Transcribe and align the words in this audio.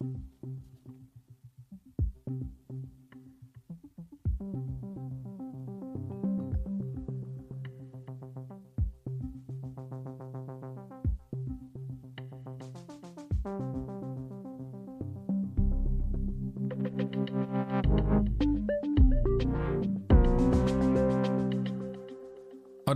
Og 0.00 0.02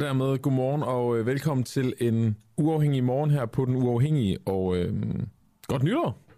dermed 0.01 0.39
godmorgen 0.39 0.83
og 0.83 1.19
øh, 1.19 1.27
velkommen 1.27 1.65
til 1.65 1.95
en 1.99 2.37
uafhængig 2.57 3.05
morgen 3.05 3.31
her 3.31 3.47
på 3.47 3.65
Den 3.65 3.77
Uafhængige. 3.77 4.39
Og 4.47 4.77
øh, 4.77 4.95
godt 5.69 5.83
nytår! 5.83 6.30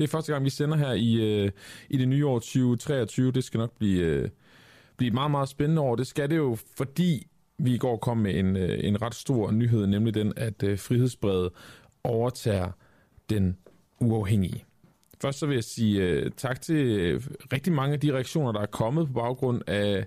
Det 0.00 0.06
er 0.06 0.10
første 0.10 0.32
gang, 0.32 0.44
vi 0.44 0.50
sender 0.50 0.76
her 0.76 0.92
i, 0.92 1.14
øh, 1.14 1.50
i 1.90 1.96
det 1.96 2.08
nye 2.08 2.26
år 2.26 2.38
2023. 2.38 3.32
Det 3.32 3.44
skal 3.44 3.58
nok 3.58 3.76
blive, 3.78 4.04
øh, 4.04 4.28
blive 4.96 5.10
meget, 5.10 5.30
meget 5.30 5.48
spændende 5.48 5.82
år. 5.82 5.96
Det 5.96 6.06
skal 6.06 6.30
det 6.30 6.36
jo, 6.36 6.58
fordi 6.76 7.26
vi 7.58 7.74
i 7.74 7.78
går 7.78 7.96
kom 7.96 8.16
med 8.16 8.34
en, 8.34 8.56
øh, 8.56 8.78
en 8.82 9.02
ret 9.02 9.14
stor 9.14 9.50
nyhed, 9.50 9.86
nemlig 9.86 10.14
den, 10.14 10.32
at 10.36 10.62
øh, 10.62 10.78
Frihedsbredet 10.78 11.50
overtager 12.04 12.70
den 13.30 13.56
uafhængige. 14.00 14.64
Først 15.22 15.38
så 15.38 15.46
vil 15.46 15.54
jeg 15.54 15.64
sige 15.64 16.02
øh, 16.02 16.30
tak 16.36 16.60
til 16.60 16.76
øh, 16.76 17.22
rigtig 17.52 17.72
mange 17.72 17.94
af 17.94 18.00
de 18.00 18.12
reaktioner, 18.12 18.52
der 18.52 18.60
er 18.60 18.66
kommet 18.66 19.06
på 19.06 19.12
baggrund 19.12 19.62
af 19.66 20.06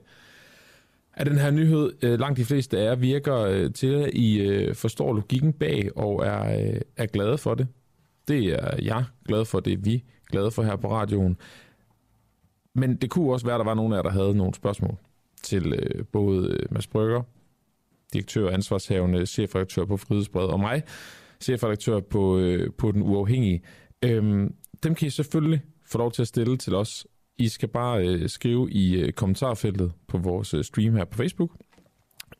at 1.13 1.27
den 1.27 1.37
her 1.37 1.51
nyhed, 1.51 1.91
øh, 2.01 2.19
langt 2.19 2.37
de 2.37 2.45
fleste 2.45 2.79
af 2.79 2.83
jer 2.83 2.95
virker 2.95 3.37
øh, 3.37 3.73
til, 3.73 3.93
at 3.93 4.09
I 4.13 4.41
øh, 4.41 4.75
forstår 4.75 5.13
logikken 5.13 5.53
bag 5.53 5.97
og 5.97 6.25
er, 6.25 6.59
øh, 6.59 6.81
er 6.97 7.05
glade 7.05 7.37
for 7.37 7.55
det. 7.55 7.67
Det 8.27 8.45
er 8.45 8.77
jeg 8.81 9.05
glad 9.25 9.45
for, 9.45 9.59
det 9.59 9.73
er 9.73 9.77
vi 9.77 10.03
glade 10.31 10.51
for 10.51 10.63
her 10.63 10.75
på 10.75 10.91
radioen. 10.91 11.37
Men 12.75 12.95
det 12.95 13.09
kunne 13.09 13.33
også 13.33 13.45
være, 13.45 13.55
at 13.55 13.59
der 13.59 13.65
var 13.65 13.73
nogen 13.73 13.93
af 13.93 13.97
jer, 13.97 14.03
der 14.03 14.09
havde 14.09 14.35
nogle 14.35 14.53
spørgsmål 14.53 14.95
til 15.43 15.73
øh, 15.73 16.05
både 16.05 16.47
øh, 16.47 16.65
Mads 16.71 16.87
Brygger, 16.87 17.21
direktør 18.13 18.47
og 18.47 18.53
ansvarshavende 18.53 19.25
chefredaktør 19.25 19.85
på 19.85 19.97
Frihedsbred, 19.97 20.45
og 20.45 20.59
mig, 20.59 20.83
chefredaktør 21.41 21.99
på, 21.99 22.37
øh, 22.37 22.73
på 22.77 22.91
Den 22.91 23.01
Uafhængige. 23.01 23.61
Øhm, 24.01 24.55
dem 24.83 24.95
kan 24.95 25.07
I 25.07 25.09
selvfølgelig 25.09 25.61
få 25.85 25.97
lov 25.97 26.11
til 26.11 26.21
at 26.21 26.27
stille 26.27 26.57
til 26.57 26.75
os 26.75 27.07
i 27.37 27.47
skal 27.47 27.69
bare 27.69 28.07
øh, 28.07 28.29
skrive 28.29 28.71
i 28.71 28.95
øh, 28.95 29.13
kommentarfeltet 29.13 29.93
på 30.07 30.17
vores 30.17 30.53
øh, 30.53 30.63
stream 30.63 30.95
her 30.95 31.05
på 31.05 31.17
Facebook, 31.17 31.51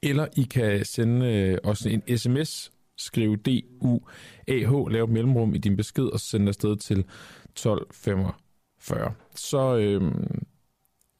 eller 0.02 0.28
I 0.38 0.44
kan 0.44 0.86
sende 0.86 1.26
øh, 1.26 1.58
os 1.64 1.82
en 1.86 2.18
sms, 2.18 2.72
skrive 2.98 3.36
D-U-A-H, 3.36 4.92
lav 4.92 5.04
et 5.04 5.10
mellemrum 5.10 5.56
i 5.56 5.58
din 5.58 5.76
besked 5.76 6.06
og 6.06 6.20
sende 6.20 6.48
afsted 6.48 6.78
til 6.78 7.00
1245. 7.00 9.14
Så 9.36 9.78
øh, 9.78 10.02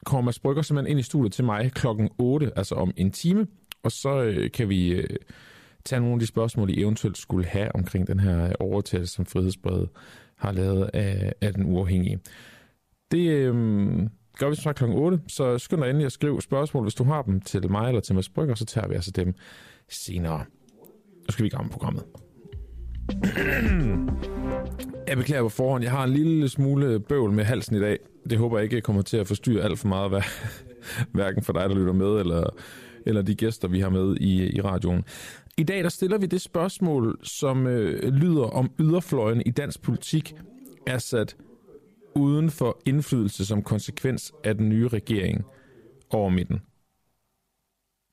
kommer 0.04 0.24
Mads 0.24 0.38
Brygger 0.38 0.62
simpelthen 0.62 0.90
ind 0.90 1.00
i 1.00 1.02
studiet 1.02 1.32
til 1.32 1.44
mig 1.44 1.72
klokken 1.72 2.10
8, 2.18 2.52
altså 2.56 2.74
om 2.74 2.92
en 2.96 3.10
time, 3.10 3.46
og 3.82 3.92
så 3.92 4.22
øh, 4.22 4.50
kan 4.50 4.68
vi 4.68 4.88
øh, 4.88 5.16
tage 5.84 6.00
nogle 6.00 6.14
af 6.14 6.20
de 6.20 6.26
spørgsmål, 6.26 6.70
I 6.70 6.80
eventuelt 6.80 7.18
skulle 7.18 7.46
have 7.46 7.74
omkring 7.74 8.06
den 8.06 8.20
her 8.20 8.44
øh, 8.44 8.52
overtagelse, 8.60 9.14
som 9.14 9.26
Frihedsbredet 9.26 9.88
har 10.36 10.52
lavet 10.52 10.90
af, 10.94 11.32
af 11.40 11.52
den 11.52 11.66
uafhængige. 11.66 12.20
Det 13.10 13.30
øh, 13.30 13.54
gør 14.38 14.48
vi 14.48 14.54
så 14.54 14.72
kl. 14.72 14.84
8, 14.84 15.20
så 15.28 15.58
skynd 15.58 15.80
dig 15.80 15.90
endelig 15.90 16.06
at 16.06 16.12
skrive 16.12 16.42
spørgsmål, 16.42 16.82
hvis 16.82 16.94
du 16.94 17.04
har 17.04 17.22
dem 17.22 17.40
til 17.40 17.70
mig 17.70 17.88
eller 17.88 18.00
til 18.00 18.14
Mads 18.14 18.28
Brygger, 18.28 18.54
så 18.54 18.64
tager 18.64 18.88
vi 18.88 18.94
altså 18.94 19.10
dem 19.10 19.34
senere. 19.88 20.44
Nu 21.26 21.32
skal 21.32 21.42
vi 21.42 21.46
i 21.46 21.50
gang 21.50 21.64
med 21.64 21.72
programmet. 21.72 22.04
Jeg 25.08 25.16
beklager 25.16 25.42
på 25.42 25.48
forhånd, 25.48 25.84
jeg 25.84 25.92
har 25.92 26.04
en 26.04 26.10
lille 26.10 26.48
smule 26.48 27.00
bøvl 27.00 27.32
med 27.32 27.44
halsen 27.44 27.76
i 27.76 27.80
dag. 27.80 27.98
Det 28.30 28.38
håber 28.38 28.58
jeg 28.58 28.64
ikke 28.64 28.80
kommer 28.80 29.02
til 29.02 29.16
at 29.16 29.26
forstyrre 29.26 29.64
alt 29.64 29.78
for 29.78 29.88
meget, 29.88 30.10
hverken 31.12 31.42
for 31.42 31.52
dig, 31.52 31.68
der 31.68 31.74
lytter 31.74 31.92
med, 31.92 32.20
eller, 32.20 32.50
eller 33.06 33.22
de 33.22 33.34
gæster, 33.34 33.68
vi 33.68 33.80
har 33.80 33.88
med 33.88 34.16
i, 34.16 34.56
i 34.56 34.60
radioen. 34.60 35.04
I 35.56 35.62
dag 35.62 35.82
der 35.82 35.88
stiller 35.88 36.18
vi 36.18 36.26
det 36.26 36.40
spørgsmål, 36.40 37.18
som 37.22 37.66
øh, 37.66 38.12
lyder 38.12 38.44
om 38.44 38.70
yderfløjen 38.78 39.42
i 39.46 39.50
dansk 39.50 39.82
politik 39.82 40.34
er 40.86 40.98
sat 40.98 41.36
uden 42.14 42.50
for 42.50 42.80
indflydelse 42.86 43.46
som 43.46 43.62
konsekvens 43.62 44.32
af 44.44 44.54
den 44.54 44.68
nye 44.68 44.88
regering 44.88 45.44
over 46.10 46.28
midten? 46.28 46.62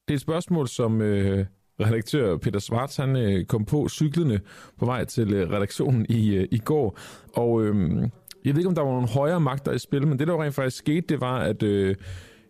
Det 0.08 0.14
er 0.14 0.16
et 0.16 0.22
spørgsmål, 0.22 0.68
som 0.68 1.02
øh, 1.02 1.46
redaktør 1.86 2.38
Peter 2.38 2.60
Svarts 2.60 2.96
han, 2.96 3.16
øh, 3.16 3.46
kom 3.46 3.66
på 3.66 3.90
cyklerne 3.90 4.40
på 4.80 4.86
vej 4.86 5.06
til 5.06 5.34
øh, 5.34 5.50
redaktionen 5.52 6.06
i, 6.10 6.36
øh, 6.36 6.48
i 6.52 6.58
går. 6.58 6.98
Og 7.34 7.64
øh, 7.64 8.02
jeg 8.46 8.54
ved 8.54 8.60
ikke, 8.60 8.70
om 8.70 8.76
der 8.76 8.82
var 8.82 8.92
nogle 8.92 9.08
højere 9.08 9.40
magter 9.40 9.72
i 9.72 9.80
spil, 9.80 10.08
men 10.08 10.20
det, 10.20 10.28
der 10.28 10.44
rent 10.44 10.56
faktisk 10.56 10.78
skete, 10.78 11.08
det 11.10 11.22
var, 11.22 11.40
at 11.40 11.64
øh, 11.64 11.96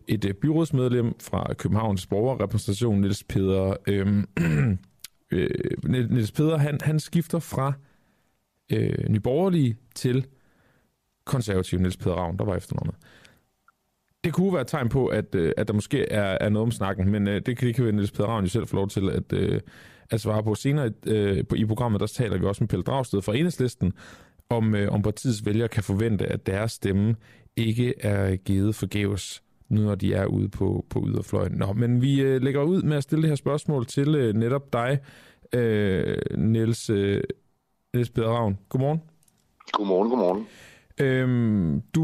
et 0.08 0.24
øh, 0.24 0.34
byrådsmedlem 0.34 1.14
fra 1.20 1.54
Københavns 1.54 2.06
borgerrepræsentation, 2.06 3.00
Niels 3.00 3.24
Peder, 3.24 3.76
øhm, 3.86 4.28
øh, 5.32 5.50
øh, 5.90 6.10
Niels 6.10 6.32
Peder 6.32 6.56
han, 6.56 6.78
han 6.82 7.00
skifter 7.00 7.38
fra 7.38 7.72
øh, 8.72 9.08
Nyborgerlige 9.08 9.76
til 9.94 10.26
konservativ 11.24 11.78
Niels 11.78 11.96
Peder 11.96 12.14
Ravn, 12.14 12.36
der 12.38 12.44
var 12.44 12.56
efternavnet. 12.56 12.94
Det 14.24 14.32
kunne 14.32 14.52
være 14.52 14.60
et 14.62 14.66
tegn 14.66 14.88
på, 14.88 15.06
at, 15.06 15.34
øh, 15.34 15.52
at 15.56 15.68
der 15.68 15.74
måske 15.74 16.12
er, 16.12 16.38
er 16.40 16.48
noget 16.48 16.66
om 16.66 16.70
snakken, 16.70 17.10
men 17.10 17.28
øh, 17.28 17.34
det, 17.46 17.56
kan, 17.56 17.68
det 17.68 17.76
kan 17.76 17.94
Niels 17.94 18.10
Peder 18.10 18.28
Ravn 18.28 18.44
jo 18.44 18.50
selv 18.50 18.66
få 18.66 18.76
lov 18.76 18.88
til 18.88 19.10
at, 19.10 19.32
øh, 19.32 19.60
at 20.10 20.20
svare 20.20 20.42
på. 20.42 20.54
Senere 20.54 20.92
øh, 21.06 21.46
på, 21.46 21.54
i 21.54 21.64
programmet, 21.64 22.00
der 22.00 22.06
taler 22.06 22.38
vi 22.38 22.44
også 22.46 22.64
med 22.64 22.68
Pelle 22.68 22.82
Dragsted 22.82 23.22
fra 23.22 23.36
Enhedslisten, 23.36 23.92
om, 24.50 24.74
øh, 24.74 24.92
om 24.92 25.02
partiets 25.02 25.46
vælgere 25.46 25.68
kan 25.68 25.82
forvente, 25.82 26.26
at 26.26 26.46
deres 26.46 26.72
stemme 26.72 27.16
ikke 27.56 27.94
er 28.00 28.36
givet 28.36 28.74
forgæves, 28.74 29.42
nu 29.68 29.80
når 29.80 29.94
de 29.94 30.14
er 30.14 30.26
ude 30.26 30.48
på, 30.48 30.86
på 30.90 31.04
yderfløjen. 31.08 31.52
Nå, 31.52 31.72
men 31.72 32.02
vi 32.02 32.20
øh, 32.20 32.42
lægger 32.42 32.62
ud 32.62 32.82
med 32.82 32.96
at 32.96 33.02
stille 33.02 33.22
det 33.22 33.30
her 33.30 33.36
spørgsmål 33.36 33.86
til 33.86 34.14
øh, 34.14 34.34
netop 34.34 34.72
dig, 34.72 34.98
øh, 35.52 36.16
Niels, 36.38 36.90
øh, 36.90 37.22
Niels 37.94 38.10
Peder 38.10 38.28
Ravn. 38.28 38.58
Godmorgen. 38.68 39.02
Godmorgen, 39.72 40.08
godmorgen. 40.08 40.46
Øhm, 41.02 41.82
du, 41.94 42.02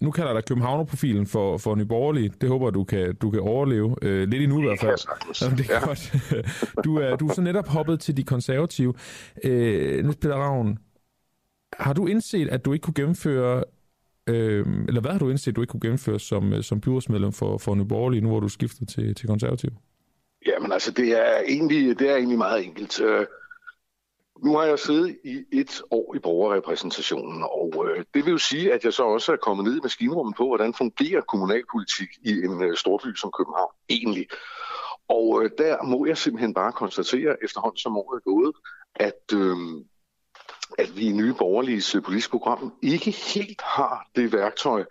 nu 0.00 0.10
kalder 0.10 0.32
dig 0.32 0.44
Københavner-profilen 0.44 1.26
for, 1.26 1.58
for 1.58 1.74
Nyborgerlig. 1.74 2.40
Det 2.40 2.48
håber 2.48 2.70
du 2.70 2.84
kan, 2.84 3.14
du 3.14 3.30
kan 3.30 3.40
overleve. 3.40 3.96
Øh, 4.02 4.28
lidt 4.28 4.42
endnu 4.42 4.62
i 4.62 4.66
hvert 4.66 4.80
fald. 4.80 4.98
Jamen, 5.42 5.58
det 5.58 5.70
er 5.70 5.74
ja. 5.74 5.86
godt. 5.86 6.12
Du 6.84 6.96
er, 6.96 7.16
du 7.16 7.28
er 7.28 7.34
så 7.34 7.40
netop 7.40 7.68
hoppet 7.68 8.00
til 8.00 8.16
de 8.16 8.24
konservative. 8.24 8.94
Øh, 9.44 10.04
Niels 10.04 10.16
Peter 10.16 10.34
Ravn, 10.34 10.78
har 11.78 11.92
du 11.92 12.06
indset, 12.06 12.48
at 12.48 12.64
du 12.64 12.72
ikke 12.72 12.82
kunne 12.82 12.94
gennemføre 12.94 13.64
Øh, 14.26 14.66
eller 14.88 15.00
hvad 15.00 15.10
har 15.10 15.18
du 15.18 15.28
indset, 15.30 15.56
du 15.56 15.60
ikke 15.60 15.70
kunne 15.70 15.80
gennemføre 15.80 16.20
som, 16.20 16.62
som 16.62 16.80
byrådsmedlem 16.80 17.32
for, 17.32 17.58
for 17.58 17.74
Nyborgerlig, 17.74 18.22
nu 18.22 18.28
hvor 18.28 18.40
du 18.40 18.48
skiftet 18.48 18.88
til, 18.88 19.14
til 19.14 19.28
konservativ? 19.28 19.70
Jamen 20.46 20.72
altså, 20.72 20.90
det 20.90 21.20
er 21.20 21.40
egentlig, 21.48 21.98
det 21.98 22.10
er 22.10 22.16
egentlig 22.16 22.38
meget 22.38 22.64
enkelt. 22.64 23.00
Nu 24.42 24.56
har 24.56 24.64
jeg 24.64 24.78
siddet 24.78 25.16
i 25.24 25.44
et 25.52 25.82
år 25.90 26.14
i 26.14 26.18
borgerrepræsentationen, 26.18 27.42
og 27.42 27.86
øh, 27.88 28.04
det 28.14 28.24
vil 28.24 28.30
jo 28.30 28.38
sige, 28.38 28.72
at 28.72 28.84
jeg 28.84 28.92
så 28.92 29.02
også 29.02 29.32
er 29.32 29.36
kommet 29.36 29.64
ned 29.64 29.76
i 29.76 29.80
maskinrummet 29.82 30.36
på, 30.36 30.46
hvordan 30.46 30.74
fungerer 30.74 31.20
kommunalpolitik 31.20 32.08
i 32.22 32.30
en 32.30 32.62
øh, 32.62 32.76
storby 32.76 33.16
som 33.16 33.30
København 33.38 33.72
egentlig. 33.88 34.26
Og 35.08 35.42
øh, 35.42 35.50
der 35.58 35.82
må 35.82 36.06
jeg 36.06 36.18
simpelthen 36.18 36.54
bare 36.54 36.72
konstatere, 36.72 37.36
efterhånden 37.44 37.78
som 37.78 37.96
året 37.96 38.16
er 38.16 38.30
gået, 38.30 38.52
at, 38.94 39.24
øh, 39.34 39.56
at 40.78 40.96
vi 40.96 41.06
i 41.06 41.12
Nye 41.12 41.34
Borgerliges 41.34 41.94
øh, 41.94 42.02
politiske 42.02 42.30
program 42.30 42.72
ikke 42.82 43.10
helt 43.10 43.60
har 43.62 44.06
det 44.16 44.32
værktøj, 44.32 44.84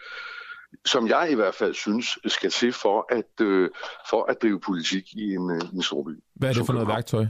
som 0.86 1.08
jeg 1.08 1.32
i 1.32 1.36
hvert 1.36 1.56
fald 1.56 1.74
synes 1.74 2.20
skal 2.26 2.50
til 2.52 2.74
for 2.74 3.06
at, 3.10 3.46
øh, 3.46 3.70
for 4.10 4.24
at 4.32 4.42
drive 4.42 4.60
politik 4.60 5.14
i 5.14 5.34
en, 5.34 5.52
øh, 5.52 5.62
en 5.74 5.82
storby. 5.82 6.24
Hvad 6.36 6.50
er 6.50 6.54
det 6.54 6.66
for 6.66 6.74
noget 6.74 6.88
værktøj? 6.88 7.26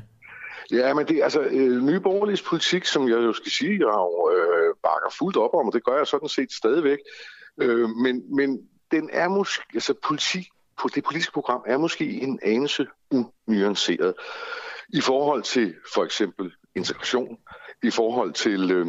Ja, 0.72 0.94
men 0.94 1.08
det 1.08 1.18
er 1.18 1.24
altså 1.24 1.42
øh, 1.42 1.84
Nye 1.84 2.00
Borgerliges 2.00 2.42
politik, 2.42 2.86
som 2.86 3.10
jeg 3.10 3.16
jo 3.16 3.34
skal 3.34 3.52
sige, 3.52 3.72
jeg 3.72 3.80
jo, 3.80 4.32
øh, 4.36 4.76
bakker 4.84 5.10
fuldt 5.20 5.38
op 5.38 5.54
om, 5.54 5.68
og 5.68 5.74
det 5.74 5.84
gør 5.84 5.98
jeg 5.98 6.08
sådan 6.08 6.30
set 6.30 6.52
stadigvæk. 6.52 6.98
Øh, 7.62 7.90
men, 7.90 8.36
men 8.36 8.70
den 8.92 9.10
er 9.14 9.28
måske, 9.28 9.64
altså 9.74 9.94
politik, 10.04 10.48
det 10.96 11.04
politiske 11.04 11.34
program 11.34 11.64
er 11.68 11.78
måske 11.78 12.22
en 12.22 12.40
anelse 12.44 12.88
unuanceret 13.12 14.14
i 14.90 15.02
forhold 15.02 15.44
til 15.44 15.76
for 15.94 16.04
eksempel 16.04 16.52
integration, 16.76 17.38
i 17.84 17.92
forhold 17.92 18.34
til, 18.34 18.72
øh, 18.72 18.88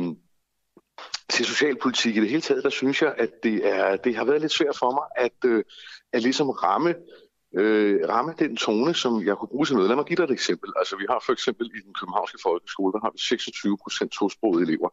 til 1.28 1.46
socialpolitik 1.46 2.16
i 2.16 2.20
det 2.20 2.28
hele 2.28 2.42
taget, 2.42 2.64
der 2.64 2.70
synes 2.70 3.02
jeg, 3.02 3.14
at 3.18 3.30
det, 3.42 3.68
er, 3.68 3.96
det 3.96 4.16
har 4.16 4.24
været 4.24 4.40
lidt 4.40 4.52
svært 4.52 4.76
for 4.78 4.90
mig 4.90 5.24
at, 5.24 5.50
øh, 5.50 5.64
at 6.12 6.22
ligesom 6.22 6.50
ramme 6.50 6.94
øh, 7.54 8.08
ramme 8.08 8.34
den 8.38 8.56
tone, 8.56 8.94
som 8.94 9.26
jeg 9.26 9.36
kunne 9.36 9.48
bruge 9.48 9.66
til 9.66 9.74
noget. 9.74 9.88
Lad 9.88 9.96
mig 9.96 10.04
give 10.04 10.16
dig 10.16 10.24
et 10.24 10.30
eksempel. 10.30 10.70
Altså, 10.76 10.96
vi 10.96 11.06
har 11.10 11.22
for 11.26 11.32
eksempel 11.32 11.66
i 11.66 11.80
den 11.86 11.94
københavnske 12.00 12.38
folkeskole, 12.42 12.92
der 12.92 13.00
har 13.00 13.10
vi 13.10 13.18
26 13.18 13.78
procent 13.82 14.12
tosprogede 14.12 14.62
elever. 14.62 14.88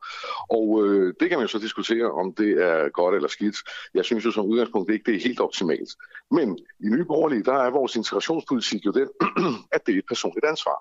Og 0.49 0.85
øh, 0.85 1.13
det 1.19 1.29
kan 1.29 1.37
man 1.37 1.45
jo 1.47 1.51
så 1.51 1.59
diskutere, 1.59 2.11
om 2.11 2.33
det 2.33 2.51
er 2.69 2.89
godt 2.89 3.15
eller 3.15 3.29
skidt. 3.29 3.57
Jeg 3.93 4.05
synes 4.05 4.25
jo 4.25 4.31
som 4.31 4.45
udgangspunkt 4.45 4.91
ikke, 4.91 5.05
det 5.11 5.15
er 5.15 5.27
helt 5.27 5.39
optimalt. 5.39 5.91
Men 6.31 6.57
i 6.79 6.87
Nye 6.93 7.05
Borgerlige, 7.05 7.43
der 7.43 7.57
er 7.65 7.69
vores 7.69 7.95
integrationspolitik 7.95 8.85
jo 8.85 8.91
den, 8.91 9.09
at 9.75 9.81
det 9.85 9.93
er 9.93 9.99
et 9.99 10.07
personligt 10.07 10.45
ansvar 10.45 10.77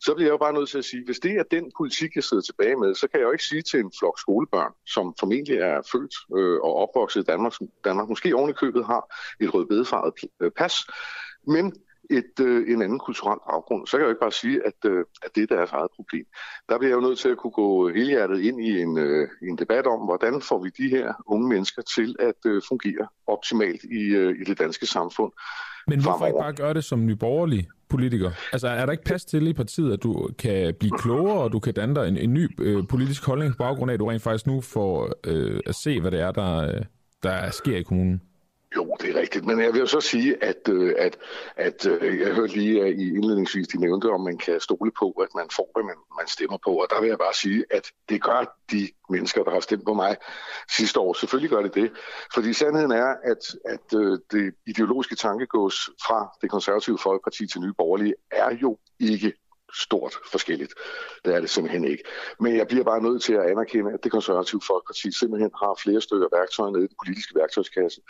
så 0.00 0.14
bliver 0.14 0.28
jeg 0.28 0.32
jo 0.32 0.36
bare 0.36 0.52
nødt 0.52 0.68
til 0.68 0.78
at 0.78 0.84
sige, 0.84 1.04
hvis 1.04 1.20
det 1.20 1.32
er 1.32 1.42
den 1.42 1.72
politik, 1.76 2.14
jeg 2.14 2.24
sidder 2.24 2.42
tilbage 2.42 2.76
med, 2.76 2.94
så 2.94 3.08
kan 3.08 3.20
jeg 3.20 3.26
jo 3.26 3.32
ikke 3.32 3.44
sige 3.44 3.62
til 3.62 3.80
en 3.80 3.92
flok 3.98 4.18
skolebørn, 4.18 4.72
som 4.86 5.14
formentlig 5.20 5.56
er 5.56 5.82
født 5.92 6.14
øh, 6.38 6.60
og 6.60 6.76
opvokset 6.76 7.20
i 7.20 7.24
Danmark, 7.24 7.52
Danmark 7.84 8.08
måske 8.08 8.36
oven 8.36 8.50
i 8.50 8.52
købet 8.52 8.86
har 8.86 9.16
et 9.40 9.54
rødbedefarvet 9.54 10.14
øh, 10.40 10.50
pas, 10.50 10.74
men 11.46 11.72
et, 12.10 12.40
øh, 12.40 12.72
en 12.72 12.82
anden 12.82 12.98
kulturel 12.98 13.38
baggrund, 13.50 13.86
så 13.86 13.92
kan 13.92 14.00
jeg 14.00 14.06
jo 14.06 14.10
ikke 14.10 14.20
bare 14.20 14.32
sige, 14.32 14.66
at, 14.66 14.90
øh, 14.90 15.04
at 15.22 15.34
det 15.34 15.42
er 15.42 15.56
deres 15.56 15.70
eget 15.72 15.90
problem. 15.96 16.26
Der 16.68 16.78
bliver 16.78 16.90
jeg 16.90 16.96
jo 16.96 17.08
nødt 17.08 17.18
til 17.18 17.28
at 17.28 17.36
kunne 17.38 17.50
gå 17.50 17.88
helhjertet 17.88 18.40
ind 18.40 18.60
i 18.64 18.80
en, 18.82 18.98
øh, 18.98 19.28
en 19.42 19.58
debat 19.58 19.86
om, 19.86 20.00
hvordan 20.00 20.42
får 20.42 20.62
vi 20.62 20.70
de 20.78 20.88
her 20.88 21.14
unge 21.26 21.48
mennesker 21.48 21.82
til 21.82 22.16
at 22.18 22.40
øh, 22.46 22.62
fungere 22.68 23.08
optimalt 23.26 23.84
i, 23.84 24.02
øh, 24.20 24.40
i 24.40 24.44
det 24.44 24.58
danske 24.58 24.86
samfund. 24.86 25.32
Men 25.88 26.02
hvorfor 26.02 26.26
ikke 26.26 26.38
bare 26.38 26.52
gøre 26.52 26.74
det 26.74 26.84
som 26.84 27.06
nyborgerlig 27.06 27.68
politiker? 27.88 28.30
Altså 28.52 28.68
er 28.68 28.86
der 28.86 28.92
ikke 28.92 29.04
plads 29.04 29.24
til 29.24 29.46
i 29.46 29.52
partiet, 29.52 29.92
at 29.92 30.02
du 30.02 30.28
kan 30.38 30.74
blive 30.80 30.98
klogere, 30.98 31.40
og 31.40 31.52
du 31.52 31.58
kan 31.58 31.74
danne 31.74 31.94
dig 31.94 32.08
en, 32.08 32.16
en 32.16 32.34
ny 32.34 32.50
øh, 32.58 32.86
politisk 32.88 33.26
holdning 33.26 33.52
på 33.52 33.56
baggrund 33.56 33.90
af, 33.90 33.94
at 33.94 34.00
du 34.00 34.06
rent 34.06 34.22
faktisk 34.22 34.46
nu 34.46 34.60
får 34.60 35.12
øh, 35.24 35.60
at 35.66 35.74
se, 35.74 36.00
hvad 36.00 36.10
det 36.10 36.20
er, 36.20 36.32
der, 36.32 36.56
øh, 36.56 36.82
der 37.22 37.50
sker 37.50 37.76
i 37.76 37.82
kommunen? 37.82 38.20
Jo, 38.76 38.96
det 39.00 39.16
er 39.16 39.20
rigtigt, 39.20 39.44
men 39.44 39.60
jeg 39.60 39.72
vil 39.72 39.80
jo 39.80 39.86
så 39.86 40.00
sige, 40.00 40.44
at, 40.44 40.68
øh, 40.68 40.94
at, 40.98 41.18
at 41.56 41.86
øh, 41.86 42.20
jeg 42.20 42.34
hørte 42.34 42.52
lige 42.52 42.84
at 42.84 42.94
i 42.94 43.14
indledningsvis, 43.14 43.68
de 43.68 43.80
nævnte, 43.80 44.06
om 44.10 44.20
man 44.20 44.38
kan 44.38 44.60
stole 44.60 44.90
på, 44.98 45.10
at 45.10 45.28
man 45.34 45.46
får, 45.56 45.70
hvad 45.74 45.84
man, 45.84 45.96
man 46.18 46.26
stemmer 46.26 46.58
på, 46.64 46.70
og 46.70 46.86
der 46.90 47.00
vil 47.00 47.08
jeg 47.08 47.18
bare 47.18 47.34
sige, 47.34 47.64
at 47.70 47.92
det 48.08 48.22
gør 48.22 48.58
de 48.70 48.88
mennesker, 49.10 49.44
der 49.44 49.50
har 49.50 49.60
stemt 49.60 49.84
på 49.84 49.94
mig 49.94 50.16
sidste 50.76 51.00
år. 51.00 51.12
Selvfølgelig 51.12 51.50
gør 51.50 51.62
det 51.62 51.74
det, 51.74 51.90
fordi 52.34 52.52
sandheden 52.52 52.90
er, 52.90 53.14
at, 53.24 53.42
at 53.64 53.90
det 54.32 54.54
ideologiske 54.66 55.16
tankegås 55.16 55.90
fra 56.06 56.30
det 56.42 56.50
konservative 56.50 56.98
folkeparti 56.98 57.46
til 57.46 57.60
Nye 57.60 57.72
Borgerlige 57.78 58.14
er 58.30 58.56
jo 58.62 58.78
ikke 59.00 59.32
stort 59.74 60.14
forskelligt. 60.30 60.74
Det 61.24 61.34
er 61.34 61.40
det 61.40 61.50
simpelthen 61.50 61.84
ikke. 61.84 62.04
Men 62.40 62.56
jeg 62.56 62.66
bliver 62.68 62.84
bare 62.84 63.02
nødt 63.02 63.22
til 63.22 63.32
at 63.32 63.50
anerkende, 63.50 63.92
at 63.92 64.04
det 64.04 64.12
konservative 64.12 64.60
folkeparti 64.66 65.12
simpelthen 65.12 65.50
har 65.54 65.80
flere 65.82 66.00
stykker 66.00 66.28
værktøjer 66.32 66.70
nede 66.70 66.84
i 66.84 66.88
den 66.88 66.96
politiske 67.04 67.34
værktøjskasse. 67.38 68.00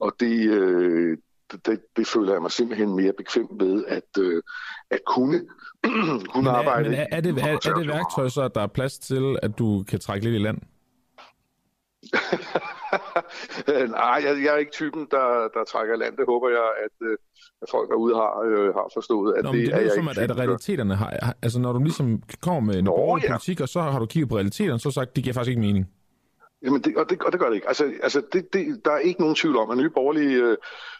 Og 0.00 0.12
det, 0.20 0.48
øh, 0.50 1.18
det, 1.66 1.80
det 1.96 2.06
føler 2.06 2.32
jeg 2.32 2.42
mig 2.42 2.50
simpelthen 2.50 2.96
mere 2.96 3.12
bekvem 3.12 3.46
ved 3.60 3.84
at, 3.88 4.10
øh, 4.18 4.42
at 4.90 5.00
kunne, 5.06 5.38
kunne 6.30 6.44
men 6.44 6.46
er, 6.46 6.50
arbejde. 6.50 6.88
Men 6.88 6.98
er, 6.98 7.06
er, 7.12 7.20
det, 7.20 7.38
er, 7.38 7.70
er 7.70 7.74
det 7.74 7.88
værktøj 7.88 8.28
så, 8.28 8.42
at 8.42 8.54
der 8.54 8.60
er 8.60 8.66
plads 8.66 8.98
til, 8.98 9.38
at 9.42 9.58
du 9.58 9.84
kan 9.88 10.00
trække 10.00 10.24
lidt 10.24 10.40
i 10.40 10.44
land? 10.44 10.58
Nej, 13.98 14.16
jeg, 14.24 14.32
jeg 14.44 14.54
er 14.54 14.56
ikke 14.56 14.72
typen, 14.72 15.06
der, 15.10 15.48
der 15.54 15.64
trækker 15.64 15.96
land. 15.96 16.16
Det 16.16 16.26
håber 16.26 16.48
jeg, 16.48 16.68
at, 16.84 17.08
øh, 17.08 17.16
at 17.62 17.68
folk 17.70 17.90
derude 17.90 18.14
har, 18.14 18.32
øh, 18.46 18.74
har 18.74 18.90
forstået. 18.94 19.34
At 19.36 19.44
Nå, 19.44 19.52
det, 19.52 19.66
det 19.66 19.74
er, 19.74 19.78
er 19.78 19.94
som, 19.94 20.08
at, 20.08 20.18
at 20.18 20.38
realiteterne 20.38 20.94
har... 20.96 21.34
Altså, 21.42 21.58
når 21.60 21.72
du 21.72 21.78
ligesom 21.78 22.22
kommer 22.42 22.60
med 22.60 22.78
en 22.78 22.84
borgerlig 22.84 23.24
ja. 23.24 23.32
politik, 23.32 23.60
og 23.60 23.68
så 23.68 23.80
har 23.80 23.98
du 23.98 24.06
kigget 24.06 24.28
på 24.28 24.36
realiteterne, 24.36 24.80
så 24.80 24.90
sagt, 24.90 25.16
det 25.16 25.24
giver 25.24 25.34
faktisk 25.34 25.50
ikke 25.50 25.60
mening. 25.60 25.86
Jamen, 26.62 26.80
det, 26.82 26.96
og, 26.96 27.10
det, 27.10 27.22
og 27.22 27.32
det 27.32 27.40
gør 27.40 27.48
det 27.48 27.54
ikke. 27.54 27.68
Altså, 27.68 27.92
altså 28.02 28.22
det, 28.32 28.52
det, 28.52 28.80
der 28.84 28.90
er 28.90 28.98
ikke 28.98 29.20
nogen 29.20 29.34
tvivl 29.34 29.56
om, 29.56 29.70
at 29.70 29.78
Nye 29.78 29.90
Borgerlige 29.90 30.36
øh, 30.42 30.56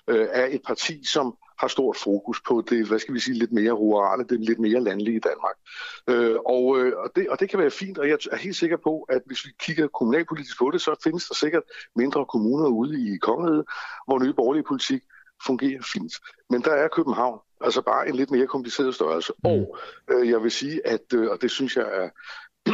øh, 0.08 0.26
er 0.32 0.46
et 0.50 0.60
parti, 0.66 1.04
som 1.04 1.36
har 1.60 1.68
stort 1.68 1.96
fokus 1.96 2.40
på 2.40 2.64
det, 2.70 2.88
hvad 2.88 2.98
skal 2.98 3.14
vi 3.14 3.20
sige, 3.20 3.38
lidt 3.38 3.52
mere 3.52 3.72
rurale, 3.72 4.24
det 4.24 4.40
lidt 4.40 4.58
mere 4.58 4.80
landlige 4.80 5.16
i 5.16 5.20
Danmark. 5.20 5.56
Øh, 6.08 6.36
og, 6.46 6.78
øh, 6.78 6.92
og, 6.96 7.10
det, 7.16 7.28
og 7.28 7.40
det 7.40 7.50
kan 7.50 7.58
være 7.58 7.70
fint, 7.70 7.98
og 7.98 8.08
jeg 8.08 8.18
er 8.32 8.36
helt 8.36 8.56
sikker 8.56 8.76
på, 8.76 9.06
at 9.08 9.22
hvis 9.26 9.46
vi 9.46 9.50
kigger 9.60 9.88
kommunalpolitisk 9.88 10.58
på 10.58 10.70
det, 10.70 10.80
så 10.80 11.00
findes 11.04 11.28
der 11.28 11.34
sikkert 11.34 11.62
mindre 11.96 12.26
kommuner 12.26 12.68
ude 12.68 13.14
i 13.14 13.16
kongeriget, 13.16 13.64
hvor 14.06 14.18
nye 14.18 14.32
borgerlige 14.32 14.64
politik 14.68 15.02
fungerer 15.46 15.82
fint. 15.92 16.12
Men 16.50 16.62
der 16.62 16.72
er 16.72 16.88
København, 16.88 17.40
altså 17.60 17.82
bare 17.82 18.08
en 18.08 18.14
lidt 18.14 18.30
mere 18.30 18.46
kompliceret 18.46 18.94
størrelse. 18.94 19.32
Mm. 19.44 19.50
Og 19.50 19.78
øh, 20.10 20.28
jeg 20.28 20.42
vil 20.42 20.50
sige, 20.50 20.86
at, 20.86 21.14
øh, 21.14 21.30
og 21.30 21.42
det 21.42 21.50
synes 21.50 21.76
jeg 21.76 21.86
er, 21.92 22.08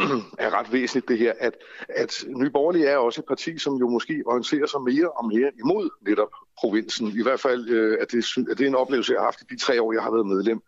er 0.45 0.59
ret 0.59 0.73
væsentligt 0.73 1.07
det 1.07 1.17
her, 1.17 1.33
at, 1.39 1.53
at 1.89 2.25
Nye 2.27 2.49
Borgerlige 2.49 2.87
er 2.87 2.97
også 2.97 3.21
et 3.21 3.25
parti, 3.25 3.57
som 3.57 3.75
jo 3.75 3.89
måske 3.89 4.23
orienterer 4.25 4.65
sig 4.65 4.81
mere 4.81 5.09
og 5.09 5.27
mere 5.27 5.51
imod 5.59 5.89
netop 6.07 6.31
provinsen. 6.59 7.07
I 7.07 7.23
hvert 7.23 7.39
fald 7.39 7.69
øh, 7.69 7.97
er, 8.01 8.05
det, 8.05 8.49
er 8.49 8.55
det 8.55 8.67
en 8.67 8.75
oplevelse, 8.75 9.13
jeg 9.13 9.19
har 9.19 9.25
haft 9.25 9.41
i 9.41 9.53
de 9.53 9.59
tre 9.59 9.81
år, 9.81 9.93
jeg 9.93 10.03
har 10.03 10.11
været 10.11 10.27
medlem. 10.27 10.61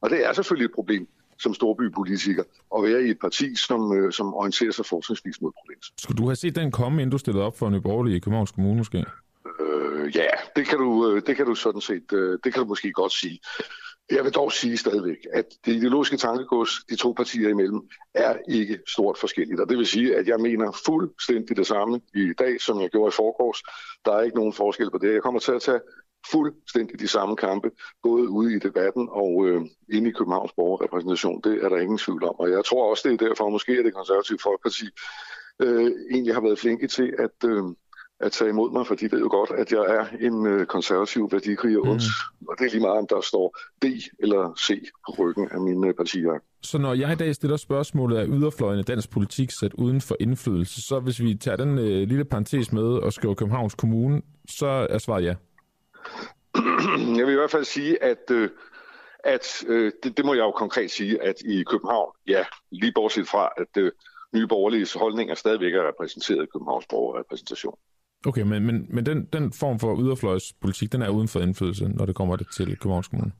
Og 0.00 0.10
det 0.10 0.26
er 0.26 0.32
selvfølgelig 0.32 0.64
et 0.64 0.74
problem 0.74 1.08
som 1.38 1.54
storbypolitiker 1.54 2.44
at 2.76 2.82
være 2.82 3.02
i 3.02 3.10
et 3.10 3.18
parti, 3.20 3.56
som, 3.56 3.96
øh, 3.96 4.12
som 4.12 4.34
orienterer 4.34 4.72
sig 4.72 4.86
fortrinsvis 4.86 5.40
mod 5.40 5.52
provinsen. 5.60 5.94
Skulle 5.98 6.18
du 6.18 6.26
have 6.26 6.36
set 6.36 6.54
den 6.56 6.70
komme, 6.70 7.02
inden 7.02 7.10
du 7.10 7.18
stillede 7.18 7.44
op 7.44 7.58
for 7.58 7.70
Nye 7.70 7.80
Borgerlige 7.80 8.16
i 8.16 8.20
Københavns 8.20 8.50
Kommune 8.50 8.76
måske? 8.78 9.04
Øh, 9.60 10.16
ja, 10.16 10.28
det 10.56 10.66
kan, 10.66 10.78
du, 10.78 11.10
øh, 11.10 11.22
det 11.26 11.36
kan 11.36 11.46
du 11.46 11.54
sådan 11.54 11.80
set, 11.80 12.12
øh, 12.12 12.38
det 12.44 12.54
kan 12.54 12.62
du 12.62 12.68
måske 12.68 12.92
godt 12.92 13.12
sige. 13.12 13.40
Jeg 14.10 14.24
vil 14.24 14.32
dog 14.32 14.52
sige 14.52 14.76
stadigvæk, 14.76 15.26
at 15.32 15.44
det 15.66 15.72
ideologiske 15.72 16.16
tankegods 16.16 16.70
de 16.90 16.96
to 16.96 17.12
partier 17.12 17.48
imellem 17.48 17.80
er 18.14 18.36
ikke 18.48 18.78
stort 18.88 19.18
forskelligt. 19.18 19.60
Og 19.60 19.68
det 19.68 19.78
vil 19.78 19.86
sige, 19.86 20.16
at 20.16 20.28
jeg 20.28 20.40
mener 20.40 20.80
fuldstændig 20.86 21.56
det 21.56 21.66
samme 21.66 22.00
i 22.14 22.32
dag, 22.38 22.60
som 22.60 22.80
jeg 22.80 22.90
gjorde 22.90 23.08
i 23.08 23.16
forgårs. 23.16 23.62
Der 24.04 24.12
er 24.12 24.22
ikke 24.22 24.36
nogen 24.36 24.52
forskel 24.52 24.90
på 24.90 24.98
det. 24.98 25.12
Jeg 25.12 25.22
kommer 25.22 25.40
til 25.40 25.52
at 25.52 25.62
tage 25.62 25.80
fuldstændig 26.30 27.00
de 27.00 27.08
samme 27.08 27.36
kampe, 27.36 27.70
både 28.02 28.28
ude 28.28 28.54
i 28.56 28.58
debatten 28.58 29.08
og 29.10 29.46
øh, 29.46 29.60
inde 29.92 30.10
i 30.10 30.12
Københavns 30.12 30.52
borgerrepræsentation. 30.52 31.40
Det 31.44 31.64
er 31.64 31.68
der 31.68 31.78
ingen 31.78 31.98
tvivl 31.98 32.24
om. 32.24 32.34
Og 32.38 32.50
jeg 32.50 32.64
tror 32.64 32.90
også, 32.90 33.08
det 33.08 33.22
er 33.22 33.28
derfor, 33.28 33.48
måske 33.48 33.72
at 33.72 33.84
det 33.84 33.94
konservative 33.94 34.38
folkeparti 34.42 34.86
øh, 35.62 35.90
egentlig 36.10 36.34
har 36.34 36.40
været 36.40 36.58
flinke 36.58 36.86
til 36.86 37.14
at, 37.18 37.48
øh, 37.50 37.64
at 38.22 38.32
tage 38.32 38.50
imod 38.50 38.70
mig, 38.70 38.86
for 38.86 38.94
de 38.94 39.12
ved 39.12 39.20
jo 39.20 39.28
godt, 39.30 39.50
at 39.50 39.72
jeg 39.72 39.84
er 39.98 40.06
en 40.20 40.46
øh, 40.46 40.66
konservativ 40.66 41.32
værdikrig 41.32 41.78
og 41.78 41.86
mm. 41.86 42.48
og 42.48 42.54
det 42.58 42.66
er 42.66 42.70
lige 42.70 42.80
meget, 42.80 42.98
om 42.98 43.06
der 43.06 43.20
står 43.20 43.56
D 43.82 43.84
eller 44.18 44.54
C 44.66 44.88
på 45.06 45.14
ryggen 45.18 45.48
af 45.50 45.60
mine 45.60 45.92
partier. 45.92 46.38
Så 46.62 46.78
når 46.78 46.94
jeg 46.94 47.12
i 47.12 47.14
dag 47.14 47.34
stiller 47.34 47.56
spørgsmålet 47.56 48.16
af 48.16 48.26
yderfløjen 48.28 48.78
af 48.78 48.84
dansk 48.84 49.10
politik 49.10 49.50
sat 49.50 49.74
uden 49.74 50.00
for 50.00 50.16
indflydelse, 50.20 50.82
så 50.82 51.00
hvis 51.00 51.20
vi 51.20 51.34
tager 51.34 51.56
den 51.56 51.78
øh, 51.78 52.08
lille 52.08 52.24
parentes 52.24 52.72
med 52.72 52.82
og 52.82 53.12
skriver 53.12 53.34
Københavns 53.34 53.74
Kommune, 53.74 54.22
så 54.48 54.66
er 54.66 54.98
svaret 54.98 55.24
ja. 55.24 55.34
Jeg 57.18 57.26
vil 57.26 57.32
i 57.32 57.36
hvert 57.36 57.50
fald 57.50 57.64
sige, 57.64 58.02
at, 58.02 58.30
øh, 58.30 58.50
at 59.24 59.64
øh, 59.68 59.92
det, 60.02 60.16
det 60.16 60.24
må 60.24 60.34
jeg 60.34 60.42
jo 60.42 60.50
konkret 60.50 60.90
sige, 60.90 61.22
at 61.22 61.36
i 61.44 61.62
København, 61.62 62.12
ja, 62.26 62.44
lige 62.70 62.92
bortset 62.94 63.28
fra, 63.28 63.48
at 63.56 63.76
øh, 63.76 63.92
nye 64.34 64.46
borgerlige 64.46 64.98
holdninger 64.98 65.34
stadigvæk 65.34 65.74
er 65.74 65.88
repræsenteret 65.88 66.42
i 66.42 66.46
Københavns 66.52 66.86
borgerrepræsentation. 66.90 67.78
Okay, 68.26 68.42
men, 68.42 68.66
men, 68.66 68.86
men 68.88 69.06
den, 69.06 69.28
den 69.32 69.52
form 69.52 69.78
for 69.78 70.00
yderfløjspolitik, 70.00 70.92
den 70.92 71.02
er 71.02 71.08
uden 71.08 71.28
for 71.28 71.40
indflydelse, 71.40 71.88
når 71.88 72.06
det 72.06 72.14
kommer 72.14 72.36
til 72.36 72.66
Københavns 72.78 73.08
Kommune? 73.08 73.32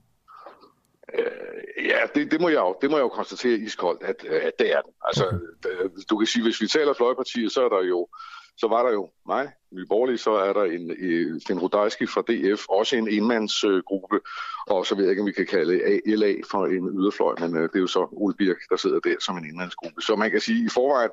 Øh, 1.19 1.87
ja, 1.87 1.99
det, 2.15 2.31
det, 2.31 2.41
må 2.41 2.49
jeg 2.49 2.59
jo, 2.59 2.77
det 2.83 2.91
må 2.91 2.97
jeg 2.97 3.03
jo 3.03 3.09
konstatere 3.09 3.59
iskoldt, 3.59 4.03
at, 4.03 4.25
at 4.25 4.53
det 4.59 4.73
er 4.73 4.81
den. 4.81 4.93
Altså, 5.05 5.27
okay. 5.27 6.03
du 6.11 6.19
kan 6.19 6.27
sige, 6.27 6.43
hvis 6.43 6.61
vi 6.61 6.67
taler 6.67 6.93
fløjpartiet, 6.93 7.53
så 7.53 7.65
er 7.65 7.69
der 7.69 7.83
jo 7.85 8.09
så 8.57 8.69
var 8.69 8.83
der 8.83 8.93
jo 8.93 9.11
mig, 9.27 9.53
Nye 9.73 9.87
Borgerlige, 9.87 10.19
så 10.19 10.33
er 10.33 10.53
der 10.53 10.65
en, 10.65 10.91
en 10.91 11.41
Finn 11.47 11.61
Rudajski 11.61 12.07
fra 12.07 12.23
DF, 12.23 12.63
også 12.69 12.97
en 12.97 13.09
enmandsgruppe, 13.09 14.21
og 14.67 14.87
så 14.87 14.95
ved 14.95 15.05
jeg 15.05 15.11
ikke, 15.11 15.23
om 15.23 15.27
vi 15.27 15.33
kan 15.33 15.47
kalde 15.47 16.01
LA 16.07 16.35
for 16.51 16.67
en 16.67 16.89
yderfløj, 17.01 17.35
men 17.41 17.57
øh, 17.57 17.63
det 17.63 17.77
er 17.77 17.81
jo 17.81 17.87
så 17.87 18.09
Ole 18.13 18.35
Birk, 18.35 18.57
der 18.71 18.77
sidder 18.77 19.01
der 19.01 19.17
som 19.21 19.37
en 19.37 19.45
enmandsgruppe. 19.45 20.03
Så 20.03 20.17
man 20.17 20.31
kan 20.31 20.41
sige, 20.41 20.59
at 20.59 20.67
i 20.67 20.75
forvejen 20.75 21.11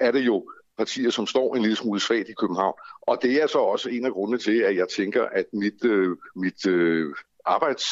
er 0.00 0.10
det 0.10 0.20
jo 0.20 0.50
partier, 0.78 1.10
som 1.10 1.26
står 1.26 1.54
en 1.54 1.62
lille 1.62 1.76
smule 1.76 2.00
svagt 2.00 2.28
i 2.28 2.32
København. 2.32 2.74
Og 3.02 3.18
det 3.22 3.42
er 3.42 3.46
så 3.46 3.58
også 3.58 3.88
en 3.88 4.04
af 4.06 4.12
grundene 4.12 4.38
til, 4.38 4.58
at 4.58 4.76
jeg 4.76 4.86
tænker, 4.88 5.24
at 5.32 5.44
mit, 5.52 5.84
øh, 5.84 6.16
mit 6.36 6.66
øh, 6.66 7.14
arbejds, 7.46 7.84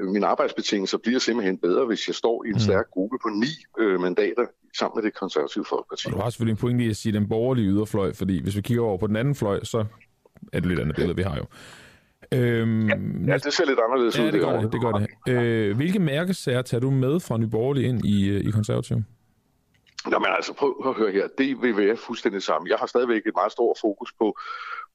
mine 0.00 0.26
arbejdsbetingelser 0.26 0.98
bliver 0.98 1.18
simpelthen 1.18 1.58
bedre, 1.58 1.86
hvis 1.86 2.08
jeg 2.08 2.14
står 2.14 2.44
i 2.44 2.48
en 2.48 2.54
mm. 2.54 2.60
stærk 2.60 2.90
gruppe 2.90 3.16
på 3.22 3.28
ni 3.28 3.82
øh, 3.84 4.00
mandater 4.00 4.46
sammen 4.78 5.02
med 5.02 5.10
det 5.10 5.18
konservative 5.18 5.64
folkeparti. 5.68 6.06
Og 6.06 6.12
du 6.12 6.18
har 6.18 6.30
selvfølgelig 6.30 6.52
en 6.52 6.56
pointe 6.56 6.84
i 6.84 6.90
at 6.90 6.96
sige 6.96 7.12
den 7.12 7.28
borgerlige 7.28 7.66
yderfløj, 7.66 8.12
fordi 8.12 8.42
hvis 8.42 8.56
vi 8.56 8.60
kigger 8.60 8.82
over 8.82 8.98
på 8.98 9.06
den 9.06 9.16
anden 9.16 9.34
fløj, 9.34 9.64
så 9.64 9.84
er 10.52 10.60
det 10.60 10.68
lidt 10.68 10.80
andet 10.80 10.96
billede, 10.96 11.16
vi 11.16 11.22
har 11.22 11.36
jo. 11.36 11.44
Øhm, 12.32 12.88
ja, 12.88 12.96
ja, 13.26 13.38
det 13.38 13.52
ser 13.52 13.66
lidt 13.66 13.78
anderledes 13.88 14.18
ja, 14.18 14.26
ud. 14.26 14.32
det 14.32 14.40
gør 14.40 14.60
det. 14.60 14.72
det, 14.72 14.80
gør 14.80 14.92
det. 14.92 15.42
Øh, 15.42 15.76
hvilke 15.76 15.98
mærkesager 15.98 16.62
tager 16.62 16.80
du 16.80 16.90
med 16.90 17.20
fra 17.20 17.38
Nyborgerlige 17.38 17.88
ind 17.88 18.04
i, 18.04 18.28
øh, 18.28 18.44
i 18.44 18.50
Nå, 20.06 20.18
men 20.18 20.28
altså, 20.30 20.52
prøv 20.52 20.74
at 20.86 20.94
høre 20.94 21.12
her. 21.12 21.28
Det 21.38 21.62
vil 21.62 21.76
være 21.76 21.96
fuldstændig 21.96 22.42
sammen. 22.42 22.68
Jeg 22.68 22.78
har 22.78 22.86
stadigvæk 22.86 23.26
et 23.26 23.34
meget 23.34 23.52
stort 23.52 23.78
fokus 23.80 24.12
på, 24.18 24.38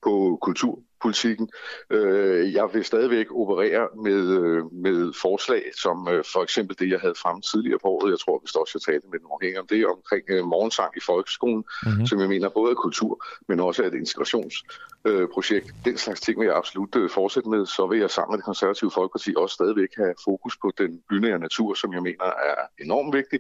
på 0.03 0.37
kultur 0.41 0.79
kulturpolitikken. 1.05 1.49
Øh, 1.89 2.53
jeg 2.53 2.69
vil 2.73 2.85
stadigvæk 2.85 3.27
operere 3.31 3.87
med, 4.03 4.21
øh, 4.39 4.63
med 4.73 5.13
forslag, 5.21 5.63
som 5.81 6.07
øh, 6.11 6.23
for 6.33 6.43
eksempel 6.43 6.79
det, 6.79 6.89
jeg 6.89 6.99
havde 6.99 7.15
frem 7.23 7.41
tidligere 7.41 7.79
på 7.79 7.87
året. 7.87 8.11
Jeg 8.11 8.19
tror, 8.19 8.39
vi 8.43 8.47
står 8.47 8.61
også 8.61 8.79
tale 8.79 9.01
med 9.11 9.19
den 9.19 9.27
afhængig 9.31 9.59
om 9.59 9.67
det, 9.67 9.85
omkring 9.85 10.23
morgensang 10.47 10.91
i 10.97 11.03
folkeskolen, 11.05 11.63
mm-hmm. 11.85 12.05
som 12.05 12.19
jeg 12.19 12.29
mener 12.29 12.49
både 12.49 12.71
er 12.71 12.75
kultur, 12.75 13.13
men 13.47 13.59
også 13.59 13.83
er 13.83 13.87
et 13.87 13.93
integrationsprojekt. 13.93 15.67
Den 15.85 15.97
slags 15.97 16.21
ting 16.21 16.39
vil 16.39 16.45
jeg 16.45 16.57
absolut 16.57 17.11
fortsætte 17.11 17.49
med. 17.49 17.65
Så 17.65 17.87
vil 17.87 17.99
jeg 17.99 18.11
sammen 18.11 18.31
med 18.33 18.37
det 18.37 18.45
konservative 18.45 18.91
folkeparti 18.91 19.33
også 19.37 19.53
stadigvæk 19.53 19.91
have 19.97 20.13
fokus 20.29 20.57
på 20.63 20.71
den 20.77 20.91
bynære 21.09 21.39
natur, 21.39 21.73
som 21.73 21.93
jeg 21.93 22.01
mener 22.01 22.25
er 22.51 22.57
enormt 22.85 23.15
vigtig 23.15 23.39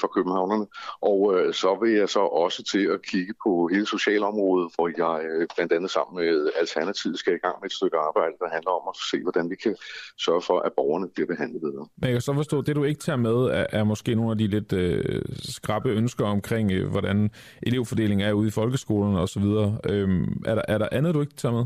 for 0.00 0.08
københavnerne. 0.16 0.66
Og 1.12 1.20
så 1.54 1.70
vil 1.82 1.92
jeg 1.92 2.08
så 2.08 2.20
også 2.20 2.60
til 2.72 2.84
at 2.94 3.02
kigge 3.10 3.34
på 3.44 3.68
hele 3.72 3.86
socialområdet, 3.86 4.72
hvor 4.74 4.88
jeg 5.02 5.46
blandt 5.54 5.72
andet 5.72 5.90
sammen 5.90 6.14
med 6.20 6.50
Alternativet 6.56 6.73
skal 7.14 7.34
i 7.34 7.38
gang 7.38 7.56
med 7.60 7.66
et 7.70 7.72
stykke 7.72 7.96
arbejde, 7.96 8.34
der 8.38 8.48
handler 8.48 8.70
om 8.70 8.88
at 8.88 8.96
se, 9.10 9.22
hvordan 9.22 9.50
vi 9.50 9.56
kan 9.56 9.76
sørge 10.18 10.42
for, 10.42 10.58
at 10.60 10.72
borgerne 10.76 11.08
bliver 11.14 11.26
behandlet 11.26 11.60
bedre. 11.60 11.86
Men 11.96 12.04
jeg 12.08 12.12
kan 12.12 12.20
så 12.20 12.34
forstå, 12.34 12.58
at 12.58 12.66
det 12.66 12.76
du 12.76 12.84
ikke 12.84 13.00
tager 13.00 13.16
med, 13.16 13.38
er, 13.58 13.66
er 13.72 13.84
måske 13.84 14.14
nogle 14.14 14.30
af 14.30 14.38
de 14.38 14.46
lidt 14.46 14.72
øh, 14.72 15.22
skrappe 15.38 15.88
ønsker 15.88 16.24
omkring, 16.24 16.72
øh, 16.72 16.90
hvordan 16.90 17.30
elevfordelingen 17.62 18.28
er 18.28 18.32
ude 18.32 18.48
i 18.48 18.50
folkeskolen 18.50 19.16
osv. 19.16 19.44
Øhm, 19.90 20.42
er, 20.46 20.54
der, 20.54 20.62
er 20.68 20.78
der 20.78 20.88
andet, 20.92 21.14
du 21.14 21.20
ikke 21.20 21.34
tager 21.34 21.52
med? 21.52 21.64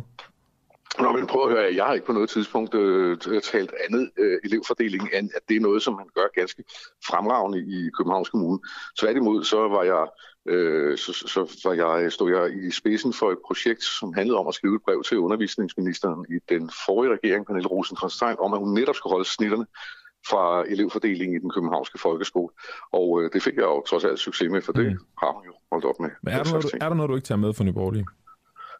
Nå, 1.00 1.12
men 1.12 1.26
prøv 1.26 1.42
at 1.48 1.50
høre, 1.56 1.74
jeg 1.74 1.84
har 1.84 1.94
ikke 1.94 2.06
på 2.06 2.12
noget 2.12 2.30
tidspunkt 2.30 2.74
øh, 2.74 3.18
talt 3.42 3.72
andet 3.88 4.10
øh, 4.18 4.38
elevfordeling, 4.44 5.08
end 5.14 5.30
at 5.36 5.42
det 5.48 5.56
er 5.56 5.60
noget, 5.60 5.82
som 5.82 5.94
man 5.94 6.06
gør 6.14 6.26
ganske 6.34 6.64
fremragende 7.08 7.58
i 7.58 7.90
Københavns 7.98 8.30
Kommune. 8.30 8.58
Tværtimod, 9.00 9.44
så 9.44 9.68
var 9.68 9.82
jeg 9.82 10.06
øh, 10.46 10.98
så, 10.98 11.12
så 11.12 11.68
var 11.68 11.74
jeg, 11.74 12.12
stod 12.12 12.30
jeg 12.30 12.64
i 12.66 12.70
spidsen 12.70 13.12
for 13.12 13.32
et 13.32 13.38
projekt, 13.46 13.82
som 13.82 14.12
handlede 14.12 14.38
om 14.38 14.48
at 14.48 14.54
skrive 14.54 14.76
et 14.76 14.82
brev 14.82 15.02
til 15.02 15.18
undervisningsministeren 15.18 16.26
i 16.30 16.38
den 16.48 16.70
forrige 16.86 17.12
regering, 17.12 17.46
Pernille 17.46 17.68
rosenkrantz 17.68 18.22
om 18.22 18.52
at 18.54 18.58
hun 18.58 18.74
netop 18.74 18.94
skulle 18.94 19.12
holde 19.12 19.28
snitterne 19.28 19.66
fra 20.30 20.64
elevfordelingen 20.68 21.36
i 21.36 21.38
den 21.38 21.50
københavnske 21.50 21.98
folkeskole. 21.98 22.52
Og 22.92 23.22
øh, 23.22 23.30
det 23.32 23.42
fik 23.42 23.54
jeg 23.54 23.62
jo 23.62 23.82
trods 23.82 24.04
alt 24.04 24.18
succes 24.18 24.50
med, 24.50 24.62
for 24.62 24.72
det 24.72 24.92
mm. 24.92 24.98
har 25.18 25.32
hun 25.32 25.44
jo 25.46 25.52
holdt 25.72 25.84
op 25.84 26.00
med. 26.00 26.10
Men 26.22 26.34
er 26.34 26.42
der, 26.42 26.50
noget, 26.50 26.64
du, 26.64 26.68
er 26.80 26.88
der 26.88 26.96
noget, 26.96 27.08
du 27.08 27.14
ikke 27.14 27.26
tager 27.26 27.38
med 27.38 27.52
for 27.52 27.64
Nyborgerlige? 27.64 28.06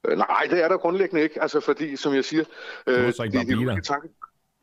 Øh, 0.09 0.19
nej, 0.19 0.47
det 0.50 0.65
er 0.65 0.69
der 0.69 0.77
grundlæggende 0.77 1.23
ikke. 1.23 1.43
Altså 1.43 1.61
fordi, 1.61 1.97
som 1.97 2.15
jeg 2.15 2.25
siger... 2.25 2.45
Øh, 2.87 3.07
du 3.07 3.12
så 3.12 3.23
ikke 3.23 3.38
det 3.38 3.67
bare 3.67 3.81
tanke... 3.81 4.09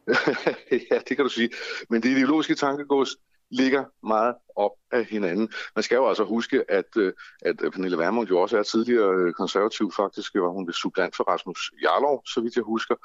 ja, 0.92 1.00
det 1.10 1.18
kan 1.18 1.25
du 1.25 1.30
sige. 1.30 1.50
Men 1.90 2.04
det 2.04 2.10
ideologiske 2.10 2.56
tankegods 2.56 3.10
ligger 3.52 3.84
meget 4.08 4.36
op 4.56 4.72
af 4.92 5.06
hinanden. 5.06 5.50
Man 5.75 5.84
skal 5.84 5.96
jo 5.96 6.08
altså 6.08 6.24
huske, 6.24 6.72
at, 6.72 6.98
øh, 6.98 7.14
at 7.42 7.56
Pernille 7.74 7.98
Vermund 7.98 8.28
jo 8.28 8.42
også 8.42 8.58
er 8.58 8.64
tidligere 8.64 9.16
øh, 9.16 9.34
konservativ. 9.34 9.92
Faktisk 9.96 10.36
var 10.36 10.50
hun 10.50 10.68
ved 10.68 10.74
sublant 10.74 11.16
for 11.16 11.24
Rasmus 11.24 11.72
Jarlov, 11.84 12.24
så 12.28 12.42
vidt 12.42 12.56
jeg 12.56 12.64
husker. 12.64 12.96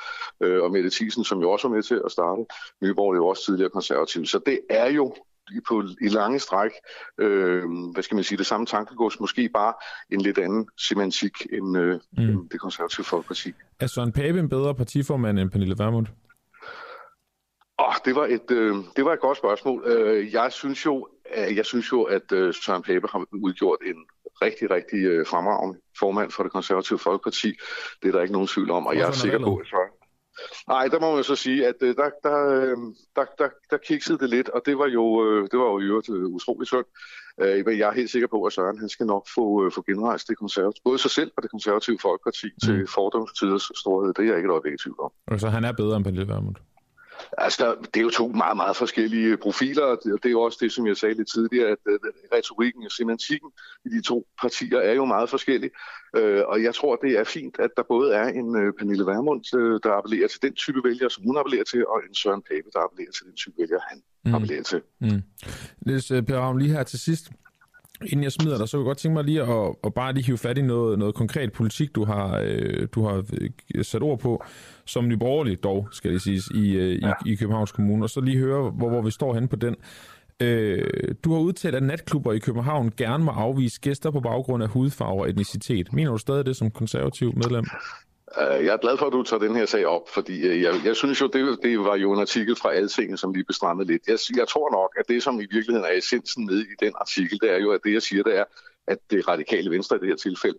Og 0.40 0.70
Mette 0.70 0.90
Thiesen, 0.90 1.24
som 1.24 1.40
jo 1.40 1.50
også 1.50 1.68
var 1.68 1.74
med 1.74 1.82
til 1.82 2.02
at 2.04 2.12
starte 2.12 2.44
Nyborg, 2.82 3.12
er 3.12 3.16
jo 3.16 3.26
også 3.26 3.44
tidligere 3.44 3.70
konservativ. 3.70 4.26
Så 4.26 4.40
det 4.46 4.60
er 4.70 4.90
jo 4.90 5.14
i, 5.50 5.60
på, 5.68 5.82
i 6.00 6.08
lange 6.08 6.38
stræk, 6.38 6.70
øh, 7.18 7.62
hvad 7.92 8.02
skal 8.02 8.14
man 8.14 8.24
sige, 8.24 8.38
det 8.38 8.46
samme 8.46 8.66
tankegods, 8.66 9.20
måske 9.20 9.48
bare 9.48 9.74
en 10.10 10.20
lidt 10.20 10.38
anden 10.38 10.68
semantik 10.78 11.32
end, 11.52 11.78
øh, 11.78 12.00
mm. 12.12 12.22
end 12.22 12.50
det 12.50 12.60
konservative 12.60 13.04
folkeparti. 13.04 13.52
Er 13.80 13.86
Søren 13.86 14.12
Pape 14.12 14.38
en 14.38 14.48
bedre 14.48 14.74
partiformand 14.74 15.38
end 15.38 15.50
Pernille 15.50 15.74
Vermund? 15.78 16.06
Oh, 17.84 17.94
det, 18.04 18.14
var 18.14 18.26
et, 18.26 18.50
øh, 18.50 18.74
det 18.96 19.04
var 19.04 19.12
et 19.12 19.20
godt 19.20 19.38
spørgsmål. 19.38 19.82
Øh, 19.86 20.32
jeg 20.32 20.52
synes 20.52 20.86
jo, 20.86 21.08
øh, 21.36 21.56
jeg 21.56 21.66
synes 21.66 21.92
jo 21.92 22.02
at 22.02 22.32
øh, 22.32 22.54
Søren 22.54 22.82
Pape 22.82 23.06
har 23.12 23.26
udgjort 23.32 23.78
en 23.86 23.96
rigtig, 24.42 24.70
rigtig 24.70 24.98
øh, 24.98 25.26
fremragende 25.26 25.78
formand 25.98 26.30
for 26.30 26.42
det 26.42 26.52
konservative 26.52 26.98
folkeparti. 26.98 27.48
Det 28.02 28.08
er 28.08 28.12
der 28.12 28.22
ikke 28.22 28.32
nogen 28.32 28.48
tvivl 28.48 28.70
om, 28.70 28.86
og 28.86 28.96
jeg 28.96 29.08
er 29.08 29.12
sikker 29.12 29.38
på, 29.38 29.56
at 29.56 29.66
Søren, 29.66 29.90
Nej, 30.68 30.88
der 30.88 31.00
må 31.00 31.14
man 31.14 31.24
så 31.24 31.36
sige, 31.36 31.66
at 31.66 31.74
øh, 31.80 31.96
der, 31.96 32.10
der, 32.24 32.38
øh, 32.56 32.76
der, 33.16 33.24
der, 33.38 33.48
der 33.70 33.76
kiksede 33.76 34.18
det 34.18 34.30
lidt, 34.30 34.48
og 34.48 34.62
det 34.66 34.78
var 34.78 34.86
jo, 34.86 35.04
det 35.46 35.58
var 35.58 35.68
jo 35.72 35.78
i 35.80 35.84
øvrigt 35.84 36.08
utroligt 36.08 36.68
synd. 36.68 36.84
Men 37.66 37.78
jeg 37.78 37.88
er 37.88 37.92
helt 37.92 38.10
sikker 38.10 38.28
på, 38.28 38.44
at 38.44 38.52
Søren 38.52 38.78
han 38.78 38.88
skal 38.88 39.06
nok 39.06 39.26
få, 39.34 39.70
få 39.74 39.82
genrejst 39.86 40.28
det 40.28 40.38
konservative, 40.38 40.82
både 40.84 40.98
sig 40.98 41.10
selv 41.10 41.30
og 41.36 41.42
det 41.42 41.50
konservative 41.50 41.98
folkeparti 42.02 42.46
mm. 42.46 42.60
til 42.64 42.86
fordomstiders 42.94 43.70
storhed. 43.74 44.14
Det 44.14 44.22
er 44.22 44.28
jeg 44.28 44.36
ikke 44.36 44.46
et 44.46 44.52
øjeblik 44.52 44.74
i 44.74 44.76
tvivl 44.76 45.00
om. 45.00 45.10
Og 45.26 45.40
så 45.40 45.48
han 45.48 45.64
er 45.64 45.72
bedre 45.72 45.96
end 45.96 46.04
Pernille 46.04 46.28
Vermund? 46.28 46.56
Altså, 47.38 47.76
det 47.94 48.00
er 48.00 48.04
jo 48.04 48.10
to 48.10 48.28
meget, 48.28 48.56
meget 48.56 48.76
forskellige 48.76 49.36
profiler, 49.36 49.82
og 49.82 49.98
det, 50.04 50.24
er 50.24 50.30
jo 50.30 50.40
også 50.40 50.58
det, 50.60 50.72
som 50.72 50.86
jeg 50.86 50.96
sagde 50.96 51.14
lidt 51.14 51.30
tidligere, 51.30 51.68
at 51.68 51.78
uh, 51.86 51.94
retorikken 52.36 52.84
og 52.84 52.90
semantikken 52.90 53.50
i 53.84 53.88
de 53.88 54.02
to 54.02 54.26
partier 54.40 54.78
er 54.78 54.92
jo 54.92 55.04
meget 55.04 55.30
forskellige. 55.30 55.70
Uh, 56.18 56.42
og 56.46 56.62
jeg 56.62 56.74
tror, 56.74 56.96
det 56.96 57.18
er 57.18 57.24
fint, 57.24 57.58
at 57.58 57.70
der 57.76 57.82
både 57.82 58.14
er 58.14 58.26
en 58.28 58.72
Pernille 58.78 59.06
Vermund, 59.06 59.44
der 59.82 59.92
appellerer 59.98 60.28
til 60.28 60.42
den 60.42 60.54
type 60.54 60.80
vælger, 60.84 61.08
som 61.08 61.24
hun 61.24 61.36
appellerer 61.36 61.64
til, 61.64 61.86
og 61.86 62.00
en 62.08 62.14
Søren 62.14 62.42
Pape, 62.42 62.68
der 62.72 62.80
appellerer 62.80 63.12
til 63.12 63.26
den 63.26 63.36
type 63.36 63.54
vælger, 63.58 63.80
han 63.88 64.02
mm. 64.24 64.34
appellerer 64.34 64.62
til. 64.62 64.80
Mm. 65.00 65.22
Niels 65.86 66.08
Per 66.08 66.38
Ravn, 66.38 66.58
lige 66.58 66.72
her 66.72 66.82
til 66.82 66.98
sidst. 66.98 67.30
Inden 68.06 68.24
jeg 68.24 68.32
smider 68.32 68.58
dig, 68.58 68.68
så 68.68 68.76
vil 68.76 68.82
jeg 68.82 68.86
godt 68.86 68.98
tænke 68.98 69.14
mig 69.14 69.24
lige 69.24 69.42
at, 69.42 69.74
at 69.84 69.94
bare 69.94 70.12
lige 70.12 70.24
hive 70.24 70.38
fat 70.38 70.58
i 70.58 70.62
noget, 70.62 70.98
noget 70.98 71.14
konkret 71.14 71.52
politik, 71.52 71.94
du 71.94 72.04
har, 72.04 72.40
øh, 72.44 72.88
du 72.94 73.04
har 73.06 73.24
øh, 73.74 73.84
sat 73.84 74.02
ord 74.02 74.18
på, 74.18 74.44
som 74.84 75.08
nyborgerlig 75.08 75.62
dog, 75.62 75.88
skal 75.92 76.12
det 76.12 76.22
siges, 76.22 76.48
i, 76.54 76.70
øh, 76.70 77.02
ja. 77.02 77.12
i, 77.26 77.32
i 77.32 77.34
Københavns 77.34 77.72
Kommune, 77.72 78.04
og 78.04 78.10
så 78.10 78.20
lige 78.20 78.38
høre, 78.38 78.70
hvor, 78.70 78.88
hvor 78.88 79.02
vi 79.02 79.10
står 79.10 79.34
henne 79.34 79.48
på 79.48 79.56
den. 79.56 79.76
Øh, 80.40 81.14
du 81.24 81.32
har 81.32 81.40
udtalt, 81.40 81.74
at 81.74 81.82
natklubber 81.82 82.32
i 82.32 82.38
København 82.38 82.92
gerne 82.96 83.24
må 83.24 83.30
afvise 83.30 83.80
gæster 83.80 84.10
på 84.10 84.20
baggrund 84.20 84.62
af 84.62 84.68
hudfarve 84.68 85.20
og 85.20 85.28
etnicitet. 85.30 85.92
Mener 85.92 86.10
du 86.10 86.18
stadig 86.18 86.46
det 86.46 86.56
som 86.56 86.70
konservativ 86.70 87.32
medlem? 87.36 87.64
Øh, 88.38 88.64
jeg 88.64 88.72
er 88.72 88.76
glad 88.76 88.98
for, 88.98 89.06
at 89.06 89.12
du 89.12 89.22
tager 89.22 89.40
den 89.40 89.56
her 89.56 89.66
sag 89.66 89.86
op, 89.86 90.08
fordi 90.08 90.46
øh, 90.46 90.62
jeg, 90.62 90.74
jeg 90.84 90.96
synes 90.96 91.20
jo, 91.20 91.26
det, 91.26 91.58
det 91.62 91.78
var 91.78 91.96
jo 91.96 92.12
en 92.12 92.20
artikel 92.20 92.56
fra 92.56 92.72
Altinget, 92.72 93.20
som 93.20 93.32
lige 93.32 93.44
bestrammede 93.44 93.88
lidt. 93.92 94.02
Jeg, 94.06 94.18
jeg 94.36 94.48
tror 94.48 94.70
nok, 94.70 94.96
at 94.98 95.04
det, 95.08 95.22
som 95.22 95.40
i 95.40 95.46
virkeligheden 95.50 95.84
er 95.84 95.98
essensen 95.98 96.46
med 96.46 96.58
i 96.58 96.74
den 96.80 96.92
artikel, 97.00 97.38
det 97.40 97.50
er 97.50 97.58
jo, 97.58 97.72
at 97.72 97.80
det, 97.84 97.92
jeg 97.92 98.02
siger, 98.02 98.22
det 98.22 98.38
er, 98.38 98.44
at 98.86 98.98
det 99.10 99.28
radikale 99.28 99.70
venstre 99.70 99.96
i 99.96 99.98
det 99.98 100.08
her 100.08 100.16
tilfælde 100.16 100.58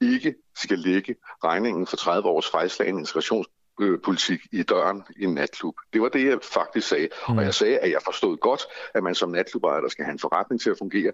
ikke 0.00 0.34
skal 0.56 0.78
lægge 0.78 1.16
regningen 1.44 1.86
for 1.86 1.96
30 1.96 2.28
års 2.28 2.50
fejlslagende 2.50 3.00
integrationspolitik 3.00 4.40
i 4.52 4.62
døren 4.62 5.02
i 5.16 5.24
en 5.24 5.34
natklub. 5.34 5.74
Det 5.92 6.02
var 6.02 6.08
det, 6.08 6.26
jeg 6.26 6.38
faktisk 6.42 6.88
sagde. 6.88 7.08
Mm. 7.28 7.38
Og 7.38 7.44
jeg 7.44 7.54
sagde, 7.54 7.78
at 7.78 7.90
jeg 7.90 8.00
forstod 8.04 8.36
godt, 8.36 8.62
at 8.94 9.02
man 9.02 9.14
som 9.14 9.30
natklubejder 9.30 9.88
skal 9.88 10.04
have 10.04 10.12
en 10.12 10.18
forretning 10.18 10.60
til 10.60 10.70
at 10.70 10.78
fungere, 10.78 11.12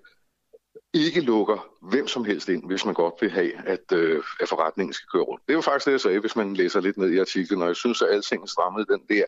ikke 0.95 1.21
lukker 1.21 1.66
hvem 1.83 2.09
som 2.09 2.25
helst 2.25 2.49
ind, 2.49 2.66
hvis 2.66 2.85
man 2.85 2.95
godt 2.95 3.14
vil 3.21 3.30
have, 3.30 3.52
at, 3.66 3.92
øh, 3.92 4.23
at 4.40 4.49
forretningen 4.49 4.92
skal 4.92 5.09
køre 5.12 5.23
rundt. 5.23 5.42
Det 5.47 5.52
er 5.52 5.56
jo 5.56 5.61
faktisk 5.61 5.87
det, 5.87 5.92
jeg 5.92 6.00
sagde, 6.00 6.21
hvis 6.21 6.37
man 6.37 6.54
læser 6.54 6.80
lidt 6.80 6.97
ned 6.97 7.11
i 7.11 7.18
artiklen, 7.18 7.62
og 7.62 7.68
jeg 7.68 7.76
synes, 7.76 8.02
at 8.02 8.09
alting 8.11 8.49
strammede 8.49 8.87
den 8.88 9.00
der 9.09 9.25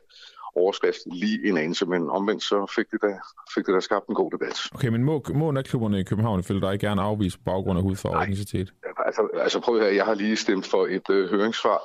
overskrift 0.56 0.98
lige 1.06 1.48
en 1.48 1.56
anelse, 1.56 1.86
men 1.86 2.10
omvendt 2.10 2.42
så 2.42 2.72
fik 2.76 2.90
det 2.90 3.02
da, 3.02 3.18
fik 3.54 3.66
det 3.66 3.74
da 3.74 3.80
skabt 3.80 4.08
en 4.08 4.14
god 4.14 4.30
debat. 4.30 4.56
Okay, 4.74 4.88
men 4.88 5.04
må, 5.04 5.24
må 5.34 5.50
natklubberne 5.50 6.00
i 6.00 6.02
København 6.02 6.40
ifølge 6.40 6.60
dig 6.60 6.80
gerne 6.80 7.02
afvise 7.02 7.38
på 7.38 7.44
baggrund 7.44 7.78
af 7.78 7.82
hudfarve 7.82 8.16
og 8.16 8.22
etnicitet? 8.22 8.72
Altså, 9.06 9.28
altså 9.34 9.60
prøv 9.60 9.76
at 9.76 9.82
høre, 9.82 9.94
jeg 9.94 10.04
har 10.04 10.14
lige 10.14 10.36
stemt 10.36 10.66
for 10.66 10.86
et 10.86 11.10
øh, 11.10 11.30
høringssvar, 11.30 11.80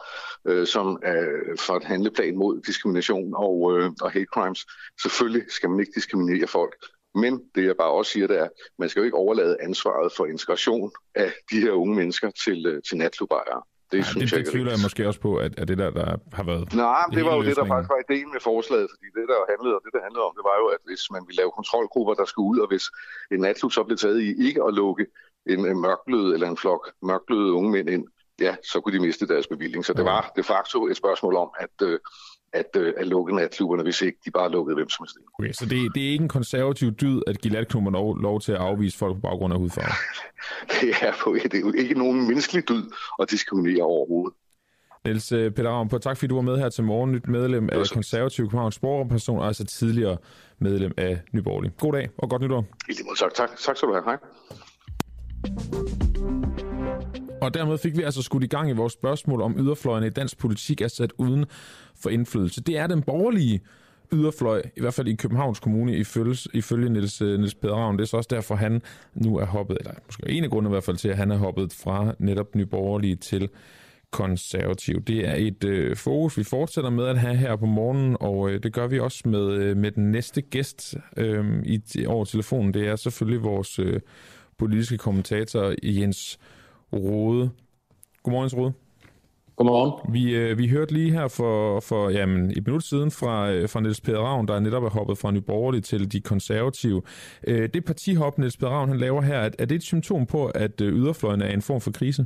øh, 0.47 0.67
som 0.67 0.99
er 1.03 1.23
for 1.59 1.73
et 1.73 1.83
handleplan 1.83 2.37
mod 2.37 2.61
diskrimination 2.61 3.33
og, 3.35 3.77
øh, 3.77 3.91
og 4.01 4.11
hate 4.11 4.25
crimes. 4.33 4.65
Selvfølgelig 5.01 5.43
skal 5.49 5.69
man 5.69 5.79
ikke 5.79 5.91
diskriminere 5.95 6.47
folk. 6.47 6.75
Men 7.15 7.41
det 7.55 7.65
jeg 7.65 7.75
bare 7.77 7.91
også 7.91 8.11
siger, 8.11 8.27
det 8.27 8.39
er, 8.39 8.43
at 8.43 8.51
man 8.79 8.89
skal 8.89 8.99
jo 8.99 9.05
ikke 9.05 9.17
overlade 9.17 9.57
ansvaret 9.61 10.11
for 10.17 10.25
integration 10.25 10.91
af 11.15 11.31
de 11.51 11.59
her 11.59 11.71
unge 11.71 11.95
mennesker 11.95 12.29
til, 12.45 12.65
øh, 12.65 12.81
til 12.87 12.97
natklubejere. 12.97 13.61
Det, 13.91 13.97
ja, 13.97 14.03
synes 14.03 14.31
det, 14.31 14.37
jeg, 14.37 14.45
det 14.45 14.51
tvivler 14.53 14.71
jeg 14.71 14.81
måske 14.87 15.07
også 15.07 15.21
på, 15.27 15.31
at, 15.45 15.51
at 15.61 15.67
det 15.67 15.77
der, 15.77 15.89
der 15.99 16.07
har 16.37 16.43
været... 16.43 16.73
Nej, 16.73 17.05
det, 17.15 17.25
var 17.25 17.35
jo 17.35 17.43
det, 17.49 17.55
der 17.55 17.65
faktisk 17.73 17.91
var 17.95 18.01
ideen 18.05 18.29
med 18.35 18.41
forslaget, 18.49 18.87
fordi 18.93 19.07
det, 19.17 19.25
der 19.31 19.39
handlede, 19.53 19.73
og 19.77 19.81
det, 19.85 19.91
der 19.95 20.01
handlede 20.07 20.23
om, 20.27 20.33
det 20.37 20.45
var 20.51 20.57
jo, 20.61 20.67
at 20.75 20.81
hvis 20.89 21.03
man 21.15 21.21
ville 21.27 21.39
lave 21.41 21.51
kontrolgrupper, 21.59 22.13
der 22.21 22.25
skulle 22.31 22.49
ud, 22.53 22.59
og 22.63 22.67
hvis 22.71 22.85
en 23.33 23.39
natklub 23.45 23.71
så 23.71 23.83
blev 23.83 23.97
taget 23.97 24.19
i 24.27 24.29
ikke 24.47 24.61
at 24.67 24.73
lukke 24.81 25.05
en, 25.53 25.59
en 25.71 25.79
mørklød 25.85 26.27
eller 26.33 26.47
en 26.53 26.57
flok 26.63 26.83
mørkløde 27.09 27.51
unge 27.59 27.71
mænd 27.71 27.89
ind, 27.95 28.05
ja, 28.39 28.55
så 28.71 28.79
kunne 28.79 28.97
de 28.97 29.05
miste 29.05 29.27
deres 29.27 29.47
bevilling. 29.47 29.85
Så 29.85 29.93
det 29.93 30.05
var 30.05 30.31
de 30.37 30.43
facto 30.43 30.87
et 30.87 30.97
spørgsmål 30.97 31.35
om, 31.35 31.49
at, 31.59 31.87
øh, 31.87 31.99
at, 32.53 32.69
øh, 32.75 32.93
at 32.97 33.07
lukke 33.07 33.35
natklubberne, 33.35 33.83
hvis 33.83 34.01
ikke 34.01 34.17
de 34.25 34.31
bare 34.31 34.51
lukkede 34.51 34.75
hvem 34.75 34.89
som 34.89 35.03
helst. 35.03 35.17
Okay, 35.39 35.51
så 35.51 35.65
det, 35.65 35.95
det 35.95 36.07
er 36.07 36.11
ikke 36.11 36.23
en 36.23 36.29
konservativ 36.29 36.91
dyd 36.91 37.21
at 37.27 37.41
give 37.41 37.53
natklubberne 37.53 37.97
lov, 37.97 38.17
lov 38.21 38.41
til 38.41 38.51
at 38.51 38.57
afvise 38.57 38.97
folk 38.97 39.15
på 39.15 39.19
baggrund 39.19 39.53
af 39.53 39.59
hudfarve? 39.59 39.93
det, 40.81 40.89
er 41.01 41.13
på, 41.23 41.37
det 41.43 41.53
er 41.53 41.59
jo 41.59 41.73
ikke 41.77 41.93
nogen 41.93 42.27
menneskelig 42.27 42.69
dyd 42.69 42.83
at 43.21 43.31
diskriminere 43.31 43.83
overhovedet. 43.83 44.33
Niels 45.05 45.31
øh, 45.31 45.51
Peter 45.51 45.69
Ravn, 45.69 45.89
på 45.89 45.97
tak 45.97 46.17
fordi 46.17 46.27
du 46.27 46.35
var 46.35 46.41
med 46.41 46.57
her 46.57 46.69
til 46.69 46.83
morgen. 46.83 47.11
Nyt 47.11 47.27
medlem 47.27 47.69
af 47.71 47.89
konservativ 47.93 48.45
Københavns 48.45 48.75
Sprogperson, 48.75 49.39
og 49.39 49.47
altså 49.47 49.65
tidligere 49.65 50.17
medlem 50.59 50.91
af 50.97 51.21
Nyborgerlig. 51.31 51.71
God 51.79 51.93
dag 51.93 52.09
og 52.17 52.29
godt 52.29 52.41
nytår. 52.41 52.65
I 52.89 52.91
lige 52.91 53.03
måde, 53.05 53.19
tak. 53.19 53.33
tak. 53.33 53.49
Tak 53.57 53.77
skal 53.77 53.89
du 53.89 53.93
have. 53.93 54.03
Hej. 54.03 54.17
Og 57.43 57.53
dermed 57.53 57.77
fik 57.77 57.97
vi 57.97 58.03
altså 58.03 58.21
skudt 58.21 58.43
i 58.43 58.47
gang 58.47 58.69
i 58.69 58.73
vores 58.73 58.93
spørgsmål 58.93 59.41
om 59.41 59.55
yderfløjene 59.59 60.07
i 60.07 60.09
dansk 60.09 60.37
politik 60.37 60.81
er 60.81 60.87
sat 60.87 61.13
uden 61.17 61.45
for 61.95 62.09
indflydelse. 62.09 62.61
Det 62.61 62.77
er 62.77 62.87
den 62.87 63.01
borgerlige 63.01 63.61
yderfløj, 64.13 64.61
i 64.75 64.81
hvert 64.81 64.93
fald 64.93 65.07
i 65.07 65.15
Københavns 65.15 65.59
Kommune, 65.59 65.97
ifølge, 65.97 66.37
ifølge 66.53 66.89
Niels, 66.89 67.21
øh, 67.21 67.39
Niels 67.39 67.55
Peder 67.55 67.73
Ravn. 67.73 67.97
Det 67.97 68.03
er 68.03 68.07
så 68.07 68.17
også 68.17 68.27
derfor, 68.31 68.55
han 68.55 68.81
nu 69.13 69.37
er 69.37 69.45
hoppet, 69.45 69.77
eller 69.79 69.91
måske 70.05 70.29
en 70.29 70.43
af 70.43 70.49
grundene 70.49 70.69
i 70.69 70.73
hvert 70.73 70.83
fald 70.83 70.97
til, 70.97 71.09
at 71.09 71.17
han 71.17 71.31
er 71.31 71.37
hoppet 71.37 71.73
fra 71.73 72.15
netop 72.19 72.55
nyborgerlige 72.55 73.15
til 73.15 73.49
konservativ. 74.11 75.03
Det 75.03 75.27
er 75.27 75.35
et 75.35 75.63
øh, 75.63 75.95
fokus, 75.95 76.37
vi 76.37 76.43
fortsætter 76.43 76.89
med 76.89 77.05
at 77.05 77.19
have 77.19 77.35
her 77.35 77.55
på 77.55 77.65
morgenen, 77.65 78.17
og 78.19 78.49
øh, 78.49 78.63
det 78.63 78.73
gør 78.73 78.87
vi 78.87 78.99
også 78.99 79.29
med, 79.29 79.53
øh, 79.53 79.77
med 79.77 79.91
den 79.91 80.11
næste 80.11 80.41
gæst 80.41 80.95
øh, 81.17 81.63
i, 81.65 82.05
over 82.05 82.25
telefonen. 82.25 82.73
Det 82.73 82.87
er 82.87 82.95
selvfølgelig 82.95 83.43
vores 83.43 83.79
øh, 83.79 83.99
politiske 84.57 84.97
kommentator 84.97 85.73
Jens 85.83 86.39
Rode. 86.97 87.49
Godmorgen, 88.23 88.49
Rode. 88.49 88.73
Godmorgen. 89.55 90.13
Vi, 90.13 90.35
øh, 90.35 90.57
vi 90.57 90.67
hørte 90.67 90.93
lige 90.93 91.11
her 91.11 91.27
for, 91.27 91.79
for 91.79 92.09
jamen, 92.09 92.51
et 92.51 92.67
minut 92.67 92.83
siden 92.83 93.11
fra, 93.11 93.51
øh, 93.51 93.69
fra 93.69 93.79
Niels 93.79 94.01
Peder 94.01 94.19
Ravn, 94.19 94.47
der 94.47 94.59
netop 94.59 94.83
er 94.83 94.89
hoppet 94.89 95.17
fra 95.17 95.31
Nyborgerlige 95.31 95.81
til 95.81 96.11
de 96.11 96.21
konservative. 96.21 97.01
Øh, 97.47 97.69
det 97.73 97.85
partihop, 97.85 98.37
Niels 98.37 98.57
Peder 98.57 98.71
Ravn 98.71 98.89
han 98.89 98.97
laver 98.97 99.21
her, 99.21 99.37
er, 99.37 99.49
er 99.59 99.65
det 99.65 99.75
et 99.75 99.83
symptom 99.83 100.25
på, 100.25 100.45
at 100.45 100.81
øh, 100.81 100.93
yderfløjen 100.93 101.41
er 101.41 101.49
en 101.49 101.61
form 101.61 101.81
for 101.81 101.91
krise? 101.91 102.25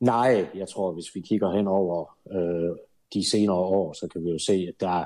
Nej, 0.00 0.48
jeg 0.54 0.68
tror, 0.68 0.92
hvis 0.92 1.14
vi 1.14 1.20
kigger 1.20 1.56
hen 1.56 1.66
over 1.66 2.16
øh, 2.32 2.76
de 3.14 3.30
senere 3.30 3.56
år, 3.56 3.92
så 3.92 4.08
kan 4.12 4.24
vi 4.24 4.30
jo 4.30 4.38
se, 4.38 4.52
at 4.52 4.80
der 4.80 5.04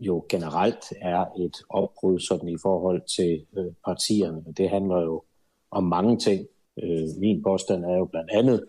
jo 0.00 0.26
generelt 0.28 0.84
er 1.00 1.24
et 1.40 1.56
opbrud 1.70 2.18
sådan 2.20 2.48
i 2.48 2.56
forhold 2.62 3.02
til 3.16 3.46
øh, 3.58 3.72
partierne. 3.84 4.44
Det 4.56 4.70
handler 4.70 5.00
jo 5.02 5.24
om 5.72 5.84
mange 5.84 6.16
ting. 6.16 6.46
Øh, 6.82 7.08
min 7.18 7.42
påstand 7.42 7.84
er 7.84 7.96
jo 7.96 8.04
blandt 8.04 8.30
andet, 8.30 8.64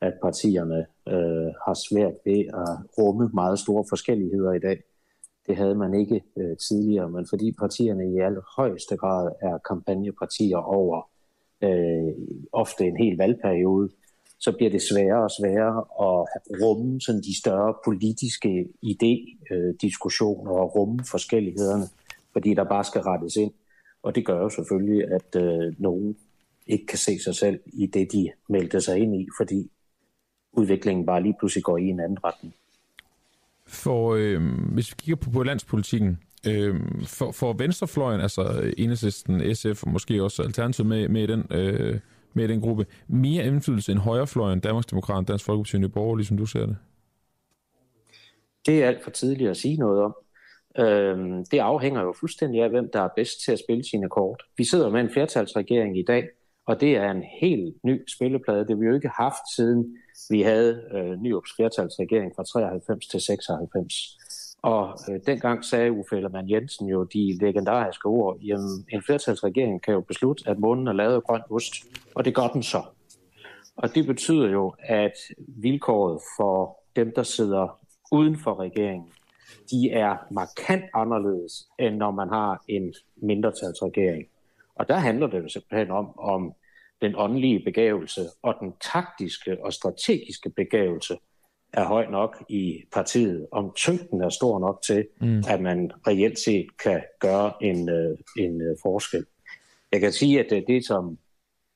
at 0.00 0.12
partierne 0.22 0.86
øh, 1.08 1.50
har 1.66 1.76
svært 1.88 2.14
ved 2.24 2.40
at 2.62 2.70
rumme 2.98 3.30
meget 3.34 3.58
store 3.58 3.84
forskelligheder 3.88 4.52
i 4.52 4.58
dag. 4.58 4.78
Det 5.46 5.56
havde 5.56 5.74
man 5.74 5.94
ikke 5.94 6.22
øh, 6.36 6.56
tidligere, 6.56 7.10
men 7.10 7.26
fordi 7.30 7.52
partierne 7.58 8.12
i 8.12 8.18
allerhøjeste 8.18 8.96
grad 8.96 9.32
er 9.42 9.58
kampagnepartier 9.58 10.56
over 10.56 11.10
øh, 11.62 12.12
ofte 12.52 12.84
en 12.84 12.96
hel 12.96 13.16
valgperiode, 13.16 13.88
så 14.38 14.52
bliver 14.52 14.70
det 14.70 14.82
sværere 14.82 15.22
og 15.22 15.30
sværere 15.30 15.78
at 15.78 16.42
rumme 16.62 17.00
sådan 17.00 17.20
de 17.20 17.38
større 17.38 17.74
politiske 17.84 18.68
idé-diskussioner 18.82 20.52
øh, 20.52 20.60
og 20.60 20.76
rumme 20.76 20.98
forskellighederne, 21.10 21.86
fordi 22.32 22.54
der 22.54 22.64
bare 22.64 22.84
skal 22.84 23.00
rettes 23.00 23.36
ind. 23.36 23.52
Og 24.02 24.14
det 24.14 24.26
gør 24.26 24.40
jo 24.40 24.48
selvfølgelig, 24.48 25.12
at 25.12 25.36
øh, 25.36 25.74
nogen 25.78 26.16
ikke 26.66 26.86
kan 26.86 26.98
se 26.98 27.18
sig 27.24 27.34
selv 27.34 27.60
i 27.66 27.86
det, 27.86 28.12
de 28.12 28.30
meldte 28.48 28.80
sig 28.80 28.98
ind 28.98 29.16
i, 29.16 29.28
fordi 29.38 29.70
udviklingen 30.52 31.06
bare 31.06 31.22
lige 31.22 31.34
pludselig 31.38 31.64
går 31.64 31.78
i 31.78 31.84
en 31.84 32.00
anden 32.00 32.24
retning. 32.24 32.54
For 33.66 34.14
øh, 34.14 34.42
hvis 34.72 34.90
vi 34.90 34.94
kigger 34.98 35.16
på, 35.16 35.30
på 35.30 35.42
landspolitikken, 35.42 36.18
øh, 36.46 36.74
for, 37.06 37.32
for 37.32 37.52
venstrefløjen, 37.52 38.20
altså 38.20 38.72
Enhedslisten, 38.78 39.54
SF 39.54 39.82
og 39.82 39.90
måske 39.90 40.22
også 40.22 40.42
Alternativet 40.42 40.88
med, 40.88 41.08
med, 41.08 41.28
den, 41.28 41.46
øh, 41.50 42.00
med 42.32 42.48
den 42.48 42.60
gruppe, 42.60 42.86
mere 43.08 43.46
indflydelse 43.46 43.92
end 43.92 44.00
højrefløjen, 44.00 44.60
Danmarksdemokraterne, 44.60 45.26
Dansk 45.26 45.44
Folkeparti 45.44 45.84
og 45.84 45.92
Borger, 45.92 46.16
ligesom 46.16 46.36
du 46.36 46.46
ser 46.46 46.66
det? 46.66 46.76
Det 48.66 48.82
er 48.82 48.88
alt 48.88 49.04
for 49.04 49.10
tidligt 49.10 49.50
at 49.50 49.56
sige 49.56 49.76
noget 49.76 50.02
om. 50.02 50.14
Øhm, 50.78 51.44
det 51.44 51.58
afhænger 51.58 52.02
jo 52.02 52.14
fuldstændig 52.20 52.62
af, 52.62 52.70
hvem 52.70 52.90
der 52.92 53.00
er 53.00 53.08
bedst 53.16 53.44
til 53.44 53.52
at 53.52 53.58
spille 53.58 53.84
sine 53.84 54.08
kort. 54.08 54.42
Vi 54.56 54.64
sidder 54.64 54.90
med 54.90 55.00
en 55.00 55.10
flertalsregering 55.10 55.98
i 55.98 56.04
dag, 56.04 56.28
og 56.66 56.80
det 56.80 56.96
er 56.96 57.10
en 57.10 57.24
helt 57.40 57.84
ny 57.84 58.08
spilleplade. 58.16 58.60
Det 58.60 58.70
har 58.70 58.76
vi 58.76 58.86
jo 58.86 58.94
ikke 58.94 59.08
haft 59.08 59.54
siden 59.56 59.96
vi 60.30 60.42
havde 60.42 60.82
øh, 60.94 61.20
Nyrups 61.22 61.50
flertalsregering 61.56 62.32
fra 62.36 62.44
93 62.44 63.06
til 63.06 63.20
96. 63.20 64.18
Og 64.62 64.98
øh, 65.10 65.20
dengang 65.26 65.64
sagde 65.64 65.92
Uffe 65.92 66.16
Ellermann 66.16 66.50
Jensen 66.50 66.88
jo 66.88 67.04
de 67.04 67.38
legendariske 67.40 68.06
ord, 68.06 68.38
jamen 68.40 68.86
en 68.92 69.02
flertalsregering 69.02 69.82
kan 69.82 69.94
jo 69.94 70.00
beslutte, 70.00 70.44
at 70.50 70.58
månen 70.58 70.88
er 70.88 70.92
lavet 70.92 71.14
af 71.14 71.22
grøn 71.22 71.42
ost, 71.50 71.74
og 72.14 72.24
det 72.24 72.34
gør 72.34 72.48
den 72.48 72.62
så. 72.62 72.82
Og 73.76 73.94
det 73.94 74.06
betyder 74.06 74.50
jo, 74.50 74.74
at 74.78 75.12
vilkåret 75.38 76.20
for 76.38 76.78
dem, 76.96 77.12
der 77.16 77.22
sidder 77.22 77.80
uden 78.12 78.38
for 78.38 78.60
regeringen, 78.60 79.08
de 79.70 79.90
er 79.90 80.16
markant 80.30 80.84
anderledes, 80.94 81.68
end 81.78 81.96
når 81.96 82.10
man 82.10 82.28
har 82.28 82.64
en 82.68 82.94
mindretalsregering. 83.16 84.24
Og 84.76 84.88
der 84.88 84.96
handler 84.96 85.26
det 85.26 85.42
jo 85.42 85.48
simpelthen 85.48 85.90
om, 85.90 86.18
om 86.18 86.52
den 87.02 87.14
åndelige 87.16 87.64
begævelse 87.64 88.20
og 88.42 88.54
den 88.60 88.72
taktiske 88.92 89.64
og 89.64 89.72
strategiske 89.72 90.50
begævelse 90.50 91.16
er 91.72 91.84
høj 91.84 92.06
nok 92.10 92.44
i 92.48 92.84
partiet, 92.92 93.46
om 93.52 93.72
tyngden 93.76 94.20
er 94.20 94.28
stor 94.28 94.58
nok 94.58 94.82
til, 94.86 95.06
mm. 95.20 95.42
at 95.48 95.60
man 95.60 95.90
reelt 96.06 96.38
set 96.38 96.66
kan 96.84 97.02
gøre 97.20 97.52
en, 97.60 97.88
øh, 97.88 98.18
en 98.38 98.62
øh, 98.62 98.76
forskel. 98.82 99.26
Jeg 99.92 100.00
kan 100.00 100.12
sige, 100.12 100.40
at 100.40 100.46
det, 100.50 100.64
det 100.68 100.86
som 100.86 101.18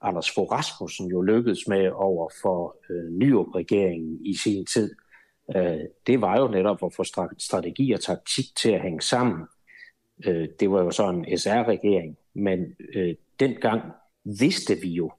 Anders 0.01 0.31
Fogh 0.31 0.53
Rasmussen 0.53 1.07
jo 1.11 1.23
lykkedes 1.23 1.69
med 1.69 1.91
over 1.91 2.31
for 2.43 2.77
øh, 2.91 3.11
Nyrup-regeringen 3.11 4.27
i 4.27 4.37
sin 4.37 4.67
tid, 4.67 4.95
øh, 5.57 5.81
det 6.07 6.21
var 6.21 6.41
jo 6.41 6.49
netop 6.49 6.79
at 6.85 6.95
få 6.95 7.05
strategi 7.39 7.93
og 7.93 8.01
taktik 8.01 8.45
til 8.57 8.71
at 8.71 8.83
hænge 8.83 9.01
sammen. 9.01 9.47
Øh, 10.27 10.49
det 10.61 10.71
var 10.71 10.83
jo 10.83 10.91
så 10.91 11.09
en 11.09 11.39
SR-regering, 11.39 12.19
men 12.35 12.77
øh, 12.95 13.15
dengang 13.41 13.83
vidste 14.25 14.75
vi 14.75 14.89
jo, 14.89 15.13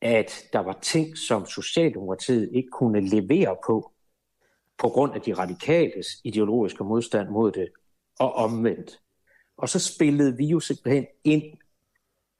at 0.00 0.48
der 0.52 0.58
var 0.58 0.78
ting, 0.82 1.18
som 1.18 1.46
Socialdemokratiet 1.46 2.50
ikke 2.52 2.68
kunne 2.68 3.08
levere 3.08 3.56
på, 3.66 3.92
på 4.78 4.88
grund 4.88 5.14
af 5.14 5.20
de 5.20 5.32
radikales 5.32 6.06
ideologiske 6.24 6.84
modstand 6.84 7.28
mod 7.28 7.52
det, 7.52 7.68
og 8.18 8.34
omvendt. 8.34 9.00
Og 9.56 9.68
så 9.68 9.78
spillede 9.78 10.36
vi 10.36 10.46
jo 10.46 10.60
simpelthen 10.60 11.06
ind 11.24 11.42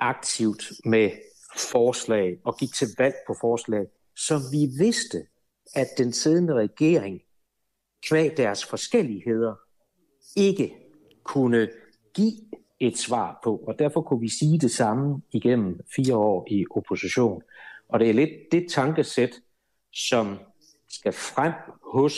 aktivt 0.00 0.64
med 0.84 1.10
forslag 1.56 2.38
og 2.44 2.58
gik 2.58 2.74
til 2.74 2.88
valg 2.98 3.14
på 3.26 3.34
forslag, 3.40 3.86
som 4.16 4.40
vi 4.52 4.68
vidste, 4.78 5.26
at 5.74 5.86
den 5.98 6.12
siddende 6.12 6.54
regering, 6.54 7.20
kvæg 8.08 8.36
deres 8.36 8.64
forskelligheder, 8.64 9.54
ikke 10.36 10.76
kunne 11.24 11.68
give 12.14 12.32
et 12.80 12.98
svar 12.98 13.40
på. 13.44 13.56
Og 13.56 13.78
derfor 13.78 14.00
kunne 14.00 14.20
vi 14.20 14.28
sige 14.28 14.58
det 14.58 14.70
samme 14.70 15.22
igennem 15.32 15.80
fire 15.96 16.16
år 16.16 16.46
i 16.50 16.64
opposition. 16.70 17.42
Og 17.88 18.00
det 18.00 18.10
er 18.10 18.14
lidt 18.14 18.30
det 18.52 18.66
tankesæt, 18.70 19.30
som 19.92 20.38
skal 20.88 21.12
frem 21.12 21.52
hos 21.92 22.14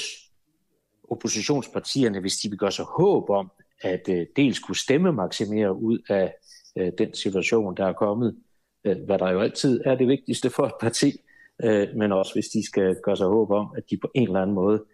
oppositionspartierne, 1.11 2.21
hvis 2.21 2.37
de 2.37 2.49
vil 2.49 2.59
gøre 2.59 2.73
sig 2.73 2.85
håb 2.85 3.31
om, 3.31 3.51
at 3.83 4.09
øh, 4.09 4.27
dels 4.37 4.59
kunne 4.59 4.77
stemme 4.77 5.13
maksimere 5.13 5.75
ud 5.77 5.99
af 6.09 6.35
øh, 6.77 6.93
den 6.99 7.15
situation, 7.15 7.77
der 7.77 7.87
er 7.87 7.93
kommet, 7.93 8.37
øh, 8.85 8.97
hvad 9.05 9.19
der 9.19 9.31
jo 9.31 9.41
altid 9.41 9.81
er 9.85 9.95
det 9.95 10.09
vigtigste 10.09 10.51
for 10.51 10.67
et 10.67 10.75
parti, 10.81 11.21
øh, 11.65 11.89
men 11.97 12.13
også 12.13 12.35
hvis 12.35 12.47
de 12.47 12.67
skal 12.67 12.97
gøre 13.03 13.17
sig 13.17 13.27
håb 13.27 13.51
om, 13.51 13.75
at 13.77 13.91
de 13.91 13.97
på 13.97 14.11
en 14.15 14.23
eller 14.23 14.43
anden 14.43 14.55
måde 14.55 14.85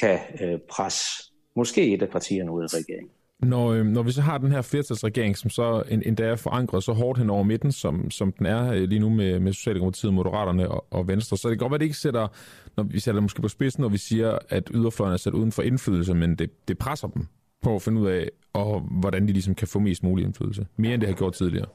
kan 0.00 0.18
øh, 0.40 0.58
presse 0.70 1.32
måske 1.56 1.94
et 1.94 2.02
af 2.02 2.08
partierne 2.08 2.52
ud 2.52 2.62
af 2.62 2.74
regeringen. 2.74 3.10
Når, 3.42 3.72
øh, 3.72 3.86
når 3.86 4.02
vi 4.02 4.12
så 4.12 4.20
har 4.22 4.38
den 4.38 4.52
her 4.52 4.62
flertalsregering, 4.62 5.36
som 5.36 5.50
så 5.50 5.82
en, 5.88 6.02
endda 6.06 6.24
er 6.24 6.36
forankret 6.36 6.84
så 6.84 6.92
hårdt 6.92 7.18
hen 7.18 7.30
over 7.30 7.42
midten, 7.42 7.72
som, 7.72 8.10
som 8.10 8.32
den 8.32 8.46
er 8.46 8.72
øh, 8.72 8.82
lige 8.82 8.98
nu 8.98 9.08
med, 9.08 9.40
med 9.40 9.52
Socialdemokratiet, 9.52 10.14
Moderaterne 10.14 10.70
og, 10.70 10.86
og 10.90 11.08
Venstre, 11.08 11.36
så 11.36 11.48
det 11.48 11.58
kan 11.58 11.64
godt 11.64 11.70
være, 11.70 11.76
at 11.76 11.80
det 11.80 11.86
ikke 11.86 11.98
sætter, 11.98 12.28
når 12.76 12.84
vi 12.84 13.00
sætter 13.00 13.16
det 13.16 13.22
måske 13.22 13.42
på 13.42 13.48
spidsen, 13.48 13.80
når 13.80 13.88
vi 13.88 13.98
siger, 13.98 14.38
at 14.48 14.70
yderfløjen 14.74 15.12
er 15.12 15.16
sat 15.16 15.34
uden 15.34 15.52
for 15.52 15.62
indflydelse, 15.62 16.14
men 16.14 16.36
det, 16.36 16.68
det 16.68 16.78
presser 16.78 17.08
dem 17.08 17.26
på 17.62 17.74
at 17.74 17.82
finde 17.82 18.00
ud 18.00 18.08
af, 18.08 18.30
og 18.52 18.80
hvordan 18.80 19.26
de 19.26 19.32
ligesom 19.32 19.54
kan 19.54 19.68
få 19.68 19.78
mest 19.78 20.02
mulig 20.02 20.24
indflydelse. 20.24 20.66
Mere 20.76 20.94
end 20.94 21.00
det 21.00 21.08
har 21.08 21.16
gjort 21.16 21.32
tidligere. 21.32 21.66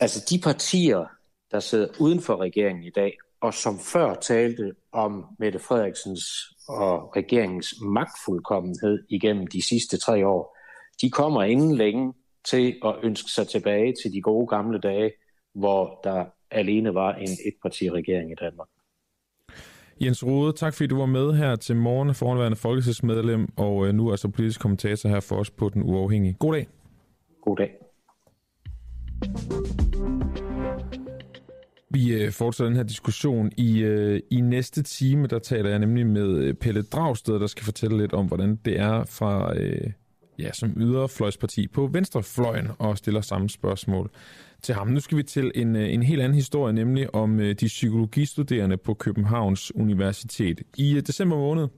Altså 0.00 0.26
de 0.30 0.38
partier, 0.38 1.04
der 1.50 1.60
sidder 1.60 1.88
uden 2.00 2.20
for 2.20 2.36
regeringen 2.36 2.84
i 2.84 2.90
dag, 2.90 3.18
og 3.40 3.54
som 3.54 3.78
før 3.78 4.14
talte 4.14 4.72
om 4.92 5.24
Mette 5.38 5.58
Frederiksens 5.58 6.22
og 6.68 7.16
regeringens 7.16 7.74
magtfuldkommenhed 7.82 9.04
igennem 9.08 9.46
de 9.46 9.68
sidste 9.68 9.96
tre 9.96 10.26
år, 10.26 10.58
de 11.02 11.10
kommer 11.10 11.42
inden 11.42 11.74
længe 11.74 12.14
til 12.44 12.74
at 12.84 12.94
ønske 13.02 13.30
sig 13.30 13.48
tilbage 13.48 13.94
til 14.02 14.12
de 14.12 14.20
gode 14.20 14.46
gamle 14.46 14.80
dage, 14.80 15.12
hvor 15.54 16.00
der 16.04 16.24
alene 16.50 16.94
var 16.94 17.14
en 17.14 17.28
etpartiregering 17.46 18.30
i 18.30 18.34
Danmark. 18.40 18.68
Jens 20.00 20.26
Rode, 20.26 20.52
tak 20.52 20.74
fordi 20.74 20.86
du 20.86 20.98
var 20.98 21.06
med 21.06 21.32
her 21.32 21.56
til 21.56 21.76
morgen, 21.76 22.14
foranværende 22.14 22.56
folketingsmedlem, 22.56 23.48
og 23.56 23.86
øh, 23.86 23.94
nu 23.94 24.10
altså 24.10 24.28
politisk 24.28 24.60
kommentator 24.60 25.08
her 25.08 25.20
for 25.20 25.36
os 25.36 25.50
på 25.50 25.68
Den 25.68 25.82
Uafhængige. 25.82 26.36
God 26.38 26.52
dag. 26.52 26.66
God 27.42 27.56
dag. 27.56 27.70
Vi 31.90 32.14
øh, 32.14 32.32
fortsætter 32.32 32.68
den 32.68 32.76
her 32.76 32.84
diskussion 32.84 33.50
i, 33.56 33.82
øh, 33.82 34.20
i 34.30 34.40
næste 34.40 34.82
time. 34.82 35.26
Der 35.26 35.38
taler 35.38 35.70
jeg 35.70 35.78
nemlig 35.78 36.06
med 36.06 36.54
Pelle 36.54 36.82
Dragsted, 36.82 37.34
der 37.40 37.46
skal 37.46 37.64
fortælle 37.64 37.98
lidt 37.98 38.12
om, 38.12 38.26
hvordan 38.26 38.56
det 38.64 38.80
er 38.80 39.04
fra 39.04 39.54
ja, 40.42 40.52
som 40.52 40.72
yderfløjsparti 40.76 41.68
på 41.68 41.86
venstrefløjen 41.86 42.68
og 42.78 42.98
stiller 42.98 43.20
samme 43.20 43.50
spørgsmål 43.50 44.10
til 44.62 44.74
ham. 44.74 44.88
Nu 44.88 45.00
skal 45.00 45.18
vi 45.18 45.22
til 45.22 45.52
en, 45.54 45.76
øh, 45.76 45.94
en 45.94 46.02
helt 46.02 46.22
anden 46.22 46.34
historie, 46.34 46.72
nemlig 46.72 47.14
om 47.14 47.40
øh, 47.40 47.54
de 47.54 47.66
psykologistuderende 47.66 48.76
på 48.76 48.94
Københavns 48.94 49.74
Universitet. 49.74 50.62
I 50.76 50.96
øh, 50.96 51.02
december 51.06 51.36
måned, 51.36 51.68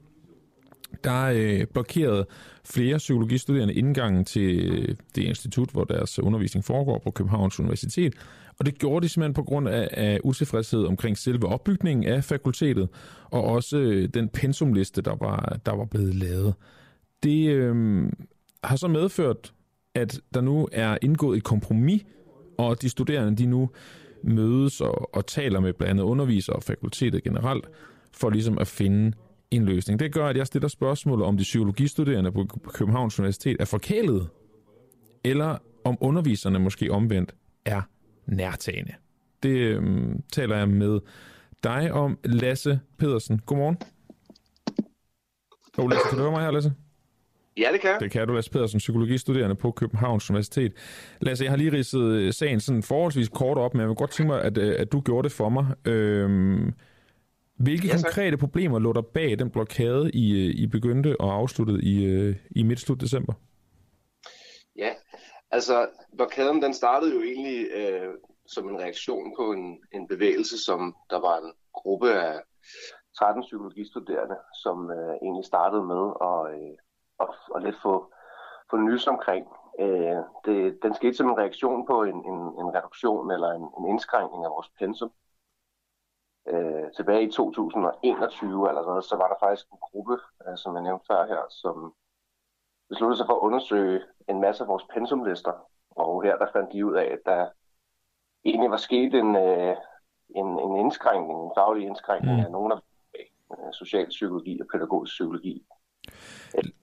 der 1.04 1.24
øh, 1.24 1.66
blokerede 1.66 2.26
flere 2.64 2.96
psykologistuderende 2.96 3.74
indgangen 3.74 4.24
til 4.24 4.96
det 5.14 5.22
institut, 5.22 5.70
hvor 5.70 5.84
deres 5.84 6.18
undervisning 6.18 6.64
foregår 6.64 6.98
på 7.04 7.10
Københavns 7.10 7.60
Universitet. 7.60 8.14
Og 8.58 8.66
det 8.66 8.78
gjorde 8.78 9.04
de 9.04 9.08
simpelthen 9.08 9.34
på 9.34 9.42
grund 9.42 9.68
af, 9.68 9.88
af 9.90 10.20
utilfredshed 10.24 10.84
omkring 10.84 11.18
selve 11.18 11.46
opbygningen 11.46 12.04
af 12.04 12.24
fakultetet, 12.24 12.88
og 13.24 13.44
også 13.44 13.78
øh, 13.78 14.08
den 14.14 14.28
pensumliste, 14.28 15.02
der 15.02 15.16
var, 15.20 15.58
der 15.66 15.76
var 15.76 15.84
blevet 15.84 16.14
lavet. 16.14 16.54
Det, 17.22 17.48
øh, 17.48 18.06
har 18.66 18.76
så 18.76 18.88
medført, 18.88 19.54
at 19.94 20.20
der 20.34 20.40
nu 20.40 20.68
er 20.72 20.98
indgået 21.02 21.36
et 21.36 21.44
kompromis, 21.44 22.02
og 22.58 22.82
de 22.82 22.88
studerende 22.88 23.36
de 23.36 23.46
nu 23.46 23.70
mødes 24.24 24.80
og, 24.80 25.14
og 25.14 25.26
taler 25.26 25.60
med 25.60 25.72
blandt 25.72 25.90
andet 25.90 26.04
undervisere 26.04 26.56
og 26.56 26.62
fakultetet 26.62 27.22
generelt, 27.22 27.64
for 28.12 28.30
ligesom 28.30 28.58
at 28.58 28.66
finde 28.66 29.12
en 29.50 29.64
løsning. 29.64 30.00
Det 30.00 30.12
gør, 30.12 30.26
at 30.26 30.36
jeg 30.36 30.46
stiller 30.46 30.68
spørgsmål 30.68 31.22
om 31.22 31.36
de 31.36 31.42
psykologistuderende 31.42 32.32
på 32.32 32.46
Københavns 32.74 33.18
Universitet 33.18 33.56
er 33.60 33.64
forkælet, 33.64 34.28
eller 35.24 35.58
om 35.84 35.98
underviserne 36.00 36.58
måske 36.58 36.90
omvendt 36.90 37.34
er 37.64 37.82
nærtagende. 38.26 38.92
Det 39.42 39.56
øhm, 39.56 40.22
taler 40.32 40.56
jeg 40.56 40.68
med 40.68 41.00
dig 41.64 41.92
om 41.92 42.18
Lasse 42.24 42.80
Pedersen. 42.98 43.38
Godmorgen. 43.38 43.76
Oh, 45.78 45.90
Lasse, 45.90 46.08
kan 46.08 46.18
du 46.18 46.22
høre 46.22 46.32
mig 46.32 46.42
her, 46.42 46.50
Lasse? 46.50 46.72
Ja, 47.56 47.68
det 47.72 47.80
kan 47.80 47.90
jeg. 47.90 48.00
Det 48.00 48.10
kan 48.10 48.28
du, 48.28 48.34
Lasse 48.34 48.50
Pedersen, 48.50 48.78
psykologistuderende 48.78 49.54
på 49.54 49.70
Københavns 49.70 50.30
Universitet. 50.30 50.72
Lasse, 51.20 51.44
jeg 51.44 51.52
har 51.52 51.56
lige 51.56 51.72
ridset 51.72 52.02
øh, 52.02 52.32
sagen 52.32 52.60
sådan 52.60 52.82
forholdsvis 52.82 53.28
kort 53.28 53.58
op, 53.58 53.74
men 53.74 53.80
jeg 53.80 53.88
vil 53.88 53.96
godt 53.96 54.10
tænke 54.10 54.32
mig, 54.32 54.42
at, 54.42 54.58
øh, 54.58 54.76
at 54.78 54.92
du 54.92 55.00
gjorde 55.00 55.28
det 55.28 55.32
for 55.32 55.48
mig. 55.48 55.66
Øhm, 55.84 56.72
hvilke 57.56 57.86
ja, 57.86 57.92
konkrete 57.94 58.36
problemer 58.36 58.78
lå 58.78 58.92
der 58.92 59.02
bag 59.02 59.38
den 59.38 59.50
blokade, 59.50 60.10
I, 60.10 60.46
øh, 60.46 60.54
I 60.54 60.66
begyndte 60.66 61.20
og 61.20 61.34
afsluttede 61.34 61.82
i, 61.82 61.96
i 62.50 62.62
midt-slut 62.62 63.00
december? 63.00 63.32
Ja, 64.76 64.90
altså 65.50 65.88
blokaden 66.16 66.62
den 66.62 66.74
startede 66.74 67.14
jo 67.14 67.22
egentlig 67.22 67.66
øh, 67.76 68.14
som 68.46 68.68
en 68.68 68.78
reaktion 68.78 69.34
på 69.38 69.52
en, 69.52 69.78
en 69.92 70.08
bevægelse, 70.08 70.64
som 70.64 70.96
der 71.10 71.20
var 71.20 71.36
en 71.38 71.52
gruppe 71.72 72.12
af 72.12 72.40
13 73.18 73.42
psykologistuderende, 73.42 74.36
som 74.62 74.90
øh, 74.90 75.14
egentlig 75.22 75.44
startede 75.44 75.84
med 75.92 76.04
at, 76.30 76.40
øh, 76.54 76.76
at, 77.20 77.28
at 77.54 77.62
lidt 77.62 77.76
få, 77.82 78.12
få 78.70 78.76
nys 78.76 79.06
omkring. 79.06 79.46
Øh, 79.80 80.22
det, 80.44 80.78
den 80.82 80.94
skete 80.94 81.14
som 81.14 81.28
en 81.28 81.38
reaktion 81.38 81.86
på 81.86 82.02
en, 82.02 82.16
en, 82.30 82.40
en 82.60 82.74
reduktion 82.76 83.30
eller 83.30 83.50
en, 83.50 83.68
en 83.78 83.86
indskrænkning 83.88 84.44
af 84.44 84.50
vores 84.50 84.70
pensum. 84.78 85.12
Øh, 86.48 86.92
tilbage 86.96 87.22
i 87.22 87.30
2021 87.30 88.68
allerede, 88.68 89.02
så 89.02 89.16
var 89.16 89.28
der 89.28 89.46
faktisk 89.46 89.66
en 89.72 89.78
gruppe, 89.80 90.18
øh, 90.48 90.56
som 90.56 90.74
jeg 90.74 90.82
nævnte 90.82 91.06
før 91.10 91.26
her, 91.26 91.42
som 91.48 91.94
besluttede 92.88 93.16
sig 93.18 93.26
for 93.26 93.34
at 93.34 93.46
undersøge 93.46 94.02
en 94.28 94.40
masse 94.40 94.62
af 94.64 94.68
vores 94.68 94.84
pensumlister. 94.94 95.52
Og 95.90 96.22
her 96.22 96.36
der 96.36 96.46
fandt 96.52 96.72
de 96.72 96.86
ud 96.86 96.94
af, 96.94 97.04
at 97.04 97.20
der 97.26 97.48
egentlig 98.44 98.70
var 98.70 98.76
sket 98.76 99.14
en, 99.14 99.36
øh, 99.36 99.76
en, 100.36 100.46
en 100.46 100.76
indskrænkning, 100.76 101.44
en 101.44 101.52
faglig 101.56 101.86
indskrænkning 101.86 102.38
mm. 102.38 102.44
af 102.44 102.50
nogle 102.50 102.74
af 102.74 102.80
øh, 103.52 103.72
socialpsykologi 103.72 104.60
og 104.60 104.66
pædagogisk 104.72 105.12
psykologi. 105.12 105.66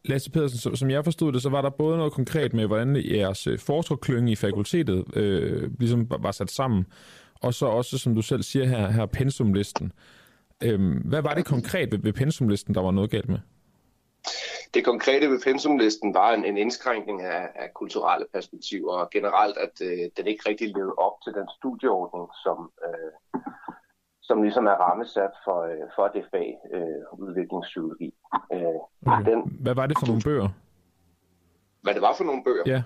Lasse 0.05 0.31
Pedersen, 0.31 0.75
som 0.75 0.89
jeg 0.89 1.03
forstod 1.03 1.34
det, 1.34 1.41
så 1.41 1.49
var 1.49 1.62
der 1.62 1.69
både 1.69 1.97
noget 1.97 2.13
konkret 2.13 2.53
med, 2.53 2.67
hvordan 2.67 2.95
jeres 2.95 3.47
øh, 3.47 3.60
forskerklynge 3.60 4.12
forskningsklynge 4.12 4.31
i 4.31 4.36
fakultetet 4.36 5.17
øh, 5.17 5.71
ligesom 5.79 6.07
var 6.19 6.31
sat 6.31 6.51
sammen, 6.51 6.86
og 7.41 7.53
så 7.53 7.65
også, 7.65 7.97
som 7.97 8.15
du 8.15 8.21
selv 8.21 8.43
siger 8.43 8.65
her, 8.65 8.91
her 8.91 9.05
pensumlisten. 9.05 9.91
Øh, 10.63 10.79
hvad 11.05 11.21
var 11.21 11.34
det 11.34 11.45
konkret 11.45 11.91
ved, 11.91 11.99
ved 11.99 12.13
pensumlisten, 12.13 12.75
der 12.75 12.81
var 12.81 12.91
noget 12.91 13.12
galt 13.12 13.29
med? 13.29 13.39
Det 14.73 14.86
konkrete 14.86 15.29
ved 15.29 15.41
pensumlisten 15.41 16.13
var 16.13 16.34
en, 16.34 16.45
en 16.45 16.57
indskrænkning 16.57 17.21
af, 17.21 17.47
af 17.55 17.73
kulturelle 17.73 18.25
perspektiver, 18.34 18.93
og 18.93 19.10
generelt, 19.10 19.57
at 19.57 19.81
øh, 19.81 20.10
den 20.17 20.27
ikke 20.27 20.49
rigtig 20.49 20.67
levede 20.75 20.93
op 20.97 21.21
til 21.23 21.34
den 21.34 21.47
studieordning, 21.57 22.29
som, 22.43 22.71
øh, 22.88 23.41
som 24.31 24.43
ligesom 24.43 24.65
er 24.65 24.77
rammesat 24.85 25.33
for, 25.45 25.59
øh, 25.71 25.85
for 25.95 26.07
det 26.15 26.23
fag, 26.31 26.49
øh, 26.75 27.19
udviklingspsykologi. 27.23 28.09
Øh, 28.53 28.79
okay. 29.07 29.25
den, 29.31 29.39
Hvad 29.65 29.75
var 29.75 29.85
det 29.87 29.97
for 29.99 30.07
nogle 30.07 30.21
bøger? 30.27 30.49
Hvad 31.83 31.93
det 31.93 32.01
var 32.01 32.13
for 32.17 32.23
nogle 32.23 32.43
bøger? 32.43 32.63
Ja. 32.65 32.81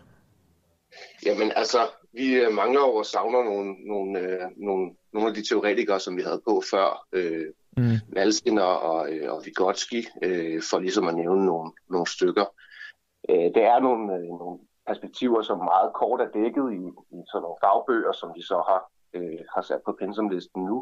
Jamen 1.25 1.49
altså, 1.61 1.81
vi 2.13 2.25
øh, 2.41 2.53
mangler 2.53 2.81
over 2.81 2.99
og 2.99 3.05
savner 3.05 3.43
nogle, 3.43 3.69
nogle, 3.91 4.19
øh, 4.19 4.45
nogle, 4.67 4.83
nogle 5.13 5.27
af 5.29 5.35
de 5.35 5.47
teoretikere, 5.49 5.99
som 5.99 6.17
vi 6.17 6.21
havde 6.21 6.41
på 6.49 6.63
før. 6.71 7.07
Øh, 7.17 7.47
mm. 7.77 7.97
Valskin 8.15 8.57
og, 8.57 8.75
og, 8.91 8.99
øh, 9.11 9.33
og 9.33 9.41
Vygotsky, 9.45 10.01
øh, 10.23 10.61
for 10.69 10.79
ligesom 10.79 11.07
at 11.07 11.15
nævne 11.15 11.45
nogle, 11.45 11.71
nogle 11.89 12.07
stykker. 12.07 12.45
Øh, 13.29 13.47
det 13.55 13.63
er 13.73 13.79
nogle, 13.79 14.13
øh, 14.15 14.27
nogle 14.41 14.59
perspektiver, 14.87 15.41
som 15.41 15.57
meget 15.57 15.89
kort 15.93 16.21
er 16.21 16.29
dækket 16.37 16.67
i, 16.79 16.81
i 17.17 17.19
sådan 17.29 17.43
nogle 17.45 17.61
fagbøger, 17.63 18.11
som 18.11 18.29
de 18.37 18.43
så 18.51 18.57
har, 18.69 18.81
øh, 19.15 19.39
har 19.55 19.61
sat 19.61 19.81
på 19.85 19.91
pensumlisten 19.99 20.61
nu. 20.69 20.77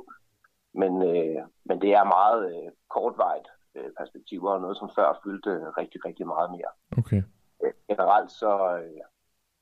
Men, 0.73 0.93
øh, 1.01 1.41
men 1.65 1.81
det 1.81 1.93
er 1.93 2.03
meget 2.03 2.41
øh, 2.53 2.71
kortvejt 2.89 3.47
øh, 3.75 3.91
perspektiver, 3.97 4.51
og 4.51 4.61
noget, 4.61 4.77
som 4.77 4.89
før 4.95 5.19
fyldte 5.23 5.51
rigtig, 5.77 6.05
rigtig 6.05 6.27
meget 6.27 6.51
mere. 6.51 6.71
Okay. 6.97 7.23
Øh, 7.63 7.73
generelt 7.89 8.31
så 8.31 8.51
øh, 8.83 9.01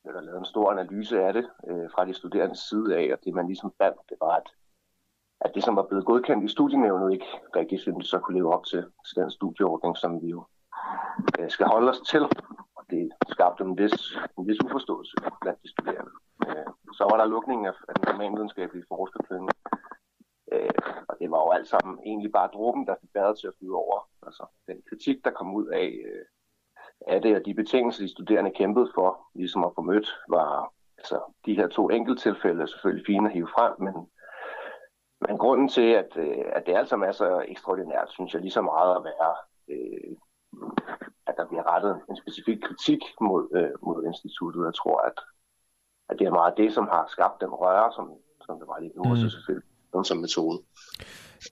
er 0.06 0.12
der 0.12 0.21
lavet 0.21 0.39
en 0.39 0.45
stor 0.54 0.71
analyse 0.71 1.24
af 1.24 1.34
det 1.34 1.50
øh, 1.67 1.89
fra 1.93 2.06
de 2.06 2.13
studerendes 2.13 2.60
side 2.60 2.97
af, 2.97 3.13
og 3.13 3.19
det 3.26 3.34
man 3.34 3.47
ligesom 3.47 3.74
fandt, 3.82 3.97
det 4.10 4.17
var, 4.21 4.36
at, 4.36 4.47
at 5.41 5.52
det, 5.56 5.63
som 5.63 5.76
var 5.76 5.86
blevet 5.89 6.06
godkendt 6.06 6.43
i 6.45 6.54
studienævnet, 6.56 7.13
ikke 7.13 7.30
rigtig 7.56 7.80
syntes 7.80 8.08
så 8.08 8.19
kunne 8.19 8.38
leve 8.38 8.54
op 8.54 8.65
til, 8.65 8.82
til 9.08 9.15
den 9.21 9.32
studieordning, 9.32 9.97
som 9.97 10.21
vi 10.21 10.28
jo 10.28 10.45
øh, 11.39 11.50
skal 11.50 11.67
holde 11.67 11.89
os 11.89 12.02
til. 12.12 12.24
Og 12.76 12.84
det 12.89 13.12
skabte 13.30 13.63
en 13.63 13.78
vis, 13.78 14.17
en 14.38 14.47
vis 14.47 14.63
uforståelse 14.65 15.13
blandt 15.41 15.63
de 15.63 15.69
studerende. 15.69 16.12
Øh, 16.47 16.71
så 16.93 17.04
var 17.04 17.17
der 17.17 17.26
lukningen 17.26 17.65
af, 17.65 17.74
af 17.88 17.93
den 17.95 18.04
normalvidenskabelige 18.08 18.86
forskerklynge, 18.88 19.52
Øh, 20.51 20.69
og 21.09 21.15
det 21.19 21.31
var 21.31 21.37
jo 21.37 21.51
alt 21.51 21.67
sammen 21.67 21.99
egentlig 22.05 22.31
bare 22.31 22.49
dråben, 22.53 22.87
der 22.87 22.95
fik 23.01 23.13
badet 23.13 23.39
til 23.39 23.47
at 23.47 23.53
flyde 23.59 23.75
over. 23.75 24.09
Altså 24.25 24.45
den 24.67 24.81
kritik, 24.89 25.25
der 25.25 25.31
kom 25.31 25.55
ud 25.55 25.67
af, 25.67 26.01
øh, 26.05 26.25
af 27.07 27.21
det, 27.21 27.35
og 27.35 27.45
de 27.45 27.53
betingelser, 27.53 28.03
de 28.03 28.11
studerende 28.11 28.51
kæmpede 28.51 28.91
for, 28.95 29.27
ligesom 29.35 29.63
at 29.63 29.71
få 29.75 29.81
mødt, 29.81 30.09
var 30.29 30.73
altså, 30.97 31.19
de 31.45 31.55
her 31.55 31.67
to 31.67 31.89
enkelttilfælde 31.89 32.61
er 32.61 32.65
selvfølgelig 32.65 33.05
fine 33.05 33.27
at 33.27 33.33
hive 33.33 33.47
frem, 33.47 33.73
men, 33.79 33.95
men 35.27 35.37
grunden 35.37 35.67
til, 35.67 35.89
at, 35.91 36.17
øh, 36.17 36.45
at 36.55 36.63
det 36.65 36.75
alt 36.75 36.89
sammen 36.89 37.09
er 37.09 37.11
så 37.11 37.45
ekstraordinært, 37.47 38.11
synes 38.11 38.33
jeg 38.33 38.41
lige 38.41 38.51
så 38.51 38.61
meget 38.61 38.95
at 38.95 39.03
være, 39.03 39.35
øh, 39.73 40.15
at 41.27 41.37
der 41.37 41.47
bliver 41.47 41.75
rettet 41.75 42.01
en 42.09 42.15
specifik 42.15 42.59
kritik 42.61 43.01
mod, 43.21 43.43
øh, 43.55 43.71
mod 43.81 44.03
instituttet. 44.03 44.65
Jeg 44.65 44.73
tror, 44.73 44.97
at, 44.99 45.17
at 46.09 46.19
det 46.19 46.27
er 46.27 46.31
meget 46.31 46.57
det, 46.57 46.73
som 46.73 46.87
har 46.87 47.05
skabt 47.07 47.41
den 47.41 47.49
røre, 47.49 47.91
som, 47.91 48.13
som 48.45 48.59
det 48.59 48.67
var 48.67 48.79
lige 48.79 48.93
nu, 48.95 49.03
mm. 49.03 49.11
og 49.11 49.17
så 49.17 49.29
selvfølgelig 49.29 49.70
som 50.05 50.17
metode. 50.17 50.61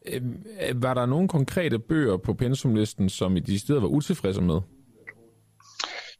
Øhm, 0.05 0.45
var 0.75 0.93
der 0.93 1.05
nogle 1.05 1.27
konkrete 1.27 1.79
bøger 1.79 2.17
på 2.17 2.33
pensumlisten, 2.33 3.09
som 3.09 3.37
I 3.37 3.39
de 3.39 3.59
steder 3.59 3.81
var 3.81 3.87
utilfredse 3.87 4.41
med? 4.41 4.61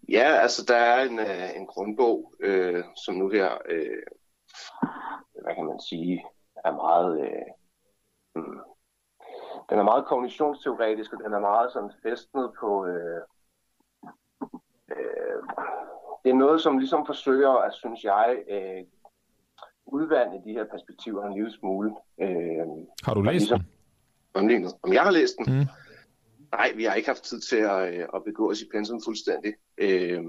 Ja, 0.09 0.27
altså 0.41 0.65
der 0.67 0.75
er 0.75 1.03
en, 1.03 1.19
øh, 1.19 1.55
en 1.55 1.67
grundbog, 1.67 2.33
øh, 2.39 2.83
som 3.05 3.15
nu 3.15 3.29
her, 3.29 3.49
øh, 3.69 4.03
hvad 5.43 5.55
kan 5.55 5.65
man 5.65 5.79
sige, 5.89 6.25
er 6.65 6.71
meget, 6.71 7.21
øh, 7.21 7.47
hmm, 8.35 8.59
den 9.69 9.79
er 9.79 9.83
meget 9.83 10.05
kognitionsteoretisk, 10.05 11.13
og 11.13 11.19
den 11.23 11.33
er 11.33 11.39
meget 11.39 11.71
sådan 11.71 11.91
festnet 12.03 12.51
på, 12.59 12.85
øh, 12.85 13.21
øh, 14.91 15.43
det 16.23 16.29
er 16.29 16.43
noget, 16.45 16.61
som 16.61 16.77
ligesom 16.77 17.05
forsøger 17.05 17.49
at, 17.49 17.73
synes 17.73 18.03
jeg, 18.03 18.37
øh, 18.49 18.83
udvande 19.93 20.35
de 20.45 20.51
her 20.53 20.65
perspektiver 20.73 21.25
en 21.25 21.33
lille 21.33 21.53
smule. 21.59 21.89
Øh, 22.21 22.67
har 23.03 23.13
du 23.13 23.21
læst 23.21 23.33
ligesom, 23.33 23.59
den? 23.59 24.71
Om 24.83 24.93
jeg 24.93 25.03
har 25.03 25.11
læst 25.11 25.35
den? 25.37 25.45
Mm. 25.53 25.65
Nej, 26.51 26.71
vi 26.75 26.83
har 26.83 26.93
ikke 26.93 27.09
haft 27.09 27.23
tid 27.23 27.39
til 27.39 27.55
at, 27.55 27.93
øh, 27.93 28.05
at 28.15 28.23
begå 28.25 28.51
os 28.51 28.61
i 28.61 28.65
pensum 28.73 29.01
fuldstændig. 29.05 29.53
Øh, 29.77 30.23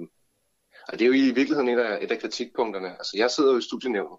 og 0.88 0.98
det 0.98 1.02
er 1.02 1.06
jo 1.06 1.12
i 1.12 1.34
virkeligheden 1.34 1.68
et 1.68 1.78
af, 1.78 1.98
et 2.04 2.10
af 2.10 2.18
kritikpunkterne. 2.18 2.88
Altså, 2.88 3.12
jeg 3.16 3.30
sidder 3.30 3.52
jo 3.52 3.58
i 3.58 3.62
studienævnet, 3.62 4.18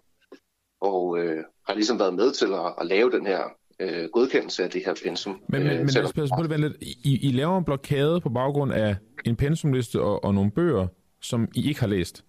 og 0.80 1.18
øh, 1.18 1.44
har 1.68 1.74
ligesom 1.74 1.98
været 1.98 2.14
med 2.14 2.32
til 2.32 2.46
at, 2.52 2.74
at 2.80 2.86
lave 2.86 3.10
den 3.10 3.26
her 3.26 3.42
øh, 3.80 4.08
godkendelse 4.12 4.64
af 4.64 4.70
det 4.70 4.82
her 4.86 4.94
pensum. 5.04 5.42
Men, 5.48 5.62
men, 5.62 5.72
øh, 5.72 5.78
men 5.78 5.88
os 5.88 6.58
lidt. 6.58 6.76
I, 6.80 7.28
I 7.28 7.32
laver 7.32 7.58
en 7.58 7.64
blokade 7.64 8.20
på 8.20 8.28
baggrund 8.28 8.72
af 8.72 8.96
en 9.24 9.36
pensumliste 9.36 10.00
og, 10.00 10.24
og 10.24 10.34
nogle 10.34 10.50
bøger, 10.50 10.86
som 11.20 11.48
I 11.54 11.68
ikke 11.68 11.80
har 11.80 11.86
læst? 11.86 12.24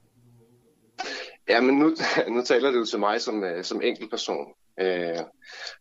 Ja, 1.50 1.62
men 1.62 1.80
nu, 1.80 1.96
nu 2.36 2.42
taler 2.42 2.72
det 2.72 2.78
jo 2.78 2.86
til 2.86 3.00
mig 3.00 3.22
som, 3.22 3.44
øh, 3.44 3.64
som 3.64 3.82
enkeltperson. 3.82 4.54
Øh, 4.80 5.20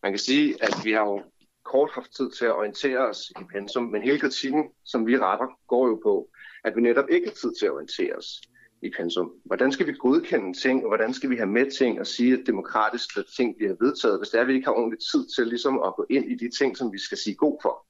man 0.03 0.13
kan 0.13 0.19
sige, 0.19 0.65
at 0.65 0.75
vi 0.85 0.93
har 0.93 1.01
jo 1.01 1.23
kort 1.65 1.91
haft 1.91 2.17
tid 2.17 2.31
til 2.31 2.45
at 2.45 2.57
orientere 2.57 2.99
os 2.99 3.31
i 3.31 3.45
pensum, 3.53 3.85
men 3.85 4.03
hele 4.03 4.19
kritikken, 4.19 4.65
som 4.85 5.07
vi 5.07 5.19
retter, 5.19 5.47
går 5.67 5.89
jo 5.89 6.01
på, 6.03 6.29
at 6.65 6.77
vi 6.77 6.81
netop 6.81 7.09
ikke 7.11 7.27
har 7.27 7.35
tid 7.35 7.53
til 7.59 7.67
at 7.67 7.73
orientere 7.73 8.17
os 8.17 8.41
i 8.83 8.91
pensum. 8.97 9.33
Hvordan 9.45 9.73
skal 9.73 9.87
vi 9.87 9.93
godkende 9.93 10.59
ting, 10.59 10.83
og 10.83 10.89
hvordan 10.89 11.15
skal 11.15 11.31
vi 11.31 11.37
have 11.37 11.49
med 11.49 11.71
ting 11.71 12.01
og 12.01 12.07
sige, 12.07 12.33
at 12.33 12.47
demokratisk 12.47 13.17
at 13.17 13.25
ting 13.37 13.57
bliver 13.57 13.75
vedtaget, 13.81 14.19
hvis 14.21 14.29
det 14.29 14.39
er, 14.39 14.43
at 14.43 14.49
vi 14.49 14.55
ikke 14.55 14.67
har 14.67 14.75
ordentlig 14.75 15.01
tid 15.13 15.27
til 15.37 15.47
ligesom 15.47 15.83
at 15.83 15.95
gå 15.97 16.07
ind 16.11 16.25
i 16.33 16.35
de 16.35 16.51
ting, 16.59 16.77
som 16.77 16.93
vi 16.93 16.99
skal 16.99 17.19
sige 17.19 17.37
god 17.37 17.59
for. 17.63 17.87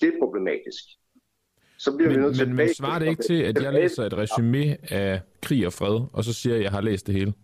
Det 0.00 0.08
er 0.08 0.18
problematisk 0.18 0.84
så 1.78 1.96
bliver 1.96 2.10
men, 2.10 2.18
vi 2.18 2.22
nødt 2.22 2.36
til 2.36 2.46
men, 2.46 2.56
men 2.56 2.74
svarer 2.74 2.98
det 2.98 3.08
ikke 3.08 3.22
til, 3.22 3.42
at 3.42 3.62
jeg 3.62 3.72
læser 3.72 4.04
et 4.04 4.14
resume 4.16 4.92
af 4.92 5.20
krig 5.42 5.66
og 5.66 5.72
fred, 5.72 6.00
og 6.12 6.24
så 6.24 6.32
siger 6.32 6.54
jeg, 6.54 6.60
at 6.60 6.64
jeg 6.64 6.72
har 6.72 6.80
læst 6.80 7.06
det 7.06 7.14
hele? 7.14 7.34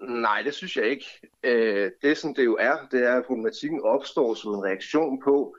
Nej, 0.00 0.42
det 0.42 0.54
synes 0.54 0.76
jeg 0.76 0.86
ikke. 0.86 1.06
Øh, 1.44 1.90
det, 2.02 2.16
som 2.16 2.34
det 2.34 2.44
jo 2.44 2.56
er, 2.60 2.76
det 2.90 3.04
er, 3.04 3.14
at 3.14 3.24
problematikken 3.26 3.80
opstår 3.82 4.34
som 4.34 4.54
en 4.54 4.64
reaktion 4.64 5.22
på, 5.24 5.56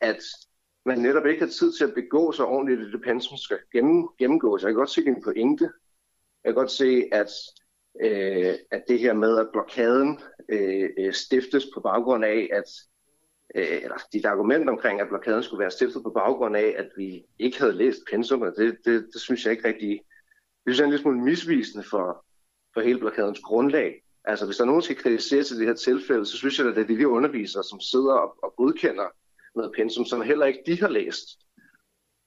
at 0.00 0.22
man 0.84 0.98
netop 0.98 1.26
ikke 1.26 1.40
har 1.40 1.50
tid 1.50 1.72
til 1.72 1.84
at 1.84 1.94
begå 1.94 2.32
sig 2.32 2.44
ordentligt 2.44 2.80
i 2.80 2.92
det 2.92 3.02
pensum 3.04 3.36
skal 3.36 3.58
gennem, 3.72 4.08
gennemgås. 4.18 4.62
Jeg 4.62 4.68
kan 4.68 4.76
godt 4.76 4.90
se 4.90 5.06
en 5.06 5.22
pointe. 5.22 5.64
Jeg 6.44 6.48
kan 6.48 6.54
godt 6.54 6.70
se, 6.70 7.08
at, 7.12 7.30
øh, 8.02 8.54
at 8.70 8.84
det 8.88 8.98
her 8.98 9.12
med, 9.12 9.38
at 9.38 9.48
blokaden 9.52 10.18
øh, 10.48 10.90
øh 10.98 11.12
stiftes 11.12 11.66
på 11.74 11.80
baggrund 11.80 12.24
af, 12.24 12.48
at 12.52 12.64
Øh, 13.54 13.82
eller 13.82 13.96
dit 14.12 14.24
argument 14.24 14.68
omkring, 14.68 15.00
at 15.00 15.08
blokaden 15.08 15.42
skulle 15.42 15.60
være 15.60 15.70
stiftet 15.70 16.02
på 16.02 16.10
baggrund 16.10 16.56
af, 16.56 16.74
at 16.78 16.88
vi 16.96 17.24
ikke 17.38 17.58
havde 17.58 17.72
læst 17.72 17.98
pensum, 18.10 18.40
det, 18.40 18.78
det, 18.84 19.08
det 19.12 19.20
synes 19.20 19.44
jeg 19.44 19.52
ikke 19.52 19.68
rigtig, 19.68 19.90
det 20.64 20.74
synes 20.74 20.78
jeg 20.78 20.82
er 20.82 20.86
en 20.86 20.90
lille 20.90 21.02
smule 21.02 21.20
misvisende 21.20 21.84
for, 21.90 22.24
for 22.74 22.80
hele 22.80 22.98
blokadens 22.98 23.40
grundlag. 23.40 24.02
Altså, 24.24 24.46
hvis 24.46 24.56
der 24.56 24.62
er 24.64 24.66
nogen, 24.66 24.80
der 24.80 24.84
skal 24.84 24.96
kritisere 24.96 25.42
til 25.42 25.58
det 25.58 25.66
her 25.66 25.74
tilfælde, 25.74 26.26
så 26.26 26.36
synes 26.36 26.58
jeg, 26.58 26.66
at 26.66 26.76
det 26.76 26.82
er 26.82 26.96
de 26.96 27.08
undervisere, 27.08 27.64
som 27.64 27.80
sidder 27.80 28.14
og, 28.14 28.36
og 28.42 28.54
godkender 28.56 29.08
noget 29.54 29.72
pensum, 29.76 30.04
som 30.04 30.22
heller 30.22 30.46
ikke 30.46 30.62
de 30.66 30.80
har 30.80 30.88
læst. 30.88 31.26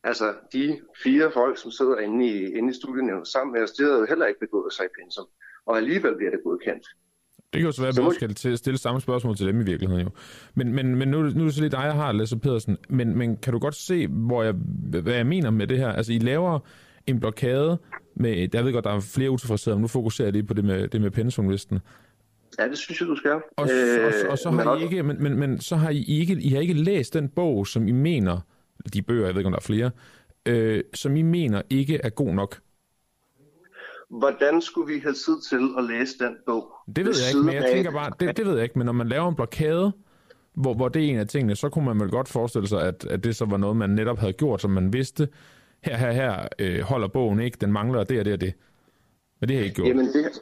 Altså, 0.04 0.36
de 0.54 0.82
fire 1.04 1.32
folk, 1.32 1.58
som 1.58 1.72
sidder 1.72 1.98
inde 1.98 2.28
i, 2.28 2.58
inde 2.58 2.70
i 2.70 2.74
studienævnet 2.74 3.28
sammen 3.28 3.54
med 3.54 3.64
os, 3.64 3.72
de 3.72 3.84
har 3.84 3.98
jo 3.98 4.06
heller 4.06 4.26
ikke 4.26 4.40
begået 4.40 4.74
sig 4.74 4.86
i 4.86 4.96
pensum. 5.02 5.28
Og 5.66 5.78
alligevel 5.78 6.16
bliver 6.16 6.32
det 6.32 6.44
godkendt. 6.44 6.88
Det 7.54 7.62
kan 7.62 7.66
jo 7.66 7.72
så 7.72 7.82
være, 7.82 7.90
at 7.90 8.00
også 8.00 8.36
skal 8.36 8.58
stille 8.58 8.78
samme 8.78 9.02
spørgsmål 9.02 9.38
til 9.38 9.48
dem 9.48 9.62
i 9.62 9.64
virkeligheden 9.64 10.04
jo. 10.04 10.10
Men, 10.56 10.74
men, 10.74 10.96
men 10.96 11.08
nu, 11.08 11.22
nu 11.22 11.42
er 11.42 11.46
det 11.46 11.54
så 11.54 11.62
lidt 11.62 11.72
dig, 11.72 11.84
jeg 11.84 11.94
har, 11.94 12.12
Lasse 12.12 12.38
Pedersen. 12.38 12.78
Men, 12.90 13.18
men 13.18 13.38
kan 13.38 13.54
du 13.54 13.60
godt 13.60 13.76
se, 13.76 14.08
hvor 14.08 14.44
jeg, 14.44 14.54
hvad 15.02 15.14
jeg 15.14 15.26
mener 15.26 15.50
med 15.50 15.68
det 15.68 15.78
her? 15.78 15.90
Altså, 15.90 16.14
I 16.14 16.20
laver 16.20 16.60
en 17.08 17.20
blokade 17.20 17.78
med, 18.16 18.48
jeg 18.54 18.66
ved 18.66 18.74
godt, 18.74 18.86
der 18.86 18.92
er 18.92 19.00
flere 19.00 19.32
utilfredsheder, 19.32 19.78
men 19.78 19.82
nu 19.82 19.88
fokuserer 19.88 20.26
jeg 20.26 20.34
lige 20.34 20.44
på 20.44 20.54
det 20.54 20.66
med, 20.66 20.88
det 20.88 21.02
med 21.02 21.12
pensumlisten. 21.12 21.80
Ja, 22.60 22.68
det 22.68 22.78
synes 22.78 23.02
jeg, 23.02 23.08
du 23.08 23.16
skal. 23.16 23.32
Og, 23.32 23.42
og, 23.58 23.68
og, 24.06 24.30
og 24.30 24.38
så 24.38 24.50
har 24.52 24.78
I 24.78 24.84
ikke, 24.84 25.04
men, 25.04 25.24
men, 25.24 25.40
men 25.40 25.62
så 25.62 25.76
har 25.76 25.90
I 25.90 26.04
ikke, 26.04 26.34
I 26.42 26.50
har 26.50 26.62
ikke 26.62 26.74
læst 26.74 27.14
den 27.14 27.30
bog, 27.30 27.68
som 27.68 27.88
I 27.88 27.92
mener, 27.92 28.40
de 28.94 29.02
bøger, 29.02 29.26
jeg 29.26 29.36
ved 29.36 29.40
ikke, 29.40 29.48
om 29.48 29.52
der 29.52 29.60
er 29.60 29.62
flere, 29.62 29.92
øh, 30.46 30.84
som 30.94 31.16
I 31.16 31.22
mener 31.22 31.62
ikke 31.70 32.00
er 32.04 32.10
god 32.10 32.34
nok. 32.34 32.60
Hvordan 34.10 34.62
skulle 34.62 34.94
vi 34.94 35.00
have 35.00 35.14
tid 35.14 35.42
til 35.50 35.70
at 35.78 35.84
læse 35.84 36.20
den 36.20 36.36
bog? 36.46 36.72
Det 36.96 37.06
ved 37.06 37.14
jeg 37.22 37.30
ikke, 37.30 37.46
men 37.46 37.56
jeg 37.56 37.72
tænker 37.74 37.92
bare, 37.92 38.12
det, 38.20 38.38
det 38.38 38.46
ved 38.46 38.54
jeg 38.54 38.64
ikke, 38.64 38.80
men 38.80 38.86
når 38.86 38.94
man 38.94 39.08
laver 39.08 39.30
en 39.30 39.36
blokade, 39.36 39.92
hvor, 40.54 40.74
hvor 40.74 40.90
det 40.90 41.06
er 41.06 41.10
en 41.10 41.20
af 41.20 41.28
tingene, 41.28 41.56
så 41.56 41.70
kunne 41.70 41.86
man 41.86 42.00
vel 42.00 42.10
godt 42.10 42.28
forestille 42.28 42.68
sig, 42.68 42.82
at, 42.82 43.06
at 43.06 43.24
det 43.24 43.36
så 43.36 43.46
var 43.46 43.58
noget, 43.58 43.78
man 43.78 43.90
netop 43.90 44.18
havde 44.18 44.34
gjort, 44.34 44.62
som 44.62 44.72
man 44.72 44.94
vidste, 44.94 45.30
her, 45.84 45.98
her, 45.98 46.12
her 46.12 46.48
øh, 46.60 46.80
holder 46.80 47.08
bogen 47.08 47.40
ikke, 47.40 47.58
den 47.62 47.72
mangler 47.72 48.04
det 48.04 48.20
og 48.20 48.26
det 48.26 48.34
og 48.34 48.42
det. 48.42 48.54
Men 49.40 49.50
det 49.50 49.58
har 49.58 49.64
I 49.64 49.66
ikke 49.66 49.76
gjort. 49.76 49.88
Jamen 49.88 50.06
det, 50.06 50.42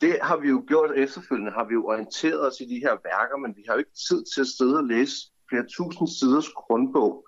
det 0.00 0.18
har 0.22 0.36
vi 0.36 0.48
jo 0.48 0.64
gjort 0.68 0.90
efterfølgende, 0.96 1.52
har 1.52 1.64
vi 1.64 1.72
jo 1.74 1.86
orienteret 1.86 2.46
os 2.46 2.60
i 2.60 2.64
de 2.64 2.74
her 2.74 2.96
værker, 3.04 3.36
men 3.36 3.56
vi 3.56 3.62
har 3.66 3.74
jo 3.74 3.78
ikke 3.78 3.96
tid 4.08 4.24
til 4.34 4.40
at 4.40 4.46
sidde 4.46 4.76
og 4.76 4.84
læse 4.84 5.14
flere 5.48 5.64
tusind 5.76 6.08
siders 6.08 6.48
grundbog 6.48 7.26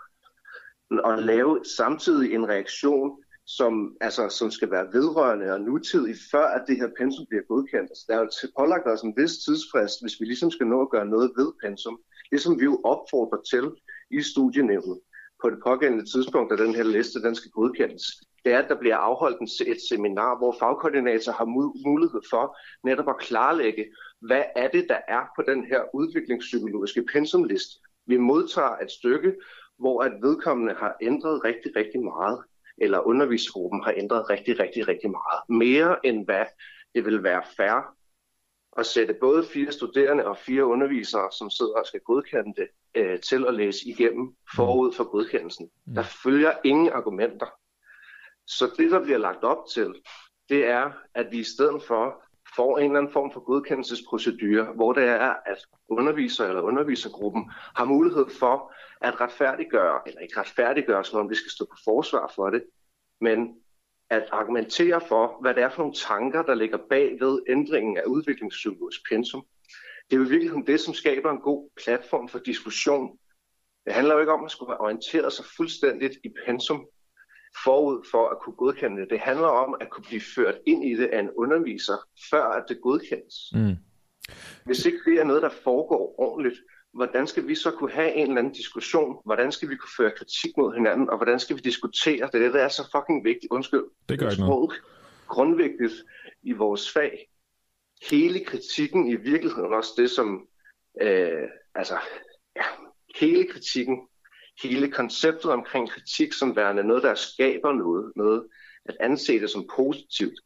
og 0.90 1.18
lave 1.18 1.60
samtidig 1.76 2.34
en 2.34 2.48
reaktion, 2.48 3.10
som, 3.46 3.96
altså, 4.00 4.28
som 4.28 4.50
skal 4.50 4.70
være 4.70 4.92
vedrørende 4.92 5.52
og 5.52 5.60
nutidig, 5.60 6.16
før 6.32 6.46
at 6.46 6.64
det 6.68 6.76
her 6.76 6.88
pensum 6.98 7.26
bliver 7.26 7.42
godkendt. 7.42 7.90
Altså, 7.90 8.04
der 8.08 8.14
er 8.14 8.20
jo 8.20 8.48
pålagt 8.58 8.86
os 8.86 9.02
en 9.02 9.14
vis 9.16 9.32
tidsfrist, 9.44 10.02
hvis 10.02 10.20
vi 10.20 10.24
ligesom 10.24 10.50
skal 10.50 10.66
nå 10.66 10.82
at 10.82 10.90
gøre 10.90 11.06
noget 11.06 11.32
ved 11.36 11.52
pensum. 11.62 12.00
Det 12.30 12.40
som 12.40 12.60
vi 12.60 12.64
jo 12.64 12.80
opfordrer 12.84 13.40
til 13.50 13.72
i 14.10 14.22
studienævnet 14.22 15.00
på 15.42 15.50
det 15.50 15.58
pågældende 15.66 16.04
tidspunkt, 16.12 16.50
da 16.50 16.64
den 16.64 16.74
her 16.74 16.84
liste 16.84 17.22
den 17.22 17.34
skal 17.34 17.50
godkendes, 17.50 18.04
det 18.44 18.52
er, 18.52 18.58
at 18.58 18.68
der 18.68 18.78
bliver 18.78 18.96
afholdt 18.96 19.60
et 19.60 19.80
seminar, 19.88 20.38
hvor 20.38 20.56
fagkoordinator 20.60 21.32
har 21.32 21.44
mulighed 21.88 22.20
for 22.30 22.56
netop 22.84 23.08
at 23.08 23.18
klarlægge, 23.18 23.84
hvad 24.20 24.42
er 24.56 24.68
det, 24.68 24.86
der 24.88 24.98
er 25.08 25.22
på 25.36 25.42
den 25.42 25.64
her 25.64 25.80
udviklingspsykologiske 25.94 27.04
pensumliste. 27.12 27.80
Vi 28.06 28.16
modtager 28.16 28.76
et 28.76 28.90
stykke, 28.90 29.34
hvor 29.78 30.02
at 30.02 30.12
vedkommende 30.22 30.74
har 30.74 30.96
ændret 31.02 31.44
rigtig, 31.44 31.76
rigtig 31.76 32.00
meget, 32.02 32.38
eller 32.78 33.00
undervisningsgruppen 33.00 33.82
har 33.84 33.94
ændret 33.96 34.30
rigtig, 34.30 34.60
rigtig, 34.60 34.88
rigtig 34.88 35.10
meget. 35.10 35.58
Mere 35.60 36.06
end 36.06 36.24
hvad 36.24 36.44
det 36.94 37.04
vil 37.04 37.22
være 37.22 37.42
fair 37.56 37.94
at 38.78 38.86
sætte 38.86 39.14
både 39.20 39.44
fire 39.44 39.72
studerende 39.72 40.26
og 40.26 40.38
fire 40.38 40.64
undervisere, 40.64 41.32
som 41.38 41.50
sidder 41.50 41.72
og 41.72 41.86
skal 41.86 42.00
godkende 42.00 42.54
det, 42.56 42.68
øh, 42.94 43.20
til 43.20 43.46
at 43.46 43.54
læse 43.54 43.88
igennem 43.88 44.36
forud 44.56 44.92
for 44.92 45.04
godkendelsen. 45.04 45.70
Mm. 45.86 45.94
Der 45.94 46.02
følger 46.02 46.52
ingen 46.64 46.88
argumenter. 46.88 47.46
Så 48.46 48.70
det, 48.78 48.90
der 48.90 49.02
bliver 49.02 49.18
lagt 49.18 49.44
op 49.44 49.64
til, 49.74 49.94
det 50.48 50.66
er, 50.66 50.90
at 51.14 51.26
vi 51.30 51.38
i 51.38 51.44
stedet 51.44 51.82
for 51.82 52.24
får 52.56 52.78
en 52.78 52.84
eller 52.84 52.98
anden 52.98 53.12
form 53.12 53.32
for 53.32 53.40
godkendelsesprocedure, 53.40 54.64
hvor 54.64 54.92
det 54.92 55.04
er, 55.04 55.34
at 55.46 55.58
underviser 55.88 56.48
eller 56.48 56.62
undervisergruppen 56.62 57.50
har 57.50 57.84
mulighed 57.84 58.26
for 58.38 58.72
at 59.00 59.20
retfærdiggøre, 59.20 60.00
eller 60.06 60.20
ikke 60.20 60.40
retfærdiggøre, 60.40 61.04
som 61.04 61.20
om 61.20 61.30
vi 61.30 61.34
skal 61.34 61.50
stå 61.50 61.64
på 61.64 61.76
forsvar 61.84 62.32
for 62.34 62.50
det, 62.50 62.64
men 63.20 63.56
at 64.10 64.28
argumentere 64.32 65.00
for, 65.00 65.38
hvad 65.40 65.54
det 65.54 65.62
er 65.62 65.68
for 65.68 65.78
nogle 65.78 65.94
tanker, 65.94 66.42
der 66.42 66.54
ligger 66.54 66.78
bag 66.90 67.16
ved 67.20 67.42
ændringen 67.48 67.96
af 67.96 68.04
udviklingspsykologisk 68.06 69.00
pensum. 69.10 69.46
Det 70.10 70.16
er 70.16 70.20
jo 70.20 70.28
virkelig 70.28 70.66
det, 70.66 70.80
som 70.80 70.94
skaber 70.94 71.30
en 71.30 71.40
god 71.40 71.70
platform 71.84 72.28
for 72.28 72.38
diskussion. 72.38 73.18
Det 73.84 73.92
handler 73.92 74.14
jo 74.14 74.20
ikke 74.20 74.32
om 74.32 74.44
at 74.44 74.50
skulle 74.50 74.80
orientere 74.80 75.30
sig 75.30 75.44
fuldstændigt 75.56 76.14
i 76.24 76.28
pensum 76.46 76.86
forud 77.64 78.06
for 78.10 78.28
at 78.28 78.38
kunne 78.42 78.56
godkende 78.56 79.00
det. 79.00 79.10
Det 79.10 79.20
handler 79.20 79.46
om 79.46 79.76
at 79.80 79.90
kunne 79.90 80.04
blive 80.04 80.22
ført 80.34 80.54
ind 80.66 80.84
i 80.84 80.94
det 80.94 81.06
af 81.06 81.20
en 81.20 81.30
underviser, 81.30 81.96
før 82.30 82.44
at 82.44 82.64
det 82.68 82.80
godkendes. 82.82 83.34
Mm. 83.52 83.76
Hvis 84.64 84.86
ikke 84.86 84.98
det 85.06 85.20
er 85.20 85.24
noget, 85.24 85.42
der 85.42 85.48
foregår 85.48 86.14
ordentligt, 86.18 86.58
hvordan 86.94 87.26
skal 87.26 87.48
vi 87.48 87.54
så 87.54 87.70
kunne 87.70 87.90
have 87.90 88.14
en 88.14 88.26
eller 88.26 88.38
anden 88.38 88.52
diskussion? 88.52 89.16
Hvordan 89.24 89.52
skal 89.52 89.68
vi 89.68 89.76
kunne 89.76 89.90
føre 89.96 90.12
kritik 90.16 90.56
mod 90.56 90.74
hinanden? 90.74 91.10
Og 91.10 91.16
hvordan 91.16 91.40
skal 91.40 91.56
vi 91.56 91.60
diskutere? 91.60 92.26
Det 92.26 92.34
er 92.34 92.38
det, 92.38 92.54
der 92.54 92.62
er 92.62 92.68
så 92.68 92.88
fucking 92.96 93.24
vigtigt. 93.24 93.52
Undskyld. 93.52 93.84
Det 94.08 94.18
gør 94.18 94.30
ikke 94.30 94.42
noget. 94.42 94.72
Grundvigtigt 95.28 95.92
i 96.42 96.52
vores 96.52 96.92
fag. 96.92 97.28
Hele 98.10 98.44
kritikken 98.44 99.08
i 99.08 99.16
virkeligheden 99.16 99.72
også 99.74 99.90
det, 99.96 100.10
som... 100.10 100.46
Øh, 101.02 101.48
altså, 101.74 101.98
ja, 102.56 102.64
hele 103.20 103.48
kritikken, 103.48 103.98
hele 104.62 104.90
konceptet 104.90 105.50
omkring 105.50 105.90
kritik 105.90 106.32
som 106.32 106.56
værende 106.56 106.84
noget, 106.84 107.02
der 107.02 107.14
skaber 107.14 107.72
noget, 107.72 108.12
noget 108.16 108.46
at 108.84 108.96
anse 109.00 109.40
det 109.40 109.50
som 109.50 109.68
positivt, 109.76 110.40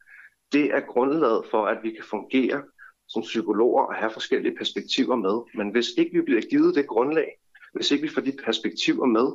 det 0.52 0.64
er 0.74 0.80
grundlaget 0.80 1.44
for, 1.50 1.66
at 1.66 1.78
vi 1.82 1.90
kan 1.90 2.04
fungere 2.04 2.62
som 3.08 3.22
psykologer 3.22 3.82
og 3.82 3.94
have 3.94 4.10
forskellige 4.10 4.56
perspektiver 4.56 5.16
med. 5.16 5.36
Men 5.54 5.72
hvis 5.72 5.88
ikke 5.98 6.12
vi 6.12 6.22
bliver 6.22 6.40
givet 6.40 6.74
det 6.74 6.86
grundlag, 6.86 7.38
hvis 7.74 7.90
ikke 7.90 8.02
vi 8.02 8.14
får 8.14 8.20
de 8.20 8.32
perspektiver 8.44 9.06
med, 9.06 9.32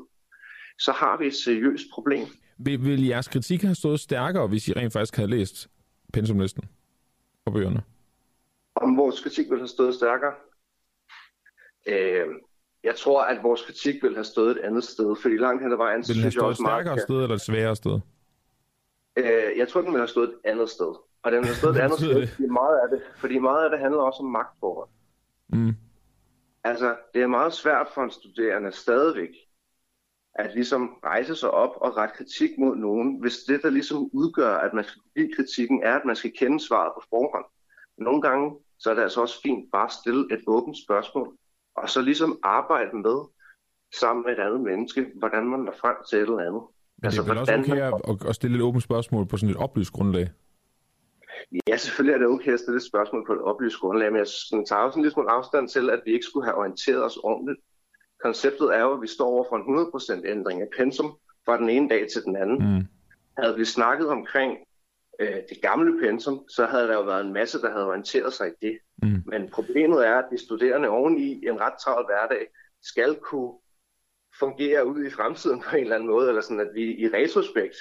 så 0.80 0.92
har 0.92 1.18
vi 1.18 1.28
et 1.28 1.36
seriøst 1.36 1.86
problem. 1.94 2.28
Vil, 2.58 2.86
vil 2.86 3.06
jeres 3.06 3.28
kritik 3.28 3.62
have 3.62 3.76
stået 3.76 4.00
stærkere, 4.00 4.48
hvis 4.48 4.68
I 4.68 4.74
rent 4.74 4.94
faktisk 4.94 5.16
havde 5.16 5.30
læst 5.30 5.70
pensumlisten 6.14 6.64
og 7.46 7.54
bøgerne? 7.54 7.84
Om 8.76 8.98
vores 8.98 9.22
kritik 9.24 9.46
ville 9.46 9.62
have 9.62 9.68
stået 9.68 9.96
stærkere? 9.96 10.34
Øh, 11.88 12.28
jeg 12.84 12.96
tror, 12.96 13.22
at 13.22 13.44
vores 13.44 13.62
kritik 13.62 14.04
ville 14.04 14.18
have 14.18 14.24
stået 14.24 14.52
et 14.52 14.58
andet 14.64 14.84
sted, 14.84 15.16
fordi 15.22 15.38
langt 15.38 15.64
hen 15.64 15.72
ad 15.72 15.78
vejen... 15.78 16.04
Vil 16.08 16.16
den 16.16 16.22
have 16.22 16.32
stået 16.32 16.52
et 16.52 16.58
stærkere 16.58 17.00
sted 17.00 17.16
eller 17.16 17.36
et 17.36 17.42
sværere 17.42 17.76
sted? 17.76 18.00
Øh, 19.18 19.58
jeg 19.58 19.68
tror, 19.68 19.82
den 19.82 19.90
ville 19.90 20.02
have 20.02 20.08
stået 20.08 20.30
et 20.30 20.50
andet 20.52 20.70
sted. 20.70 20.96
Og 21.24 21.32
den 21.32 21.44
har 21.44 21.54
stået 21.54 21.76
et 21.76 21.82
andet 21.86 22.00
sted, 22.00 22.28
fordi 22.28 22.48
meget 22.48 22.80
af 22.84 22.90
det, 22.90 23.02
fordi 23.18 23.40
meget 23.40 23.64
af 23.64 23.70
det 23.70 23.80
handler 23.80 24.02
også 24.02 24.20
om 24.20 24.30
magtforhold. 24.30 24.90
Mm. 25.50 25.76
Altså, 26.64 26.96
det 27.14 27.22
er 27.22 27.28
meget 27.28 27.54
svært 27.54 27.88
for 27.94 28.04
en 28.04 28.12
studerende 28.12 28.72
stadigvæk 28.72 29.30
at 30.36 30.54
ligesom 30.54 31.00
rejse 31.04 31.36
sig 31.36 31.52
op 31.52 31.76
og 31.76 31.98
rette 31.98 32.16
kritik 32.16 32.50
mod 32.58 32.76
nogen, 32.76 33.22
hvis 33.22 33.38
det, 33.38 33.62
der 33.64 33.70
ligesom 33.70 34.10
udgør, 34.14 34.56
at 34.56 34.74
man 34.74 34.84
skal 34.84 35.02
give 35.16 35.34
kritikken, 35.36 35.84
er, 35.84 35.96
at 35.96 36.06
man 36.06 36.16
skal 36.16 36.32
kende 36.40 36.60
svaret 36.60 36.92
på 36.96 37.04
forhånd. 37.10 37.46
Nogle 37.98 38.22
gange, 38.22 38.58
så 38.80 38.90
er 38.90 38.94
det 38.94 39.02
altså 39.02 39.22
også 39.22 39.42
fint 39.42 39.72
bare 39.72 39.86
at 39.86 39.92
stille 39.92 40.34
et 40.34 40.44
åbent 40.48 40.78
spørgsmål, 40.86 41.38
og 41.76 41.90
så 41.90 42.02
ligesom 42.02 42.40
arbejde 42.44 42.98
med, 42.98 43.18
sammen 44.00 44.26
med 44.26 44.34
et 44.38 44.40
andet 44.40 44.62
menneske, 44.62 45.06
hvordan 45.16 45.46
man 45.46 45.60
når 45.60 45.76
frem 45.82 45.96
til 46.10 46.18
et 46.18 46.22
eller 46.22 46.40
andet. 46.40 46.62
Men 46.98 47.06
altså, 47.06 47.22
det 47.22 47.28
er 47.28 47.34
vel 47.34 47.40
også 47.40 47.54
okay 47.54 47.70
man... 47.70 48.02
at, 48.10 48.30
at 48.30 48.36
stille 48.36 48.58
et 48.58 48.64
åbent 48.64 48.84
spørgsmål 48.84 49.28
på 49.28 49.38
sådan 49.38 49.56
et 49.56 49.58
oplyst 49.58 49.94
grundlag? 49.94 50.30
Ja, 51.68 51.78
selvfølgelig 51.78 52.14
er 52.14 52.18
det 52.18 52.28
okay 52.28 52.54
at 52.54 52.60
stille 52.60 52.78
et 52.78 52.84
spørgsmål 52.84 53.26
på 53.28 53.34
et 53.34 53.42
oplyst 53.42 53.80
grundlag, 53.80 54.12
men 54.12 54.20
jeg 54.20 54.28
tager 54.68 54.82
også 54.82 55.00
en 55.00 55.06
lille 55.06 55.32
afstand 55.32 55.70
til, 55.70 55.90
at 55.90 56.02
vi 56.06 56.12
ikke 56.12 56.26
skulle 56.26 56.46
have 56.46 56.58
orienteret 56.58 57.06
os 57.06 57.18
ordentligt. 57.18 57.60
Konceptet 58.24 58.76
er 58.76 58.82
jo, 58.82 58.94
at 58.94 59.02
vi 59.02 59.08
står 59.08 59.26
over 59.26 59.46
for 59.50 59.56
en 59.56 60.26
100% 60.26 60.28
ændring 60.28 60.62
af 60.62 60.68
pensum 60.78 61.12
fra 61.46 61.58
den 61.58 61.70
ene 61.70 61.90
dag 61.90 62.08
til 62.14 62.22
den 62.24 62.36
anden. 62.36 62.58
Mm. 62.76 62.88
Havde 63.38 63.56
vi 63.58 63.66
snakket 63.66 64.10
omkring 64.10 64.58
øh, 65.20 65.36
det 65.50 65.62
gamle 65.62 66.00
pensum, 66.00 66.50
så 66.50 66.66
havde 66.66 66.88
der 66.88 66.94
jo 66.94 67.02
været 67.02 67.26
en 67.26 67.34
masse, 67.34 67.62
der 67.62 67.72
havde 67.72 67.86
orienteret 67.86 68.34
sig 68.34 68.48
i 68.48 68.66
det. 68.66 68.80
Mm. 69.04 69.24
Men 69.26 69.50
problemet 69.50 70.08
er, 70.08 70.16
at 70.16 70.26
de 70.32 70.38
studerende 70.38 70.90
oveni 70.90 71.48
en 71.48 71.60
ret 71.60 71.74
travl 71.84 72.06
hverdag 72.06 72.48
skal 72.82 73.16
kunne 73.16 73.54
fungere 74.40 74.88
ud 74.88 75.06
i 75.06 75.10
fremtiden 75.10 75.62
på 75.62 75.76
en 75.76 75.84
eller 75.84 75.96
anden 75.96 76.10
måde, 76.10 76.28
eller 76.28 76.42
sådan 76.42 76.60
at 76.60 76.74
vi 76.74 76.96
i 76.98 77.08
retrospekt 77.08 77.76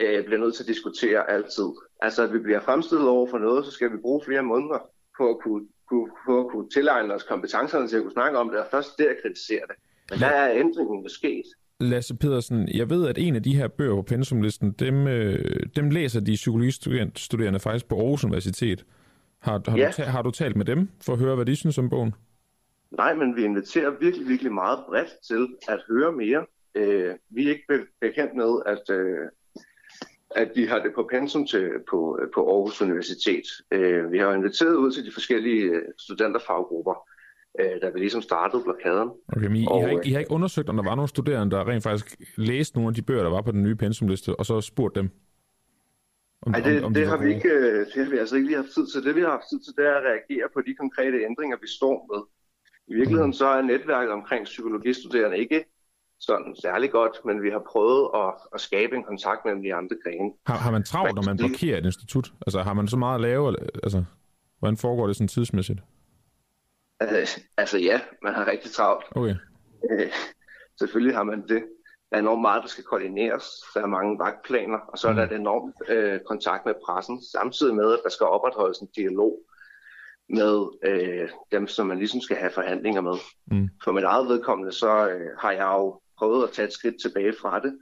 øh, 0.00 0.24
bliver 0.24 0.40
nødt 0.40 0.54
til 0.54 0.62
at 0.62 0.68
diskutere 0.68 1.30
altid. 1.30 1.68
Altså 2.00 2.22
at 2.22 2.32
vi 2.32 2.38
bliver 2.38 2.60
fremstillet 2.60 3.08
over 3.08 3.26
for 3.26 3.38
noget, 3.38 3.64
så 3.64 3.70
skal 3.70 3.92
vi 3.92 3.96
bruge 3.96 4.22
flere 4.24 4.42
måneder 4.42 4.78
på 5.18 5.30
at 5.30 5.38
kunne, 5.38 5.66
kunne, 5.88 6.10
på 6.26 6.40
at 6.40 6.50
kunne 6.50 6.70
tilegne 6.70 7.14
os 7.14 7.22
kompetencerne 7.22 7.88
til 7.88 7.96
at 7.96 8.02
kunne 8.02 8.12
snakke 8.12 8.38
om 8.38 8.50
det, 8.50 8.58
og 8.58 8.66
først 8.70 8.98
der 8.98 9.14
kritisere 9.22 9.66
det. 9.68 9.76
Men 10.10 10.18
der 10.18 10.26
er 10.26 10.54
ændringen 10.54 11.08
sket. 11.08 11.44
Lasse 11.80 12.16
Pedersen, 12.16 12.68
jeg 12.74 12.90
ved, 12.90 13.08
at 13.08 13.18
en 13.18 13.36
af 13.36 13.42
de 13.42 13.56
her 13.56 13.68
bøger 13.68 13.94
på 13.94 14.02
pensumlisten, 14.02 14.72
dem, 14.72 15.06
øh, 15.06 15.60
dem 15.76 15.90
læser 15.90 16.20
de 16.20 16.34
psykologistuderende 16.34 17.60
faktisk 17.60 17.88
på 17.88 17.96
Aarhus 17.96 18.24
Universitet. 18.24 18.84
Har, 19.38 19.62
har, 19.70 19.78
ja. 19.78 19.90
du, 19.96 20.02
har 20.02 20.22
du 20.22 20.30
talt 20.30 20.56
med 20.56 20.64
dem 20.64 20.88
for 21.02 21.12
at 21.12 21.18
høre, 21.18 21.34
hvad 21.34 21.46
de 21.46 21.56
synes 21.56 21.78
om 21.78 21.90
bogen? 21.90 22.14
Nej, 22.90 23.14
men 23.14 23.36
vi 23.36 23.44
inviterer 23.44 23.90
virkelig, 24.00 24.28
virkelig 24.28 24.52
meget 24.52 24.78
bredt 24.88 25.08
til 25.26 25.48
at 25.68 25.80
høre 25.88 26.12
mere. 26.12 26.46
Øh, 26.74 27.14
vi 27.30 27.46
er 27.46 27.50
ikke 27.50 27.86
bekendt 28.00 28.34
med, 28.36 28.62
at, 28.66 28.96
øh, 28.96 29.28
at 30.30 30.52
de 30.54 30.68
har 30.68 30.78
det 30.78 30.92
på 30.94 31.08
pensum 31.10 31.46
til, 31.46 31.70
på, 31.90 32.20
på 32.34 32.40
Aarhus 32.50 32.82
Universitet. 32.82 33.46
Øh, 33.70 34.12
vi 34.12 34.18
har 34.18 34.34
inviteret 34.34 34.74
ud 34.74 34.92
til 34.92 35.06
de 35.06 35.12
forskellige 35.12 35.62
øh, 35.62 35.82
studenterfaggrupper, 35.98 37.08
øh, 37.60 37.82
da 37.82 37.90
vi 37.90 37.98
ligesom 37.98 38.22
startede 38.22 38.62
blokaden. 38.62 39.10
Okay, 39.36 39.46
men 39.46 39.56
I, 39.56 39.66
og, 39.68 39.78
I, 39.78 39.82
har 39.82 39.90
ikke, 39.90 40.08
I 40.08 40.12
har 40.12 40.18
ikke 40.18 40.30
undersøgt, 40.30 40.68
om 40.68 40.76
der 40.76 40.84
var 40.84 40.94
nogle 40.94 41.08
studerende, 41.08 41.56
der 41.56 41.68
rent 41.68 41.82
faktisk 41.82 42.16
læste 42.36 42.76
nogle 42.76 42.88
af 42.88 42.94
de 42.94 43.02
bøger, 43.02 43.22
der 43.22 43.30
var 43.30 43.42
på 43.42 43.52
den 43.52 43.62
nye 43.62 43.74
pensumliste, 43.74 44.36
og 44.36 44.46
så 44.46 44.60
spurgt 44.60 44.94
dem? 44.94 45.10
Nej, 46.46 46.60
det, 46.60 46.78
om, 46.78 46.84
om 46.84 46.94
det, 46.94 47.02
de 47.02 47.08
har 47.08 47.16
vi 47.16 47.34
ikke, 47.34 47.84
det 47.84 48.04
har 48.04 48.10
vi 48.10 48.18
altså 48.18 48.36
ikke 48.36 48.48
lige 48.48 48.56
haft 48.56 48.74
tid 48.74 48.86
til. 48.86 49.04
Det 49.04 49.16
vi 49.16 49.20
har 49.20 49.30
haft 49.30 49.48
tid 49.50 49.60
til, 49.60 49.72
det 49.76 49.86
er 49.86 49.94
at 50.00 50.04
reagere 50.10 50.48
på 50.54 50.60
de 50.66 50.74
konkrete 50.74 51.24
ændringer, 51.28 51.56
vi 51.60 51.68
står 51.78 51.96
med. 52.12 52.22
I 52.86 52.94
virkeligheden 52.94 53.34
mm. 53.34 53.40
så 53.42 53.46
er 53.46 53.62
netværket 53.62 54.12
omkring 54.12 54.44
psykologistuderende 54.44 55.38
ikke 55.38 55.64
sådan 56.20 56.56
særlig 56.62 56.90
godt, 56.90 57.16
men 57.24 57.42
vi 57.42 57.50
har 57.50 57.62
prøvet 57.72 58.10
at, 58.14 58.34
at 58.54 58.60
skabe 58.60 58.96
en 58.96 59.04
kontakt 59.04 59.44
mellem 59.44 59.62
de 59.62 59.74
andre 59.74 59.96
grene. 60.04 60.30
Har, 60.46 60.56
har 60.56 60.70
man 60.70 60.82
travlt, 60.82 61.14
når 61.14 61.22
man 61.22 61.36
blokerer 61.36 61.78
et 61.78 61.84
institut? 61.84 62.32
Altså 62.46 62.62
har 62.62 62.74
man 62.74 62.88
så 62.88 62.96
meget 62.96 63.14
at 63.14 63.20
lave? 63.20 63.56
Altså, 63.82 64.04
hvordan 64.58 64.76
foregår 64.76 65.06
det 65.06 65.16
sådan 65.16 65.28
tidsmæssigt? 65.28 65.80
Altså, 67.00 67.40
altså 67.56 67.78
ja, 67.78 68.00
man 68.22 68.34
har 68.34 68.46
rigtig 68.46 68.70
travlt. 68.70 69.06
Okay. 69.10 69.34
Øh, 69.90 70.12
selvfølgelig 70.78 71.16
har 71.16 71.22
man 71.22 71.48
det. 71.48 71.64
Der 72.10 72.16
er 72.16 72.22
enormt 72.22 72.40
meget, 72.40 72.62
der 72.62 72.68
skal 72.68 72.84
koordineres. 72.84 73.44
Der 73.74 73.82
er 73.82 73.86
mange 73.86 74.18
vagtplaner, 74.18 74.78
og 74.78 74.98
så 74.98 75.08
er 75.08 75.12
der 75.12 75.26
mm. 75.26 75.32
et 75.32 75.40
enormt 75.40 75.74
øh, 75.88 76.20
kontakt 76.20 76.66
med 76.66 76.74
pressen, 76.86 77.22
samtidig 77.22 77.74
med, 77.74 77.92
at 77.92 78.00
der 78.04 78.10
skal 78.10 78.26
opretholdes 78.26 78.78
en 78.78 78.88
dialog 78.96 79.40
med 80.28 80.68
øh, 80.84 81.28
dem, 81.52 81.66
som 81.66 81.86
man 81.86 81.98
ligesom 81.98 82.20
skal 82.20 82.36
have 82.36 82.50
forhandlinger 82.50 83.00
med. 83.00 83.14
Mm. 83.46 83.68
For 83.84 83.92
mit 83.92 84.04
eget 84.04 84.28
vedkommende, 84.28 84.72
så 84.72 85.08
øh, 85.08 85.30
har 85.38 85.52
jeg 85.52 85.74
jo 85.78 86.00
prøvet 86.18 86.44
at 86.44 86.50
tage 86.50 86.66
et 86.68 86.72
skridt 86.72 86.94
tilbage 87.02 87.34
fra 87.40 87.60
det, 87.60 87.78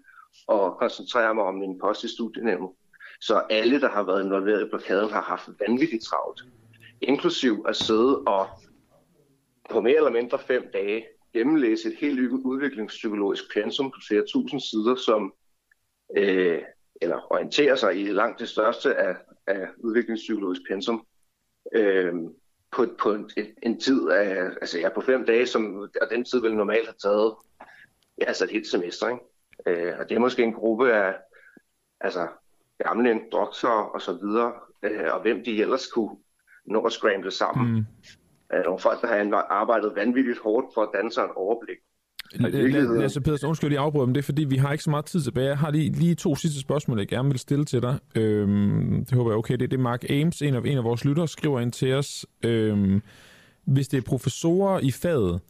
og 0.48 0.76
koncentrere 0.78 1.34
mig 1.34 1.44
om 1.44 1.54
min 1.54 1.78
post 1.80 2.04
i 2.04 2.08
studienævnet. 2.08 2.70
Så 3.20 3.42
alle, 3.50 3.80
der 3.80 3.88
har 3.88 4.02
været 4.02 4.24
involveret 4.24 4.66
i 4.66 4.68
blokaden, 4.68 5.10
har 5.10 5.22
haft 5.22 5.48
vanvittigt 5.66 6.04
travlt. 6.04 6.42
Inklusiv 7.00 7.64
at 7.68 7.76
sidde 7.76 8.18
og 8.18 8.48
på 9.70 9.80
mere 9.80 9.96
eller 9.96 10.10
mindre 10.10 10.38
fem 10.38 10.70
dage 10.72 11.06
gennemlæse 11.32 11.88
et 11.88 11.96
helt 11.98 12.30
udviklingspsykologisk 12.30 13.52
pensum 13.54 13.90
på 13.90 14.00
flere 14.08 14.24
tusind 14.28 14.60
sider, 14.60 14.94
som 14.94 15.34
øh, 16.16 16.62
eller 17.02 17.32
orienterer 17.32 17.74
sig 17.74 18.00
i 18.00 18.12
langt 18.12 18.40
det 18.40 18.48
største 18.48 18.94
af, 18.94 19.16
af 19.46 19.68
udviklingspsykologisk 19.78 20.62
pensum 20.68 21.06
øh, 21.74 22.14
på, 22.70 22.86
på 22.98 23.12
en, 23.14 23.30
en 23.62 23.80
tid 23.80 24.08
af, 24.08 24.44
altså 24.44 24.78
ja, 24.78 24.88
på 24.88 25.00
fem 25.00 25.26
dage, 25.26 25.46
som, 25.46 25.76
og 25.76 26.10
den 26.10 26.24
tid 26.24 26.40
vil 26.40 26.54
normalt 26.54 26.86
have 26.86 26.94
taget 27.02 27.34
ja, 28.18 28.24
altså 28.24 28.44
et 28.44 28.50
helt 28.50 28.66
semester. 28.66 29.08
Ikke? 29.08 29.22
Øh, 29.66 29.98
og 29.98 30.08
det 30.08 30.14
er 30.14 30.20
måske 30.20 30.42
en 30.42 30.52
gruppe 30.52 30.92
af 30.92 31.14
altså, 32.00 32.28
gamle 32.78 33.20
doktorer 33.32 33.84
og 33.84 34.02
så 34.02 34.12
videre, 34.12 34.52
øh, 34.82 35.14
og 35.14 35.22
hvem 35.22 35.44
de 35.44 35.60
ellers 35.60 35.86
kunne 35.86 36.16
nå 36.64 36.82
at 36.84 36.92
scramble 36.92 37.30
sammen. 37.30 37.74
Mm. 37.74 37.84
Øh, 38.54 38.64
nogle 38.64 38.78
folk, 38.78 39.00
der 39.00 39.06
har 39.06 39.46
arbejdet 39.50 39.92
vanvittigt 39.96 40.38
hårdt 40.44 40.66
for 40.74 40.82
at 40.82 40.88
danne 40.94 41.12
sig 41.12 41.22
et 41.22 41.30
overblik. 41.36 41.78
Lasse 43.00 43.20
Pedersen, 43.20 43.48
undskyld, 43.48 43.72
jeg 43.72 43.82
afbryder, 43.82 44.06
men 44.06 44.14
det 44.14 44.20
er 44.20 44.24
fordi, 44.24 44.44
vi 44.44 44.56
har 44.56 44.72
ikke 44.72 44.84
så 44.84 44.90
meget 44.90 45.04
tid 45.04 45.20
tilbage. 45.20 45.48
Jeg 45.48 45.58
har 45.58 45.70
lige, 45.70 45.92
lige 45.92 46.14
to 46.14 46.36
sidste 46.36 46.60
spørgsmål, 46.60 46.98
jeg 46.98 47.08
gerne 47.08 47.28
vil 47.28 47.38
stille 47.38 47.64
til 47.64 47.82
dig. 47.82 47.98
Øhm, 48.14 49.04
det 49.04 49.14
håber 49.14 49.30
jeg 49.30 49.34
er 49.34 49.38
okay. 49.38 49.54
Det 49.54 49.62
er 49.62 49.68
det, 49.68 49.80
Mark 49.80 50.10
Ames, 50.10 50.42
en 50.42 50.54
af, 50.54 50.60
en 50.64 50.78
af 50.78 50.84
vores 50.84 51.04
lyttere, 51.04 51.28
skriver 51.28 51.60
ind 51.60 51.72
til 51.72 51.92
os. 51.94 52.26
Øhm, 52.44 53.02
hvis 53.64 53.88
det 53.88 53.98
er 53.98 54.02
professorer 54.02 54.80
i 54.80 54.90
faget, 54.90 55.40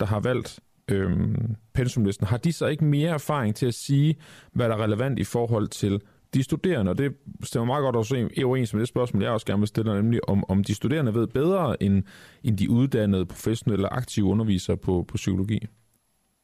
der 0.00 0.06
har 0.06 0.20
valgt 0.20 0.60
øhm, 0.90 1.56
pensumlisten, 1.74 2.26
har 2.26 2.36
de 2.36 2.52
så 2.52 2.66
ikke 2.66 2.84
mere 2.84 3.10
erfaring 3.10 3.56
til 3.56 3.66
at 3.66 3.74
sige, 3.74 4.16
hvad 4.52 4.68
der 4.68 4.76
er 4.76 4.82
relevant 4.82 5.18
i 5.18 5.24
forhold 5.24 5.68
til 5.68 6.02
de 6.34 6.42
studerende, 6.42 6.90
og 6.90 6.98
det 6.98 7.16
stemmer 7.42 7.66
meget 7.66 7.82
godt 7.82 7.96
også 7.96 8.28
overens 8.44 8.74
med 8.74 8.80
det 8.80 8.88
spørgsmål, 8.88 9.22
jeg 9.22 9.32
også 9.32 9.46
gerne 9.46 9.60
vil 9.60 9.68
stille, 9.68 9.94
nemlig 9.94 10.28
om, 10.28 10.44
om 10.48 10.64
de 10.64 10.74
studerende 10.74 11.14
ved 11.14 11.26
bedre 11.26 11.82
end, 11.82 12.02
end 12.44 12.58
de 12.58 12.70
uddannede 12.70 13.26
professionelle 13.26 13.92
aktive 13.92 14.26
undervisere 14.26 14.76
på, 14.76 15.04
på 15.08 15.14
psykologi? 15.14 15.58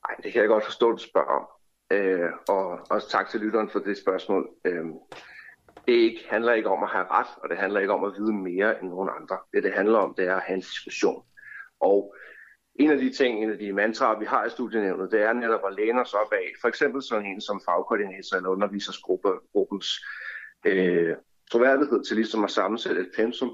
Nej, 0.08 0.16
det 0.22 0.32
kan 0.32 0.40
jeg 0.40 0.48
godt 0.48 0.64
forstå, 0.64 0.92
du 0.92 0.98
spørger 0.98 1.28
om. 1.40 1.46
Øh, 1.92 2.30
og 2.48 2.78
også 2.90 3.10
tak 3.10 3.28
til 3.30 3.40
lytteren 3.40 3.70
for 3.70 3.78
det 3.78 3.98
spørgsmål. 3.98 4.48
Øh, 4.64 4.84
det 5.86 5.92
ikke, 5.92 6.20
handler 6.30 6.52
ikke 6.52 6.70
om 6.70 6.82
at 6.82 6.88
have 6.88 7.04
ret, 7.10 7.26
og 7.42 7.48
det 7.48 7.58
handler 7.58 7.80
ikke 7.80 7.92
om 7.92 8.04
at 8.04 8.12
vide 8.18 8.32
mere 8.32 8.82
end 8.82 8.90
nogen 8.90 9.10
andre. 9.20 9.36
Det, 9.52 9.62
det 9.62 9.72
handler 9.72 9.98
om, 9.98 10.14
det 10.14 10.28
er 10.28 10.36
at 10.36 10.42
have 10.46 10.54
en 10.54 10.60
diskussion. 10.60 11.22
Og 11.80 12.14
en 12.80 12.90
af 12.90 12.98
de 12.98 13.12
ting, 13.12 13.42
en 13.42 13.50
af 13.50 13.58
de 13.58 13.72
mantraer, 13.72 14.18
vi 14.18 14.24
har 14.24 14.44
i 14.44 14.50
studienævnet, 14.50 15.12
det 15.12 15.22
er 15.22 15.32
netop 15.32 15.60
at 15.66 15.74
læne 15.74 16.00
os 16.00 16.14
op 16.14 16.32
af, 16.32 16.46
for 16.60 16.68
eksempel 16.68 17.02
sådan 17.02 17.26
en 17.26 17.40
som 17.40 17.60
fagkoordinator 17.64 18.36
eller 18.36 18.50
undervisersgruppens 18.50 19.88
øh, 20.66 21.16
troværdighed 21.50 22.04
til 22.04 22.16
ligesom 22.16 22.44
at 22.44 22.50
sammensætte 22.50 23.00
et 23.00 23.10
pensum. 23.16 23.50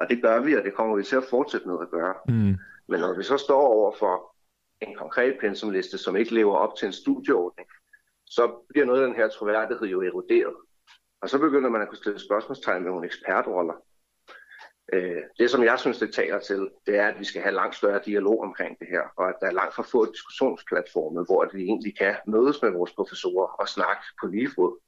Og 0.00 0.10
det 0.10 0.22
gør 0.22 0.40
vi, 0.40 0.56
og 0.56 0.64
det 0.64 0.74
kommer 0.74 0.96
vi 0.96 1.02
til 1.02 1.16
at 1.16 1.24
fortsætte 1.30 1.68
med 1.68 1.76
at 1.80 1.90
gøre. 1.90 2.14
Mm. 2.28 2.54
Men 2.88 3.00
når 3.00 3.16
vi 3.16 3.22
så 3.22 3.36
står 3.36 3.60
over 3.60 3.92
for 3.98 4.34
en 4.80 4.94
konkret 4.94 5.36
pensumliste, 5.40 5.98
som 5.98 6.16
ikke 6.16 6.34
lever 6.34 6.56
op 6.56 6.76
til 6.76 6.86
en 6.86 6.92
studieordning, 6.92 7.68
så 8.26 8.66
bliver 8.68 8.86
noget 8.86 9.00
af 9.02 9.06
den 9.06 9.16
her 9.16 9.28
troværdighed 9.28 9.86
jo 9.86 10.02
eroderet. 10.02 10.56
Og 11.22 11.30
så 11.30 11.38
begynder 11.38 11.70
man 11.70 11.82
at 11.82 11.88
kunne 11.88 11.98
stille 11.98 12.20
spørgsmålstegn 12.20 12.82
med 12.82 12.90
nogle 12.90 13.06
ekspertroller. 13.06 13.74
Øh, 14.92 15.22
det, 15.38 15.50
som 15.50 15.64
jeg 15.64 15.78
synes, 15.78 15.98
det 15.98 16.14
taler 16.14 16.38
til, 16.38 16.68
det 16.86 16.98
er, 16.98 17.06
at 17.08 17.18
vi 17.18 17.24
skal 17.24 17.42
have 17.42 17.54
langt 17.54 17.76
større 17.76 18.00
dialog 18.06 18.42
omkring 18.42 18.78
det 18.78 18.88
her, 18.90 19.00
og 19.16 19.28
at 19.28 19.34
der 19.40 19.46
er 19.46 19.52
langt 19.52 19.74
for 19.74 19.82
få 19.82 20.12
diskussionsplatforme, 20.12 21.24
hvor 21.24 21.48
vi 21.54 21.62
egentlig 21.62 21.98
kan 21.98 22.14
mødes 22.26 22.62
med 22.62 22.70
vores 22.70 22.92
professorer 22.92 23.46
og 23.46 23.68
snakke 23.68 24.02
på 24.20 24.26
lige 24.26 24.50
fod. 24.54 24.78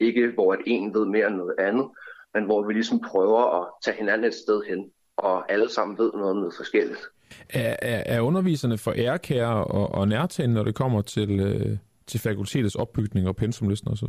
Ikke 0.00 0.28
hvor 0.28 0.52
at 0.52 0.58
en 0.66 0.94
ved 0.94 1.06
mere 1.06 1.26
end 1.26 1.36
noget 1.36 1.54
andet, 1.58 1.86
men 2.34 2.44
hvor 2.44 2.66
vi 2.66 2.72
ligesom 2.72 3.00
prøver 3.00 3.60
at 3.60 3.68
tage 3.84 3.96
hinanden 3.96 4.24
et 4.26 4.34
sted 4.34 4.62
hen, 4.68 4.90
og 5.16 5.52
alle 5.52 5.70
sammen 5.70 5.98
ved 5.98 6.12
noget 6.12 6.30
om 6.30 6.36
noget 6.36 6.54
forskelligt. 6.56 7.00
Er, 7.50 7.76
er, 7.82 8.02
er 8.06 8.20
underviserne 8.20 8.78
for 8.78 8.92
ærekære 8.96 9.64
og, 9.64 9.94
og 9.94 10.08
nærtagende, 10.08 10.54
når 10.54 10.64
det 10.64 10.74
kommer 10.74 11.02
til, 11.02 11.40
øh, 11.40 11.78
til 12.06 12.20
fakultetets 12.20 12.74
opbygning 12.74 13.28
og 13.28 13.36
pensumlisten 13.36 13.92
osv.? 13.92 14.08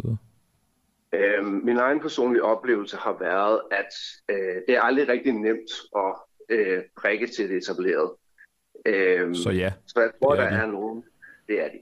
Øh, 1.13 1.45
min 1.45 1.77
egen 1.77 1.99
personlige 1.99 2.43
oplevelse 2.43 2.97
har 2.97 3.17
været, 3.19 3.61
at 3.71 3.93
øh, 4.29 4.61
det 4.67 4.75
er 4.75 4.81
aldrig 4.81 5.07
rigtig 5.09 5.33
nemt 5.33 5.71
at 5.95 6.15
øh, 6.49 6.83
prikke 6.97 7.27
til 7.27 7.49
det 7.49 7.57
etableret. 7.57 8.11
Øh, 8.85 9.35
så 9.35 9.49
ja, 9.49 9.73
Så 9.87 10.01
jeg 10.01 10.11
tror, 10.23 10.35
der 10.35 10.49
de. 10.49 10.55
er 10.55 10.65
nogen, 10.65 11.03
det 11.47 11.61
er 11.61 11.69
de. 11.69 11.79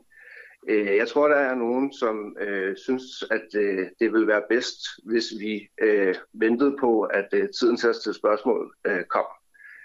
Øh, 0.70 0.96
jeg 0.96 1.08
tror, 1.08 1.28
der 1.28 1.36
er 1.36 1.56
nogen, 1.56 1.94
som 1.94 2.38
øh, 2.40 2.78
synes, 2.78 3.04
at 3.32 3.62
øh, 3.62 3.88
det 4.00 4.14
vil 4.14 4.28
være 4.28 4.44
bedst, 4.50 4.78
hvis 5.04 5.26
vi 5.40 5.68
øh, 5.82 6.16
ventede 6.34 6.76
på, 6.80 7.02
at 7.02 7.28
øh, 7.34 7.50
tiden 7.60 7.78
til 7.78 7.88
at 7.88 7.96
stille 7.96 8.16
spørgsmål 8.16 8.76
øh, 8.88 9.04
kom. 9.04 9.26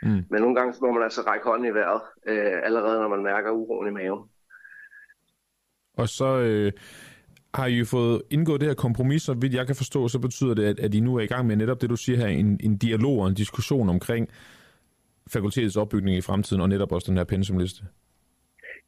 Mm. 0.03 0.25
Men 0.31 0.41
nogle 0.41 0.55
gange 0.55 0.75
må 0.81 0.93
man 0.93 1.03
altså 1.03 1.23
række 1.23 1.45
hånden 1.45 1.67
i 1.69 1.75
vejret, 1.75 2.01
øh, 2.27 2.61
allerede 2.65 3.01
når 3.01 3.09
man 3.09 3.23
mærker 3.23 3.51
uroen 3.51 3.89
i 3.89 3.91
maven. 3.91 4.31
Og 5.97 6.09
så 6.09 6.39
øh, 6.39 6.73
har 7.55 7.67
I 7.67 7.75
jo 7.75 7.85
fået 7.85 8.23
indgået 8.31 8.61
det 8.61 8.69
her 8.69 8.75
kompromis, 8.75 9.23
så 9.23 9.35
vidt 9.35 9.55
jeg 9.55 9.67
kan 9.67 9.77
forstå, 9.77 10.09
så 10.09 10.19
betyder 10.19 10.55
det, 10.55 10.65
at, 10.65 10.81
at 10.81 10.95
I 10.95 11.01
nu 11.01 11.17
er 11.17 11.21
i 11.21 11.27
gang 11.27 11.47
med 11.47 11.57
netop 11.57 11.81
det, 11.81 11.91
du 11.91 11.97
siger 11.97 12.19
her, 12.19 12.27
en, 12.27 12.61
en 12.63 12.77
dialog 12.77 13.19
og 13.19 13.29
en 13.29 13.35
diskussion 13.35 13.89
omkring 13.89 14.29
fakultetets 15.33 15.77
opbygning 15.77 16.17
i 16.17 16.21
fremtiden, 16.21 16.63
og 16.63 16.69
netop 16.69 16.93
også 16.93 17.11
den 17.11 17.17
her 17.17 17.25
pensumliste. 17.25 17.83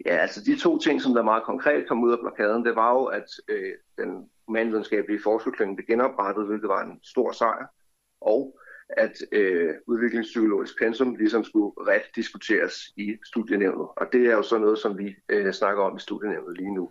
Ja, 0.06 0.16
altså 0.16 0.40
de 0.46 0.58
to 0.58 0.78
ting, 0.78 1.02
som 1.02 1.14
der 1.14 1.22
meget 1.22 1.42
konkret 1.42 1.88
kom 1.88 2.04
ud 2.04 2.12
af 2.12 2.18
blokaden, 2.18 2.64
det 2.64 2.76
var 2.76 2.92
jo, 2.92 3.04
at 3.04 3.28
øh, 3.48 3.72
den 3.98 4.28
humanvidenskabelige 4.46 5.22
forskerklynge 5.22 5.76
blev 5.76 5.86
genoprettet, 5.86 6.46
hvilket 6.46 6.68
var 6.68 6.82
en 6.84 6.98
stor 7.02 7.32
sejr, 7.32 7.66
og 8.20 8.58
at 8.88 9.12
øh, 9.32 9.74
udviklingspsykologisk 9.86 10.78
pensum 10.78 11.14
ligesom 11.14 11.44
skulle 11.44 11.72
ret 11.78 12.02
diskuteres 12.16 12.74
i 12.96 13.16
studienævnet. 13.24 13.86
Og 13.96 14.06
det 14.12 14.26
er 14.26 14.32
jo 14.32 14.42
så 14.42 14.58
noget, 14.58 14.78
som 14.78 14.98
vi 14.98 15.14
øh, 15.28 15.52
snakker 15.52 15.82
om 15.82 15.96
i 15.96 16.00
studienævnet 16.00 16.56
lige 16.56 16.74
nu. 16.74 16.90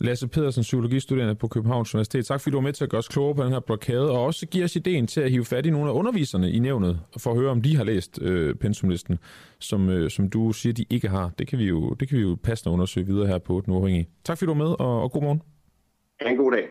Lasse 0.00 0.28
Pedersen, 0.28 0.62
psykologistuderende 0.62 1.34
på 1.34 1.48
Københavns 1.48 1.94
Universitet. 1.94 2.26
Tak 2.26 2.40
fordi 2.40 2.52
du 2.52 2.56
var 2.56 2.62
med 2.62 2.72
til 2.72 2.84
at 2.84 2.90
gøre 2.90 2.98
os 2.98 3.08
klogere 3.08 3.34
på 3.34 3.42
den 3.44 3.52
her 3.52 3.60
blokade, 3.60 4.10
og 4.10 4.24
også 4.24 4.46
give 4.46 4.64
os 4.64 4.76
ideen 4.76 5.06
til 5.06 5.20
at 5.20 5.30
hive 5.30 5.44
fat 5.44 5.66
i 5.66 5.70
nogle 5.70 5.90
af 5.90 5.94
underviserne 5.94 6.50
i 6.50 6.58
nævnet, 6.58 7.00
for 7.18 7.30
at 7.30 7.36
høre, 7.36 7.50
om 7.50 7.62
de 7.62 7.76
har 7.76 7.84
læst 7.84 8.22
øh, 8.22 8.54
pensumlisten, 8.54 9.18
som, 9.58 9.88
øh, 9.88 10.10
som 10.10 10.30
du 10.30 10.52
siger, 10.52 10.72
de 10.72 10.84
ikke 10.90 11.08
har. 11.08 11.30
Det 11.38 11.46
kan 11.46 11.58
vi 11.58 11.64
jo, 11.64 11.90
det 11.90 12.08
kan 12.08 12.18
vi 12.18 12.22
jo 12.22 12.36
passende 12.42 12.72
undersøge 12.72 13.06
videre 13.06 13.26
her 13.26 13.38
på 13.38 13.62
Den 13.64 13.72
Uafhængige. 13.72 14.08
Tak 14.24 14.38
fordi 14.38 14.46
du 14.46 14.54
var 14.54 14.64
med, 14.64 14.80
og, 14.80 15.02
og 15.02 15.12
god 15.12 15.22
morgen. 15.22 15.42
Ha' 16.20 16.30
en 16.30 16.36
god 16.36 16.52
dag. 16.52 16.64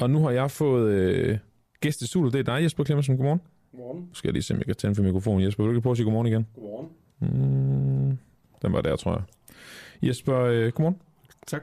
Og 0.00 0.10
nu 0.10 0.18
har 0.18 0.30
jeg 0.30 0.50
fået 0.50 0.92
øh, 0.92 1.38
gæst 1.80 2.02
i 2.02 2.06
studiet. 2.06 2.32
Det 2.32 2.38
er 2.48 2.54
dig, 2.54 2.62
Jesper 2.62 2.84
Klemmersen. 2.84 3.16
Godmorgen. 3.16 3.40
Godmorgen. 3.70 4.00
Nu 4.00 4.14
skal 4.14 4.28
jeg 4.28 4.32
lige 4.32 4.42
se, 4.42 4.54
om 4.54 4.58
jeg 4.58 4.66
kan 4.66 4.74
tænde 4.74 4.94
for 4.94 5.02
mikrofonen. 5.02 5.44
Jesper, 5.44 5.62
vil 5.62 5.68
du 5.68 5.72
ikke 5.72 5.82
prøve 5.82 5.90
at 5.90 5.96
sige 5.96 6.04
godmorgen 6.04 6.26
igen? 6.26 6.46
Godmorgen. 6.54 6.88
Mm, 7.20 7.91
den 8.62 8.72
var 8.72 8.80
der, 8.80 8.96
tror 8.96 9.12
jeg. 9.12 9.22
Jesper, 10.08 10.38
øh, 10.38 10.72
godmorgen. 10.72 10.96
Tak. 11.46 11.62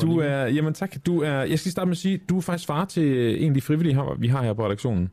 Du 0.00 0.18
er, 0.18 0.46
jamen 0.46 0.74
tak, 0.74 1.06
du 1.06 1.22
er, 1.22 1.42
jeg 1.42 1.58
skal 1.58 1.72
starte 1.72 1.86
med 1.86 1.92
at 1.92 1.98
sige, 1.98 2.20
du 2.28 2.36
er 2.36 2.40
faktisk 2.40 2.66
far 2.66 2.84
til 2.84 3.42
en 3.42 3.48
af 3.48 3.54
de 3.54 3.60
frivillige, 3.60 4.00
vi 4.18 4.28
har 4.28 4.42
her 4.42 4.52
på 4.52 4.64
redaktionen. 4.64 5.10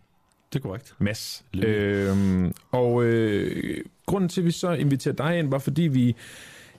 Det 0.54 0.60
er 0.60 0.64
korrekt. 0.64 0.96
Mads. 1.00 1.46
Øhm, 1.64 2.54
og 2.72 3.04
øh, 3.04 3.84
grunden 4.06 4.30
til, 4.30 4.42
at 4.42 4.46
vi 4.46 4.52
så 4.52 4.72
inviterer 4.72 5.16
dig 5.16 5.40
ind, 5.40 5.50
var 5.50 5.60
fordi 5.60 5.82
vi, 5.82 6.16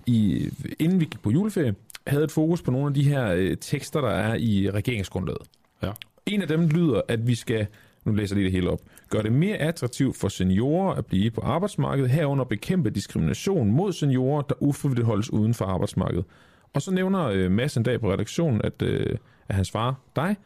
i, 0.07 0.51
inden 0.79 1.01
vi 1.01 1.05
gik 1.05 1.23
på 1.23 1.31
juleferie, 1.31 1.75
havde 2.07 2.25
et 2.25 2.33
fokus 2.33 2.63
på 2.63 2.71
nogle 2.71 2.87
af 2.87 2.95
de 2.95 3.03
her 3.03 3.33
øh, 3.33 3.57
tekster, 3.57 4.01
der 4.01 4.11
er 4.11 4.35
i 4.35 4.71
regeringsgrundlaget. 4.71 5.43
Ja. 5.83 5.91
En 6.27 6.43
af 6.43 6.49
dem 6.49 6.69
lyder, 6.69 7.01
at 7.09 7.27
vi 7.27 7.35
skal, 7.35 7.67
nu 8.05 8.13
læser 8.13 8.37
jeg 8.37 8.37
lige 8.37 8.45
det 8.45 8.53
hele 8.53 8.71
op, 8.71 8.81
gøre 9.11 9.23
det 9.23 9.33
mere 9.33 9.57
attraktivt 9.57 10.17
for 10.17 10.29
seniorer 10.29 10.95
at 10.95 11.07
blive 11.07 11.31
på 11.31 11.41
arbejdsmarkedet, 11.41 12.11
herunder 12.11 12.45
bekæmpe 12.45 12.91
diskrimination 12.91 13.71
mod 13.71 13.93
seniorer, 13.93 14.43
der 14.43 14.55
ufrivilligt 14.61 15.07
holdes 15.07 15.33
uden 15.33 15.55
for 15.55 15.65
arbejdsmarkedet. 15.65 16.25
Og 16.75 16.83
så 16.83 16.91
nævner 16.91 17.27
øh, 17.27 17.51
Mads 17.51 17.77
en 17.77 17.83
dag 17.83 18.01
på 18.01 18.13
redaktionen, 18.13 18.61
at, 18.65 18.83
øh, 18.83 19.17
at 19.49 19.55
hans 19.55 19.71
far, 19.71 20.01
dig, 20.17 20.37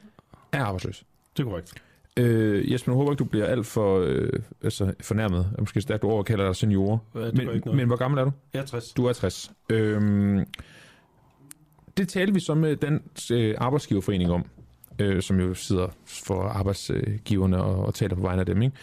er 0.52 0.64
arbejdsløs. 0.64 1.04
Det 1.36 1.42
er 1.42 1.48
korrekt. 1.48 1.74
Øh, 2.16 2.72
Jesper, 2.72 2.92
nu 2.92 2.98
håber 2.98 3.12
ikke, 3.12 3.18
du 3.18 3.24
bliver 3.24 3.46
alt 3.46 3.66
for 3.66 4.00
øh, 4.00 4.30
altså, 4.62 4.94
fornærmet. 5.00 5.52
Er 5.58 5.60
Måske 5.60 5.80
stærkt 5.80 6.04
ord, 6.04 6.24
kalder 6.24 6.44
dig 6.44 6.56
seniorer. 6.56 6.98
Ja, 7.14 7.20
men, 7.20 7.46
gør 7.46 7.72
men 7.72 7.86
hvor 7.86 7.96
gammel 7.96 8.20
er 8.20 8.24
du? 8.24 8.30
Jeg 8.52 8.60
er 8.60 8.64
60. 8.64 8.92
Du 8.92 9.06
er 9.06 9.12
60. 9.12 9.52
Øhm, 9.68 10.44
det 11.96 12.08
talte 12.08 12.34
vi 12.34 12.40
så 12.40 12.54
med 12.54 12.76
den 12.76 13.02
øh, 13.32 13.54
arbejdsgiverforening 13.58 14.30
om, 14.30 14.44
øh, 14.98 15.22
som 15.22 15.40
jo 15.40 15.54
sidder 15.54 15.88
for 16.06 16.42
arbejdsgiverne 16.42 17.62
og, 17.62 17.86
og 17.86 17.94
taler 17.94 18.14
på 18.14 18.20
vegne 18.22 18.40
af 18.40 18.46
dem. 18.46 18.62
Ikke? 18.62 18.76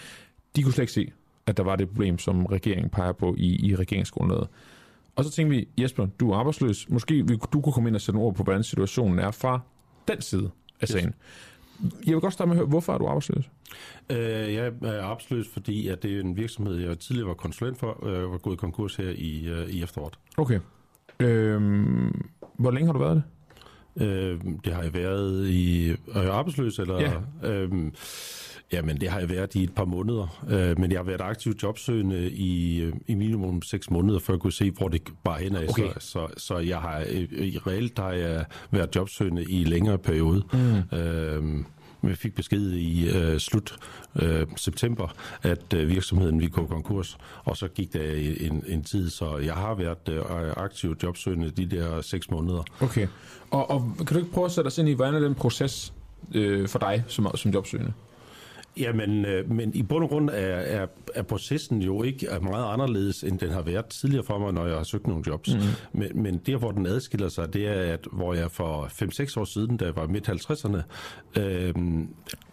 De 0.56 0.64
kunne 0.64 0.74
slet 0.74 0.84
ikke 0.84 0.94
se, 0.94 1.12
at 1.46 1.58
der 1.58 1.64
var 1.64 1.76
det 1.76 1.88
problem, 1.90 2.18
som 2.20 2.46
regeringen 2.46 2.90
peger 2.90 3.12
på 3.12 3.36
i, 3.38 3.68
i 3.70 3.76
regeringsgrundlaget. 3.76 4.48
Og 5.16 5.24
så 5.26 5.32
tænkte 5.32 5.56
vi, 5.58 5.68
Jesper, 5.82 6.06
du 6.20 6.32
er 6.32 6.36
arbejdsløs. 6.38 6.90
Måske 6.90 7.14
vi- 7.28 7.38
du 7.54 7.62
kunne 7.62 7.74
komme 7.74 7.90
ind 7.90 7.96
og 7.96 8.02
sætte 8.02 8.18
ord 8.18 8.36
på, 8.36 8.44
hvordan 8.44 8.64
situationen 8.64 9.20
er 9.20 9.32
fra 9.32 9.60
den 10.08 10.22
side 10.22 10.50
af 10.82 10.84
Yes. 10.84 10.90
sagen. 10.90 11.14
Jeg 12.06 12.14
vil 12.14 12.22
godt 12.22 12.34
starte 12.34 12.48
med 12.50 12.56
at 12.56 12.58
høre, 12.58 12.68
hvorfor 12.68 12.94
er 12.94 12.98
du 12.98 13.08
arbejdsløs? 13.08 13.50
Øh, 14.10 14.18
jeg 14.54 14.72
er 14.82 15.02
arbejdsløs, 15.04 15.48
fordi 15.54 15.88
at 15.88 16.04
det 16.04 16.16
er 16.16 16.20
en 16.20 16.38
virksomhed, 16.38 16.76
jeg 16.76 17.00
tidligere 17.00 17.28
var 17.28 17.34
konsulent 17.34 17.78
for, 17.78 18.06
øh, 18.08 18.32
var 18.32 18.38
gået 18.38 18.58
konkurs 18.60 18.96
her 18.96 19.10
i, 19.10 19.46
øh, 19.48 19.70
i 19.70 19.84
efteråret. 19.84 20.20
Okay. 20.38 20.60
Øhm, 21.20 22.26
hvor 22.58 22.72
længe 22.72 22.86
har 22.86 22.94
du 22.94 23.00
været 23.00 23.16
det? 23.16 23.24
Øh, 23.96 24.40
det 24.66 24.74
har 24.74 24.84
jeg 24.84 24.94
været 24.94 25.48
i... 25.50 25.90
Er 25.90 26.22
jeg 26.22 26.32
arbejdsløs, 26.32 26.80
eller? 26.80 27.00
Ja. 27.02 27.50
Øhm, 27.50 27.94
jamen, 28.72 29.02
det 29.02 29.10
har 29.10 29.20
jeg 29.20 29.30
været 29.30 29.56
i 29.56 29.64
et 29.64 29.76
par 29.76 29.86
måneder. 29.86 30.46
Øh, 30.50 30.80
men 30.80 30.92
jeg 30.92 31.00
har 31.00 31.04
været 31.04 31.22
aktiv 31.22 31.54
jobsøgende 31.64 32.32
i, 32.32 32.82
øh, 32.82 32.94
i 33.08 33.16
minimum 33.16 33.62
seks 33.62 33.90
måneder, 33.90 34.20
for 34.20 34.34
at 34.34 34.40
kunne 34.40 34.54
se, 34.54 34.72
hvor 34.72 34.88
det 34.88 35.02
bare 35.24 35.40
hen 35.40 35.56
af. 35.56 35.68
Okay. 35.70 35.90
Så, 35.94 36.00
så, 36.00 36.28
så 36.38 36.58
jeg 36.58 36.78
har... 36.78 37.00
øh, 37.10 37.24
I 37.48 37.58
reelt 37.58 38.00
har 38.00 38.12
jeg 38.12 38.46
været 38.72 38.96
jobsøgende 38.96 39.44
i 39.44 39.64
længere 39.64 39.98
periode. 39.98 40.44
Mm. 40.54 40.98
Øh, 40.98 41.64
vi 42.02 42.16
fik 42.16 42.36
besked 42.36 42.72
i 42.72 43.10
øh, 43.10 43.40
slut 43.40 43.76
øh, 44.22 44.48
september, 44.56 45.08
at 45.42 45.74
øh, 45.74 45.90
virksomheden 45.90 46.40
ville 46.40 46.52
gå 46.52 46.66
konkurs, 46.66 47.18
og 47.44 47.58
så 47.58 47.68
gik 47.68 47.94
der 47.94 48.14
en, 48.40 48.64
en 48.68 48.84
tid, 48.84 49.10
så 49.10 49.38
jeg 49.38 49.54
har 49.54 49.76
været 49.76 50.10
øh, 50.10 50.24
aktiv 50.58 50.96
jobsøgende 51.04 51.50
de 51.50 51.66
der 51.66 52.02
seks 52.02 52.32
måneder. 52.32 52.64
Okay. 52.82 53.08
Og, 53.52 53.72
og 53.72 53.94
kan 53.98 54.08
du 54.08 54.18
ikke 54.18 54.32
prøve 54.32 54.46
at 54.46 54.52
sætte 54.52 54.68
os 54.68 54.78
ind 54.78 54.90
i, 54.90 54.94
hvordan 54.94 55.16
er 55.16 55.20
den 55.20 55.36
proces 55.36 55.94
øh, 56.36 56.68
for 56.68 56.80
dig 56.80 57.04
som, 57.08 57.28
som 57.36 57.52
jobsøgende? 57.52 57.94
Jamen, 58.80 59.26
øh, 59.26 59.52
men 59.52 59.74
i 59.74 59.84
bund 59.84 60.04
og 60.04 60.10
grund 60.10 60.30
er, 60.30 60.34
er, 60.34 60.88
er 61.16 61.22
processen 61.22 61.82
jo 61.82 62.04
ikke 62.04 62.28
er 62.28 62.40
meget 62.40 62.74
anderledes, 62.74 63.24
end 63.24 63.40
den 63.40 63.52
har 63.52 63.62
været 63.62 63.86
tidligere 63.86 64.24
for 64.24 64.38
mig, 64.38 64.54
når 64.54 64.66
jeg 64.66 64.76
har 64.76 64.84
søgt 64.84 65.08
nogle 65.08 65.24
jobs. 65.28 65.56
Mm. 65.56 66.00
Men, 66.00 66.24
men 66.24 66.38
der, 66.38 66.58
hvor 66.58 66.72
den 66.72 66.86
adskiller 66.86 67.30
sig, 67.30 67.54
det 67.54 67.68
er, 67.68 67.94
at 67.94 68.08
hvor 68.12 68.34
jeg 68.34 68.52
for 68.52 68.86
5-6 68.86 69.40
år 69.40 69.46
siden, 69.46 69.78
da 69.78 69.86
jeg 69.86 69.96
var 69.96 70.08
midt 70.08 70.30
50'erne, 70.30 70.82
øh, 71.42 71.74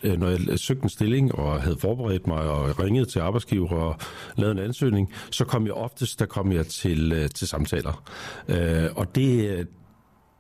øh, 0.03 0.19
når 0.19 0.29
jeg 0.29 0.59
søgte 0.59 0.83
en 0.83 0.89
stilling 0.89 1.35
og 1.35 1.63
havde 1.63 1.77
forberedt 1.79 2.27
mig 2.27 2.51
og 2.51 2.81
ringet 2.81 3.09
til 3.09 3.21
arbejdsgiver 3.21 3.69
og 3.69 3.97
lavet 4.37 4.53
en 4.53 4.59
ansøgning, 4.59 5.13
så 5.31 5.45
kom 5.45 5.67
jeg 5.67 5.75
oftest, 5.75 6.19
der 6.19 6.27
kom 6.27 6.53
jeg 6.53 6.67
til, 6.67 7.13
øh, 7.13 7.29
til 7.31 7.49
samtaler. 7.49 8.03
Øh, 8.49 8.89
og 8.97 9.15
det, 9.15 9.67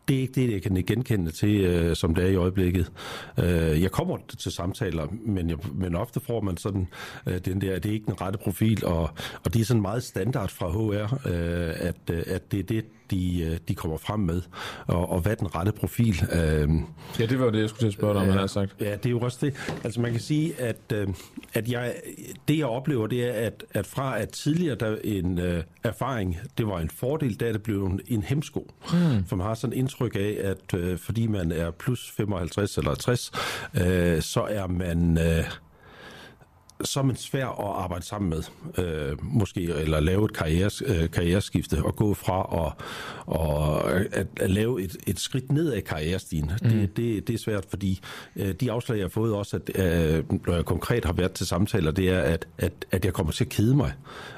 det 0.09 0.16
er 0.16 0.20
ikke 0.20 0.32
det, 0.32 0.52
jeg 0.52 0.62
kan 0.62 0.84
genkende 0.86 1.30
til, 1.30 1.61
øh, 1.61 1.96
som 1.96 2.14
det 2.14 2.24
er 2.24 2.28
i 2.28 2.34
øjeblikket. 2.34 2.92
Øh, 3.38 3.82
jeg 3.82 3.90
kommer 3.90 4.18
til 4.38 4.52
samtaler, 4.52 5.07
men, 5.26 5.50
jeg, 5.50 5.59
men 5.74 5.94
ofte 5.94 6.20
får 6.20 6.40
man 6.40 6.57
sådan 6.57 6.88
øh, 7.26 7.38
den 7.44 7.61
der, 7.61 7.78
det 7.78 7.88
er 7.88 7.92
ikke 7.92 8.07
den 8.07 8.20
rette 8.20 8.38
profil, 8.38 8.84
og, 8.84 9.11
og 9.44 9.54
det 9.54 9.61
er 9.61 9.64
sådan 9.64 9.82
meget 9.82 10.02
standard 10.02 10.48
fra 10.48 10.70
HR, 10.70 11.28
øh, 11.28 11.88
at, 11.88 11.96
øh, 12.11 12.22
at 12.26 12.52
det 12.52 12.59
er 12.61 12.64
det, 12.64 12.84
de, 13.11 13.42
øh, 13.42 13.59
de 13.68 13.74
kommer 13.74 13.96
frem 13.96 14.20
med, 14.20 14.42
og, 14.86 15.11
og 15.11 15.20
hvad 15.20 15.36
den 15.36 15.54
rette 15.54 15.72
profil. 15.72 16.22
Øh, 16.32 16.68
Ja, 17.20 17.26
det 17.26 17.40
var 17.40 17.50
det, 17.50 17.61
jeg 17.61 17.68
skulle 17.68 17.80
til 17.80 17.86
at 17.86 17.92
spørge 17.92 18.14
dig 18.14 18.22
om, 18.22 18.28
han 18.28 18.38
har 18.38 18.46
sagt. 18.46 18.74
Ja, 18.80 18.92
det 18.92 19.07
er 19.07 19.11
jo 19.11 19.20
også 19.20 19.38
det. 19.40 19.54
Altså 19.84 20.00
man 20.00 20.11
kan 20.11 20.20
sige, 20.20 20.61
at, 20.61 20.76
øh, 20.92 21.09
at 21.54 21.68
jeg, 21.68 21.94
det 22.48 22.59
jeg 22.59 22.66
oplever, 22.66 23.07
det 23.07 23.24
er, 23.28 23.32
at, 23.32 23.64
at 23.70 23.86
fra 23.86 24.20
at 24.20 24.28
tidligere 24.28 24.74
der 24.74 24.96
en 25.04 25.38
øh, 25.38 25.62
erfaring, 25.84 26.36
det 26.59 26.66
var 26.66 26.80
en 26.80 26.90
fordel, 26.90 27.34
da 27.34 27.52
det 27.52 27.62
blev 27.62 27.84
en, 27.84 28.00
en 28.07 28.22
hemsko. 28.22 28.72
Hmm. 28.90 29.24
For 29.26 29.36
man 29.36 29.46
har 29.46 29.54
sådan 29.54 29.76
indtryk 29.76 30.16
af, 30.16 30.36
at 30.42 30.78
øh, 30.80 30.98
fordi 30.98 31.26
man 31.26 31.52
er 31.52 31.70
plus 31.70 32.11
55 32.16 32.78
eller 32.78 32.94
60, 32.94 33.32
øh, 33.74 34.22
så 34.22 34.46
er 34.50 34.66
man... 34.66 35.18
Øh, 35.18 35.44
så 36.84 37.00
er 37.00 37.04
man 37.04 37.16
svær 37.16 37.46
at 37.46 37.82
arbejde 37.82 38.04
sammen 38.04 38.30
med, 38.30 38.42
øh, 38.84 39.16
måske, 39.22 39.60
eller 39.60 40.00
lave 40.00 40.24
et 40.24 40.32
karriere, 40.32 40.70
øh, 40.86 41.10
karriereskifte, 41.10 41.82
og 41.84 41.96
gå 41.96 42.14
fra 42.14 42.66
at, 42.66 42.84
og 43.26 43.92
at, 43.92 44.26
at 44.40 44.50
lave 44.50 44.82
et, 44.82 44.96
et 45.06 45.20
skridt 45.20 45.52
ned 45.52 45.72
ad 45.72 45.80
karrierestigen. 45.80 46.50
Mm. 46.62 46.68
Det, 46.70 46.96
det, 46.96 47.28
det 47.28 47.34
er 47.34 47.38
svært, 47.38 47.66
fordi 47.68 48.00
øh, 48.36 48.54
de 48.54 48.72
afslag, 48.72 48.96
jeg 48.96 49.04
har 49.04 49.08
fået 49.08 49.34
også, 49.34 49.56
at, 49.56 49.70
øh, 50.18 50.24
når 50.46 50.54
jeg 50.54 50.64
konkret 50.64 51.04
har 51.04 51.12
været 51.12 51.32
til 51.32 51.46
samtaler, 51.46 51.90
det 51.90 52.10
er, 52.10 52.20
at, 52.20 52.48
at, 52.58 52.72
at 52.90 53.04
jeg 53.04 53.12
kommer 53.12 53.32
til 53.32 53.44
at 53.44 53.50
kede 53.50 53.76
mig. 53.76 53.92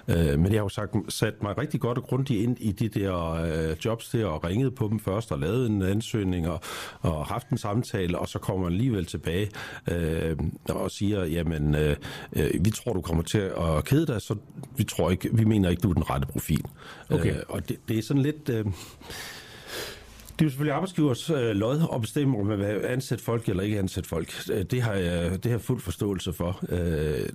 Øh, 0.08 0.38
men 0.38 0.52
jeg 0.52 0.58
har 0.58 0.64
jo 0.64 0.68
sagt, 0.68 0.94
sat 1.08 1.42
mig 1.42 1.58
rigtig 1.58 1.80
godt 1.80 1.98
og 1.98 2.04
grundigt 2.04 2.42
ind 2.42 2.56
i 2.60 2.72
de 2.72 2.88
der 2.88 3.32
øh, 3.32 3.76
jobs 3.84 4.08
der, 4.08 4.26
og 4.26 4.44
ringet 4.44 4.74
på 4.74 4.88
dem 4.88 5.00
først, 5.00 5.32
og 5.32 5.38
lavet 5.38 5.66
en 5.66 5.82
ansøgning, 5.82 6.48
og, 6.48 6.60
og 7.00 7.26
haft 7.26 7.48
en 7.48 7.58
samtale, 7.58 8.18
og 8.18 8.28
så 8.28 8.38
kommer 8.38 8.62
man 8.62 8.72
alligevel 8.72 9.06
tilbage 9.06 9.50
øh, 9.90 10.36
og 10.68 10.90
siger, 10.90 11.24
jamen, 11.24 11.74
øh, 11.74 11.96
øh, 12.32 12.50
vi 12.60 12.70
tror, 12.70 12.92
du 12.92 13.00
kommer 13.00 13.22
til 13.22 13.38
at 13.38 13.84
kede 13.84 14.06
dig, 14.06 14.22
så 14.22 14.34
vi 14.76 14.84
tror 14.84 15.10
ikke, 15.10 15.28
vi 15.32 15.44
mener 15.44 15.70
ikke, 15.70 15.80
du 15.80 15.90
er 15.90 15.94
den 15.94 16.10
rette 16.10 16.26
profil. 16.26 16.64
Okay. 17.10 17.36
Øh, 17.36 17.42
og 17.48 17.68
det, 17.68 17.76
det 17.88 17.98
er 17.98 18.02
sådan 18.02 18.22
lidt... 18.22 18.48
Øh, 18.48 18.64
det 18.64 20.44
er 20.44 20.46
jo 20.46 20.50
selvfølgelig 20.50 20.74
arbejdsgivers 20.74 21.30
øh, 21.30 21.36
lod 21.36 21.82
at 21.94 22.00
bestemme, 22.00 22.38
om 22.38 22.46
man 22.46 22.58
vil 22.58 22.64
ansætte 22.64 23.24
folk 23.24 23.48
eller 23.48 23.62
ikke 23.62 23.78
ansætte 23.78 24.08
folk. 24.08 24.34
Øh, 24.52 24.64
Det 24.64 24.82
har 24.82 24.92
jeg, 24.92 25.30
det 25.30 25.44
har 25.44 25.50
jeg 25.50 25.60
fuld 25.60 25.80
forståelse 25.80 26.32
for. 26.32 26.60
Øh, 26.68 27.28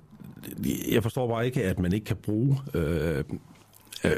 jeg 0.92 1.02
forstår 1.02 1.28
bare 1.28 1.46
ikke, 1.46 1.64
at 1.64 1.78
man 1.78 1.92
ikke 1.92 2.06
kan 2.06 2.16
bruge 2.16 2.58
øh, 2.74 3.24
øh, 4.04 4.16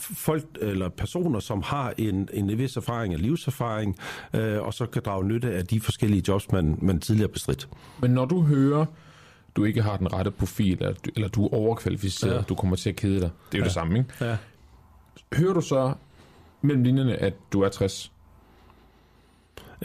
folk 0.00 0.44
eller 0.60 0.88
personer, 0.88 1.40
som 1.40 1.62
har 1.62 1.94
en, 1.98 2.28
en 2.32 2.58
vis 2.58 2.76
erfaring 2.76 3.14
og 3.14 3.20
livserfaring, 3.20 3.96
øh, 4.34 4.62
og 4.62 4.74
så 4.74 4.86
kan 4.86 5.02
drage 5.04 5.24
nytte 5.24 5.52
af 5.52 5.66
de 5.66 5.80
forskellige 5.80 6.22
jobs, 6.28 6.52
man, 6.52 6.78
man 6.82 7.00
tidligere 7.00 7.28
bestridt. 7.28 7.68
Men 8.00 8.10
når 8.10 8.24
du 8.24 8.42
hører, 8.42 8.86
du 9.56 9.64
ikke 9.64 9.82
har 9.82 9.96
den 9.96 10.12
rette 10.12 10.30
profil, 10.30 10.78
eller 10.80 10.92
du, 10.92 11.10
eller 11.16 11.28
du 11.28 11.44
er 11.44 11.54
overkvalificeret, 11.54 12.32
ja. 12.32 12.36
Ja. 12.36 12.42
du 12.42 12.54
kommer 12.54 12.76
til 12.76 12.90
at 12.90 12.96
kede 12.96 13.20
dig. 13.20 13.30
Det 13.52 13.54
er 13.54 13.58
jo 13.58 13.62
ja. 13.62 13.64
det 13.64 13.72
samme, 13.72 13.98
ikke? 13.98 14.24
Ja. 14.24 14.36
Hører 15.36 15.54
du 15.54 15.60
så 15.60 15.94
mellem 16.62 16.82
linjerne, 16.82 17.16
at 17.16 17.34
du 17.52 17.60
er 17.60 17.68
60? 17.68 18.12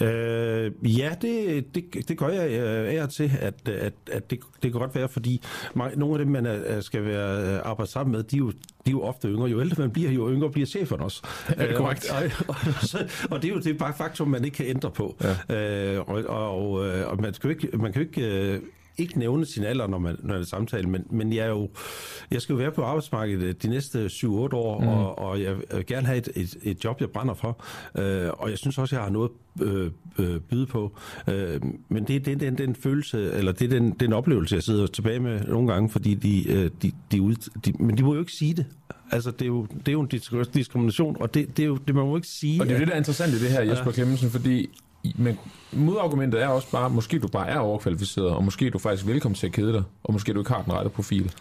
Øh, 0.01 0.71
ja, 0.83 1.15
det, 1.21 1.65
det, 1.75 2.09
det 2.09 2.17
gør 2.17 2.27
jeg 2.27 2.51
øh, 2.51 2.95
af 2.95 3.03
og 3.03 3.09
til, 3.09 3.31
at, 3.39 3.69
at, 3.69 3.93
at 4.11 4.29
det, 4.29 4.39
det 4.63 4.71
kan 4.71 4.79
godt 4.79 4.95
være, 4.95 5.09
fordi 5.09 5.41
mange, 5.73 5.99
nogle 5.99 6.13
af 6.13 6.19
dem, 6.19 6.27
man 6.27 6.45
er, 6.45 6.81
skal 6.81 7.05
være 7.05 7.53
øh, 7.53 7.59
arbejde 7.63 7.91
sammen 7.91 8.11
med, 8.11 8.23
de 8.23 8.35
er, 8.35 8.39
jo, 8.39 8.51
de 8.51 8.57
er 8.85 8.91
jo 8.91 9.01
ofte 9.01 9.27
yngre. 9.27 9.49
Jo 9.49 9.61
ældre 9.61 9.81
man 9.81 9.91
bliver, 9.91 10.11
jo 10.11 10.29
yngre 10.29 10.51
bliver 10.51 10.65
chefen 10.65 10.99
også. 10.99 11.23
Er 11.57 11.67
det 11.67 11.77
korrekt? 11.77 12.05
Øh, 12.23 12.39
og, 12.39 12.55
og, 12.55 12.55
og, 12.81 12.87
så, 12.87 13.27
og 13.31 13.41
det 13.41 13.49
er 13.49 13.53
jo 13.53 13.59
det 13.59 13.67
er 13.67 13.77
bare 13.77 13.93
faktum, 13.97 14.27
man 14.27 14.45
ikke 14.45 14.55
kan 14.55 14.65
ændre 14.65 14.91
på. 14.91 15.17
Ja. 15.49 15.95
Øh, 15.95 16.09
og, 16.09 16.23
og, 16.23 16.87
øh, 16.87 17.07
og 17.07 17.21
man, 17.21 17.33
skal 17.33 17.47
jo 17.47 17.55
ikke, 17.55 17.77
man 17.77 17.93
kan 17.93 18.01
jo 18.01 18.07
ikke... 18.07 18.61
Øh, 18.99 19.03
ikke 19.03 19.19
nævne 19.19 19.45
sin 19.45 19.63
alder, 19.63 19.87
når 19.87 19.97
man 19.97 20.15
når 20.23 20.37
det 20.37 20.47
samtale, 20.47 20.89
men, 20.89 21.05
men 21.09 21.33
jeg, 21.33 21.45
er 21.45 21.49
jo, 21.49 21.69
jeg 22.31 22.41
skal 22.41 22.53
jo 22.53 22.57
være 22.57 22.71
på 22.71 22.83
arbejdsmarkedet 22.83 23.63
de 23.63 23.67
næste 23.67 24.05
7-8 24.05 24.27
år, 24.27 24.79
mm. 24.81 24.87
og, 24.87 25.19
og 25.19 25.41
jeg 25.41 25.55
vil 25.55 25.85
gerne 25.85 26.07
have 26.07 26.17
et, 26.17 26.29
et, 26.35 26.57
et 26.63 26.83
job, 26.83 27.01
jeg 27.01 27.09
brænder 27.09 27.33
for. 27.33 27.63
Øh, 27.97 28.29
og 28.33 28.49
jeg 28.49 28.57
synes 28.57 28.77
også, 28.77 28.95
jeg 28.95 29.03
har 29.03 29.11
noget 29.11 29.31
øh, 29.61 29.91
øh, 30.19 30.39
byde 30.39 30.65
på. 30.65 30.97
Øh, 31.29 31.61
men 31.89 32.03
det 32.03 32.15
er 32.15 32.19
den, 32.19 32.39
den, 32.39 32.57
den 32.57 32.75
følelse, 32.75 33.31
eller 33.31 33.51
det 33.51 33.65
er 33.65 33.79
den, 33.79 33.91
den 33.91 34.13
oplevelse, 34.13 34.55
jeg 34.55 34.63
sidder 34.63 34.87
tilbage 34.87 35.19
med 35.19 35.39
nogle 35.43 35.73
gange, 35.73 35.89
fordi 35.89 36.13
de, 36.13 36.51
øh, 36.51 36.71
de, 36.81 36.91
de, 37.11 37.21
ud, 37.21 37.35
de, 37.65 37.73
men 37.79 37.97
de 37.97 38.03
må 38.03 38.13
jo 38.13 38.19
ikke 38.19 38.31
sige 38.31 38.53
det. 38.53 38.65
Altså, 39.11 39.31
det 39.31 39.41
er 39.41 39.45
jo, 39.47 39.65
det 39.65 39.87
er 39.87 39.91
jo 39.91 40.01
en 40.01 40.09
disk- 40.13 40.53
diskrimination, 40.53 41.17
og 41.19 41.33
det, 41.33 41.57
det 41.57 41.63
er 41.63 41.67
jo, 41.67 41.77
det 41.87 41.95
man 41.95 42.05
må 42.05 42.15
ikke 42.15 42.27
sige. 42.27 42.61
Og 42.61 42.67
det 42.67 42.73
er 42.73 42.75
jo 42.75 42.79
det, 42.79 42.87
der 42.87 42.93
er 42.93 42.97
interessant 42.97 43.33
i 43.33 43.39
det 43.39 43.49
her, 43.49 43.61
Jesper 43.61 43.85
ja. 43.85 43.91
Clemmensen, 43.91 44.29
fordi 44.29 44.69
men 45.15 45.39
modargumentet 45.71 46.41
er 46.41 46.47
også 46.47 46.71
bare, 46.71 46.89
måske 46.89 47.19
du 47.19 47.27
bare 47.27 47.49
er 47.49 47.57
overkvalificeret, 47.57 48.29
og 48.29 48.43
måske 48.43 48.69
du 48.69 48.79
faktisk 48.79 49.07
er 49.07 49.11
velkommen 49.11 49.35
til 49.35 49.47
at 49.47 49.53
kede 49.53 49.73
dig, 49.73 49.83
og 50.03 50.13
måske 50.13 50.33
du 50.33 50.39
ikke 50.39 50.51
har 50.51 50.61
den 50.61 50.73
rette 50.73 50.89
profil. 50.89 51.31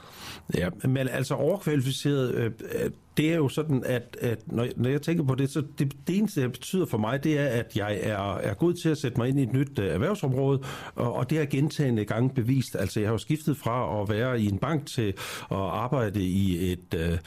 Ja, 0.55 0.69
men 0.85 1.09
altså 1.09 1.35
overkvalificeret, 1.35 2.35
øh, 2.35 2.51
øh 2.75 2.91
det 3.17 3.33
er 3.33 3.37
jo 3.37 3.49
sådan, 3.49 3.83
at, 3.87 4.17
at 4.21 4.39
når, 4.47 4.67
når 4.77 4.91
jeg 4.91 5.03
tænker 5.03 5.25
på 5.25 5.35
det, 5.35 5.51
så 5.51 5.63
det, 5.79 5.93
det 6.07 6.19
eneste, 6.19 6.43
det 6.43 6.53
betyder 6.53 6.87
for 6.87 6.99
mig, 6.99 7.25
det 7.25 7.39
er, 7.39 7.47
at 7.47 7.77
jeg 7.77 7.99
er, 8.03 8.35
er 8.37 8.55
god 8.55 8.75
til 8.75 8.89
at 8.89 8.99
sætte 8.99 9.19
mig 9.19 9.29
ind 9.29 9.41
i 9.41 9.43
et 9.43 9.53
nyt 9.53 9.79
uh, 9.79 9.85
erhvervsområde, 9.85 10.63
og, 10.95 11.15
og 11.15 11.31
det 11.31 11.39
har 11.39 11.45
gentagende 11.45 12.05
gange 12.05 12.31
bevist. 12.31 12.77
Altså, 12.77 13.01
jeg 13.01 13.09
har 13.09 13.15
jo 13.15 13.19
skiftet 13.19 13.57
fra 13.57 14.03
at 14.03 14.09
være 14.09 14.41
i 14.41 14.47
en 14.47 14.59
bank 14.59 14.87
til 14.87 15.09
at 15.51 15.57
arbejde 15.57 16.23
i 16.23 16.73
et 16.73 16.95
øh, 16.95 17.19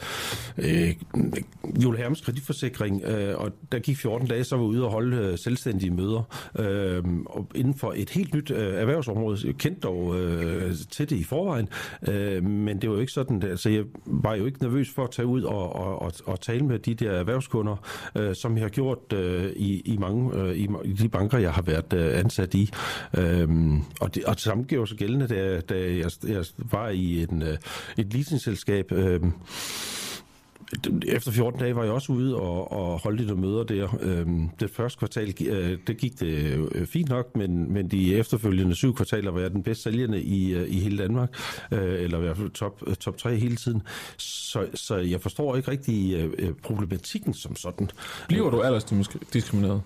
øh, 0.58 0.94
uh, 1.14 1.20
uh, 1.22 1.84
Jule 1.84 2.14
kreditforsikring, 2.24 3.04
uh, 3.04 3.44
og 3.44 3.52
der 3.72 3.78
gik 3.78 3.96
14 3.96 4.28
dage, 4.28 4.44
så 4.44 4.56
var 4.56 4.62
jeg 4.62 4.68
ude 4.68 4.84
og 4.84 4.90
holde 4.90 5.30
uh, 5.30 5.38
selvstændige 5.38 5.90
møder, 5.90 6.22
uh, 6.58 7.24
og 7.26 7.50
inden 7.54 7.74
for 7.74 7.92
et 7.96 8.10
helt 8.10 8.34
nyt 8.34 8.50
uh, 8.50 8.58
erhvervsområde. 8.58 9.38
Jeg 9.44 9.54
kendte 9.54 9.80
dog 9.80 10.06
uh, 10.06 10.16
til 10.90 11.10
det 11.10 11.16
i 11.16 11.24
forvejen, 11.24 11.68
uh, 12.08 12.44
men 12.44 12.80
det 12.80 12.90
var 12.90 12.94
jo 12.94 13.00
ikke 13.00 13.12
sådan, 13.12 13.42
altså 13.42 13.70
jeg 13.70 13.84
var 14.06 14.34
jo 14.34 14.46
ikke 14.46 14.62
nervøs 14.62 14.90
for 14.90 15.04
at 15.04 15.10
tage 15.10 15.26
ud 15.26 15.42
og 15.42 15.75
og, 15.76 16.02
og, 16.02 16.12
og 16.24 16.40
tale 16.40 16.64
med 16.64 16.78
de 16.78 16.94
der 16.94 17.10
erhvervskunder, 17.10 17.76
øh, 18.16 18.34
som 18.34 18.56
jeg 18.56 18.64
har 18.64 18.68
gjort 18.68 19.12
øh, 19.12 19.52
i, 19.56 19.80
i 19.80 19.96
mange 19.96 20.38
øh, 20.38 20.56
i, 20.56 20.68
i 20.84 20.92
de 20.92 21.08
banker, 21.08 21.38
jeg 21.38 21.52
har 21.52 21.62
været 21.62 21.92
øh, 21.92 22.18
ansat 22.18 22.54
i. 22.54 22.70
Øh, 23.18 23.48
og, 24.00 24.14
det, 24.14 24.24
og 24.24 24.34
det 24.34 24.42
samme 24.42 24.64
gjorde 24.64 24.86
sig 24.86 24.98
gældende, 24.98 25.28
da, 25.28 25.60
da 25.60 25.74
jeg, 25.74 26.10
jeg 26.28 26.44
var 26.56 26.88
i 26.88 27.22
en, 27.22 27.42
øh, 27.42 27.56
et 27.96 28.12
leasingselskab. 28.14 28.92
Øh, 28.92 29.20
efter 31.06 31.32
14 31.32 31.60
dage 31.60 31.76
var 31.76 31.82
jeg 31.82 31.92
også 31.92 32.12
ude 32.12 32.36
og, 32.36 32.72
og 32.72 32.98
holdt 32.98 33.20
lidt 33.20 33.38
møder 33.38 33.64
der. 33.64 33.88
Øhm, 34.00 34.48
det 34.60 34.70
første 34.70 34.98
kvartal, 34.98 35.34
øh, 35.46 35.78
det 35.86 35.96
gik 35.96 36.20
det 36.20 36.68
øh, 36.74 36.86
fint 36.86 37.08
nok, 37.08 37.36
men, 37.36 37.72
men 37.72 37.88
de 37.88 38.16
efterfølgende 38.16 38.74
syv 38.74 38.94
kvartaler 38.94 39.30
var 39.30 39.40
jeg 39.40 39.50
den 39.50 39.62
bedst 39.62 39.82
sælgende 39.82 40.22
i, 40.22 40.54
øh, 40.54 40.68
i 40.68 40.78
hele 40.78 41.02
Danmark, 41.02 41.28
øh, 41.72 42.02
eller 42.02 42.18
i 42.18 42.20
hvert 42.20 42.36
fald 42.36 42.50
top, 42.50 42.82
øh, 42.86 42.94
top 42.94 43.16
3 43.16 43.36
hele 43.36 43.56
tiden. 43.56 43.82
Så, 44.16 44.66
så 44.74 44.96
jeg 44.96 45.20
forstår 45.20 45.56
ikke 45.56 45.70
rigtig 45.70 46.14
øh, 46.38 46.52
problematikken 46.62 47.34
som 47.34 47.56
sådan. 47.56 47.90
Bliver 48.28 48.50
du 48.50 48.60
aldersdiskrimineret? 48.60 49.82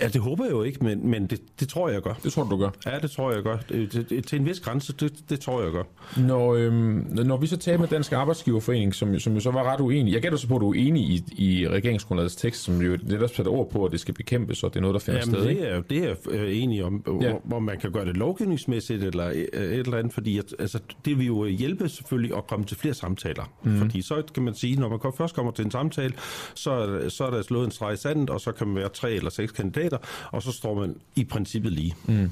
Ja, 0.00 0.08
det 0.08 0.20
håber 0.20 0.44
jeg 0.44 0.52
jo 0.52 0.62
ikke, 0.62 0.84
men, 0.84 1.10
men 1.10 1.26
det, 1.26 1.40
det 1.60 1.68
tror 1.68 1.88
jeg, 1.88 1.94
jeg 1.94 2.02
gør. 2.02 2.14
Det 2.24 2.32
tror 2.32 2.44
du, 2.44 2.56
gør? 2.56 2.70
Ja, 2.86 2.98
det 2.98 3.10
tror 3.10 3.30
jeg, 3.30 3.36
jeg 3.36 3.44
gør. 3.44 3.56
Det, 3.68 4.10
det, 4.10 4.26
til 4.26 4.38
en 4.38 4.46
vis 4.46 4.60
grænse, 4.60 4.92
det, 4.92 5.30
det 5.30 5.40
tror 5.40 5.58
jeg, 5.60 5.64
jeg 5.64 5.72
gør. 5.72 5.82
Når, 6.26 6.54
øhm, 6.54 7.08
når 7.24 7.36
vi 7.36 7.46
så 7.46 7.56
taler 7.56 7.78
med 7.78 7.88
Dansk 7.88 8.12
Arbejdsgiverforening, 8.12 8.94
som, 8.94 9.18
som 9.18 9.34
jo 9.34 9.40
så 9.40 9.50
var 9.50 9.72
ret 9.72 9.80
uenig, 9.80 10.12
jeg 10.12 10.22
gætter 10.22 10.38
så 10.38 10.48
på, 10.48 10.56
at 10.56 10.60
du 10.60 10.70
er 10.70 10.74
enig 10.74 11.02
i, 11.02 11.24
i 11.32 11.68
regeringsgrundlagets 11.68 12.36
tekst, 12.36 12.62
som 12.62 12.80
jo 12.80 12.98
netop 13.02 13.30
sætter 13.30 13.52
ord 13.52 13.70
på, 13.70 13.84
at 13.84 13.92
det 13.92 14.00
skal 14.00 14.14
bekæmpes, 14.14 14.62
og 14.62 14.70
det 14.70 14.76
er 14.76 14.80
noget, 14.80 14.94
der 14.94 15.00
finder 15.00 15.20
Jamen, 15.20 15.34
sted. 15.34 15.48
det 15.48 15.70
er, 15.70 15.80
det 15.80 15.98
er 15.98 16.06
jeg 16.06 16.16
øh, 16.30 16.62
enig 16.62 16.84
om, 16.84 17.04
ja. 17.06 17.12
hvor, 17.12 17.40
hvor 17.44 17.58
man 17.58 17.78
kan 17.78 17.92
gøre 17.92 18.04
det 18.04 18.16
lovgivningsmæssigt 18.16 19.04
eller 19.04 19.24
et 19.24 19.48
eller 19.52 19.98
andet, 19.98 20.12
fordi 20.12 20.38
at, 20.38 20.54
altså, 20.58 20.78
det 21.04 21.18
vil 21.18 21.26
jo 21.26 21.46
hjælpe 21.46 21.88
selvfølgelig 21.88 22.36
at 22.36 22.46
komme 22.46 22.64
til 22.64 22.76
flere 22.76 22.94
samtaler. 22.94 23.52
Mm. 23.62 23.78
Fordi 23.78 24.02
så 24.02 24.22
kan 24.34 24.42
man 24.42 24.54
sige, 24.54 24.80
når 24.80 24.88
man 24.88 24.98
først 25.16 25.34
kommer 25.34 25.52
til 25.52 25.64
en 25.64 25.70
samtale, 25.70 26.14
så, 26.54 27.00
så 27.08 27.24
er 27.24 27.30
der 27.30 27.42
slået 27.42 27.64
en 27.64 27.70
streg 27.70 27.94
i 27.94 27.96
sandet, 27.96 28.30
og 28.30 28.40
så 28.40 28.52
kan 28.52 28.66
man 28.66 28.76
være 28.76 28.88
tre 28.88 29.12
eller 29.12 29.30
seks 29.30 29.41
kandidater, 29.50 29.98
og 30.30 30.42
så 30.42 30.52
står 30.52 30.74
man 30.74 30.96
i 31.16 31.24
princippet 31.24 31.72
lige. 31.72 31.94
Mm. 32.06 32.30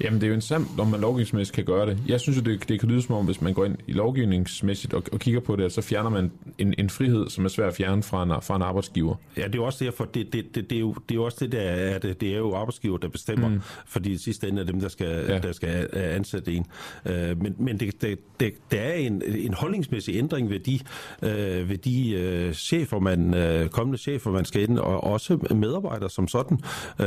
Jamen, 0.00 0.20
det 0.20 0.26
er 0.26 0.28
jo 0.28 0.34
interessant, 0.34 0.68
om 0.78 0.86
man 0.86 1.00
lovgivningsmæssigt 1.00 1.54
kan 1.54 1.64
gøre 1.64 1.86
det. 1.86 1.98
Jeg 2.08 2.20
synes 2.20 2.38
jo, 2.38 2.42
det, 2.42 2.68
det 2.68 2.80
kan 2.80 2.88
lyde 2.88 3.02
som 3.02 3.14
om, 3.14 3.24
hvis 3.24 3.40
man 3.40 3.54
går 3.54 3.64
ind 3.64 3.76
i 3.86 3.92
lovgivningsmæssigt 3.92 4.94
og, 4.94 5.02
og 5.12 5.18
kigger 5.18 5.40
på 5.40 5.56
det, 5.56 5.72
så 5.72 5.82
fjerner 5.82 6.10
man 6.10 6.30
en, 6.58 6.74
en 6.78 6.90
frihed, 6.90 7.28
som 7.28 7.44
er 7.44 7.48
svær 7.48 7.66
at 7.66 7.74
fjerne 7.74 8.02
fra 8.02 8.22
en, 8.22 8.28
fra 8.42 8.56
en 8.56 8.62
arbejdsgiver. 8.62 9.14
Ja, 9.36 9.42
det 9.42 9.54
er 9.54 9.58
jo 9.58 9.64
også 9.64 9.84
derfor, 9.84 10.04
det, 10.04 10.32
det, 10.32 10.54
det, 10.54 10.70
det, 10.70 10.76
er, 10.76 10.80
jo, 10.80 10.92
det 10.92 11.10
er 11.10 11.14
jo 11.14 11.24
også 11.24 11.38
det, 11.40 11.52
der 11.52 11.60
er 11.60 11.98
det. 11.98 12.20
Det 12.20 12.32
er 12.32 12.36
jo 12.36 12.54
arbejdsgiver, 12.54 12.98
der 12.98 13.08
bestemmer, 13.08 13.48
mm. 13.48 13.60
fordi 13.86 14.12
i 14.12 14.16
sidste 14.16 14.48
ende 14.48 14.62
er 14.62 14.66
dem, 14.66 14.80
der 14.80 14.88
skal, 14.88 15.24
ja. 15.28 15.38
der 15.38 15.52
skal 15.52 15.88
ansætte 15.92 16.52
en. 16.52 16.66
Uh, 17.04 17.12
men 17.12 17.54
men 17.58 17.80
det, 17.80 18.02
det, 18.02 18.18
det, 18.40 18.52
der 18.70 18.80
er 18.80 18.94
en, 18.94 19.22
en 19.26 19.54
holdningsmæssig 19.54 20.16
ændring 20.16 20.50
ved 20.50 20.60
de, 20.60 20.78
uh, 21.22 21.68
ved 21.68 21.78
de 21.78 22.46
uh, 22.48 22.52
chefer, 22.52 22.98
man, 22.98 23.34
uh, 23.34 23.68
kommende 23.68 23.98
chefer, 23.98 24.30
man 24.30 24.44
skal 24.44 24.62
ind, 24.62 24.78
og 24.78 25.04
også 25.04 25.38
medarbejdere 25.54 26.10
som 26.10 26.28
sådan. 26.28 26.58
Uh, 26.98 27.06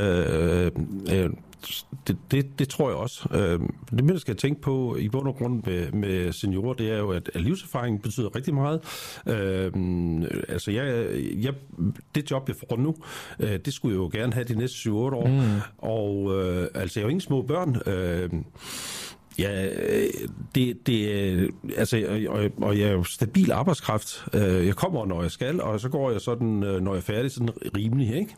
uh, 1.25 1.31
det, 2.07 2.17
det, 2.31 2.59
det 2.59 2.69
tror 2.69 2.89
jeg 2.89 2.97
også. 2.97 3.27
Øh, 3.31 3.59
det, 3.97 4.03
man 4.03 4.19
skal 4.19 4.35
tænke 4.35 4.61
på 4.61 4.95
i 4.95 5.09
bund 5.09 5.27
og 5.27 5.35
grund 5.35 5.63
med, 5.65 5.91
med 5.91 6.31
seniorer, 6.31 6.73
det 6.73 6.91
er 6.91 6.97
jo, 6.97 7.11
at, 7.11 7.31
at 7.33 7.41
livserfaring 7.41 8.01
betyder 8.01 8.35
rigtig 8.35 8.53
meget. 8.53 8.81
Øh, 9.27 9.71
altså, 10.47 10.71
jeg, 10.71 11.07
jeg, 11.43 11.53
det 12.15 12.31
job, 12.31 12.47
jeg 12.47 12.55
får 12.55 12.77
nu, 12.77 12.95
øh, 13.39 13.59
det 13.65 13.73
skulle 13.73 13.93
jeg 13.93 13.99
jo 13.99 14.09
gerne 14.13 14.33
have 14.33 14.43
de 14.43 14.55
næste 14.55 14.89
7-8 14.89 14.91
år. 14.91 15.27
Mm. 15.27 15.61
Og 15.77 16.35
øh, 16.35 16.67
altså, 16.75 16.99
jeg 16.99 17.03
har 17.03 17.07
jo 17.07 17.09
ingen 17.09 17.21
små 17.21 17.41
børn. 17.41 17.81
Øh, 17.85 18.29
Ja, 19.39 19.69
det, 20.55 20.87
det 20.87 21.51
altså, 21.77 22.25
og, 22.29 22.67
og 22.67 22.79
jeg 22.79 22.87
er 22.87 22.91
jo 22.91 23.03
stabil 23.03 23.51
arbejdskraft. 23.51 24.25
Øh, 24.33 24.67
jeg 24.67 24.75
kommer, 24.75 25.05
når 25.05 25.21
jeg 25.21 25.31
skal, 25.31 25.61
og 25.61 25.79
så 25.79 25.89
går 25.89 26.11
jeg 26.11 26.21
sådan, 26.21 26.63
øh, 26.63 26.81
når 26.81 26.91
jeg 26.91 26.97
er 26.97 27.01
færdig, 27.01 27.31
sådan 27.31 27.49
rimelig, 27.77 28.15
ikke? 28.15 28.35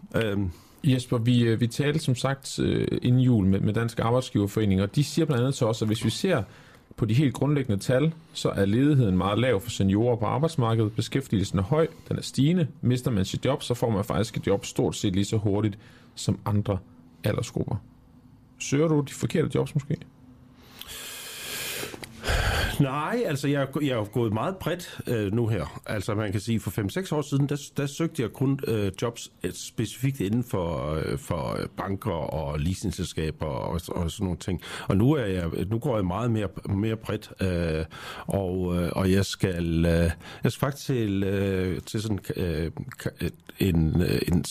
Jesper, 0.83 1.17
vi, 1.17 1.43
øh, 1.43 1.61
vi 1.61 1.67
talte 1.67 1.99
som 1.99 2.15
sagt 2.15 2.59
øh, 2.59 2.87
inden 3.01 3.21
jul 3.21 3.45
med, 3.45 3.59
med 3.59 3.73
Dansk 3.73 3.99
Arbejdsgiverforening, 3.99 4.81
og 4.81 4.95
de 4.95 5.03
siger 5.03 5.25
blandt 5.25 5.41
andet 5.41 5.55
til 5.55 5.67
os, 5.67 5.81
at 5.81 5.87
hvis 5.87 6.05
vi 6.05 6.09
ser 6.09 6.43
på 6.95 7.05
de 7.05 7.13
helt 7.13 7.33
grundlæggende 7.33 7.83
tal, 7.83 8.13
så 8.33 8.49
er 8.49 8.65
ledigheden 8.65 9.17
meget 9.17 9.39
lav 9.39 9.61
for 9.61 9.69
seniorer 9.69 10.15
på 10.15 10.25
arbejdsmarkedet. 10.25 10.91
Beskæftigelsen 10.95 11.59
er 11.59 11.63
høj, 11.63 11.87
den 12.09 12.17
er 12.17 12.21
stigende. 12.21 12.67
Mister 12.81 13.11
man 13.11 13.25
sit 13.25 13.45
job, 13.45 13.63
så 13.63 13.73
får 13.73 13.89
man 13.89 14.03
faktisk 14.03 14.37
et 14.37 14.47
job 14.47 14.65
stort 14.65 14.95
set 14.95 15.13
lige 15.13 15.25
så 15.25 15.37
hurtigt 15.37 15.77
som 16.15 16.39
andre 16.45 16.77
aldersgrupper. 17.23 17.75
Søger 18.59 18.87
du 18.87 19.01
de 19.01 19.13
forkerte 19.13 19.49
jobs 19.55 19.75
måske? 19.75 19.97
Nej, 22.81 23.23
altså 23.25 23.47
jeg, 23.47 23.67
jeg 23.81 23.97
er 23.99 24.03
gået 24.03 24.33
meget 24.33 24.57
bredt 24.57 24.99
øh, 25.07 25.33
nu 25.33 25.47
her. 25.47 25.81
Altså 25.85 26.15
man 26.15 26.31
kan 26.31 26.41
sige, 26.41 26.59
for 26.59 26.71
5-6 27.11 27.15
år 27.15 27.21
siden, 27.21 27.49
der, 27.49 27.69
der 27.77 27.85
søgte 27.85 28.21
jeg 28.21 28.33
kun 28.33 28.59
øh, 28.67 28.91
jobs 29.01 29.31
øh, 29.43 29.51
specifikt 29.53 30.19
inden 30.19 30.43
for, 30.43 30.93
øh, 30.93 31.17
for 31.17 31.57
øh, 31.59 31.67
banker 31.77 32.11
og 32.11 32.59
leasingselskaber 32.59 33.45
og, 33.45 33.81
og 33.87 34.11
sådan 34.11 34.23
nogle 34.23 34.37
ting. 34.37 34.61
Og 34.87 34.97
nu, 34.97 35.13
er 35.13 35.25
jeg, 35.25 35.49
nu 35.69 35.79
går 35.79 35.95
jeg 35.95 36.05
meget 36.05 36.31
mere, 36.31 36.47
mere 36.69 36.95
bredt, 36.97 37.31
øh, 37.41 37.85
og, 38.27 38.75
øh, 38.75 38.91
og 38.95 39.11
jeg 39.11 39.25
skal, 39.25 39.85
øh, 39.85 40.11
jeg 40.43 40.51
skal 40.51 40.59
faktisk 40.59 40.85
til, 40.85 41.23
øh, 41.23 41.81
til 41.81 42.01
sådan 42.01 42.19
øh, 42.35 42.71
en, 43.59 44.01
øh, 44.01 44.21
en 44.27 44.43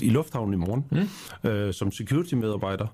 i 0.00 0.10
lufthavnen 0.10 0.54
i 0.54 0.56
morgen 0.56 0.84
mm. 0.90 1.50
øh, 1.50 1.74
som 1.74 1.92
security-medarbejder. 1.92 2.86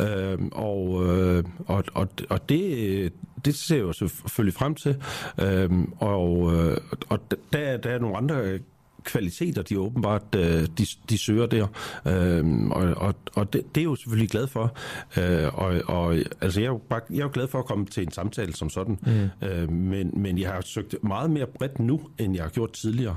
Øh, 0.00 0.38
og, 0.52 1.06
øh, 1.06 1.44
og, 1.66 1.84
og, 1.94 2.08
og 2.30 2.48
det, 2.48 3.12
det 3.44 3.54
ser 3.54 3.76
jeg 3.76 3.82
jo 3.82 3.92
selvfølgelig 3.92 4.54
frem 4.54 4.74
til. 4.74 4.96
Øh, 5.40 5.70
og, 5.98 6.54
øh, 6.54 6.76
og 7.08 7.20
der, 7.52 7.76
der 7.76 7.90
er 7.90 7.98
nogle 7.98 8.16
andre 8.16 8.58
kvaliteter, 9.04 9.62
de 9.62 9.78
åbenbart 9.78 10.22
øh, 10.36 10.66
de, 10.78 10.86
de 11.10 11.18
søger 11.18 11.46
der. 11.46 11.66
Øh, 12.06 12.66
og 12.70 12.94
og, 12.96 13.14
og 13.34 13.52
det, 13.52 13.74
det 13.74 13.80
er 13.80 13.84
jeg 13.84 13.84
jo 13.84 13.96
selvfølgelig 13.96 14.30
glad 14.30 14.46
for. 14.46 14.76
Øh, 15.18 15.54
og, 15.54 15.82
og 15.86 16.14
altså, 16.40 16.60
jeg 16.60 16.66
er, 16.66 16.72
jo 16.72 16.80
bare, 16.90 17.00
jeg 17.10 17.18
er 17.18 17.22
jo 17.22 17.30
glad 17.32 17.48
for 17.48 17.58
at 17.58 17.64
komme 17.64 17.86
til 17.86 18.02
en 18.02 18.12
samtale 18.12 18.54
som 18.54 18.70
sådan. 18.70 18.98
Mm. 19.06 19.48
Øh, 19.48 19.70
men, 19.70 20.10
men 20.16 20.38
jeg 20.38 20.52
har 20.52 20.60
søgt 20.60 20.94
meget 21.02 21.30
mere 21.30 21.46
bredt 21.46 21.78
nu, 21.78 22.00
end 22.18 22.34
jeg 22.34 22.44
har 22.44 22.50
gjort 22.50 22.72
tidligere. 22.72 23.16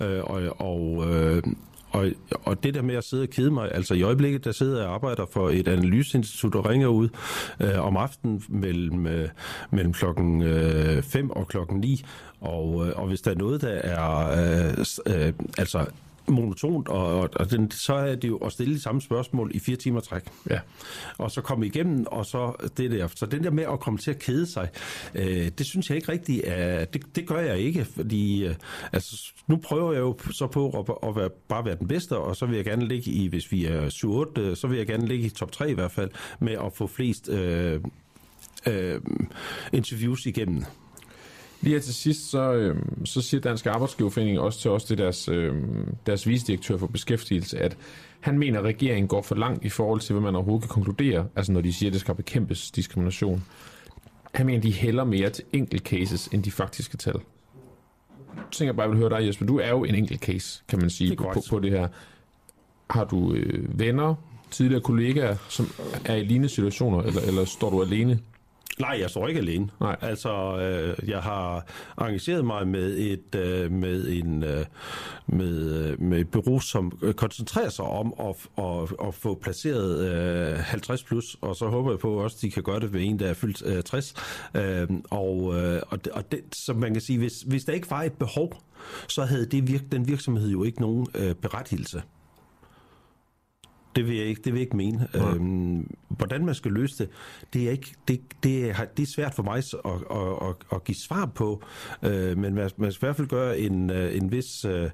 Øh, 0.00 0.24
og 0.24 0.42
og 0.58 1.04
øh, 1.12 1.42
og, 1.94 2.10
og 2.44 2.62
det 2.62 2.74
der 2.74 2.82
med 2.82 2.94
at 2.94 3.04
sidde 3.04 3.22
og 3.22 3.28
kede 3.28 3.50
mig, 3.50 3.74
altså 3.74 3.94
i 3.94 4.02
øjeblikket, 4.02 4.44
der 4.44 4.52
sidder 4.52 4.78
jeg 4.78 4.88
og 4.88 4.94
arbejder 4.94 5.26
for 5.32 5.50
et 5.50 5.68
analyseinstitut 5.68 6.54
og 6.54 6.68
ringer 6.68 6.88
ud 6.88 7.08
øh, 7.60 7.86
om 7.86 7.96
aftenen 7.96 8.42
mellem, 8.48 9.06
øh, 9.06 9.28
mellem 9.70 9.92
klokken 9.92 10.42
5 11.02 11.24
øh, 11.24 11.30
og 11.30 11.48
klokken 11.48 11.80
9, 11.80 12.04
og, 12.40 12.86
øh, 12.86 12.92
og 12.96 13.08
hvis 13.08 13.20
der 13.20 13.30
er 13.30 13.34
noget, 13.34 13.60
der 13.60 13.68
er 13.68 14.28
øh, 15.06 15.26
øh, 15.26 15.32
altså 15.58 15.86
monotont, 16.28 16.88
og, 16.88 17.20
og, 17.20 17.30
og 17.36 17.50
den, 17.50 17.70
så 17.70 17.94
er 17.94 18.14
det 18.14 18.28
jo 18.28 18.36
at 18.36 18.52
stille 18.52 18.74
de 18.74 18.80
samme 18.80 19.00
spørgsmål 19.00 19.50
i 19.54 19.58
fire 19.58 19.76
timer 19.76 20.00
træk. 20.00 20.22
Ja. 20.50 20.60
Og 21.18 21.30
så 21.30 21.40
komme 21.40 21.66
igennem, 21.66 22.06
og 22.06 22.26
så 22.26 22.68
det 22.76 22.90
der. 22.90 23.08
Så 23.14 23.26
den 23.26 23.44
der 23.44 23.50
med 23.50 23.64
at 23.64 23.80
komme 23.80 23.98
til 23.98 24.10
at 24.10 24.18
kede 24.18 24.46
sig, 24.46 24.68
øh, 25.14 25.50
det 25.58 25.66
synes 25.66 25.90
jeg 25.90 25.96
ikke 25.96 26.12
rigtigt 26.12 26.42
er, 26.44 26.84
det, 26.84 27.16
det 27.16 27.26
gør 27.26 27.40
jeg 27.40 27.58
ikke, 27.58 27.84
fordi 27.84 28.44
øh, 28.44 28.54
altså, 28.92 29.32
nu 29.46 29.56
prøver 29.56 29.92
jeg 29.92 30.00
jo 30.00 30.16
så 30.30 30.46
på 30.46 30.70
at, 30.70 31.08
at 31.08 31.16
være, 31.16 31.30
bare 31.48 31.64
være 31.64 31.76
den 31.78 31.88
bedste, 31.88 32.18
og 32.18 32.36
så 32.36 32.46
vil 32.46 32.56
jeg 32.56 32.64
gerne 32.64 32.88
ligge 32.88 33.10
i, 33.10 33.26
hvis 33.26 33.52
vi 33.52 33.64
er 33.64 33.88
7-8, 34.36 34.40
øh, 34.40 34.56
så 34.56 34.66
vil 34.66 34.78
jeg 34.78 34.86
gerne 34.86 35.06
ligge 35.06 35.26
i 35.26 35.30
top 35.30 35.52
3 35.52 35.70
i 35.70 35.74
hvert 35.74 35.92
fald, 35.92 36.10
med 36.38 36.52
at 36.52 36.72
få 36.74 36.86
flest 36.86 37.28
øh, 37.28 37.80
øh, 38.66 39.00
interviews 39.72 40.26
igennem. 40.26 40.64
Lige 41.64 41.74
her 41.74 41.80
til 41.80 41.94
sidst, 41.94 42.30
så, 42.30 42.52
øh, 42.52 42.76
så 43.04 43.22
siger 43.22 43.40
Dansk 43.40 43.66
Arbejdsgiverforening 43.66 44.40
også 44.40 44.60
til 44.60 44.70
os, 44.70 44.84
det 44.84 44.98
deres, 44.98 45.28
øh, 45.28 45.54
deres 46.06 46.28
visdirektør 46.28 46.76
for 46.76 46.86
beskæftigelse, 46.86 47.58
at 47.58 47.76
han 48.20 48.38
mener, 48.38 48.58
at 48.58 48.64
regeringen 48.64 49.08
går 49.08 49.22
for 49.22 49.34
langt 49.34 49.64
i 49.64 49.68
forhold 49.68 50.00
til, 50.00 50.12
hvad 50.12 50.22
man 50.22 50.34
overhovedet 50.34 50.62
kan 50.62 50.68
konkludere, 50.68 51.26
altså 51.36 51.52
når 51.52 51.60
de 51.60 51.72
siger, 51.72 51.90
at 51.90 51.92
det 51.92 52.00
skal 52.00 52.14
bekæmpes 52.14 52.70
diskrimination. 52.70 53.44
Han 54.34 54.46
mener, 54.46 54.60
de 54.60 54.72
hælder 54.72 55.04
mere 55.04 55.30
til 55.30 55.44
enkelt 55.52 55.82
cases, 55.82 56.26
end 56.26 56.42
de 56.42 56.50
faktiske 56.50 56.96
tal. 56.96 57.20
Jeg 58.36 58.44
tænker 58.52 58.72
bare, 58.72 58.82
jeg 58.82 58.90
vil 58.90 58.98
høre 58.98 59.20
dig, 59.20 59.26
Jesper. 59.26 59.46
Du 59.46 59.58
er 59.58 59.68
jo 59.68 59.84
en 59.84 59.94
enkelt 59.94 60.20
case, 60.20 60.62
kan 60.68 60.78
man 60.78 60.90
sige, 60.90 61.10
det 61.10 61.18
på, 61.18 61.30
på, 61.34 61.42
på 61.50 61.58
det 61.58 61.70
her. 61.70 61.88
Har 62.90 63.04
du 63.04 63.34
øh, 63.34 63.78
venner, 63.78 64.14
tidligere 64.50 64.82
kollegaer, 64.82 65.36
som 65.48 65.66
er 66.04 66.14
i 66.14 66.24
lignende 66.24 66.48
situationer, 66.48 67.02
eller, 67.02 67.20
eller 67.20 67.44
står 67.44 67.70
du 67.70 67.82
alene? 67.82 68.20
Nej, 68.80 68.96
jeg 69.00 69.10
står 69.10 69.28
ikke 69.28 69.40
alene. 69.40 69.68
Nej. 69.80 69.96
Altså, 70.00 70.58
øh, 70.58 71.08
jeg 71.08 71.22
har 71.22 71.66
engageret 72.00 72.44
mig 72.44 72.68
med 72.68 72.98
et 72.98 73.34
øh, 73.34 73.72
med 73.72 74.08
en 74.08 74.42
øh, 74.42 74.66
med, 75.26 75.86
øh, 75.90 76.00
med 76.00 76.20
et 76.20 76.28
bureau, 76.28 76.60
som 76.60 76.98
øh, 77.02 77.14
koncentrerer 77.14 77.68
sig 77.68 77.84
om 77.84 78.14
at, 78.20 78.64
at, 78.64 79.06
at 79.08 79.14
få 79.14 79.34
placeret 79.34 80.10
øh, 80.52 80.58
50 80.58 81.04
plus, 81.04 81.36
og 81.40 81.56
så 81.56 81.68
håber 81.68 81.90
jeg 81.90 81.98
på 81.98 82.12
også, 82.14 82.36
at 82.38 82.42
de 82.42 82.50
kan 82.50 82.62
gøre 82.62 82.80
det 82.80 82.92
ved 82.92 83.00
en, 83.02 83.18
der 83.18 83.26
er 83.26 83.34
fyldt 83.34 83.62
øh, 83.66 83.82
60. 83.82 84.14
Øh, 84.54 84.88
og 85.10 85.54
øh, 85.54 85.82
og, 85.90 86.04
det, 86.04 86.12
og 86.12 86.32
det, 86.32 86.40
så 86.52 86.74
man 86.74 86.92
kan 86.92 87.02
sige, 87.02 87.18
hvis, 87.18 87.42
hvis 87.42 87.64
der 87.64 87.72
ikke 87.72 87.90
var 87.90 88.02
et 88.02 88.12
behov, 88.12 88.62
så 89.08 89.24
havde 89.24 89.46
det 89.46 89.68
virk, 89.68 89.82
den 89.92 90.08
virksomhed 90.08 90.50
jo 90.50 90.64
ikke 90.64 90.80
nogen 90.80 91.06
øh, 91.14 91.34
berettigelse. 91.34 92.02
Det 93.96 94.08
vil 94.08 94.16
jeg 94.16 94.26
ikke, 94.26 94.42
det 94.44 94.52
vil 94.52 94.58
jeg 94.58 94.66
ikke 94.66 94.76
mene. 94.76 95.08
Øhm, 95.14 95.94
hvordan 96.08 96.46
man 96.46 96.54
skal 96.54 96.72
løse 96.72 96.98
det, 96.98 97.08
det 97.52 97.66
er, 97.66 97.70
ikke, 97.70 97.94
det, 98.08 98.20
det 98.42 98.70
er, 98.70 98.84
det 98.96 99.02
er 99.02 99.12
svært 99.14 99.34
for 99.34 99.42
mig 99.42 99.56
at, 99.58 99.74
at, 99.84 100.48
at, 100.48 100.54
at 100.72 100.84
give 100.84 100.96
svar 100.96 101.26
på, 101.26 101.62
øh, 102.02 102.38
men 102.38 102.54
man, 102.54 102.70
man 102.76 102.92
skal 102.92 103.06
i 103.06 103.06
hvert 103.06 103.16
fald 103.16 103.28
gøre 103.28 103.58
en, 103.58 103.90
øh, 103.90 104.16
en 104.16 104.32
vis... 104.32 104.64
Øh, 104.64 104.90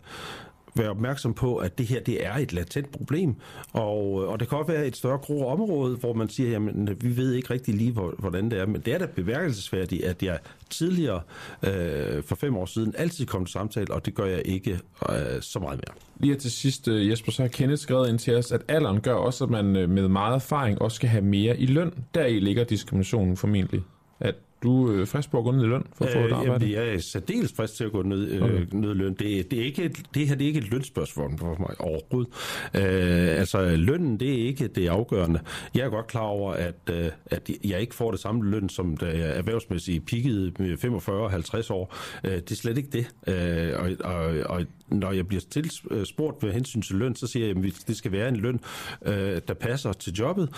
være 0.74 0.90
opmærksom 0.90 1.34
på, 1.34 1.56
at 1.56 1.78
det 1.78 1.86
her 1.86 2.00
det 2.00 2.26
er 2.26 2.34
et 2.34 2.52
latent 2.52 2.90
problem, 2.92 3.34
og, 3.72 4.22
øh, 4.22 4.28
og 4.28 4.40
det 4.40 4.48
kan 4.48 4.58
også 4.58 4.72
være 4.72 4.86
et 4.86 4.96
større 4.96 5.18
grå 5.18 5.46
område, 5.46 5.96
hvor 5.96 6.12
man 6.12 6.28
siger, 6.28 6.50
jamen 6.50 6.96
vi 7.00 7.16
ved 7.16 7.32
ikke 7.32 7.50
rigtig 7.54 7.74
lige, 7.74 7.92
hvordan 7.92 8.50
det 8.50 8.58
er, 8.58 8.66
men 8.66 8.80
det 8.80 8.94
er 8.94 8.98
da 8.98 9.06
bemærkelsesværdigt, 9.06 10.04
at 10.04 10.22
jeg 10.22 10.38
tidligere, 10.70 11.20
øh, 11.62 12.22
for 12.22 12.34
fem 12.34 12.56
år 12.56 12.66
siden, 12.66 12.94
altid 12.98 13.26
kom 13.26 13.44
til 13.44 13.52
samtale, 13.52 13.94
og 13.94 14.06
det 14.06 14.14
gør 14.14 14.24
jeg 14.24 14.42
ikke 14.44 14.80
øh, 15.08 15.40
så 15.40 15.58
meget 15.58 15.76
mere. 15.76 15.96
Lige 16.18 16.34
til 16.34 16.50
sidst, 16.50 16.88
øh, 16.88 17.08
Jesper, 17.08 17.32
så 17.32 17.42
har 17.42 17.48
Kenneth 17.48 17.82
skrevet 17.82 18.08
ind 18.08 18.18
til 18.18 18.36
os, 18.36 18.52
at 18.52 18.62
alderen 18.68 19.00
gør 19.00 19.14
også, 19.14 19.44
at 19.44 19.50
man 19.50 19.76
øh, 19.76 19.90
med 19.90 20.08
meget 20.08 20.34
erfaring 20.34 20.82
også 20.82 20.94
skal 20.94 21.08
have 21.08 21.24
mere 21.24 21.58
i 21.58 21.66
løn. 21.66 21.92
Der 22.14 22.26
i 22.26 22.38
ligger 22.38 22.64
diskriminationen 22.64 23.36
formentlig. 23.36 23.82
At 24.20 24.34
du 24.62 25.00
er 25.00 25.04
frisk 25.04 25.30
på 25.30 25.38
at 25.38 25.44
gå 25.44 25.50
ned 25.50 25.64
i 25.64 25.66
løn 25.66 25.84
for 25.94 26.04
at 26.04 26.12
få 26.12 26.18
et 26.18 26.32
arbejde? 26.32 26.52
Jamen, 26.52 26.70
jeg 26.70 26.94
er 26.94 26.98
særdeles 26.98 27.52
frisk 27.52 27.74
til 27.74 27.84
at 27.84 27.92
gå 27.92 28.02
ned, 28.02 28.28
øh, 28.28 28.42
okay. 28.42 28.66
ned 28.72 28.90
i 28.90 28.94
løn. 28.94 29.14
Det, 29.14 29.50
det, 29.50 29.60
er 29.60 29.64
ikke 29.64 29.84
et, 29.84 30.02
det 30.14 30.28
her 30.28 30.34
det 30.34 30.44
er 30.44 30.48
ikke 30.48 30.60
et 30.60 30.70
lønspørgsmål 30.70 31.38
for 31.38 31.56
mig 31.58 31.80
overhovedet. 31.80 32.32
Øh, 32.74 33.38
altså, 33.40 33.76
lønnen, 33.76 34.20
det 34.20 34.42
er 34.42 34.46
ikke 34.46 34.68
det 34.68 34.88
afgørende. 34.88 35.40
Jeg 35.74 35.84
er 35.84 35.88
godt 35.88 36.06
klar 36.06 36.20
over, 36.20 36.52
at, 36.52 36.74
øh, 36.90 37.06
at 37.26 37.50
jeg 37.64 37.80
ikke 37.80 37.94
får 37.94 38.10
det 38.10 38.20
samme 38.20 38.50
løn, 38.50 38.68
som 38.68 38.96
da 38.96 39.06
jeg 39.06 39.36
erhvervsmæssigt 39.36 40.06
pikkede 40.06 40.52
med 40.58 41.64
45-50 41.68 41.72
år. 41.72 41.96
Øh, 42.24 42.32
det 42.32 42.50
er 42.50 42.54
slet 42.54 42.78
ikke 42.78 42.90
det. 42.90 43.06
Øh, 43.26 43.80
og, 43.80 44.14
og, 44.14 44.24
og 44.46 44.66
når 44.88 45.12
jeg 45.12 45.28
bliver 45.28 45.42
til 45.50 45.70
spurgt 46.04 46.42
med 46.42 46.52
hensyn 46.52 46.82
til 46.82 46.96
løn, 46.96 47.16
så 47.16 47.26
siger 47.26 47.46
jeg, 47.46 47.56
at 47.56 47.84
det 47.86 47.96
skal 47.96 48.12
være 48.12 48.28
en 48.28 48.36
løn, 48.36 48.60
øh, 49.06 49.40
der 49.48 49.54
passer 49.54 49.92
til 49.92 50.12
jobbet. 50.12 50.48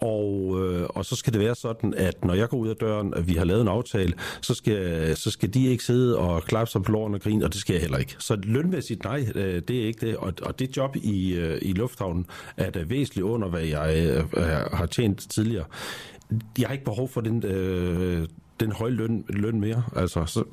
Og, 0.00 0.60
øh, 0.60 0.86
og 0.88 1.04
så 1.04 1.16
skal 1.16 1.32
det 1.32 1.40
være 1.40 1.54
sådan, 1.54 1.94
at 1.94 2.24
når 2.24 2.34
jeg 2.34 2.48
går 2.48 2.56
ud 2.56 2.68
af 2.68 2.76
døren, 2.76 3.14
at 3.14 3.28
vi 3.28 3.32
har 3.32 3.44
lavet 3.52 3.62
en 3.62 3.68
aftale, 3.68 4.12
så 4.40 4.54
skal, 4.54 5.16
så 5.16 5.30
skal 5.30 5.54
de 5.54 5.66
ikke 5.66 5.84
sidde 5.84 6.18
og 6.18 6.42
klappe 6.42 6.70
sig 6.70 6.82
på 6.82 6.92
låren 6.92 7.14
og 7.14 7.20
grine, 7.20 7.44
og 7.44 7.52
det 7.52 7.60
skal 7.60 7.74
jeg 7.74 7.80
heller 7.80 7.98
ikke. 7.98 8.16
Så 8.18 8.36
lønmæssigt, 8.42 9.04
nej, 9.04 9.26
øh, 9.34 9.62
det 9.68 9.82
er 9.82 9.86
ikke 9.86 10.06
det. 10.06 10.16
Og, 10.16 10.32
og 10.42 10.58
det 10.58 10.76
job 10.76 10.96
i, 10.96 11.34
øh, 11.34 11.58
i 11.62 11.72
lufthavnen 11.72 12.26
er 12.56 12.70
da 12.70 12.82
væsentligt 12.82 13.24
under, 13.24 13.48
hvad 13.48 13.62
jeg 13.64 14.18
øh, 14.36 14.44
har 14.72 14.86
tjent 14.86 15.30
tidligere. 15.30 15.64
Jeg 16.58 16.66
har 16.68 16.72
ikke 16.72 16.84
behov 16.84 17.08
for 17.08 17.20
den, 17.20 17.44
øh, 17.44 18.28
den 18.60 18.72
høje 18.72 18.92
løn, 18.92 19.24
løn 19.28 19.60
mere. 19.60 19.82
Altså, 19.96 20.24
så, 20.26 20.44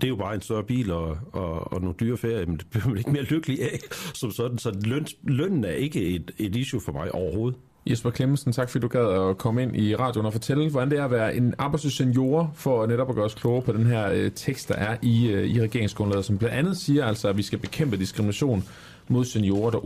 det 0.00 0.06
er 0.06 0.08
jo 0.08 0.16
bare 0.16 0.34
en 0.34 0.40
større 0.40 0.64
bil 0.64 0.90
og, 0.90 1.18
og, 1.32 1.72
og 1.72 1.80
nogle 1.80 1.94
dyre 2.00 2.16
ferie, 2.16 2.46
men 2.46 2.56
det 2.56 2.66
bliver 2.70 2.88
man 2.88 2.98
ikke 2.98 3.10
mere 3.10 3.22
lykkelig 3.22 3.62
af 3.62 3.78
som 4.14 4.30
sådan. 4.30 4.58
Så 4.58 4.80
løn, 4.84 5.06
lønnen 5.22 5.64
er 5.64 5.70
ikke 5.70 6.00
et, 6.00 6.30
et 6.38 6.56
issue 6.56 6.80
for 6.80 6.92
mig 6.92 7.12
overhovedet. 7.14 7.58
Jesper 7.86 8.10
Klemmensen, 8.10 8.52
tak 8.52 8.70
fordi 8.70 8.82
du 8.82 8.88
gad 8.88 9.30
at 9.30 9.38
komme 9.38 9.62
ind 9.62 9.76
i 9.76 9.96
radioen 9.96 10.26
og 10.26 10.32
fortælle, 10.32 10.70
hvordan 10.70 10.90
det 10.90 10.98
er 10.98 11.04
at 11.04 11.10
være 11.10 11.36
en 11.36 11.54
arbejdsløs 11.58 11.92
senior, 11.92 12.50
for 12.54 12.86
netop 12.86 13.08
at 13.08 13.14
gøre 13.14 13.24
os 13.24 13.34
klogere 13.34 13.62
på 13.62 13.72
den 13.72 13.86
her 13.86 14.10
øh, 14.12 14.30
tekst, 14.34 14.68
der 14.68 14.74
er 14.74 14.96
i, 15.02 15.28
øh, 15.28 15.48
i 15.48 15.62
regeringsgrundlaget, 15.62 16.24
som 16.24 16.38
blandt 16.38 16.56
andet 16.56 16.76
siger 16.76 17.04
altså, 17.04 17.28
at 17.28 17.36
vi 17.36 17.42
skal 17.42 17.58
bekæmpe 17.58 17.96
diskrimination 17.96 18.64
mod 19.08 19.24
seniorer, 19.24 19.70
der 19.70 19.78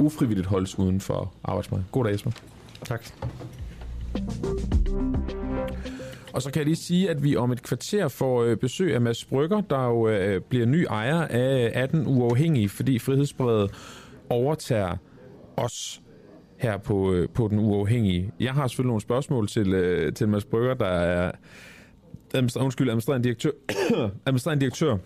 ufrivilligt, 0.00 0.46
holdes 0.46 0.78
uden 0.78 1.00
for 1.00 1.32
arbejdsmarkedet. 1.44 1.92
God 1.92 2.04
dag, 2.04 2.12
Jesper. 2.12 2.30
Tak. 2.84 3.06
Og 6.32 6.42
så 6.42 6.50
kan 6.50 6.60
jeg 6.60 6.66
lige 6.66 6.76
sige, 6.76 7.10
at 7.10 7.22
vi 7.22 7.36
om 7.36 7.52
et 7.52 7.62
kvarter 7.62 8.08
får 8.08 8.42
øh, 8.42 8.56
besøg 8.56 8.94
af 8.94 9.00
Mads 9.00 9.24
Brygger, 9.24 9.60
der 9.60 9.84
jo 9.84 10.08
øh, 10.08 10.40
bliver 10.40 10.66
ny 10.66 10.86
ejer 10.90 11.20
af 11.20 11.70
18 11.74 12.06
uafhængige, 12.06 12.68
fordi 12.68 12.98
Frihedsbredet 12.98 13.70
overtager 14.30 14.96
os 15.56 16.00
her 16.58 16.76
på, 16.76 17.12
øh, 17.12 17.28
på 17.28 17.48
den 17.48 17.58
uafhængige. 17.58 18.32
Jeg 18.40 18.52
har 18.52 18.66
selvfølgelig 18.66 18.88
nogle 18.88 19.00
spørgsmål 19.00 19.48
til, 19.48 19.74
øh, 19.74 20.12
til 20.12 20.28
Mads 20.28 20.44
Brygger, 20.44 20.74
der 20.74 20.86
er 20.86 21.32
undskyld, 22.60 22.88
administrerende 22.88 23.24
direktør, 23.24 23.50
administrerende 24.26 24.60
direktør 24.60 24.96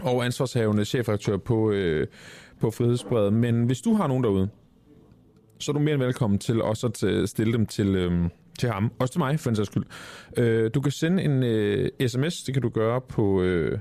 og 0.00 0.24
ansvarshavende 0.24 0.84
chefredaktør 0.84 1.36
på, 1.36 1.70
øh, 1.70 2.06
på 2.60 2.70
Frihedsbredet. 2.70 3.32
Men 3.32 3.64
hvis 3.64 3.80
du 3.80 3.94
har 3.94 4.06
nogen 4.06 4.24
derude, 4.24 4.48
så 5.58 5.70
er 5.70 5.72
du 5.72 5.78
mere 5.80 5.94
end 5.94 6.02
velkommen 6.02 6.38
til 6.38 6.62
også 6.62 6.86
at 6.86 7.04
øh, 7.04 7.28
stille 7.28 7.52
dem 7.52 7.66
til, 7.66 8.20
til 8.58 8.68
ham. 8.68 8.92
Også 8.98 9.12
til 9.12 9.18
mig, 9.18 9.40
for 9.40 9.50
en 9.50 9.56
sags 9.56 9.66
skyld. 9.66 9.84
Øh, 10.36 10.70
du 10.74 10.80
kan 10.80 10.92
sende 10.92 11.22
en 11.22 11.42
øh, 11.42 11.90
sms, 12.06 12.42
det 12.42 12.54
kan 12.54 12.62
du 12.62 12.68
gøre 12.68 13.00
på 13.00 13.42
øh, 13.42 13.78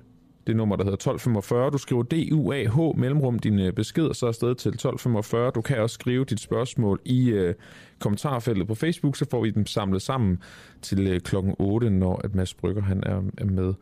det 0.48 0.56
nummer, 0.56 0.76
der 0.76 0.84
hedder 0.84 0.96
1245. 0.96 1.72
Du 1.72 1.78
skriver 1.78 2.04
DUAH 2.04 3.00
mellemrum 3.00 3.40
din 3.40 3.60
øh, 3.60 3.74
besked, 3.74 4.06
og 4.06 4.16
så 4.16 4.28
afsted 4.28 4.56
til 4.56 4.70
1245. 4.70 5.52
Du 5.52 5.62
kan 5.62 5.78
også 5.78 5.94
skrive 5.94 6.26
dit 6.26 6.40
spørgsmål 6.40 7.00
i 7.06 7.30
øh, 7.30 7.56
kommentarfeltet 8.00 8.68
på 8.68 8.76
Facebook, 8.76 9.16
så 9.16 9.26
får 9.32 9.42
vi 9.42 9.50
dem 9.50 9.66
samlet 9.66 10.02
sammen 10.02 10.40
til 10.82 11.08
øh, 11.08 11.20
klokken 11.20 11.56
8, 11.60 11.90
når 11.90 12.22
at 12.24 12.36
Mads 12.36 12.54
Brygger 12.54 12.82
han 12.82 13.04
er, 13.06 13.22
er 13.38 13.46
med 13.46 13.74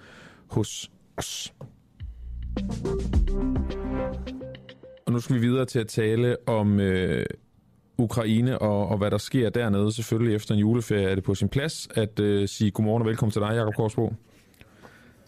hos 0.48 0.92
os. 1.18 1.54
Og 5.06 5.14
nu 5.14 5.20
skal 5.20 5.36
vi 5.36 5.42
videre 5.42 5.66
til 5.66 5.80
at 5.80 5.88
tale 5.88 6.38
om 6.48 6.80
øh, 6.80 7.26
Ukraine 7.98 8.60
og, 8.60 8.88
og 8.88 8.98
hvad 8.98 9.12
der 9.12 9.18
sker 9.18 9.50
dernede. 9.50 9.92
Selvfølgelig 9.92 10.36
efter 10.36 10.54
en 10.54 10.60
juleferie 10.60 11.10
er 11.10 11.16
det 11.16 11.24
på 11.24 11.36
sin 11.36 11.50
plads 11.50 11.88
at 11.96 12.20
øh, 12.20 12.48
sige 12.48 12.72
godmorgen 12.72 13.02
og 13.02 13.08
velkommen 13.08 13.32
til 13.32 13.42
dig, 13.42 13.52
Jakob 13.56 13.76
Korsbo. 13.76 14.14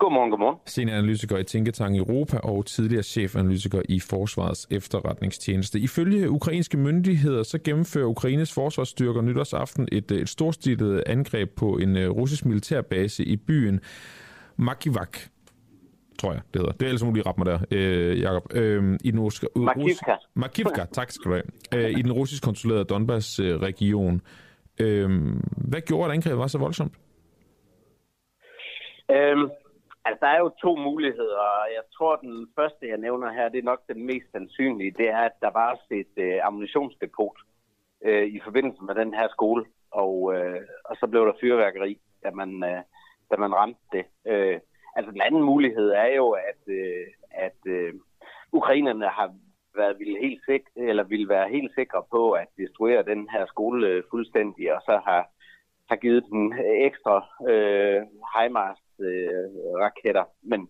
Godmorgen, 0.04 0.30
godmorgen. 0.30 0.58
Senioranalytiker 0.66 1.38
i 1.38 1.43
Tænketang 1.43 1.97
Europa 1.97 2.38
og 2.38 2.66
tidligere 2.66 3.04
chefanalytiker 3.04 3.82
i 3.89 3.99
Forsvarets 3.99 4.68
efterretningstjeneste. 4.72 5.80
Ifølge 5.80 6.30
ukrainske 6.30 6.78
myndigheder, 6.78 7.43
så 7.43 7.60
gennemfører 7.66 8.08
Ukraines 8.08 8.54
forsvarsstyrker 8.54 9.22
nytårsaften 9.22 9.88
et, 9.91 10.12
et 10.12 10.30
storstilet 10.30 11.04
angreb 11.08 11.49
på 11.56 11.78
en 11.78 11.95
uh, 11.97 12.04
russisk 12.04 12.45
militærbase 12.45 13.24
i 13.26 13.36
byen 13.36 13.80
Makivak 14.56 15.18
tror 16.20 16.32
jeg, 16.32 16.41
det 16.54 16.62
hedder. 16.62 16.72
Det 16.72 16.82
er 16.82 16.88
ellers 16.88 17.04
muligt 17.04 17.28
at 17.28 17.38
mig 17.38 17.45
der, 17.45 17.60
øh, 17.72 18.22
Jacob. 18.22 18.43
Øh, 18.56 18.99
i 19.04 19.12
den 19.12 19.20
russiske, 19.20 19.47
Makivka. 19.56 20.16
Makivka, 20.34 20.86
tak 20.91 21.12
skal 21.12 21.32
du 21.32 21.36
have. 21.36 21.84
Øh, 21.86 21.99
I 21.99 22.01
den 22.01 22.12
russisk 22.12 22.43
kontrollerede 22.43 22.86
Donbass-region. 22.86 24.22
Øh, 24.80 25.10
hvad 25.58 25.82
gjorde, 25.82 26.06
at 26.06 26.12
angrebet 26.12 26.39
var 26.39 26.47
så 26.47 26.58
voldsomt? 26.58 26.93
Øhm, 29.12 29.49
altså, 30.06 30.20
der 30.26 30.28
er 30.28 30.39
jo 30.39 30.49
to 30.49 30.76
muligheder, 30.76 31.38
og 31.38 31.66
jeg 31.78 31.84
tror, 31.97 32.16
den 32.16 32.47
første, 32.56 32.88
jeg 32.88 32.97
nævner 32.97 33.32
her, 33.32 33.49
det 33.49 33.60
er 33.60 33.72
nok 33.72 33.82
den 33.88 34.06
mest 34.06 34.32
sandsynlige. 34.32 34.91
Det 34.91 35.10
er, 35.10 35.22
at 35.30 35.36
der 35.41 35.51
var 35.51 35.80
et 35.91 36.16
øh, 36.18 36.39
ammunitionsdepot 36.43 37.38
øh, 38.06 38.28
i 38.28 38.39
forbindelse 38.43 38.84
med 38.84 38.95
den 38.95 39.14
her 39.14 39.28
skole, 39.28 39.66
og, 39.91 40.34
øh, 40.36 40.62
og 40.86 40.95
så 40.95 41.08
blev 41.08 41.26
der 41.26 41.34
fyrværkeri, 41.41 41.99
da 42.24 42.32
man, 42.32 42.64
øh, 42.64 42.82
da 43.32 43.36
man 43.38 43.56
ramte 43.56 43.82
det. 43.91 44.06
Øh, 44.26 44.60
Altså 44.95 45.12
den 45.12 45.22
anden 45.22 45.43
mulighed 45.43 45.89
er 45.89 46.16
jo, 46.16 46.30
at, 46.30 46.62
øh, 46.68 47.08
at 47.32 47.58
øh, 47.66 47.93
ukrainerne 48.51 49.08
har 49.08 49.34
været 49.76 49.99
ville 49.99 50.20
helt 50.20 50.41
sikre, 50.45 50.72
eller 50.76 51.04
ville 51.04 51.30
være 51.30 51.49
helt 51.49 51.72
sikre 51.76 52.04
på 52.12 52.32
at 52.32 52.47
destruere 52.58 53.04
den 53.04 53.30
her 53.30 53.45
skole 53.45 53.88
øh, 53.88 54.04
fuldstændig, 54.10 54.74
og 54.76 54.82
så 54.86 55.01
har, 55.06 55.28
har 55.89 55.95
givet 55.95 56.26
den 56.32 56.54
ekstra 56.60 57.16
øh, 57.49 58.01
HIMARS 58.36 58.80
Øh, 59.00 60.30
Men 60.41 60.70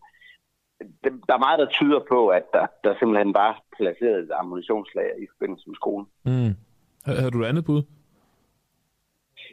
det, 0.80 1.12
der 1.28 1.34
er 1.34 1.46
meget, 1.46 1.60
der 1.60 1.66
tyder 1.66 2.00
på, 2.10 2.28
at 2.28 2.44
der, 2.54 2.68
der 2.84 2.96
simpelthen 3.00 3.34
bare 3.34 3.56
placeret 3.78 4.24
et 4.24 4.32
ammunitionslager 4.34 5.16
i 5.24 5.28
forbindelse 5.32 5.70
med 5.70 5.76
skolen. 5.76 6.08
Mm. 6.26 6.56
Har 7.06 7.30
du 7.30 7.42
et 7.42 7.46
andet 7.46 7.66
bud? 7.66 7.84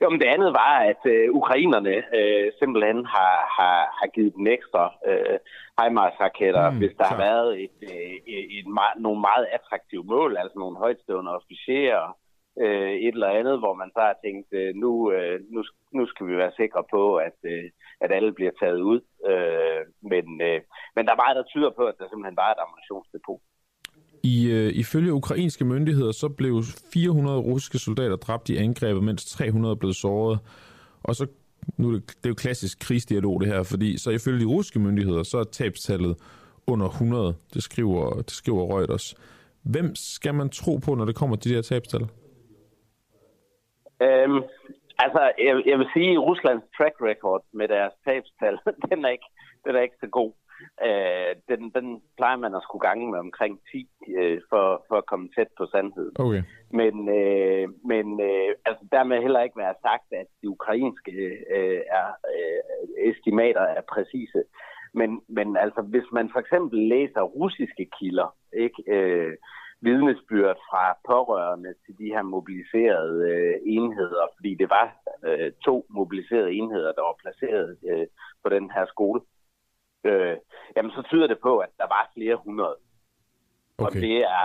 Jo, 0.02 0.10
men 0.10 0.20
det 0.20 0.26
andet 0.26 0.52
var, 0.52 0.74
at 0.90 1.02
øh, 1.04 1.30
ukrainerne 1.30 1.96
øh, 2.18 2.52
simpelthen 2.58 3.06
har, 3.06 3.34
har, 3.56 3.78
har 4.00 4.08
givet 4.14 4.34
den 4.34 4.46
ekstra 4.46 4.94
øh, 5.08 5.38
HIMARS-raketter, 5.80 6.70
mm, 6.70 6.78
hvis 6.78 6.94
der 6.98 7.04
klar. 7.04 7.08
har 7.08 7.16
været 7.16 7.62
et, 7.64 7.78
øh, 7.82 7.90
et, 7.90 8.22
et, 8.26 8.58
et, 8.58 8.64
nogle 8.96 9.20
meget 9.20 9.46
attraktive 9.52 10.04
mål, 10.04 10.36
altså 10.36 10.58
nogle 10.58 10.76
højtstående 10.76 11.36
officerer, 11.38 12.16
øh, 12.58 12.92
et 13.06 13.14
eller 13.14 13.38
andet, 13.40 13.58
hvor 13.58 13.74
man 13.74 13.90
så 13.96 14.00
har 14.00 14.16
tænkt, 14.24 14.48
øh, 14.52 14.74
nu, 14.74 15.12
øh, 15.12 15.40
nu, 15.54 15.64
nu 15.92 16.06
skal 16.06 16.26
vi 16.26 16.36
være 16.36 16.52
sikre 16.56 16.82
på, 16.90 17.16
at, 17.16 17.38
øh, 17.44 17.70
at 18.00 18.12
alle 18.12 18.32
bliver 18.32 18.50
taget 18.60 18.80
ud. 18.80 19.00
Øh, 19.30 19.80
men, 20.12 20.24
øh, 20.48 20.60
men 20.94 21.02
der 21.06 21.12
er 21.12 21.22
meget, 21.22 21.36
der 21.36 21.50
tyder 21.52 21.70
på, 21.70 21.82
at 21.90 21.94
der 21.98 22.08
simpelthen 22.08 22.36
var 22.36 22.50
et 22.50 22.62
ammunitionsdepot. 22.64 23.40
I, 24.22 24.50
øh, 24.50 24.70
ifølge 24.72 25.12
ukrainske 25.12 25.64
myndigheder, 25.64 26.12
så 26.12 26.28
blev 26.28 26.62
400 26.92 27.38
russiske 27.38 27.78
soldater 27.78 28.16
dræbt 28.16 28.48
i 28.48 28.56
angrebet, 28.56 29.04
mens 29.04 29.24
300 29.24 29.76
blev 29.76 29.92
såret. 29.92 30.38
Og 31.02 31.16
så 31.16 31.26
nu 31.76 31.88
er 31.88 31.92
det, 31.92 32.06
det 32.06 32.24
er 32.24 32.28
jo 32.28 32.34
klassisk 32.34 32.78
krigsdialog 32.78 33.40
det 33.40 33.48
her, 33.48 33.62
fordi 33.62 33.98
så 33.98 34.10
ifølge 34.10 34.40
de 34.40 34.44
russiske 34.44 34.78
myndigheder, 34.78 35.22
så 35.22 35.38
er 35.38 35.44
tabstallet 35.44 36.16
under 36.66 36.86
100, 36.86 37.34
det 37.54 37.62
skriver, 37.62 38.14
det 38.14 38.30
skriver 38.30 38.78
Reuters. 38.78 39.14
Hvem 39.62 39.94
skal 39.94 40.34
man 40.34 40.48
tro 40.48 40.76
på, 40.76 40.94
når 40.94 41.04
det 41.04 41.14
kommer 41.14 41.36
til 41.36 41.50
de 41.50 41.54
her 41.54 41.62
tabstal? 41.62 42.06
Øhm, 44.06 44.42
altså, 45.04 45.20
jeg, 45.46 45.62
jeg 45.66 45.78
vil 45.78 45.88
sige, 45.94 46.12
at 46.12 46.22
Ruslands 46.28 46.64
track 46.76 46.96
record 47.10 47.42
med 47.52 47.68
deres 47.68 47.94
tabstal, 48.04 48.58
den 48.90 49.04
er 49.04 49.08
ikke, 49.08 49.30
den 49.64 49.76
er 49.76 49.80
ikke 49.80 50.00
så 50.00 50.06
god. 50.06 50.32
Øh, 50.86 51.32
den, 51.50 51.70
den 51.76 52.02
plejer 52.16 52.36
man 52.36 52.54
at 52.54 52.62
skulle 52.62 52.86
gange 52.88 53.10
med 53.10 53.18
omkring 53.18 53.60
10 53.72 53.88
øh, 54.18 54.40
for, 54.50 54.84
for 54.88 54.96
at 54.96 55.06
komme 55.06 55.28
tæt 55.36 55.50
på 55.58 55.66
sandheden. 55.72 56.16
Okay. 56.18 56.42
Men, 56.70 56.94
øh, 57.20 57.68
men 57.92 58.06
øh, 58.20 58.50
altså, 58.68 58.84
dermed 58.92 59.22
heller 59.22 59.42
ikke 59.42 59.62
være 59.64 59.74
sagt, 59.82 60.08
at 60.12 60.26
de 60.42 60.48
ukrainske 60.56 61.12
øh, 61.56 61.80
er, 61.98 62.08
øh, 62.34 63.10
estimater 63.10 63.60
er 63.60 63.82
præcise. 63.92 64.42
Men, 64.94 65.20
men 65.28 65.56
altså, 65.56 65.82
hvis 65.82 66.08
man 66.12 66.30
for 66.32 66.40
eksempel 66.40 66.78
læser 66.88 67.22
russiske 67.22 67.86
kilder, 67.98 68.34
ikke, 68.52 68.82
øh, 68.86 69.32
vidnesbyrd 69.80 70.56
fra 70.70 70.84
pårørende 71.06 71.74
til 71.84 71.98
de 71.98 72.04
her 72.14 72.22
mobiliserede 72.22 73.30
øh, 73.30 73.54
enheder, 73.66 74.24
fordi 74.36 74.54
det 74.54 74.70
var 74.70 74.86
øh, 75.24 75.52
to 75.64 75.86
mobiliserede 75.90 76.52
enheder, 76.52 76.92
der 76.92 77.02
var 77.02 77.16
placeret 77.22 77.78
øh, 77.90 78.06
på 78.42 78.48
den 78.48 78.70
her 78.70 78.86
skole, 78.86 79.20
øh, 80.04 80.36
jamen 80.76 80.90
så 80.90 81.02
tyder 81.02 81.26
det 81.26 81.38
på, 81.42 81.58
at 81.58 81.72
der 81.78 81.86
var 81.96 82.10
flere 82.14 82.36
hundrede. 82.36 82.76
Okay. 83.78 83.86
Og 83.86 83.92
det 83.92 84.16
er 84.38 84.44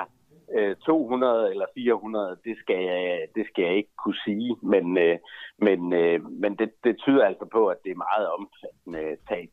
øh, 0.54 0.76
200 0.76 1.52
eller 1.52 1.66
400, 1.74 2.38
det 2.46 2.58
skal 2.58 2.84
jeg, 2.84 3.28
det 3.36 3.48
skal 3.48 3.64
jeg 3.64 3.76
ikke 3.76 3.96
kunne 4.04 4.22
sige, 4.26 4.56
men, 4.64 4.98
øh, 4.98 5.18
men, 5.58 5.94
øh, 5.94 6.26
men 6.32 6.56
det, 6.56 6.72
det 6.84 6.98
tyder 6.98 7.26
altså 7.26 7.46
på, 7.46 7.68
at 7.68 7.78
det 7.84 7.92
er 7.92 8.06
meget 8.08 8.28
omfattende 8.38 9.18
tab. 9.30 9.50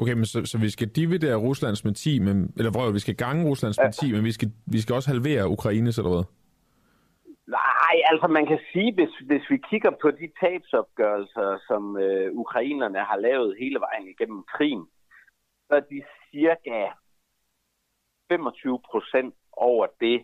Okay, 0.00 0.12
men 0.12 0.24
så, 0.24 0.44
så 0.44 0.58
vi 0.58 0.70
skal 0.70 0.88
dividere 0.88 1.36
Ruslands 1.36 1.84
med 1.84 1.94
10, 1.94 2.18
men, 2.18 2.36
eller 2.56 2.70
hvor 2.70 2.92
vi 2.92 2.98
skal 2.98 3.16
gange 3.16 3.48
Ruslands 3.48 3.78
med 3.78 3.92
10, 3.92 4.12
men 4.12 4.24
vi 4.24 4.32
skal, 4.32 4.48
vi 4.66 4.80
skal 4.80 4.94
også 4.94 5.10
halvere 5.10 5.48
Ukraines, 5.48 5.98
eller 5.98 6.10
hvad? 6.10 6.24
Nej, 7.46 7.96
altså 8.10 8.28
man 8.28 8.46
kan 8.46 8.60
sige, 8.72 8.94
hvis, 8.94 9.14
hvis 9.26 9.50
vi 9.50 9.58
kigger 9.70 9.90
på 10.02 10.10
de 10.10 10.28
tabsopgørelser, 10.40 11.58
som 11.68 11.96
øh, 11.96 12.32
ukrainerne 12.32 12.98
har 12.98 13.16
lavet 13.16 13.56
hele 13.60 13.80
vejen 13.80 14.08
igennem 14.08 14.42
krigen, 14.54 14.86
så 15.66 15.74
er 15.74 15.80
de 15.80 16.02
cirka 16.30 16.78
25 18.32 18.80
procent 18.90 19.34
over 19.52 19.86
det, 20.00 20.22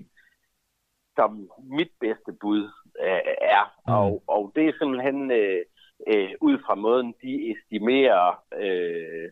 som 1.16 1.50
mit 1.78 1.92
bedste 2.00 2.32
bud 2.40 2.64
øh, 3.00 3.20
er. 3.56 3.64
Mm. 3.86 3.92
Og, 3.94 4.22
og 4.26 4.52
det 4.54 4.68
er 4.68 4.72
simpelthen 4.78 5.30
øh, 5.30 5.62
øh, 6.10 6.30
ud 6.40 6.58
fra 6.66 6.74
måden, 6.74 7.14
de 7.22 7.32
estimerer 7.52 8.42
øh, 8.62 9.30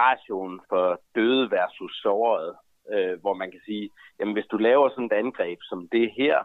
ratioen 0.00 0.60
for 0.68 1.00
døde 1.14 1.50
versus 1.50 1.92
sårede, 2.02 2.56
øh, 2.92 3.20
hvor 3.20 3.34
man 3.34 3.50
kan 3.50 3.60
sige, 3.64 3.90
jamen 4.18 4.34
hvis 4.34 4.50
du 4.52 4.56
laver 4.56 4.88
sådan 4.88 5.04
et 5.04 5.12
angreb 5.12 5.58
som 5.62 5.88
det 5.92 6.10
her, 6.18 6.36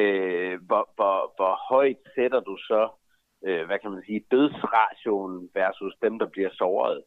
øh, 0.00 0.60
hvor, 0.66 0.84
hvor, 0.96 1.32
hvor 1.36 1.54
højt 1.68 2.02
sætter 2.14 2.40
du 2.40 2.56
så, 2.56 2.88
øh, 3.46 3.66
hvad 3.66 3.78
kan 3.78 3.90
man 3.90 4.02
sige, 4.06 4.24
dødsrationen 4.30 5.50
versus 5.54 5.94
dem, 6.02 6.18
der 6.18 6.26
bliver 6.26 6.50
såret. 6.52 7.02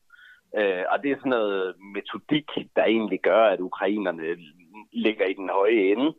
Øh, 0.57 0.83
og 0.91 1.03
det 1.03 1.11
er 1.11 1.15
sådan 1.17 1.29
noget 1.29 1.75
metodik, 1.95 2.49
der 2.75 2.83
egentlig 2.83 3.21
gør, 3.21 3.43
at 3.45 3.59
ukrainerne 3.59 4.37
ligger 4.93 5.25
i 5.25 5.33
den 5.33 5.49
høje 5.49 5.81
ende. 5.91 6.13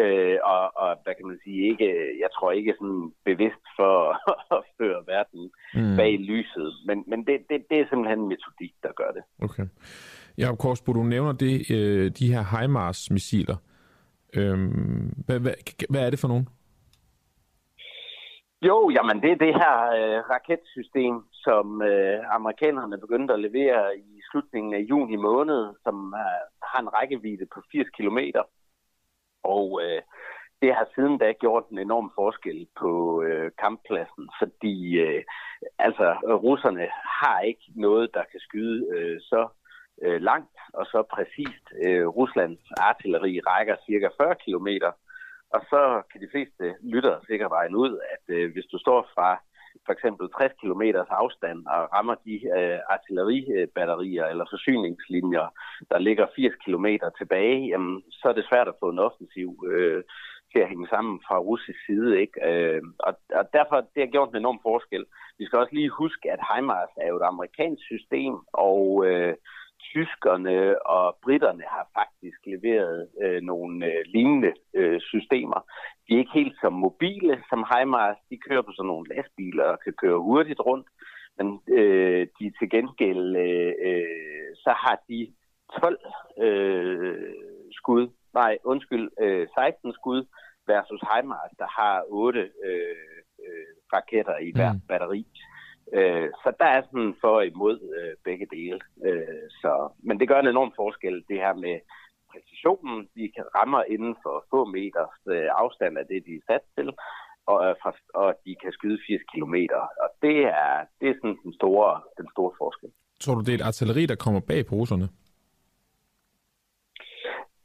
Øh, 0.00 0.38
og, 0.44 0.64
og 0.82 0.90
hvad 1.02 1.14
kan 1.14 1.26
man 1.26 1.38
sige, 1.44 1.60
ikke, 1.70 1.88
jeg 2.22 2.30
tror 2.34 2.52
ikke 2.52 2.74
sådan 2.78 3.12
bevidst 3.24 3.64
for 3.78 3.96
at 4.56 4.62
føre 4.78 5.00
verden 5.06 5.42
mm. 5.74 5.96
bag 5.96 6.12
lyset, 6.18 6.68
men, 6.86 7.04
men 7.06 7.18
det, 7.26 7.36
det, 7.50 7.58
det 7.70 7.80
er 7.80 7.86
simpelthen 7.88 8.18
en 8.18 8.28
metodik, 8.28 8.72
der 8.82 8.92
gør 8.92 9.10
det. 9.16 9.22
Okay. 9.42 9.66
Jacob 10.38 10.58
Korsbo, 10.58 10.92
du 10.92 11.02
nævner 11.02 11.32
det, 11.32 11.70
øh, 11.76 12.10
de 12.18 12.32
her 12.32 12.42
HIMARS-missiler. 12.52 13.56
Øhm, 14.34 15.12
hvad, 15.26 15.40
hvad, 15.40 15.54
hvad 15.90 16.06
er 16.06 16.10
det 16.10 16.18
for 16.18 16.28
nogen? 16.28 16.48
Jo, 18.68 18.90
jamen 18.96 19.16
det 19.22 19.30
er 19.32 19.44
det 19.46 19.54
her 19.62 19.76
øh, 19.98 20.18
raketsystem, 20.32 21.14
som 21.32 21.82
øh, 21.82 22.18
amerikanerne 22.38 22.96
begyndte 23.04 23.34
at 23.34 23.40
levere 23.40 23.96
i 23.96 24.20
slutningen 24.30 24.74
af 24.74 24.86
juni 24.90 25.16
måned, 25.16 25.62
som 25.84 26.14
øh, 26.22 26.42
har 26.70 26.80
en 26.80 26.92
rækkevidde 26.96 27.46
på 27.54 27.62
80 27.72 27.88
kilometer. 27.96 28.42
Og 29.44 29.80
øh, 29.84 30.02
det 30.62 30.74
har 30.74 30.86
siden 30.94 31.18
da 31.18 31.32
gjort 31.32 31.68
en 31.68 31.78
enorm 31.78 32.12
forskel 32.14 32.66
på 32.80 33.22
øh, 33.22 33.50
kamppladsen, 33.62 34.24
fordi 34.38 34.76
øh, 35.06 35.22
altså 35.78 36.06
russerne 36.46 36.88
har 37.20 37.40
ikke 37.40 37.66
noget, 37.74 38.10
der 38.14 38.24
kan 38.30 38.40
skyde 38.40 38.78
øh, 38.96 39.20
så 39.20 39.48
øh, 40.02 40.20
langt 40.20 40.58
og 40.74 40.86
så 40.86 41.02
præcist. 41.14 41.66
Øh, 41.84 42.06
Ruslands 42.06 42.64
artilleri 42.76 43.40
rækker 43.46 43.76
cirka 43.86 44.08
40 44.16 44.34
kilometer, 44.44 44.92
og 45.54 45.60
så 45.70 46.02
kan 46.12 46.20
de 46.20 46.28
fleste 46.30 46.74
lyttere 46.82 47.20
sikkert 47.26 47.50
regne 47.50 47.76
ud, 47.78 47.92
at 48.14 48.34
øh, 48.34 48.52
hvis 48.52 48.66
du 48.72 48.78
står 48.78 49.08
fra 49.14 49.42
for 49.86 49.92
eksempel 49.92 50.28
60 50.28 50.52
km 50.62 50.82
afstand 51.22 51.58
og 51.74 51.80
rammer 51.94 52.16
de 52.26 52.34
øh, 52.58 52.78
artilleribatterier 52.94 54.26
eller 54.26 54.44
forsyningslinjer, 54.52 55.46
der 55.90 55.98
ligger 55.98 56.26
80 56.36 56.54
km 56.64 56.86
tilbage, 57.18 57.58
jamen, 57.72 58.02
så 58.10 58.24
er 58.28 58.32
det 58.32 58.48
svært 58.50 58.68
at 58.68 58.78
få 58.80 58.88
en 58.90 58.98
offensiv 58.98 59.50
øh, 59.72 60.02
til 60.52 60.58
at 60.58 60.68
hænge 60.68 60.88
sammen 60.88 61.20
fra 61.26 61.36
russisk 61.38 61.78
side. 61.86 62.20
Ikke? 62.20 62.36
Øh, 62.48 62.82
og, 62.98 63.12
og 63.38 63.44
derfor 63.52 63.76
det 63.94 64.00
har 64.02 64.14
gjort 64.14 64.30
en 64.30 64.36
enorm 64.36 64.60
forskel. 64.62 65.04
Vi 65.38 65.44
skal 65.44 65.58
også 65.58 65.74
lige 65.74 65.98
huske, 66.02 66.32
at 66.34 66.46
HIMARS 66.50 66.92
er 66.96 67.08
jo 67.08 67.16
et 67.16 67.30
amerikansk 67.32 67.82
system, 67.92 68.34
og 68.52 69.06
øh, 69.06 69.34
tyskerne 69.90 70.86
og 70.86 71.18
britterne 71.24 71.64
har 71.74 71.84
faktisk 71.98 72.38
leveret 72.46 73.08
øh, 73.22 73.40
nogle 73.42 73.86
øh, 73.86 74.02
lignende 74.14 74.52
øh, 74.74 75.00
systemer. 75.00 75.60
De 76.12 76.16
er 76.16 76.24
ikke 76.24 76.40
helt 76.42 76.56
så 76.60 76.70
mobile 76.70 77.42
som 77.50 77.64
HIMARS. 77.72 78.16
De 78.30 78.36
kører 78.48 78.62
på 78.62 78.72
sådan 78.72 78.86
nogle 78.86 79.08
lastbiler 79.14 79.64
og 79.64 79.78
kan 79.84 79.92
køre 79.92 80.18
hurtigt 80.18 80.60
rundt. 80.60 80.88
Men 81.38 81.46
øh, 81.78 82.26
de 82.38 82.52
til 82.58 82.70
gengæld, 82.70 83.36
øh, 83.36 83.72
øh, 83.88 84.50
så 84.64 84.72
har 84.84 84.96
de 85.08 85.32
12 85.80 85.98
øh, 86.46 87.34
skud, 87.72 88.08
nej 88.34 88.58
undskyld, 88.64 89.08
øh, 89.20 89.46
16 89.54 89.92
skud 89.92 90.26
versus 90.66 91.02
HIMARS, 91.10 91.52
der 91.58 91.68
har 91.80 92.04
8 92.08 92.40
øh, 92.40 92.48
øh, 93.46 93.66
raketter 93.94 94.38
i 94.38 94.52
hver 94.54 94.72
mm. 94.72 94.80
batteri. 94.88 95.26
Øh, 95.92 96.28
så 96.42 96.52
der 96.60 96.66
er 96.76 96.82
sådan 96.82 97.14
for 97.20 97.28
og 97.28 97.46
imod 97.46 97.76
øh, 97.98 98.14
begge 98.24 98.46
dele. 98.56 98.80
Øh, 99.06 99.46
så, 99.60 99.72
men 100.02 100.20
det 100.20 100.28
gør 100.28 100.40
en 100.40 100.52
enorm 100.54 100.72
forskel, 100.76 101.24
det 101.28 101.38
her 101.44 101.54
med 101.54 101.76
præcisionen. 102.32 102.98
De 103.16 103.24
kan 103.36 103.46
ramme 103.56 103.80
inden 103.94 104.14
for 104.22 104.34
få 104.50 104.60
meters 104.76 105.16
øh, 105.34 105.48
afstand 105.62 105.98
af 106.00 106.06
det, 106.10 106.18
de 106.26 106.32
er 106.38 106.44
sat 106.50 106.64
til, 106.76 106.88
og, 107.50 107.58
øh, 107.66 107.74
fra, 107.82 107.90
og 108.14 108.28
de 108.44 108.52
kan 108.62 108.72
skyde 108.72 108.98
80 109.06 109.22
km. 109.32 109.56
Og 110.04 110.08
det 110.24 110.38
er, 110.62 110.72
det 111.00 111.06
er 111.08 111.16
sådan 111.20 111.38
den 111.44 111.54
store, 111.60 111.90
den 112.18 112.28
store 112.34 112.52
forskel. 112.60 112.90
Tror 113.20 113.34
du, 113.34 113.40
det 113.40 113.52
er 113.52 113.58
et 113.60 113.68
artilleri, 113.70 114.06
der 114.06 114.22
kommer 114.24 114.40
bag 114.40 114.66
på 114.66 114.74
russerne? 114.74 115.08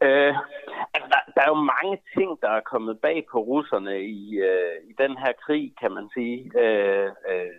Øh, 0.07 0.33
altså, 0.93 1.07
der, 1.13 1.21
der 1.35 1.41
er 1.45 1.49
jo 1.55 1.61
mange 1.75 1.97
ting, 2.17 2.29
der 2.41 2.49
er 2.49 2.69
kommet 2.71 3.01
bag 3.01 3.25
på 3.31 3.37
russerne 3.51 3.95
i, 4.01 4.37
øh, 4.49 4.75
i 4.89 4.93
den 5.03 5.17
her 5.17 5.33
krig, 5.45 5.73
kan 5.81 5.91
man 5.91 6.09
sige. 6.15 6.37
Øh, 6.63 7.09
øh, 7.31 7.55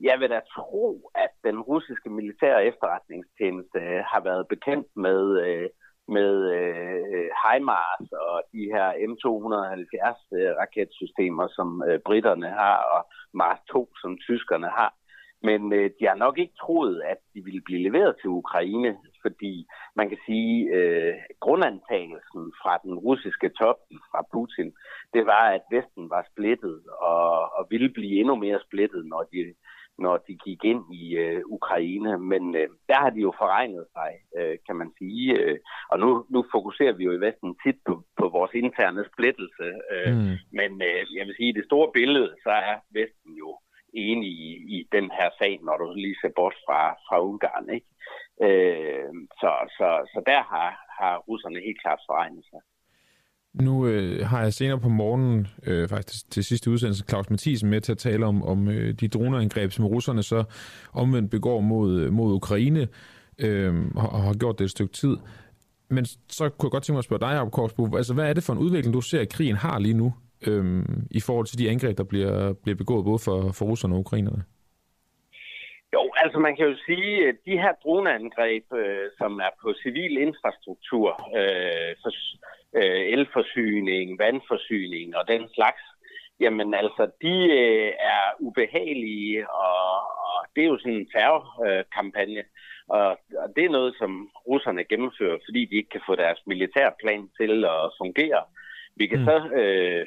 jeg 0.00 0.20
vil 0.20 0.30
da 0.30 0.40
tro, 0.56 1.10
at 1.14 1.32
den 1.44 1.60
russiske 1.60 2.10
militære 2.10 2.66
efterretningstjeneste 2.66 3.78
øh, 3.78 4.04
har 4.12 4.20
været 4.20 4.48
bekendt 4.48 4.88
med, 4.96 5.20
øh, 5.46 5.68
med 6.08 6.32
øh, 6.58 7.28
HIMARS 7.42 8.12
og 8.12 8.42
de 8.52 8.62
her 8.74 8.88
M270 9.10 10.18
øh, 10.38 10.50
raketsystemer, 10.60 11.48
som 11.56 11.82
øh, 11.88 11.98
britterne 12.06 12.48
har, 12.48 12.76
og 12.94 13.00
Mars 13.34 13.58
2, 13.72 13.88
som 14.02 14.18
tyskerne 14.18 14.68
har. 14.68 14.92
Men 15.42 15.72
øh, 15.72 15.90
de 16.00 16.06
har 16.06 16.14
nok 16.14 16.38
ikke 16.38 16.54
troet, 16.60 17.02
at 17.12 17.20
de 17.34 17.44
ville 17.44 17.62
blive 17.64 17.82
leveret 17.82 18.16
til 18.20 18.28
Ukraine, 18.28 18.96
fordi 19.22 19.66
man 19.96 20.08
kan 20.08 20.18
sige, 20.26 20.54
øh, 20.76 21.14
grundantagelsen 21.40 22.42
fra 22.62 22.78
den 22.84 22.94
russiske 22.94 23.48
top, 23.60 23.78
fra 24.10 24.20
Putin, 24.32 24.72
det 25.14 25.26
var, 25.26 25.44
at 25.56 25.62
Vesten 25.72 26.10
var 26.10 26.26
splittet 26.32 26.82
og, 27.00 27.52
og 27.56 27.66
ville 27.70 27.88
blive 27.88 28.20
endnu 28.20 28.34
mere 28.34 28.60
splittet, 28.66 29.06
når 29.06 29.22
de 29.32 29.54
når 29.98 30.16
de 30.16 30.34
gik 30.46 30.64
ind 30.64 30.94
i 30.94 31.16
øh, 31.16 31.42
Ukraine. 31.46 32.18
Men 32.18 32.56
øh, 32.56 32.68
der 32.88 32.98
har 33.04 33.10
de 33.10 33.20
jo 33.20 33.32
forregnet 33.38 33.86
sig, 33.96 34.10
øh, 34.38 34.58
kan 34.66 34.76
man 34.76 34.90
sige. 34.98 35.38
Øh, 35.38 35.58
og 35.90 35.98
nu, 35.98 36.08
nu 36.30 36.44
fokuserer 36.52 36.92
vi 36.92 37.04
jo 37.04 37.12
i 37.12 37.20
Vesten 37.26 37.56
tit 37.64 37.78
på, 37.86 38.02
på 38.20 38.28
vores 38.28 38.52
interne 38.54 39.04
splittelse. 39.12 39.66
Øh, 39.94 40.14
mm. 40.14 40.36
Men 40.58 40.70
øh, 40.88 41.02
jeg 41.16 41.26
vil 41.26 41.36
sige, 41.36 41.48
i 41.48 41.58
det 41.58 41.64
store 41.64 41.90
billede, 41.94 42.30
så 42.42 42.50
er 42.50 42.76
Vesten 42.90 43.32
jo 43.44 43.58
enig 43.94 44.28
i, 44.28 44.50
i 44.76 44.88
den 44.92 45.10
her 45.18 45.30
sag, 45.38 45.58
når 45.62 45.76
du 45.76 45.94
lige 45.94 46.20
ser 46.22 46.32
bort 46.36 46.56
fra, 46.66 46.80
fra 47.06 47.20
Ungarn. 47.20 47.68
Ikke? 47.76 47.88
Øh, 48.46 49.10
så, 49.40 49.50
så, 49.78 49.88
så 50.12 50.22
der 50.26 50.42
har, 50.52 50.70
har 50.98 51.14
russerne 51.28 51.60
helt 51.66 51.80
klart 51.82 52.00
forregnet 52.06 52.44
sig. 52.50 52.60
Nu 53.54 53.86
øh, 53.86 54.26
har 54.26 54.42
jeg 54.42 54.54
senere 54.54 54.80
på 54.80 54.88
morgenen, 54.88 55.46
øh, 55.66 55.88
faktisk 55.88 56.30
til 56.30 56.44
sidste 56.44 56.70
udsendelse, 56.70 57.04
Claus 57.08 57.30
Mathisen 57.30 57.70
med 57.70 57.80
til 57.80 57.92
at 57.92 57.98
tale 57.98 58.26
om, 58.26 58.42
om 58.42 58.68
øh, 58.68 58.94
de 58.94 59.08
droneangreb, 59.08 59.72
som 59.72 59.84
russerne 59.84 60.22
så 60.22 60.44
omvendt 60.92 61.30
begår 61.30 61.60
mod, 61.60 62.00
øh, 62.00 62.12
mod 62.12 62.34
Ukraine, 62.34 62.88
øh, 63.38 63.74
og 63.94 64.22
har 64.22 64.34
gjort 64.34 64.58
det 64.58 64.64
et 64.64 64.70
stykke 64.70 64.92
tid. 64.92 65.16
Men 65.90 66.04
så 66.28 66.48
kunne 66.48 66.66
jeg 66.66 66.70
godt 66.70 66.82
tænke 66.82 66.94
mig 66.94 66.98
at 66.98 67.04
spørge 67.04 67.20
dig, 67.20 67.32
Jacob 67.32 67.52
Korsbo, 67.52 67.96
altså 67.96 68.14
hvad 68.14 68.28
er 68.28 68.32
det 68.32 68.42
for 68.42 68.52
en 68.52 68.58
udvikling, 68.58 68.94
du 68.94 69.00
ser, 69.00 69.20
at 69.20 69.28
krigen 69.28 69.56
har 69.56 69.78
lige 69.78 69.94
nu, 69.94 70.14
øh, 70.46 70.84
i 71.10 71.20
forhold 71.20 71.46
til 71.46 71.58
de 71.58 71.70
angreb, 71.70 71.98
der 71.98 72.04
bliver, 72.04 72.52
bliver 72.52 72.76
begået 72.76 73.04
både 73.04 73.18
for, 73.18 73.52
for 73.52 73.66
russerne 73.66 73.94
og 73.94 74.00
ukrainerne? 74.00 74.42
Jo, 75.94 76.02
altså 76.22 76.38
man 76.38 76.56
kan 76.56 76.66
jo 76.66 76.76
sige, 76.86 77.28
at 77.28 77.36
de 77.46 77.60
her 77.62 77.72
droneangreb, 77.82 78.72
øh, 78.72 79.10
som 79.18 79.38
er 79.38 79.52
på 79.62 79.74
civil 79.82 80.18
infrastruktur, 80.26 81.08
øh, 81.38 81.92
for, 82.02 82.10
øh, 82.80 83.02
elforsyning, 83.16 84.18
vandforsyning 84.18 85.16
og 85.16 85.28
den 85.28 85.48
slags, 85.54 85.82
jamen 86.40 86.74
altså, 86.74 87.10
de 87.22 87.34
øh, 87.60 87.92
er 88.14 88.24
ubehagelige, 88.38 89.50
og, 89.50 89.92
og 90.26 90.38
det 90.56 90.62
er 90.62 90.68
jo 90.68 90.78
sådan 90.78 90.92
en 90.92 91.10
terrorkampagne. 91.14 92.42
Og, 92.88 93.08
og 93.42 93.48
det 93.56 93.64
er 93.64 93.76
noget, 93.78 93.94
som 93.98 94.30
russerne 94.48 94.84
gennemfører, 94.84 95.38
fordi 95.46 95.64
de 95.64 95.76
ikke 95.76 95.90
kan 95.90 96.06
få 96.06 96.14
deres 96.16 96.40
militærplan 96.46 97.28
til 97.40 97.64
at 97.64 97.92
fungere. 97.98 98.42
Vi 98.96 99.06
kan 99.06 99.18
mm. 99.18 99.24
så 99.24 99.36
øh, 99.60 100.06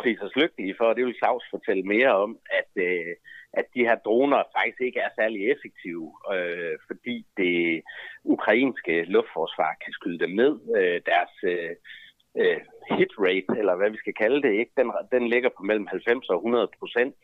prise 0.00 0.22
os 0.22 0.36
lykkelige 0.36 0.74
for, 0.78 0.84
og 0.84 0.96
det 0.96 1.06
vil 1.06 1.20
Claus 1.20 1.44
fortælle 1.50 1.82
mere 1.82 2.12
om, 2.24 2.38
at, 2.60 2.70
øh, 2.88 3.14
at 3.52 3.66
de 3.74 3.86
her 3.88 3.96
droner 4.06 4.42
faktisk 4.56 4.80
ikke 4.80 5.00
er 5.00 5.08
særlig 5.18 5.40
effektive, 5.52 6.06
øh, 6.34 6.74
fordi 6.86 7.26
det 7.36 7.82
ukrainske 8.24 9.04
luftforsvar 9.04 9.72
kan 9.84 9.92
skyde 9.92 10.18
dem 10.18 10.30
ned. 10.30 10.52
Øh, 10.78 11.00
deres 11.10 11.34
øh, 11.42 11.74
øh, 12.40 12.60
hit 12.96 13.12
rate, 13.18 13.58
eller 13.60 13.74
hvad 13.76 13.90
vi 13.90 13.96
skal 13.96 14.14
kalde 14.14 14.42
det, 14.42 14.52
ikke? 14.60 14.72
Den, 14.76 14.92
den 15.12 15.28
ligger 15.28 15.50
på 15.56 15.62
mellem 15.62 15.86
90 15.86 16.28
og 16.28 16.36
100 16.36 16.68
procent. 16.78 17.14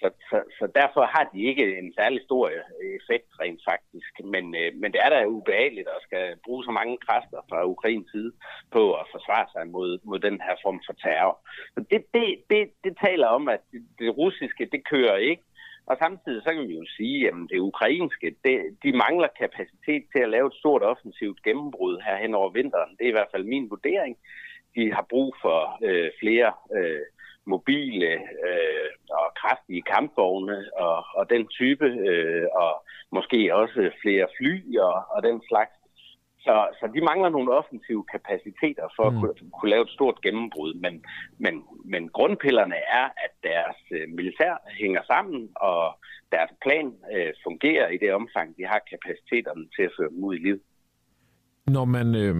Så, 0.00 0.10
så, 0.30 0.38
så 0.58 0.64
derfor 0.80 1.02
har 1.14 1.24
de 1.32 1.40
ikke 1.50 1.78
en 1.78 1.92
særlig 1.98 2.20
stor 2.22 2.50
effekt 3.00 3.28
rent 3.40 3.60
faktisk. 3.70 4.12
Men, 4.32 4.44
øh, 4.60 4.70
men 4.80 4.92
det 4.92 5.00
er 5.04 5.10
da 5.10 5.26
ubehageligt 5.26 5.88
at 5.88 6.02
skal 6.02 6.26
bruge 6.44 6.64
så 6.64 6.70
mange 6.70 6.96
kræfter 7.06 7.40
fra 7.50 7.66
Ukrains 7.74 8.10
side 8.10 8.32
på 8.72 8.82
at 9.00 9.06
forsvare 9.14 9.46
sig 9.52 9.66
mod, 9.76 9.98
mod 10.04 10.18
den 10.18 10.40
her 10.46 10.56
form 10.64 10.80
for 10.86 10.94
terror. 11.04 11.36
Så 11.74 11.80
det, 11.90 12.00
det, 12.14 12.26
det, 12.50 12.62
det 12.84 12.94
taler 13.06 13.26
om, 13.26 13.48
at 13.48 13.60
det, 13.72 13.82
det 13.98 14.16
russiske, 14.18 14.68
det 14.72 14.88
kører 14.92 15.16
ikke. 15.16 15.42
Og 15.90 15.96
samtidig 15.98 16.42
så 16.42 16.50
kan 16.54 16.68
vi 16.68 16.74
jo 16.74 16.86
sige, 16.96 17.28
at 17.28 17.34
det 17.50 17.58
ukrainske, 17.58 18.36
det, 18.44 18.56
de 18.82 18.92
mangler 18.92 19.28
kapacitet 19.38 20.02
til 20.12 20.20
at 20.22 20.32
lave 20.34 20.46
et 20.46 20.60
stort 20.60 20.82
offensivt 20.82 21.42
gennembrud 21.42 21.94
her 22.06 22.16
hen 22.16 22.34
over 22.34 22.50
vinteren. 22.50 22.96
Det 22.96 23.04
er 23.04 23.08
i 23.08 23.18
hvert 23.18 23.32
fald 23.32 23.44
min 23.44 23.70
vurdering. 23.70 24.16
De 24.76 24.92
har 24.92 25.06
brug 25.10 25.36
for 25.42 25.58
øh, 25.88 26.10
flere 26.20 26.52
øh, 26.76 27.04
mobile 27.46 28.10
øh, 28.48 28.88
og 29.10 29.26
kraftige 29.40 29.82
kampvogne 29.82 30.58
og, 30.76 31.04
og 31.14 31.30
den 31.30 31.46
type, 31.46 31.86
øh, 32.10 32.46
og 32.62 32.72
måske 33.12 33.54
også 33.54 33.90
flere 34.02 34.26
fly 34.38 34.78
og, 34.78 34.96
og 35.14 35.22
den 35.22 35.42
slags. 35.48 35.77
Så, 36.48 36.56
så 36.78 36.84
de 36.94 37.00
mangler 37.10 37.30
nogle 37.36 37.50
offensive 37.60 38.04
kapaciteter 38.14 38.86
for 38.96 39.06
mm. 39.10 39.16
at 39.16 39.20
kunne, 39.20 39.50
kunne 39.56 39.70
lave 39.74 39.84
et 39.88 39.96
stort 39.98 40.18
gennembrud. 40.24 40.72
Men, 40.84 40.94
men, 41.44 41.54
men 41.92 42.02
grundpillerne 42.16 42.78
er, 43.00 43.06
at 43.24 43.32
deres 43.50 43.80
øh, 43.96 44.04
militær 44.18 44.54
hænger 44.80 45.02
sammen, 45.12 45.40
og 45.56 45.82
deres 46.34 46.52
plan 46.64 46.86
øh, 47.14 47.32
fungerer 47.46 47.88
i 47.94 47.98
det 48.02 48.10
omfang, 48.20 48.48
de 48.58 48.64
har 48.72 48.80
kapaciteterne 48.92 49.64
til 49.76 49.82
at 49.88 49.92
føre 49.98 50.10
dem 50.12 50.24
ud 50.24 50.34
i 50.34 50.42
liv. 50.48 50.58
Når 51.76 51.84
man, 51.84 52.14
øh, 52.22 52.34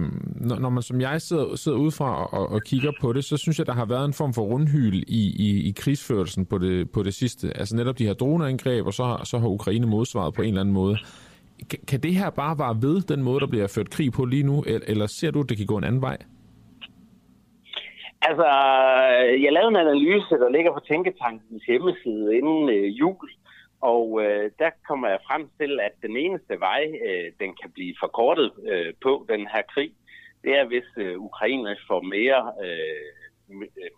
når, 0.47 0.59
når 0.59 0.69
man 0.69 0.83
som 0.83 1.01
jeg 1.01 1.21
sidder, 1.21 1.55
sidder 1.55 1.77
udefra 1.77 2.25
og, 2.37 2.45
og 2.49 2.61
kigger 2.61 2.91
på 3.01 3.13
det, 3.13 3.23
så 3.25 3.37
synes 3.37 3.59
jeg, 3.59 3.67
der 3.67 3.73
har 3.73 3.85
været 3.85 4.05
en 4.05 4.13
form 4.13 4.33
for 4.33 4.41
rundhyl 4.41 4.97
i, 5.07 5.23
i, 5.47 5.69
i 5.69 5.71
krigsførelsen 5.77 6.45
på 6.45 6.57
det, 6.57 6.91
på 6.91 7.03
det 7.03 7.13
sidste. 7.13 7.57
Altså 7.57 7.75
netop 7.75 7.97
de 7.99 8.07
her 8.07 8.13
droneangreb, 8.13 8.85
og 8.85 8.93
så 8.93 9.03
har, 9.03 9.23
så 9.23 9.39
har 9.39 9.47
Ukraine 9.47 9.87
modsvaret 9.87 10.33
på 10.33 10.41
en 10.41 10.47
eller 10.47 10.61
anden 10.61 10.73
måde. 10.73 10.97
Kan 11.87 11.99
det 11.99 12.13
her 12.13 12.29
bare 12.29 12.59
være 12.59 12.81
ved 12.81 13.01
den 13.01 13.23
måde, 13.23 13.39
der 13.39 13.47
bliver 13.47 13.67
ført 13.67 13.89
krig 13.89 14.11
på 14.11 14.25
lige 14.25 14.43
nu, 14.43 14.63
eller 14.87 15.07
ser 15.07 15.31
du, 15.31 15.39
at 15.41 15.49
det 15.49 15.57
kan 15.57 15.65
gå 15.65 15.77
en 15.77 15.83
anden 15.83 16.01
vej? 16.01 16.17
Altså, 18.21 18.47
jeg 19.43 19.51
lavede 19.53 19.71
en 19.73 19.85
analyse, 19.87 20.33
der 20.43 20.49
ligger 20.49 20.71
på 20.73 20.79
Tænketankens 20.87 21.63
hjemmeside 21.63 22.37
inden 22.37 22.69
øh, 22.69 22.99
jul, 22.99 23.29
og 23.81 24.21
øh, 24.23 24.51
der 24.59 24.69
kommer 24.87 25.07
jeg 25.09 25.19
frem 25.27 25.49
til, 25.59 25.79
at 25.79 25.93
den 26.01 26.17
eneste 26.17 26.59
vej, 26.59 26.83
øh, 27.07 27.27
den 27.39 27.51
kan 27.61 27.71
blive 27.71 27.95
forkortet 27.99 28.51
øh, 28.71 28.93
på 29.03 29.25
den 29.29 29.41
her 29.53 29.61
krig, 29.73 29.91
det 30.43 30.51
er, 30.59 30.65
hvis 30.65 30.89
øh, 30.97 31.19
Ukraine 31.19 31.75
får 31.87 32.01
mere 32.01 32.41
øh, 32.65 33.09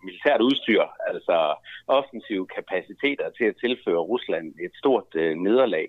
militært 0.04 0.40
udstyr, 0.40 0.82
altså 1.10 1.36
offensive 1.86 2.46
kapaciteter 2.46 3.30
til 3.30 3.44
at 3.44 3.56
tilføre 3.64 4.06
Rusland 4.12 4.46
et 4.66 4.74
stort 4.74 5.10
øh, 5.14 5.36
nederlag. 5.36 5.88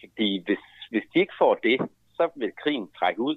Fordi 0.00 0.42
hvis 0.46 0.64
hvis 0.94 1.10
de 1.12 1.18
ikke 1.20 1.38
får 1.38 1.54
det, 1.54 1.76
så 2.16 2.24
vil 2.36 2.52
krigen 2.62 2.88
trække 2.98 3.20
ud, 3.20 3.36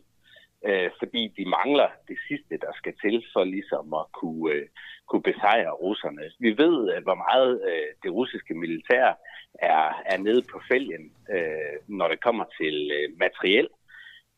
øh, 0.67 0.89
fordi 0.99 1.21
de 1.37 1.45
mangler 1.57 1.89
det 2.07 2.17
sidste, 2.27 2.53
der 2.65 2.71
skal 2.79 2.93
til 3.03 3.15
for 3.33 3.43
ligesom 3.43 3.93
at 4.01 4.05
kunne, 4.19 4.53
øh, 4.53 4.65
kunne 5.09 5.25
besejre 5.31 5.79
russerne. 5.85 6.25
Vi 6.39 6.51
ved, 6.63 6.75
øh, 6.93 7.03
hvor 7.03 7.17
meget 7.25 7.53
øh, 7.69 7.89
det 8.03 8.11
russiske 8.11 8.53
militær 8.53 9.05
er, 9.53 9.83
er 10.11 10.17
nede 10.17 10.41
på 10.51 10.57
fælgen, 10.69 11.05
øh, 11.35 11.75
når 11.87 12.07
det 12.07 12.23
kommer 12.27 12.45
til 12.59 12.75
øh, 12.97 13.07
materiel 13.19 13.67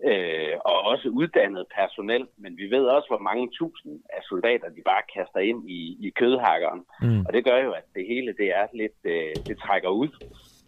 øh, 0.10 0.56
og 0.66 0.78
også 0.92 1.08
uddannet 1.10 1.66
personel, 1.80 2.28
men 2.38 2.58
vi 2.58 2.66
ved 2.76 2.86
også, 2.86 3.08
hvor 3.08 3.24
mange 3.30 3.50
tusind 3.60 4.02
af 4.18 4.22
soldater, 4.24 4.70
de 4.70 4.82
bare 4.86 5.04
kaster 5.16 5.40
ind 5.40 5.70
i, 5.70 5.82
i 6.08 6.10
kødhakkeren. 6.10 6.82
Mm. 7.02 7.26
Og 7.26 7.34
det 7.34 7.44
gør 7.44 7.58
jo, 7.58 7.72
at 7.72 7.86
det 7.96 8.06
hele 8.08 8.34
det 8.40 8.50
er 8.60 8.68
lidt, 8.74 9.00
øh, 9.04 9.36
det 9.48 9.58
trækker 9.58 9.90
ud. 9.90 10.10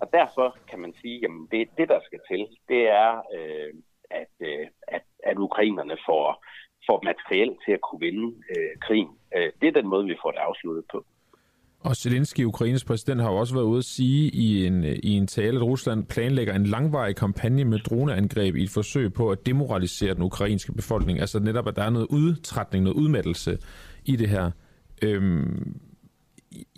Og 0.01 0.07
derfor 0.13 0.57
kan 0.69 0.79
man 0.79 0.93
sige, 1.01 1.25
at 1.25 1.31
det, 1.51 1.67
det, 1.77 1.87
der 1.89 1.99
skal 2.07 2.19
til, 2.29 2.47
det 2.71 2.81
er, 3.03 3.11
øh, 3.35 3.73
at, 4.21 4.33
øh, 4.49 4.67
at, 4.87 5.03
at 5.23 5.37
ukrainerne 5.37 5.97
får, 6.07 6.45
får 6.87 6.99
materiel 7.03 7.51
til 7.65 7.71
at 7.71 7.81
kunne 7.81 8.01
vinde 8.07 8.27
øh, 8.51 8.71
krigen. 8.85 9.13
Øh, 9.35 9.51
det 9.61 9.67
er 9.67 9.81
den 9.81 9.87
måde, 9.87 10.05
vi 10.05 10.15
får 10.23 10.31
det 10.31 10.39
afsluttet 10.39 10.85
på. 10.91 11.05
Og 11.83 11.95
Zelensky, 11.95 12.43
Ukraines 12.43 12.85
præsident, 12.85 13.21
har 13.21 13.31
jo 13.31 13.37
også 13.37 13.53
været 13.53 13.65
ude 13.65 13.77
at 13.77 13.83
sige 13.85 14.31
i 14.33 14.65
en, 14.67 14.83
øh, 14.85 14.97
i 15.03 15.11
en 15.11 15.27
tale, 15.27 15.57
at 15.57 15.63
Rusland 15.63 16.05
planlægger 16.05 16.53
en 16.53 16.65
langvarig 16.65 17.15
kampagne 17.15 17.65
med 17.65 17.79
droneangreb 17.79 18.55
i 18.55 18.63
et 18.63 18.69
forsøg 18.69 19.13
på 19.13 19.31
at 19.31 19.45
demoralisere 19.45 20.13
den 20.13 20.23
ukrainske 20.23 20.73
befolkning. 20.73 21.19
Altså 21.19 21.39
netop, 21.39 21.67
at 21.67 21.75
der 21.75 21.83
er 21.83 21.89
noget 21.89 22.07
udtrætning, 22.09 22.83
noget 22.83 22.97
udmattelse 22.97 23.57
i 24.05 24.15
det 24.15 24.29
her. 24.29 24.51
Øhm, 25.03 25.81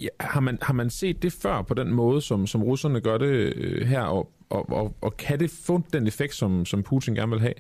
ja, 0.02 0.08
har, 0.20 0.40
man, 0.40 0.58
har 0.62 0.74
man 0.74 0.90
set 0.90 1.24
det 1.24 1.34
før 1.44 1.62
på 1.62 1.74
den 1.74 1.94
måde, 1.94 2.22
som, 2.22 2.48
som 2.48 2.64
russerne 2.64 3.02
gør 3.02 3.18
det 3.18 3.54
øh, 3.56 3.88
her, 3.88 4.02
og, 4.02 4.32
og, 4.50 4.70
og, 4.70 4.96
og 5.02 5.18
kan 5.18 5.40
det 5.40 5.62
få 5.68 5.82
den 5.94 6.08
effekt, 6.08 6.34
som, 6.34 6.66
som 6.66 6.84
Putin 6.84 7.16
gerne 7.16 7.32
vil 7.32 7.40
have? 7.40 7.54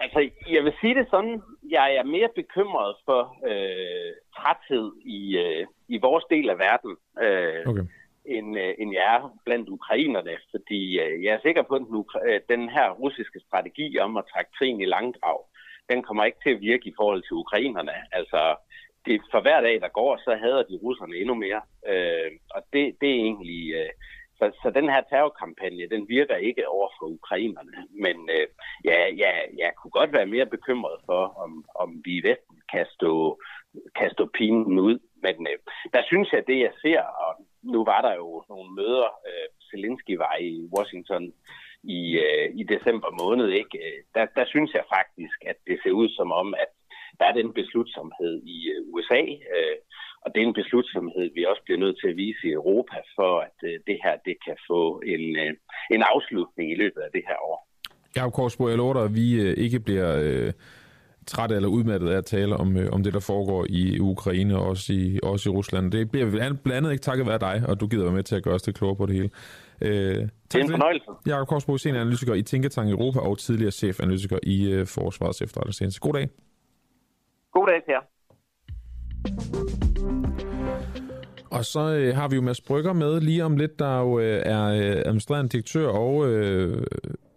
Altså, 0.00 0.30
jeg 0.50 0.64
vil 0.64 0.72
sige 0.80 0.94
det 0.94 1.06
sådan, 1.10 1.42
jeg 1.70 1.94
er 1.94 2.04
mere 2.04 2.28
bekymret 2.34 2.96
for 3.04 3.20
øh, 3.50 4.12
træthed 4.36 4.92
i, 5.04 5.38
øh, 5.38 5.66
i 5.88 5.98
vores 5.98 6.24
del 6.30 6.50
af 6.50 6.58
verden, 6.58 6.96
øh, 7.26 7.62
okay. 7.70 7.86
end, 8.24 8.58
øh, 8.58 8.74
end 8.78 8.92
jeg 8.92 9.16
er 9.16 9.38
blandt 9.44 9.68
ukrainerne, 9.68 10.34
fordi 10.50 11.00
øh, 11.00 11.24
jeg 11.24 11.34
er 11.34 11.40
sikker 11.42 11.62
på, 11.62 11.74
at 11.74 11.80
den, 11.80 12.04
øh, 12.28 12.40
den 12.48 12.68
her 12.68 12.90
russiske 12.90 13.40
strategi 13.46 13.98
om 13.98 14.16
at 14.16 14.24
trække 14.32 14.50
krigen 14.58 14.80
i 14.80 14.84
langdrag, 14.84 15.38
den 15.90 16.02
kommer 16.02 16.24
ikke 16.24 16.42
til 16.42 16.50
at 16.54 16.60
virke 16.60 16.88
i 16.88 16.94
forhold 16.96 17.22
til 17.22 17.40
ukrainerne. 17.42 17.96
Altså, 18.12 18.56
det, 19.08 19.20
for 19.32 19.40
hver 19.40 19.60
dag, 19.60 19.80
der 19.80 19.88
går, 19.88 20.16
så 20.16 20.36
hader 20.42 20.62
de 20.62 20.80
russerne 20.84 21.16
endnu 21.16 21.34
mere. 21.34 21.62
Øh, 21.92 22.30
og 22.54 22.60
det, 22.72 22.84
det 23.00 23.08
er 23.10 23.20
egentlig... 23.28 23.74
Øh, 23.74 23.90
så, 24.38 24.44
så 24.62 24.70
den 24.70 24.88
her 24.92 25.02
terrorkampagne, 25.10 25.88
den 25.94 26.08
virker 26.08 26.36
ikke 26.36 26.68
over 26.68 26.88
for 26.98 27.06
ukrainerne. 27.06 27.72
Men 28.04 28.16
øh, 28.36 28.46
ja, 28.84 28.98
ja, 29.22 29.32
jeg 29.62 29.72
kunne 29.76 29.90
godt 29.90 30.12
være 30.12 30.26
mere 30.26 30.46
bekymret 30.46 30.98
for, 31.06 31.22
om, 31.44 31.64
om 31.74 32.02
vi 32.04 32.12
i 32.16 32.22
Vesten 32.28 32.56
kan 32.72 32.86
stå, 32.96 33.40
kan 33.98 34.10
stå 34.10 34.30
pinen 34.38 34.78
ud. 34.78 34.98
Men 35.22 35.46
øh, 35.50 35.58
der 35.94 36.02
synes 36.06 36.32
jeg, 36.32 36.42
det 36.46 36.58
jeg 36.58 36.72
ser, 36.82 37.00
og 37.00 37.46
nu 37.62 37.84
var 37.84 38.00
der 38.00 38.14
jo 38.14 38.44
nogle 38.48 38.70
møder, 38.74 39.08
øh, 39.28 39.48
Zelensky 39.70 40.14
var 40.16 40.36
i 40.40 40.68
Washington 40.76 41.32
i, 41.82 42.00
øh, 42.26 42.46
i 42.60 42.62
december 42.62 43.10
måned, 43.22 43.48
ikke? 43.48 43.78
Øh, 43.78 43.98
der, 44.14 44.26
der 44.36 44.44
synes 44.46 44.74
jeg 44.74 44.84
faktisk, 44.96 45.38
at 45.46 45.56
det 45.66 45.78
ser 45.82 45.90
ud 45.90 46.08
som 46.08 46.32
om, 46.32 46.54
at 46.54 46.70
der 47.18 47.26
er 47.30 47.34
den 47.40 47.50
beslutsomhed 47.60 48.34
i 48.54 48.58
øh, 48.72 48.80
USA, 48.94 49.22
øh, 49.54 49.76
og 50.22 50.28
det 50.32 50.38
er 50.42 50.46
en 50.46 50.60
beslutsomhed, 50.62 51.26
vi 51.36 51.42
også 51.50 51.62
bliver 51.64 51.80
nødt 51.84 51.96
til 52.00 52.08
at 52.12 52.16
vise 52.16 52.42
i 52.48 52.52
Europa, 52.60 52.98
for 53.16 53.32
at 53.46 53.58
øh, 53.68 53.74
det 53.88 53.98
her 54.04 54.14
det 54.28 54.36
kan 54.46 54.56
få 54.70 54.82
en, 55.14 55.24
en 55.94 56.02
afslutning 56.12 56.66
i 56.74 56.80
løbet 56.82 57.00
af 57.06 57.10
det 57.16 57.24
her 57.28 57.38
år. 57.50 57.58
Jakob 58.16 58.32
Korsbo, 58.32 58.68
jeg 58.68 58.76
lover 58.76 58.94
dig, 58.94 59.04
at 59.04 59.14
vi 59.14 59.28
ikke 59.64 59.80
bliver 59.80 60.10
øh, 60.24 60.52
trætte 61.28 61.54
eller 61.54 61.68
udmattet 61.68 62.08
af 62.08 62.16
at 62.16 62.24
tale 62.24 62.56
om, 62.56 62.76
øh, 62.76 62.88
om 62.92 63.02
det, 63.02 63.12
der 63.12 63.20
foregår 63.20 63.66
i 63.68 64.00
Ukraine 64.00 64.56
og 64.58 64.64
også 64.66 64.92
i, 64.92 65.18
også 65.22 65.50
i 65.50 65.52
Rusland. 65.52 65.92
Det 65.92 66.10
bliver 66.10 66.30
blandt 66.30 66.72
andet 66.72 66.92
ikke 66.92 67.02
takket 67.02 67.26
være 67.26 67.38
dig, 67.38 67.62
og 67.68 67.80
du 67.80 67.86
gider 67.86 68.04
være 68.04 68.14
med 68.14 68.22
til 68.22 68.36
at 68.36 68.42
gøre 68.42 68.54
os 68.54 68.62
det 68.62 68.74
klogere 68.74 68.96
på 68.96 69.06
det 69.06 69.14
hele. 69.14 69.30
Øh, 69.80 69.90
det 69.90 70.54
er 70.54 70.58
en 70.58 70.70
fornøjelse. 70.70 71.10
Jakob 71.26 71.48
Korsbo, 71.48 71.76
senior 71.76 72.00
analytiker 72.00 72.34
i 72.34 72.42
Tænketank 72.42 72.90
Europa 72.90 73.18
og 73.20 73.38
tidligere 73.38 73.70
chefanalytiker 73.70 74.38
i 74.42 74.72
øh, 74.72 74.86
Forsvarets 74.86 75.42
efterretningstjeneste. 75.42 76.00
God 76.00 76.12
dag. 76.12 76.28
God 77.58 77.66
dag 77.66 77.82
Per. 77.86 78.00
Og 81.50 81.64
så 81.64 81.80
øh, 81.80 82.16
har 82.16 82.28
vi 82.28 82.36
jo 82.36 82.42
Mads 82.42 82.60
Brygger 82.60 82.92
med 82.92 83.20
lige 83.20 83.44
om 83.44 83.56
lidt, 83.56 83.78
der 83.78 84.00
jo 84.00 84.18
øh, 84.18 84.42
er 84.44 84.64
øh, 84.64 85.02
administrerende 85.04 85.48
direktør 85.48 85.88
og 85.88 86.28
øh, 86.28 86.86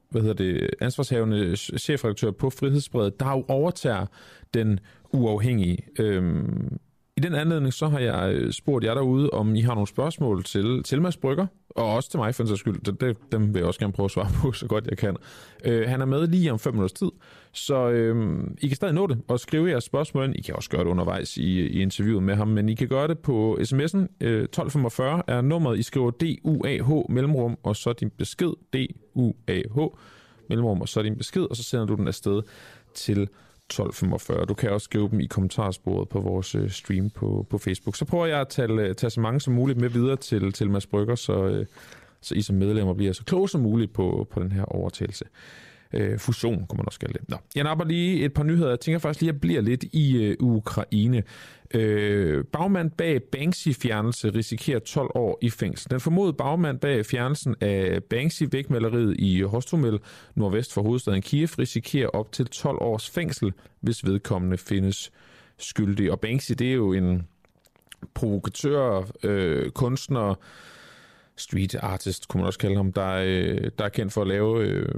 hvad 0.09 0.21
hedder 0.21 0.35
det, 0.35 0.69
ansvarshavende 0.81 1.55
chefredaktør 1.57 2.31
på 2.31 2.49
Frihedsbredet, 2.49 3.19
der 3.19 3.31
jo 3.31 3.45
overtager 3.47 4.05
den 4.53 4.79
uafhængige. 5.13 5.77
Øh, 5.99 6.43
i 7.17 7.19
den 7.19 7.35
anledning 7.35 7.73
så 7.73 7.87
har 7.87 7.99
jeg 7.99 8.33
øh, 8.33 8.51
spurgt 8.51 8.85
jer 8.85 8.93
derude, 8.93 9.29
om 9.29 9.55
I 9.55 9.61
har 9.61 9.73
nogle 9.73 9.87
spørgsmål 9.87 10.43
til, 10.43 10.83
til 10.83 11.01
Mads 11.01 11.17
Brygger, 11.17 11.47
og 11.69 11.95
også 11.95 12.09
til 12.09 12.19
mig 12.19 12.35
for 12.35 12.43
en 12.43 12.57
skyld. 12.57 12.81
Det, 12.81 13.01
det, 13.01 13.17
dem 13.31 13.53
vil 13.53 13.59
jeg 13.59 13.67
også 13.67 13.79
gerne 13.79 13.93
prøve 13.93 14.05
at 14.05 14.11
svare 14.11 14.29
på, 14.41 14.51
så 14.51 14.67
godt 14.67 14.87
jeg 14.87 14.97
kan. 14.97 15.17
Øh, 15.65 15.89
han 15.89 16.01
er 16.01 16.05
med 16.05 16.27
lige 16.27 16.51
om 16.51 16.59
5 16.59 16.73
minutters 16.73 16.93
tid, 16.93 17.11
så 17.53 17.89
øh, 17.89 18.43
I 18.61 18.67
kan 18.67 18.75
stadig 18.75 18.93
nå 18.93 19.07
det 19.07 19.21
og 19.27 19.39
skrive 19.39 19.69
jeres 19.69 19.83
spørgsmål 19.83 20.25
ind. 20.25 20.35
I 20.35 20.41
kan 20.41 20.55
også 20.55 20.69
gøre 20.69 20.83
det 20.83 20.89
undervejs 20.89 21.37
i, 21.37 21.59
i 21.59 21.81
interviewet 21.81 22.23
med 22.23 22.35
ham, 22.35 22.47
men 22.47 22.69
I 22.69 22.73
kan 22.73 22.87
gøre 22.87 23.07
det 23.07 23.19
på 23.19 23.57
sms'en. 23.61 23.99
Øh, 24.21 24.43
1245 24.43 25.23
er 25.27 25.41
nummeret. 25.41 25.79
I 25.79 25.83
skriver 25.83 26.11
DUAH 26.11 26.89
mellemrum, 27.09 27.57
og 27.63 27.75
så 27.75 27.93
din 27.93 28.09
besked 28.09 28.53
DUAH 28.73 29.89
mellemrum, 30.49 30.81
og 30.81 30.89
så 30.89 31.01
din 31.01 31.17
besked, 31.17 31.43
og 31.49 31.55
så 31.55 31.63
sender 31.63 31.85
du 31.85 31.95
den 31.95 32.07
afsted 32.07 32.41
til 32.93 33.21
1245. 33.21 34.45
Du 34.45 34.53
kan 34.53 34.69
også 34.69 34.85
skrive 34.85 35.09
dem 35.09 35.19
i 35.19 35.25
kommentarsporet 35.25 36.09
på 36.09 36.19
vores 36.19 36.55
øh, 36.55 36.69
stream 36.69 37.09
på, 37.09 37.47
på 37.49 37.57
Facebook. 37.57 37.95
Så 37.95 38.05
prøver 38.05 38.25
jeg 38.25 38.41
at 38.41 38.47
tage, 38.47 38.71
øh, 38.71 38.95
tage 38.95 39.09
så 39.09 39.19
mange 39.19 39.41
som 39.41 39.53
muligt 39.53 39.81
med 39.81 39.89
videre 39.89 40.15
til, 40.15 40.53
til 40.53 40.69
Mads 40.69 40.87
Brygger, 40.87 41.15
så, 41.15 41.45
øh, 41.45 41.65
så 42.21 42.35
I 42.35 42.41
som 42.41 42.55
medlemmer 42.55 42.93
bliver 42.93 43.13
så 43.13 43.23
kloge 43.23 43.49
som 43.49 43.61
muligt 43.61 43.93
på, 43.93 44.27
på 44.31 44.39
den 44.39 44.51
her 44.51 44.63
overtagelse 44.63 45.25
øh, 45.93 46.19
fusion, 46.19 46.65
kunne 46.67 46.77
man 46.77 46.85
også 46.85 46.99
kalde 46.99 47.13
det. 47.13 47.29
Nå, 47.29 47.37
jeg 47.55 47.63
napper 47.63 47.85
lige 47.85 48.25
et 48.25 48.33
par 48.33 48.43
nyheder. 48.43 48.69
Jeg 48.69 48.79
tænker 48.79 48.99
faktisk 48.99 49.21
lige, 49.21 49.29
at 49.29 49.33
jeg 49.33 49.41
bliver 49.41 49.61
lidt 49.61 49.83
i 49.83 50.25
øh, 50.25 50.35
Ukraine. 50.39 51.23
Øh, 51.73 52.43
bagmand 52.45 52.91
bag 52.91 53.23
Banksy-fjernelse 53.23 54.29
risikerer 54.29 54.79
12 54.79 55.11
år 55.15 55.37
i 55.41 55.49
fængsel. 55.49 55.91
Den 55.91 55.99
formodede 55.99 56.33
bagmand 56.33 56.79
bag 56.79 57.05
fjernelsen 57.05 57.55
af 57.61 58.03
Banksy-vægmaleriet 58.03 59.15
i 59.19 59.41
Hostomel, 59.41 59.99
nordvest 60.35 60.73
for 60.73 60.81
hovedstaden 60.81 61.21
Kiev, 61.21 61.47
risikerer 61.59 62.07
op 62.07 62.31
til 62.31 62.45
12 62.45 62.77
års 62.81 63.09
fængsel, 63.09 63.53
hvis 63.79 64.05
vedkommende 64.05 64.57
findes 64.57 65.11
skyldig. 65.57 66.11
Og 66.11 66.19
Banksy, 66.19 66.51
det 66.51 66.69
er 66.69 66.73
jo 66.73 66.93
en 66.93 67.27
provokatør, 68.13 69.07
øh, 69.23 69.69
kunstner, 69.69 70.35
street 71.35 71.75
artist, 71.75 72.27
kunne 72.27 72.41
man 72.41 72.47
også 72.47 72.59
kalde 72.59 72.75
ham, 72.75 72.93
der, 72.93 73.11
øh, 73.25 73.71
der 73.77 73.85
er 73.85 73.89
kendt 73.89 74.13
for 74.13 74.21
at 74.21 74.27
lave 74.27 74.65
øh, 74.65 74.95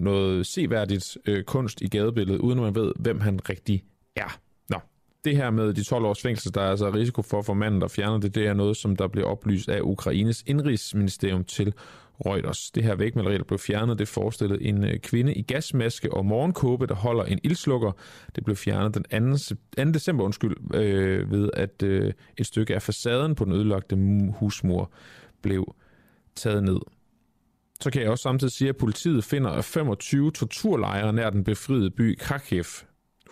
noget 0.00 0.46
seværdigt 0.46 1.18
øh, 1.26 1.44
kunst 1.44 1.80
i 1.80 1.88
gadebilledet, 1.88 2.40
uden 2.40 2.58
at 2.58 2.64
man 2.64 2.74
ved, 2.74 2.92
hvem 2.96 3.20
han 3.20 3.40
rigtig 3.48 3.84
er. 4.16 4.40
Nå, 4.68 4.80
det 5.24 5.36
her 5.36 5.50
med 5.50 5.74
de 5.74 5.84
12 5.84 6.04
års 6.04 6.22
fængsel, 6.22 6.54
der 6.54 6.60
er 6.60 6.70
altså 6.70 6.90
risiko 6.90 7.22
for 7.22 7.42
for 7.42 7.54
manden, 7.54 7.80
der 7.80 7.88
fjerner 7.88 8.18
det, 8.18 8.34
det 8.34 8.46
er 8.46 8.54
noget, 8.54 8.76
som 8.76 8.96
der 8.96 9.08
blev 9.08 9.26
oplyst 9.26 9.68
af 9.68 9.80
Ukraines 9.82 10.44
indrigsministerium 10.46 11.44
til 11.44 11.74
Reuters. 12.26 12.70
Det 12.70 12.84
her 12.84 12.94
vægmaleri, 12.94 13.38
der 13.38 13.44
blev 13.44 13.58
fjernet, 13.58 13.98
det 13.98 14.08
forestillede 14.08 14.62
en 14.62 14.84
øh, 14.84 14.98
kvinde 14.98 15.34
i 15.34 15.42
gasmaske 15.42 16.14
og 16.14 16.26
morgenkåbe, 16.26 16.86
der 16.86 16.94
holder 16.94 17.24
en 17.24 17.38
ildslukker. 17.42 17.92
Det 18.36 18.44
blev 18.44 18.56
fjernet 18.56 18.94
den 19.10 19.38
2. 19.76 19.84
2. 19.84 19.90
december 19.90 20.24
undskyld, 20.24 20.74
øh, 20.74 21.30
ved 21.30 21.50
at 21.54 21.82
øh, 21.82 22.12
et 22.36 22.46
stykke 22.46 22.74
af 22.74 22.82
facaden 22.82 23.34
på 23.34 23.44
den 23.44 23.52
ødelagte 23.52 23.96
husmur 24.38 24.92
blev 25.42 25.74
taget 26.34 26.64
ned. 26.64 26.78
Så 27.80 27.90
kan 27.90 28.02
jeg 28.02 28.10
også 28.10 28.22
samtidig 28.22 28.52
sige, 28.52 28.68
at 28.68 28.76
politiet 28.76 29.24
finder 29.24 29.60
25 29.60 30.30
torturlejre 30.30 31.12
nær 31.12 31.30
den 31.30 31.44
befriede 31.44 31.90
by 31.90 32.18
Kharkiv. 32.18 32.64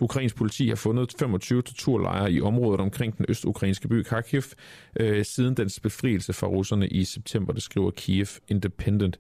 Ukrainsk 0.00 0.36
politi 0.36 0.68
har 0.68 0.76
fundet 0.76 1.14
25 1.18 1.62
torturlejre 1.62 2.32
i 2.32 2.40
området 2.40 2.80
omkring 2.80 3.18
den 3.18 3.26
østukrainske 3.28 3.88
by 3.88 4.02
Kharkiv 4.02 4.42
øh, 5.00 5.24
siden 5.24 5.56
dens 5.56 5.80
befrielse 5.80 6.32
fra 6.32 6.46
russerne 6.46 6.88
i 6.88 7.04
september, 7.04 7.52
det 7.52 7.62
skriver 7.62 7.90
Kiev 7.90 8.26
Independent. 8.48 9.18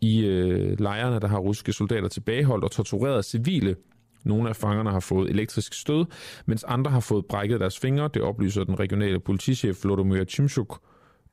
I 0.00 0.24
øh, 0.24 0.80
lejrene 0.80 1.20
der 1.20 1.28
har 1.28 1.38
russiske 1.38 1.72
soldater 1.72 2.08
tilbageholdt 2.08 2.64
og 2.64 2.70
tortureret 2.70 3.24
civile. 3.24 3.76
Nogle 4.24 4.48
af 4.48 4.56
fangerne 4.56 4.90
har 4.90 5.00
fået 5.00 5.30
elektrisk 5.30 5.74
stød, 5.74 6.04
mens 6.46 6.64
andre 6.64 6.90
har 6.90 7.00
fået 7.00 7.26
brækket 7.26 7.60
deres 7.60 7.78
fingre. 7.78 8.10
Det 8.14 8.22
oplyser 8.22 8.64
den 8.64 8.80
regionale 8.80 9.20
politichef 9.20 9.84
Volodymyr 9.84 10.24
Chimchuk 10.24 10.80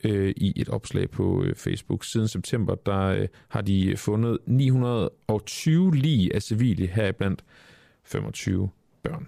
øh, 0.05 0.33
i 0.37 0.53
et 0.55 0.69
opslag 0.69 1.09
på 1.09 1.43
øh, 1.43 1.55
Facebook. 1.55 2.03
Siden 2.03 2.27
september 2.27 2.75
der 2.75 3.01
øh, 3.01 3.27
har 3.49 3.61
de 3.61 3.97
fundet 3.97 4.37
920 4.47 5.95
lige 5.95 6.35
af 6.35 6.41
civile, 6.41 6.87
heriblandt 6.87 7.43
25 8.03 8.69
børn. 9.03 9.27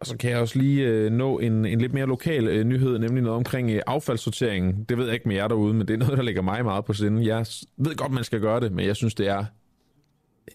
Og 0.00 0.06
så 0.06 0.16
kan 0.16 0.30
jeg 0.30 0.38
også 0.38 0.58
lige 0.58 0.86
øh, 0.86 1.12
nå 1.12 1.38
en, 1.38 1.64
en 1.64 1.80
lidt 1.80 1.92
mere 1.92 2.06
lokal 2.06 2.48
øh, 2.48 2.64
nyhed, 2.64 2.98
nemlig 2.98 3.22
noget 3.22 3.36
omkring 3.36 3.70
øh, 3.70 3.82
affaldssorteringen. 3.86 4.84
Det 4.84 4.98
ved 4.98 5.04
jeg 5.04 5.14
ikke 5.14 5.28
med 5.28 5.36
jer 5.36 5.48
derude, 5.48 5.74
men 5.74 5.88
det 5.88 5.94
er 5.94 5.98
noget, 5.98 6.16
der 6.16 6.22
ligger 6.22 6.42
mig 6.42 6.64
meget 6.64 6.84
på 6.84 6.92
sinde. 6.92 7.26
Jeg 7.26 7.46
ved 7.76 7.96
godt, 7.96 8.12
man 8.12 8.24
skal 8.24 8.40
gøre 8.40 8.60
det, 8.60 8.72
men 8.72 8.86
jeg 8.86 8.96
synes, 8.96 9.14
det 9.14 9.28
er 9.28 9.44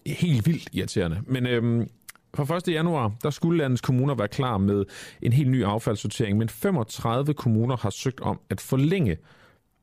helt 0.06 0.46
vildt 0.46 0.68
irriterende. 0.72 1.20
Men 1.26 1.46
øhm, 1.46 1.88
fra 2.34 2.56
1. 2.56 2.68
januar, 2.68 3.12
der 3.22 3.30
skulle 3.30 3.58
landets 3.58 3.80
kommuner 3.80 4.14
være 4.14 4.28
klar 4.28 4.58
med 4.58 4.84
en 5.22 5.32
helt 5.32 5.50
ny 5.50 5.64
affaldssortering, 5.64 6.38
men 6.38 6.48
35 6.48 7.34
kommuner 7.34 7.76
har 7.76 7.90
søgt 7.90 8.20
om 8.20 8.40
at 8.50 8.60
forlænge 8.60 9.16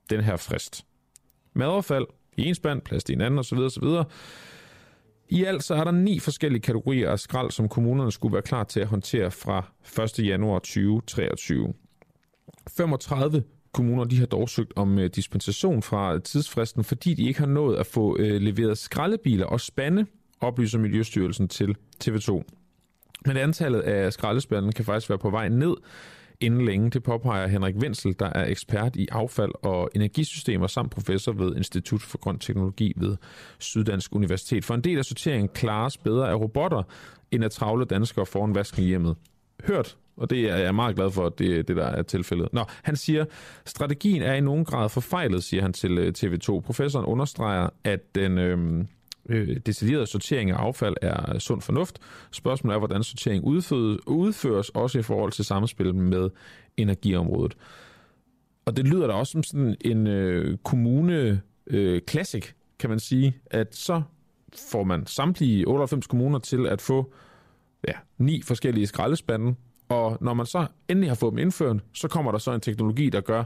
den 0.09 0.21
her 0.21 0.37
frist. 0.37 0.85
Madaffald 1.53 2.05
i 2.37 2.45
en 2.45 2.55
spand, 2.55 2.81
plast 2.81 3.09
i 3.09 3.13
en 3.13 3.21
anden 3.21 3.39
osv. 3.39 3.57
osv. 3.57 3.83
I 5.29 5.43
alt 5.43 5.63
så 5.63 5.75
er 5.75 5.83
der 5.83 5.91
ni 5.91 6.19
forskellige 6.19 6.61
kategorier 6.61 7.11
af 7.11 7.19
skrald, 7.19 7.51
som 7.51 7.69
kommunerne 7.69 8.11
skulle 8.11 8.33
være 8.33 8.41
klar 8.41 8.63
til 8.63 8.79
at 8.79 8.87
håndtere 8.87 9.31
fra 9.31 9.71
1. 10.19 10.25
januar 10.25 10.59
2023. 10.59 11.73
35 12.77 13.43
kommuner 13.73 14.03
de 14.03 14.19
har 14.19 14.25
dog 14.25 14.49
søgt 14.49 14.73
om 14.75 14.99
øh, 14.99 15.09
dispensation 15.15 15.81
fra 15.81 16.19
tidsfristen, 16.19 16.83
fordi 16.83 17.13
de 17.13 17.27
ikke 17.27 17.39
har 17.39 17.47
nået 17.47 17.77
at 17.77 17.85
få 17.85 18.17
øh, 18.19 18.41
leveret 18.41 18.77
skraldebiler 18.77 19.45
og 19.45 19.61
spande 19.61 20.05
oplyser 20.41 20.79
Miljøstyrelsen 20.79 21.47
til 21.47 21.75
TV2. 22.03 22.43
Men 23.25 23.37
antallet 23.37 23.79
af 23.79 24.13
skraldespanden 24.13 24.71
kan 24.71 24.85
faktisk 24.85 25.09
være 25.09 25.19
på 25.19 25.29
vej 25.29 25.49
ned 25.49 25.75
inden 26.39 26.65
længe. 26.65 26.89
Det 26.89 27.03
påpeger 27.03 27.47
Henrik 27.47 27.75
Wenzel, 27.75 28.15
der 28.19 28.25
er 28.25 28.45
ekspert 28.45 28.95
i 28.95 29.07
affald 29.11 29.51
og 29.61 29.89
energisystemer 29.95 30.67
samt 30.67 30.91
professor 30.91 31.31
ved 31.31 31.55
Institut 31.55 32.01
for 32.01 32.17
Grøn 32.17 32.39
Teknologi 32.39 32.93
ved 32.97 33.17
Syddansk 33.59 34.15
Universitet. 34.15 34.65
For 34.65 34.73
en 34.73 34.81
del 34.81 34.97
af 34.97 35.05
sorteringen 35.05 35.49
klares 35.49 35.97
bedre 35.97 36.29
af 36.29 36.35
robotter, 36.35 36.83
end 37.31 37.45
at 37.45 37.51
travle 37.51 37.85
danskere 37.85 38.25
foran 38.25 38.55
vasken 38.55 38.83
i 38.83 38.85
hjemmet. 38.85 39.15
Hørt, 39.67 39.97
og 40.17 40.29
det 40.29 40.49
er 40.49 40.57
jeg 40.57 40.75
meget 40.75 40.95
glad 40.95 41.11
for, 41.11 41.25
at 41.25 41.39
det 41.39 41.67
det, 41.67 41.75
der 41.75 41.85
er 41.85 42.01
tilfældet. 42.01 42.49
Nå, 42.53 42.63
han 42.83 42.95
siger, 42.95 43.25
strategien 43.65 44.21
er 44.21 44.33
i 44.33 44.41
nogen 44.41 44.65
grad 44.65 44.89
forfejlet, 44.89 45.43
siger 45.43 45.61
han 45.61 45.73
til 45.73 45.97
øh, 45.97 46.13
TV2. 46.17 46.59
Professoren 46.59 47.05
understreger, 47.05 47.69
at 47.83 48.15
den, 48.15 48.37
øh, 48.37 48.85
øh, 49.29 49.59
detaljeret 49.65 50.09
sortering 50.09 50.51
af 50.51 50.55
affald 50.55 50.95
er 51.01 51.39
sund 51.39 51.61
fornuft. 51.61 51.99
Spørgsmålet 52.31 52.75
er, 52.75 52.79
hvordan 52.79 53.03
sortering 53.03 53.43
udføres, 54.07 54.69
også 54.69 54.99
i 54.99 55.01
forhold 55.01 55.31
til 55.31 55.45
samspil 55.45 55.95
med 55.95 56.29
energiområdet. 56.77 57.57
Og 58.65 58.77
det 58.77 58.87
lyder 58.87 59.07
da 59.07 59.13
også 59.13 59.31
som 59.31 59.43
sådan 59.43 59.75
en 59.81 60.07
øh, 60.07 60.57
kommune 60.57 61.41
øh, 61.67 62.01
classic, 62.09 62.45
kan 62.79 62.89
man 62.89 62.99
sige, 62.99 63.37
at 63.45 63.75
så 63.75 64.01
får 64.71 64.83
man 64.83 65.05
samtlige 65.05 65.67
98 65.67 66.07
kommuner 66.07 66.39
til 66.39 66.67
at 66.67 66.81
få 66.81 67.13
ja, 67.87 67.93
ni 68.17 68.41
forskellige 68.41 68.87
skraldespande, 68.87 69.55
og 69.89 70.17
når 70.21 70.33
man 70.33 70.45
så 70.45 70.67
endelig 70.87 71.09
har 71.09 71.15
fået 71.15 71.31
dem 71.31 71.37
indført, 71.37 71.77
så 71.93 72.07
kommer 72.07 72.31
der 72.31 72.39
så 72.39 72.51
en 72.51 72.61
teknologi, 72.61 73.09
der 73.09 73.21
gør, 73.21 73.43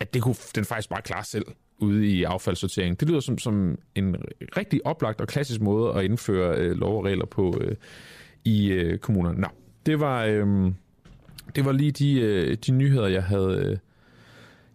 at 0.00 0.14
det 0.14 0.22
kunne 0.22 0.34
den 0.54 0.64
faktisk 0.64 0.88
bare 0.88 1.02
klare 1.02 1.24
selv 1.24 1.46
ude 1.80 2.06
i 2.06 2.24
affaldssortering. 2.24 3.00
Det 3.00 3.08
lyder 3.08 3.20
som, 3.20 3.38
som 3.38 3.78
en 3.94 4.16
rigtig 4.56 4.86
oplagt 4.86 5.20
og 5.20 5.28
klassisk 5.28 5.60
måde 5.60 5.94
at 5.94 6.04
indføre 6.04 6.58
øh, 6.58 6.76
lov 6.76 6.98
og 6.98 7.04
regler 7.04 7.26
på 7.26 7.58
øh, 7.60 7.76
i 8.44 8.72
øh, 8.72 8.98
kommunerne. 8.98 9.40
Nå, 9.40 9.46
det 9.86 10.00
var, 10.00 10.24
øh, 10.24 10.72
det 11.56 11.64
var 11.64 11.72
lige 11.72 11.90
de, 11.90 12.20
øh, 12.20 12.56
de 12.66 12.72
nyheder, 12.72 13.06
jeg 13.06 13.24
havde, 13.24 13.62
øh, 13.64 13.78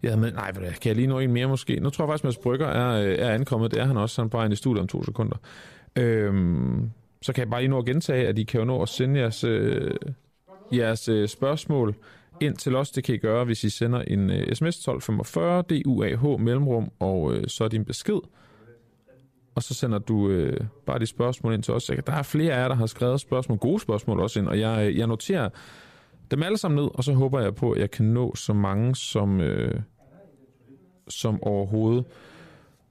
jeg 0.03 0.11
havde 0.11 0.21
med. 0.21 0.31
Nej, 0.31 0.51
hvad 0.51 0.71
kan 0.71 0.89
jeg 0.89 0.95
lige 0.95 1.07
nå 1.07 1.19
en 1.19 1.31
mere 1.31 1.47
måske? 1.47 1.79
Nu 1.79 1.89
tror 1.89 2.03
jeg 2.05 2.09
faktisk, 2.09 2.23
at 2.23 2.27
Mads 2.27 2.37
Brygger 2.37 2.67
er, 2.67 3.07
øh, 3.07 3.15
er 3.19 3.29
ankommet. 3.29 3.71
Det 3.71 3.79
er 3.79 3.85
han 3.85 3.97
også. 3.97 4.21
Han 4.21 4.27
er 4.27 4.29
bare 4.29 4.51
i 4.51 4.55
studiet 4.55 4.81
om 4.81 4.87
to 4.87 5.03
sekunder. 5.03 5.37
Øh, 5.95 6.33
så 7.21 7.33
kan 7.33 7.41
jeg 7.41 7.49
bare 7.49 7.61
lige 7.61 7.69
nå 7.69 7.77
at 7.77 7.85
gentage, 7.85 8.27
at 8.27 8.39
I 8.39 8.43
kan 8.43 8.59
jo 8.59 8.65
nå 8.65 8.81
at 8.81 8.89
sende 8.89 9.19
jeres, 9.19 9.43
øh, 9.43 9.91
jeres 10.71 11.09
øh, 11.09 11.27
spørgsmål 11.27 11.95
ind 12.41 12.55
til 12.55 12.75
os. 12.75 12.91
Det 12.91 13.03
kan 13.03 13.15
I 13.15 13.17
gøre, 13.17 13.45
hvis 13.45 13.63
I 13.63 13.69
sender 13.69 14.01
en 14.01 14.29
uh, 14.29 14.35
sms 14.35 14.75
1245 14.75 15.61
DUAH 15.61 16.39
mellemrum, 16.39 16.91
og 16.99 17.21
uh, 17.21 17.37
så 17.47 17.67
din 17.67 17.85
besked. 17.85 18.19
Og 19.55 19.63
så 19.63 19.73
sender 19.73 19.97
du 19.97 20.15
uh, 20.15 20.53
bare 20.85 20.99
de 20.99 21.05
spørgsmål 21.05 21.53
ind 21.53 21.63
til 21.63 21.73
os. 21.73 21.91
Der 22.05 22.13
er 22.13 22.23
flere 22.23 22.53
af 22.53 22.61
jer, 22.61 22.67
der 22.67 22.75
har 22.75 22.85
skrevet 22.85 23.21
spørgsmål, 23.21 23.57
gode 23.57 23.79
spørgsmål 23.79 24.19
også 24.19 24.39
ind, 24.39 24.47
og 24.47 24.59
jeg, 24.59 24.87
øh, 24.87 24.97
jeg 24.97 25.07
noterer 25.07 25.49
dem 26.31 26.43
alle 26.43 26.57
sammen 26.57 26.83
ned, 26.83 26.89
og 26.93 27.03
så 27.03 27.13
håber 27.13 27.39
jeg 27.39 27.55
på, 27.55 27.71
at 27.71 27.81
jeg 27.81 27.91
kan 27.91 28.05
nå 28.05 28.35
så 28.35 28.53
mange 28.53 28.95
som, 28.95 29.39
uh, 29.39 29.81
som 31.09 31.43
overhovedet 31.43 32.05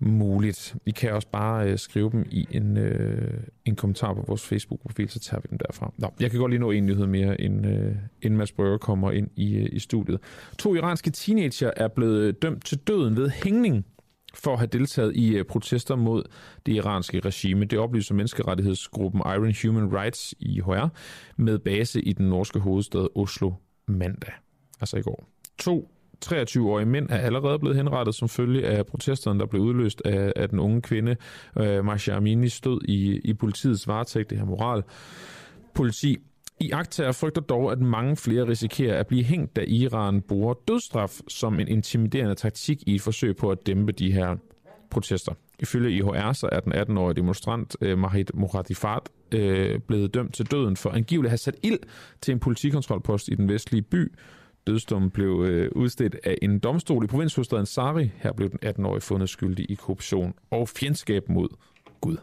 muligt. 0.04 0.76
I 0.86 0.90
kan 0.90 1.12
også 1.12 1.28
bare 1.28 1.70
øh, 1.70 1.78
skrive 1.78 2.10
dem 2.10 2.26
i 2.30 2.46
en, 2.50 2.76
øh, 2.76 3.40
en 3.64 3.76
kommentar 3.76 4.14
på 4.14 4.24
vores 4.26 4.42
Facebook-profil, 4.42 5.08
så 5.08 5.20
tager 5.20 5.40
vi 5.40 5.46
dem 5.50 5.58
derfra. 5.58 5.92
Nå, 5.98 6.08
jeg 6.20 6.30
kan 6.30 6.40
godt 6.40 6.50
lige 6.50 6.60
nå 6.60 6.70
en 6.70 6.86
nyhed 6.86 7.06
mere, 7.06 7.40
inden, 7.40 7.64
øh, 7.64 7.96
inden 8.22 8.38
Mads 8.38 8.52
Brøger 8.52 8.78
kommer 8.78 9.10
ind 9.10 9.30
i, 9.36 9.54
øh, 9.54 9.68
i 9.72 9.78
studiet. 9.78 10.20
To 10.58 10.74
iranske 10.74 11.10
teenager 11.10 11.70
er 11.76 11.88
blevet 11.88 12.20
øh, 12.20 12.34
dømt 12.42 12.64
til 12.64 12.78
døden 12.78 13.16
ved 13.16 13.30
hængning 13.30 13.84
for 14.34 14.52
at 14.52 14.58
have 14.58 14.68
deltaget 14.72 15.16
i 15.16 15.36
øh, 15.36 15.44
protester 15.44 15.96
mod 15.96 16.22
det 16.66 16.72
iranske 16.72 17.20
regime. 17.20 17.64
Det 17.64 17.78
oplyser 17.78 18.14
menneskerettighedsgruppen 18.14 19.22
Iron 19.26 19.54
Human 19.62 19.98
Rights 19.98 20.34
i 20.40 20.60
HR 20.60 20.88
med 21.36 21.58
base 21.58 22.02
i 22.02 22.12
den 22.12 22.28
norske 22.28 22.58
hovedstad 22.58 23.06
Oslo 23.14 23.52
mandag, 23.86 24.32
altså 24.80 24.96
i 24.96 25.02
går. 25.02 25.24
To 25.58 25.93
23-årige 26.24 26.86
mænd 26.86 27.10
er 27.10 27.18
allerede 27.18 27.58
blevet 27.58 27.76
henrettet 27.76 28.14
som 28.14 28.28
følge 28.28 28.66
af 28.66 28.86
protesterne, 28.86 29.40
der 29.40 29.46
blev 29.46 29.62
udløst 29.62 30.02
af, 30.04 30.32
af 30.36 30.48
den 30.48 30.58
unge 30.58 30.82
kvinde, 30.82 31.16
øh, 31.58 31.84
Masha 31.84 32.12
Amini, 32.16 32.48
stod 32.48 32.80
i, 32.84 33.20
i 33.24 33.34
politiets 33.34 33.88
varetægt, 33.88 34.30
det 34.30 34.38
her 34.38 34.44
moral. 34.44 34.82
Politi 35.74 36.16
i 36.60 36.70
aktager 36.70 37.12
frygter 37.12 37.40
dog, 37.40 37.72
at 37.72 37.80
mange 37.80 38.16
flere 38.16 38.48
risikerer 38.48 39.00
at 39.00 39.06
blive 39.06 39.24
hængt, 39.24 39.56
da 39.56 39.64
Iran 39.66 40.20
bruger 40.20 40.54
dødsstraf 40.68 41.20
som 41.28 41.60
en 41.60 41.68
intimiderende 41.68 42.34
taktik 42.34 42.82
i 42.86 42.94
et 42.94 43.00
forsøg 43.00 43.36
på 43.36 43.50
at 43.50 43.66
dæmpe 43.66 43.92
de 43.92 44.12
her 44.12 44.36
protester. 44.90 45.32
Ifølge 45.58 45.96
IHR 45.96 46.32
så 46.32 46.48
er 46.52 46.60
den 46.60 46.72
18-årige 46.72 47.14
demonstrant 47.14 47.76
eh, 47.80 47.98
Mahid 47.98 48.24
Moradifat 48.34 49.08
eh, 49.32 49.40
øh, 49.40 49.80
blevet 49.80 50.14
dømt 50.14 50.34
til 50.34 50.50
døden 50.50 50.76
for 50.76 50.90
angiveligt 50.90 51.26
at 51.26 51.30
have 51.30 51.38
sat 51.38 51.56
ild 51.62 51.78
til 52.20 52.32
en 52.32 52.38
politikontrolpost 52.38 53.28
i 53.28 53.34
den 53.34 53.48
vestlige 53.48 53.82
by. 53.82 54.12
Dødsdommen 54.66 55.10
blev 55.10 55.44
eh, 55.48 55.68
udstedt 55.72 56.16
af 56.24 56.38
en 56.42 56.58
domstol 56.58 57.04
i 57.04 57.06
provinshovedstaden 57.06 57.66
Sari. 57.66 58.10
Her 58.16 58.32
blev 58.32 58.50
den 58.50 58.58
18-årige 58.66 59.00
fundet 59.00 59.28
skyldig 59.28 59.70
i 59.70 59.74
korruption 59.74 60.34
og 60.50 60.68
fjendskab 60.68 61.28
mod 61.28 61.48
Gud. 62.00 62.16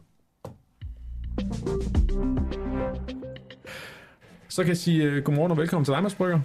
Så 4.50 4.62
kan 4.64 4.70
jeg 4.70 4.78
sige 4.78 5.18
uh, 5.18 5.24
godmorgen 5.24 5.52
og 5.52 5.58
velkommen 5.58 5.86
til 5.86 5.94
dig, 5.94 6.04
Mads 6.04 6.16
Brygger. 6.16 6.40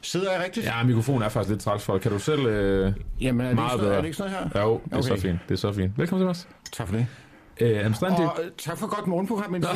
Sidder 0.00 0.32
jeg 0.32 0.42
rigtigt? 0.44 0.66
Ja, 0.66 0.82
mikrofonen 0.82 1.22
er 1.22 1.28
faktisk 1.28 1.50
lidt 1.50 1.60
træls 1.60 1.84
for. 1.84 1.98
Kan 1.98 2.10
du 2.12 2.18
selv 2.18 2.40
uh, 2.40 2.46
Jamen, 3.20 3.40
er 3.40 3.46
det, 3.48 3.54
meget 3.54 3.56
ikke 3.56 3.56
sådan, 3.56 3.78
bedre? 3.78 3.94
er 3.94 4.00
det 4.00 4.04
ikke 4.06 4.16
sådan 4.16 4.32
her? 4.32 4.60
Jo, 4.62 4.80
det 4.84 4.92
er 4.92 4.96
Okay. 4.98 5.08
så 5.08 5.16
fint. 5.16 5.38
Det 5.48 5.54
er 5.54 5.58
så 5.58 5.72
fint. 5.72 5.98
Velkommen 5.98 6.20
til, 6.20 6.26
Mads. 6.26 6.48
Tak 6.72 6.88
for 6.88 6.96
det. 6.96 7.06
Uh, 7.62 7.68
administrerende 7.68 8.30
Og 8.30 8.38
øh, 8.44 8.50
tak 8.58 8.78
for 8.78 8.96
godt 8.96 9.06
morgenprogram, 9.06 9.52
min 9.52 9.62
det 9.62 9.70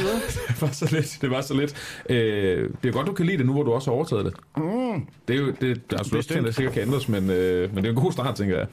var 0.61 0.69
så 0.69 0.89
lidt. 0.93 1.19
Det 1.21 1.31
var 1.31 1.41
så 1.41 1.55
lidt. 1.55 2.01
Øh, 2.11 2.71
det 2.83 2.89
er 2.89 2.93
godt, 2.93 3.07
du 3.07 3.13
kan 3.13 3.27
lide 3.27 3.39
det 3.39 3.47
nu, 3.47 3.53
hvor 3.53 3.63
du 3.63 3.73
også 3.73 3.91
har 3.91 3.97
overtaget 3.97 4.25
det. 4.25 4.35
Mm. 4.57 5.07
Det 5.29 5.37
er 5.37 5.41
jo, 5.41 5.47
det, 5.61 5.91
der 5.91 5.97
er 5.97 6.01
også 6.01 6.23
ting, 6.29 6.45
der 6.45 6.51
sikkert 6.51 6.75
kan 6.75 6.83
ændres, 6.83 7.09
men, 7.09 7.31
øh, 7.31 7.75
men 7.75 7.85
det 7.85 7.91
er 7.91 7.97
en 7.97 8.03
god 8.03 8.13
start, 8.13 8.35
tænker 8.35 8.59
jeg. 8.59 8.67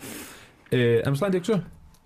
Øh, 0.71 0.95
administrerende 0.97 1.33
direktør, 1.33 1.59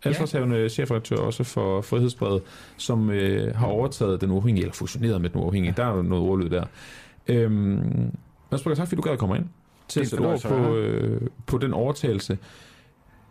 ansvarshavende 0.03 0.69
chefredaktør 0.69 1.15
også 1.15 1.43
for 1.43 1.81
Frihedsbrevet, 1.81 2.41
som 2.77 3.09
øh, 3.09 3.55
har 3.55 3.67
overtaget 3.67 4.21
den 4.21 4.31
uafhængige, 4.31 4.63
eller 4.63 4.73
fusioneret 4.73 5.21
med 5.21 5.29
den 5.29 5.41
uafhængige. 5.41 5.73
Der 5.77 5.85
er 5.85 5.95
jo 5.95 6.01
noget 6.01 6.23
ordlyd 6.23 6.49
der. 6.49 6.63
Øhm, 7.27 8.11
Mads 8.51 8.63
Brygger, 8.63 8.75
tak 8.75 8.87
fordi 8.87 8.95
du 8.95 9.01
gad 9.01 9.11
at 9.11 9.19
komme 9.19 9.37
ind 9.37 9.45
til 9.87 9.99
at 9.99 10.03
Det 10.03 10.09
sætte 10.09 10.25
ord 10.25 10.41
på, 10.41 10.75
øh, 10.75 11.21
på 11.45 11.57
den 11.57 11.73
overtagelse. 11.73 12.37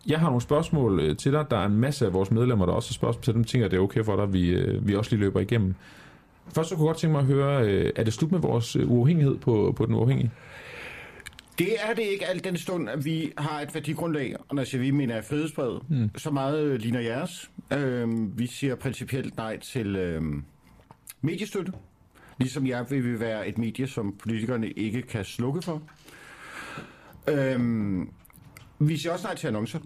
Jeg 0.06 0.20
har 0.20 0.26
nogle 0.26 0.42
spørgsmål 0.42 1.00
øh, 1.00 1.16
til 1.16 1.32
dig. 1.32 1.46
Der 1.50 1.56
er 1.56 1.66
en 1.66 1.76
masse 1.76 2.06
af 2.06 2.12
vores 2.12 2.30
medlemmer, 2.30 2.66
der 2.66 2.72
også 2.72 2.90
har 2.90 2.94
spørgsmål 2.94 3.22
til 3.22 3.34
dem. 3.34 3.44
Tænker, 3.44 3.68
det 3.68 3.76
er 3.76 3.80
okay 3.80 4.04
for 4.04 4.16
dig, 4.16 4.32
vi, 4.32 4.48
øh, 4.48 4.88
vi 4.88 4.94
også 4.94 5.10
lige 5.10 5.20
løber 5.20 5.40
igennem. 5.40 5.74
Først 6.54 6.68
så 6.68 6.74
kunne 6.74 6.84
jeg 6.84 6.88
godt 6.88 6.98
tænke 6.98 7.12
mig 7.12 7.20
at 7.20 7.26
høre, 7.26 7.68
øh, 7.68 7.92
er 7.96 8.04
det 8.04 8.12
slut 8.12 8.32
med 8.32 8.40
vores 8.40 8.76
øh, 8.76 8.90
uafhængighed 8.90 9.36
på, 9.36 9.74
på 9.76 9.86
den 9.86 9.94
uafhængige? 9.94 10.30
Det 11.58 11.68
er 11.88 11.94
det 11.94 12.02
ikke 12.02 12.26
alt 12.26 12.44
den 12.44 12.56
stund, 12.56 12.88
at 12.88 13.04
vi 13.04 13.32
har 13.38 13.60
et 13.60 13.74
værdigrundlag, 13.74 14.36
og 14.48 14.54
når 14.54 14.62
jeg 14.62 14.66
siger 14.66 14.80
vi, 14.80 14.90
mener 14.90 15.22
frihedsbrevet, 15.22 15.90
mm. 15.90 16.10
så 16.16 16.30
meget 16.30 16.64
øh, 16.64 16.80
ligner 16.80 17.00
jeres. 17.00 17.50
Øhm, 17.72 18.38
vi 18.38 18.46
siger 18.46 18.74
principielt 18.74 19.36
nej 19.36 19.58
til 19.58 19.96
øhm, 19.96 20.44
mediestøtte. 21.20 21.72
Ligesom 22.38 22.66
jeg 22.66 22.90
vil 22.90 23.12
vi 23.12 23.20
være 23.20 23.48
et 23.48 23.58
medie, 23.58 23.86
som 23.86 24.14
politikerne 24.22 24.70
ikke 24.70 25.02
kan 25.02 25.24
slukke 25.24 25.62
for. 25.62 25.82
Øhm, 27.28 28.10
vi 28.78 28.96
siger 28.96 29.12
også 29.12 29.26
nej 29.26 29.34
til 29.34 29.46
annoncer. 29.46 29.78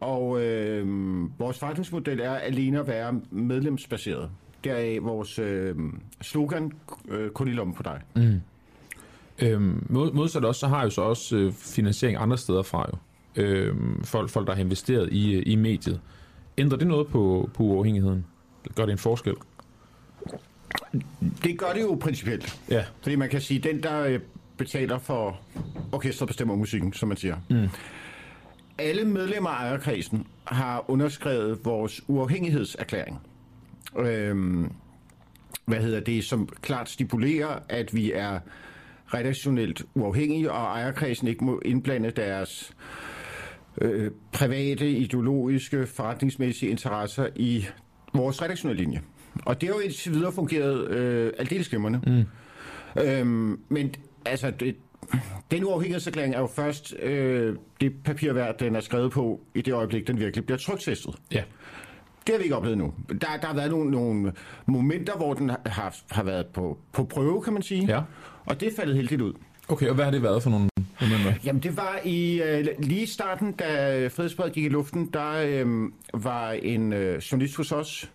Og 0.00 0.42
øhm, 0.42 1.32
vores 1.38 1.58
forretningsmodel 1.58 2.20
er 2.20 2.34
alene 2.34 2.80
at 2.80 2.86
være 2.86 3.20
medlemsbaseret. 3.30 4.30
Deraf 4.64 4.98
vores 5.02 5.38
øhm, 5.38 6.00
slogan, 6.20 6.72
øh, 7.08 7.30
kun 7.30 7.48
i 7.48 7.52
lommen 7.52 7.74
på 7.74 7.82
dig. 7.82 8.00
Mm. 8.16 8.40
Øhm, 9.38 9.86
mod, 9.88 10.12
modsat 10.12 10.44
også, 10.44 10.58
så 10.58 10.66
har 10.68 10.82
jo 10.82 10.90
så 10.90 11.02
også 11.02 11.36
øh, 11.36 11.52
finansiering 11.52 12.18
andre 12.20 12.38
steder 12.38 12.62
fra 12.62 12.86
jo. 12.92 12.98
Øhm, 13.42 14.04
folk, 14.04 14.30
folk, 14.30 14.46
der 14.46 14.54
har 14.54 14.60
investeret 14.60 15.12
i, 15.12 15.34
øh, 15.34 15.42
i 15.46 15.56
mediet. 15.56 16.00
Ændrer 16.58 16.78
det 16.78 16.86
noget 16.86 17.06
på, 17.06 17.50
på 17.54 17.62
uafhængigheden? 17.62 18.24
Gør 18.74 18.84
det 18.86 18.92
en 18.92 18.98
forskel? 18.98 19.34
Det 21.42 21.58
gør 21.58 21.72
det 21.74 21.82
jo 21.82 21.98
principielt. 22.00 22.60
Ja. 22.70 22.84
Fordi 23.02 23.16
man 23.16 23.28
kan 23.28 23.40
sige, 23.40 23.60
den 23.60 23.82
der 23.82 24.00
øh, 24.00 24.20
betaler 24.56 24.98
for 24.98 25.40
orkestret 25.92 26.26
bestemmer 26.26 26.56
musikken, 26.56 26.92
som 26.92 27.08
man 27.08 27.16
siger. 27.16 27.36
Mm. 27.50 27.68
Alle 28.78 29.04
medlemmer 29.04 29.50
af 29.50 29.68
ejerkredsen 29.68 30.26
har 30.44 30.90
underskrevet 30.90 31.64
vores 31.64 32.02
uafhængighedserklæring. 32.08 33.20
Øhm, 33.98 34.72
hvad 35.64 35.78
hedder 35.80 36.00
det, 36.00 36.24
som 36.24 36.48
klart 36.62 36.88
stipulerer, 36.88 37.58
at 37.68 37.94
vi 37.94 38.12
er 38.12 38.38
redaktionelt 39.06 39.82
uafhængige, 39.94 40.52
og 40.52 40.78
ejerkredsen 40.78 41.28
ikke 41.28 41.44
må 41.44 41.60
indblande 41.64 42.10
deres 42.10 42.72
øh, 43.80 44.10
private, 44.32 44.90
ideologiske, 44.90 45.86
forretningsmæssige 45.86 46.70
interesser 46.70 47.28
i 47.36 47.66
vores 48.14 48.42
redaktionelle 48.42 48.82
linje. 48.82 49.02
Og 49.44 49.60
det 49.60 49.68
har 49.68 49.76
jo 49.76 49.80
indtil 49.80 50.12
videre 50.12 50.32
fungeret 50.32 50.88
øh, 50.90 51.32
aldeles 51.38 51.68
glimrende. 51.68 52.00
Mm. 52.06 53.02
Øhm, 53.02 53.60
men 53.68 53.94
altså, 54.26 54.50
det, 54.50 54.76
den 55.50 55.64
uafhængighedserklæring 55.64 56.34
er 56.34 56.40
jo 56.40 56.46
først 56.46 56.94
øh, 57.02 57.56
det 57.80 57.92
papir 58.04 58.32
værd, 58.32 58.58
den 58.58 58.76
er 58.76 58.80
skrevet 58.80 59.12
på 59.12 59.40
i 59.54 59.62
det 59.62 59.74
øjeblik, 59.74 60.06
den 60.06 60.18
virkelig 60.18 60.46
bliver 60.46 60.58
trykstestet. 60.58 61.14
Ja. 61.32 61.42
Det 62.26 62.34
har 62.34 62.38
vi 62.38 62.44
ikke 62.44 62.56
oplevet 62.56 62.78
nu. 62.78 62.94
Der, 63.08 63.16
der 63.16 63.46
har 63.46 63.54
været 63.54 63.70
nogle, 63.70 63.90
nogle 63.90 64.32
momenter, 64.66 65.16
hvor 65.16 65.34
den 65.34 65.50
har, 65.66 65.94
har 66.10 66.22
været 66.22 66.46
på, 66.46 66.78
på 66.92 67.04
prøve, 67.04 67.42
kan 67.42 67.52
man 67.52 67.62
sige. 67.62 67.86
Ja. 67.86 68.00
Og 68.46 68.60
det 68.60 68.68
er 68.68 68.76
faldet 68.76 68.96
heldigt 68.96 69.20
ud. 69.20 69.32
Okay, 69.68 69.88
og 69.88 69.94
hvad 69.94 70.04
har 70.04 70.12
det 70.12 70.22
været 70.22 70.42
for 70.42 70.50
nogle 70.50 70.68
momenter? 71.00 71.34
Jamen, 71.44 71.62
det 71.62 71.76
var 71.76 72.00
i 72.04 72.42
øh, 72.42 72.66
lige 72.78 73.02
i 73.02 73.06
starten, 73.06 73.52
da 73.52 74.06
Fredsbred 74.08 74.50
gik 74.50 74.64
i 74.64 74.68
luften, 74.68 75.10
der 75.12 75.32
øh, 75.46 75.66
var 76.14 76.50
en 76.50 76.92
øh, 76.92 77.18
journalist 77.18 77.56
hos 77.56 77.72
os, 77.72 78.10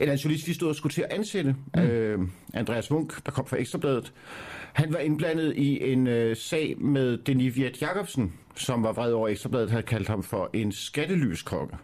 eller 0.00 0.12
en 0.12 0.18
journalist, 0.18 0.48
vi 0.48 0.52
stod 0.52 0.68
og 0.68 0.74
skulle 0.74 0.92
til 0.92 1.02
at 1.02 1.12
ansætte, 1.12 1.56
mm. 1.76 1.82
øh, 1.82 2.18
Andreas 2.54 2.90
Munk, 2.90 3.26
der 3.26 3.32
kom 3.32 3.46
fra 3.46 3.56
Ekstrabladet. 3.56 4.12
Han 4.72 4.92
var 4.92 4.98
indblandet 4.98 5.56
i 5.56 5.92
en 5.92 6.06
øh, 6.06 6.36
sag 6.36 6.74
med 6.78 7.18
Denis 7.18 7.56
Viet 7.56 7.82
Jacobsen, 7.82 8.32
som 8.54 8.82
var 8.82 8.92
vred 8.92 9.12
over 9.12 9.28
Ekstrabladet, 9.28 9.70
havde 9.70 9.82
kaldt 9.82 10.08
ham 10.08 10.22
for 10.22 10.50
en 10.52 10.72
skattelyskokke. 10.72 11.76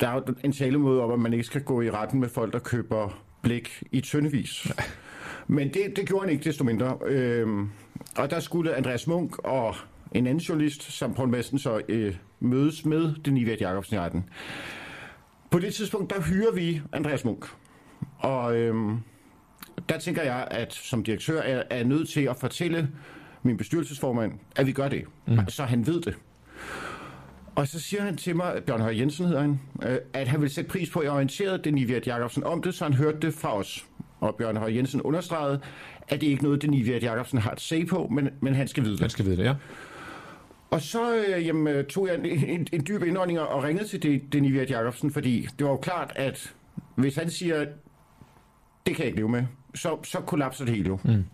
Der 0.00 0.08
er 0.08 0.14
jo 0.14 0.34
en 0.44 0.52
talemåde 0.52 1.02
om, 1.02 1.12
at 1.12 1.18
man 1.20 1.32
ikke 1.32 1.44
skal 1.44 1.62
gå 1.62 1.82
i 1.82 1.90
retten 1.90 2.20
med 2.20 2.28
folk, 2.28 2.52
der 2.52 2.58
køber 2.58 3.24
blik 3.42 3.82
i 3.92 4.00
tyndevis. 4.00 4.72
Men 5.46 5.68
det, 5.74 5.96
det 5.96 6.08
gjorde 6.08 6.24
han 6.24 6.32
ikke 6.32 6.44
desto 6.44 6.64
mindre. 6.64 6.98
Øhm, 7.06 7.68
og 8.16 8.30
der 8.30 8.40
skulle 8.40 8.74
Andreas 8.74 9.06
Munk 9.06 9.38
og 9.38 9.76
en 10.12 10.26
anden 10.26 10.40
journalist, 10.40 10.82
som 10.82 11.14
Poul 11.14 11.28
Madsen 11.28 11.58
så 11.58 11.80
øh, 11.88 12.16
mødes 12.40 12.84
med 12.84 13.14
den 13.24 13.36
Ivet 13.36 13.60
Jacobsen 13.60 13.96
i 13.96 13.98
retten. 13.98 14.24
På 15.54 15.60
det 15.60 15.74
tidspunkt, 15.74 16.14
der 16.14 16.20
hyrer 16.20 16.52
vi 16.52 16.80
Andreas 16.92 17.24
Munk. 17.24 17.46
Og 18.18 18.56
øhm, 18.56 18.98
der 19.88 19.98
tænker 19.98 20.22
jeg, 20.22 20.48
at 20.50 20.72
som 20.72 21.04
direktør 21.04 21.40
er, 21.40 21.62
er 21.70 21.84
nødt 21.84 22.08
til 22.08 22.20
at 22.20 22.36
fortælle 22.36 22.88
min 23.42 23.56
bestyrelsesformand, 23.56 24.32
at 24.56 24.66
vi 24.66 24.72
gør 24.72 24.88
det. 24.88 25.04
Mm. 25.26 25.38
Så 25.48 25.64
han 25.64 25.86
ved 25.86 26.00
det. 26.00 26.14
Og 27.54 27.68
så 27.68 27.80
siger 27.80 28.02
han 28.02 28.16
til 28.16 28.36
mig, 28.36 28.62
Bjørn 28.66 28.80
Høj 28.80 28.94
Jensen 28.98 29.26
hedder 29.26 29.40
han, 29.40 29.60
øh, 29.82 29.98
at 30.12 30.28
han 30.28 30.40
vil 30.42 30.50
sætte 30.50 30.70
pris 30.70 30.90
på, 30.90 30.98
at 30.98 31.04
jeg 31.04 31.12
orienterede 31.12 31.58
den 31.58 31.78
Ivet 31.78 32.06
Jacobsen 32.06 32.44
om 32.44 32.62
det, 32.62 32.74
så 32.74 32.84
han 32.84 32.94
hørte 32.94 33.18
det 33.20 33.34
fra 33.34 33.56
os. 33.56 33.86
Og 34.20 34.34
Bjørn 34.34 34.56
Høj 34.56 34.74
Jensen 34.74 35.02
understregede, 35.02 35.60
at 36.08 36.20
det 36.20 36.26
ikke 36.26 36.40
er 36.40 36.42
noget, 36.42 36.62
den 36.62 36.74
Ivet 36.74 37.02
Jacobsen 37.02 37.38
har 37.38 37.50
at 37.50 37.60
se 37.60 37.86
på, 37.86 38.08
men, 38.12 38.28
men 38.40 38.54
han 38.54 38.68
skal 38.68 38.84
vide 38.84 38.92
det. 38.92 39.00
Man 39.00 39.10
skal 39.10 39.24
vide 39.24 39.36
det, 39.36 39.44
ja. 39.44 39.54
Og 40.74 40.80
så 40.80 41.16
øh, 41.16 41.46
jamen, 41.46 41.74
øh, 41.74 41.84
tog 41.84 42.06
jeg 42.06 42.14
en, 42.14 42.26
en, 42.26 42.66
en 42.72 42.86
dyb 42.88 43.02
indånding 43.02 43.40
og 43.40 43.64
ringede 43.64 43.88
til 43.88 44.02
det, 44.02 44.44
Ivet 44.44 44.70
Jacobsen, 44.70 45.10
fordi 45.10 45.48
det 45.58 45.64
var 45.64 45.70
jo 45.70 45.76
klart, 45.76 46.12
at 46.16 46.54
hvis 46.94 47.16
han 47.16 47.30
siger, 47.30 47.66
det 48.86 48.96
kan 48.96 48.98
jeg 48.98 49.06
ikke 49.06 49.18
leve 49.18 49.28
med, 49.28 49.44
så, 49.74 49.98
så 50.04 50.20
kollapser 50.20 50.64
det 50.64 50.74
hele 50.74 50.88
jo. 50.88 50.98
Mm. 51.04 51.24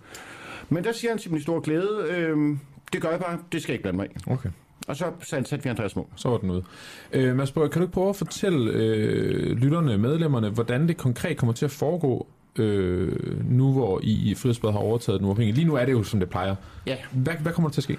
Men 0.68 0.84
der 0.84 0.92
siger 0.92 1.10
han 1.10 1.18
til 1.18 1.32
min 1.32 1.42
store 1.42 1.62
glæde, 1.62 2.06
øh, 2.10 2.56
det 2.92 3.02
gør 3.02 3.10
jeg 3.10 3.20
bare, 3.20 3.38
det 3.52 3.62
skal 3.62 3.72
jeg 3.72 3.74
ikke 3.74 3.82
blande 3.82 3.96
mig 3.96 4.06
i. 4.06 4.30
Okay. 4.30 4.48
Og 4.88 4.96
så 4.96 5.12
ansatte 5.32 5.62
vi 5.64 5.70
Andreas 5.70 5.96
Munk. 5.96 6.08
Så 6.16 6.28
var 6.28 6.38
den 6.38 6.50
ude. 6.50 6.64
Øh, 7.12 7.36
Mads 7.36 7.52
Brøger, 7.52 7.68
kan 7.68 7.80
du 7.80 7.84
ikke 7.84 7.94
prøve 7.94 8.08
at 8.08 8.16
fortælle 8.16 8.72
øh, 8.72 9.56
lytterne, 9.56 9.98
medlemmerne, 9.98 10.48
hvordan 10.48 10.88
det 10.88 10.96
konkret 10.96 11.36
kommer 11.36 11.52
til 11.52 11.64
at 11.64 11.70
foregå, 11.70 12.26
øh, 12.58 13.50
nu 13.50 13.72
hvor 13.72 14.00
I 14.02 14.30
i 14.30 14.34
Frihedsbred 14.34 14.72
har 14.72 14.78
overtaget 14.78 15.20
den 15.20 15.28
uafhængige? 15.28 15.54
Lige 15.54 15.66
nu 15.66 15.74
er 15.74 15.84
det 15.84 15.92
jo, 15.92 16.02
som 16.02 16.20
det 16.20 16.30
plejer. 16.30 16.54
Ja. 16.86 16.96
Hvad, 17.12 17.34
hvad 17.34 17.52
kommer 17.52 17.68
der 17.68 17.72
til 17.72 17.80
at 17.80 17.84
ske? 17.84 17.98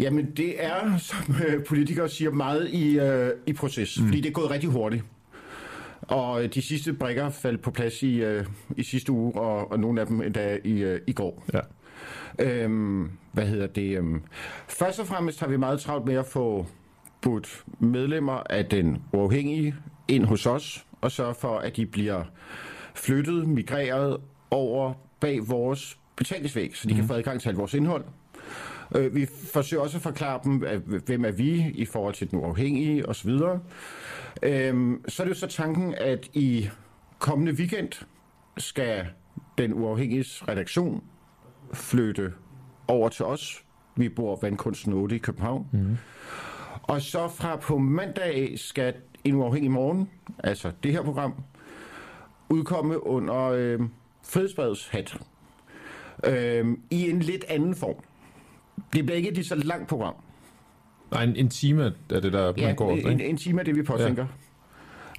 Jamen, 0.00 0.30
det 0.30 0.64
er, 0.64 0.96
som 0.98 1.34
øh, 1.46 1.64
politikere 1.64 2.08
siger, 2.08 2.30
meget 2.30 2.68
i, 2.70 2.98
øh, 2.98 3.30
i 3.46 3.52
proces, 3.52 4.00
mm. 4.00 4.06
fordi 4.06 4.20
det 4.20 4.28
er 4.28 4.32
gået 4.32 4.50
rigtig 4.50 4.70
hurtigt. 4.70 5.04
Og 6.00 6.44
øh, 6.44 6.54
de 6.54 6.62
sidste 6.62 6.92
brækker 6.92 7.30
faldt 7.30 7.62
på 7.62 7.70
plads 7.70 8.02
i, 8.02 8.22
øh, 8.22 8.46
i 8.76 8.82
sidste 8.82 9.12
uge, 9.12 9.34
og, 9.34 9.70
og 9.70 9.80
nogle 9.80 10.00
af 10.00 10.06
dem 10.06 10.22
endda 10.22 10.58
i, 10.64 10.72
øh, 10.82 11.00
i 11.06 11.12
går. 11.12 11.44
Ja. 11.52 11.60
Øhm, 12.38 13.10
hvad 13.32 13.46
hedder 13.46 13.66
det? 13.66 13.98
Øhm, 13.98 14.22
først 14.68 15.00
og 15.00 15.06
fremmest 15.06 15.40
har 15.40 15.48
vi 15.48 15.56
meget 15.56 15.80
travlt 15.80 16.06
med 16.06 16.14
at 16.14 16.26
få 16.26 16.66
budt 17.20 17.64
medlemmer 17.78 18.42
af 18.50 18.66
den 18.66 19.02
uafhængige 19.12 19.74
ind 20.08 20.24
hos 20.24 20.46
os, 20.46 20.86
og 21.00 21.10
sørge 21.12 21.34
for, 21.34 21.58
at 21.58 21.76
de 21.76 21.86
bliver 21.86 22.24
flyttet, 22.94 23.48
migreret 23.48 24.16
over 24.50 24.92
bag 25.20 25.48
vores 25.48 25.98
betalingsvæg, 26.16 26.76
så 26.76 26.88
de 26.88 26.94
mm. 26.94 26.98
kan 26.98 27.08
få 27.08 27.14
adgang 27.14 27.40
til 27.40 27.48
alt 27.48 27.58
vores 27.58 27.74
indhold. 27.74 28.04
Øh, 28.96 29.14
vi 29.14 29.26
forsøger 29.52 29.82
også 29.82 29.96
at 29.96 30.02
forklare 30.02 30.40
dem, 30.44 30.64
hvem 31.06 31.24
er 31.24 31.30
vi 31.30 31.72
i 31.74 31.84
forhold 31.84 32.14
til 32.14 32.30
den 32.30 32.38
uafhængige 32.38 33.08
osv. 33.08 33.30
Øhm, 34.42 35.04
så 35.08 35.22
er 35.22 35.24
det 35.26 35.34
jo 35.34 35.38
så 35.38 35.46
tanken, 35.46 35.94
at 35.94 36.28
i 36.32 36.68
kommende 37.18 37.52
weekend 37.52 38.04
skal 38.58 39.06
den 39.58 39.74
uafhængiges 39.74 40.48
redaktion 40.48 41.04
flytte 41.72 42.32
over 42.88 43.08
til 43.08 43.24
os. 43.24 43.64
Vi 43.96 44.08
bor 44.08 44.38
Vandkunsten 44.42 44.92
8 44.92 45.16
i 45.16 45.18
København. 45.18 45.66
Mm. 45.72 45.96
Og 46.82 47.02
så 47.02 47.28
fra 47.28 47.56
på 47.56 47.78
mandag 47.78 48.58
skal 48.58 48.94
en 49.24 49.34
uafhængig 49.34 49.70
morgen, 49.70 50.10
altså 50.44 50.72
det 50.82 50.92
her 50.92 51.02
program, 51.02 51.34
udkomme 52.48 53.06
under 53.06 53.42
øh, 53.44 53.80
Frihedsbredets 54.22 54.88
hat. 54.88 55.16
Øh, 56.24 56.66
I 56.90 57.10
en 57.10 57.20
lidt 57.20 57.44
anden 57.48 57.74
form. 57.74 57.96
Det 58.92 59.06
bliver 59.06 59.16
ikke 59.16 59.30
et 59.30 59.46
så 59.46 59.54
langt 59.54 59.88
program. 59.88 60.14
Nej, 61.10 61.24
en, 61.24 61.36
en 61.36 61.48
time 61.48 61.92
er 62.10 62.20
det, 62.20 62.32
der 62.32 62.52
Ja, 62.56 62.66
man 62.66 62.76
går 62.76 62.96
efter, 62.96 63.10
en, 63.10 63.20
en 63.20 63.36
time 63.36 63.60
er 63.60 63.64
det, 63.64 63.76
vi 63.76 63.82
påtænker. 63.82 64.26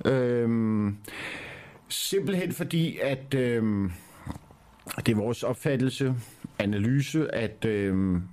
Ja. 0.06 0.12
Øhm, 0.12 0.98
simpelthen 1.90 2.52
fordi, 2.52 2.98
at 3.04 3.34
øhm, 3.34 3.92
det 4.98 5.10
er 5.12 5.16
vores 5.16 5.44
opfattelse, 5.44 6.16
analyse, 6.60 7.36
at, 7.36 7.66
øhm, 7.66 8.24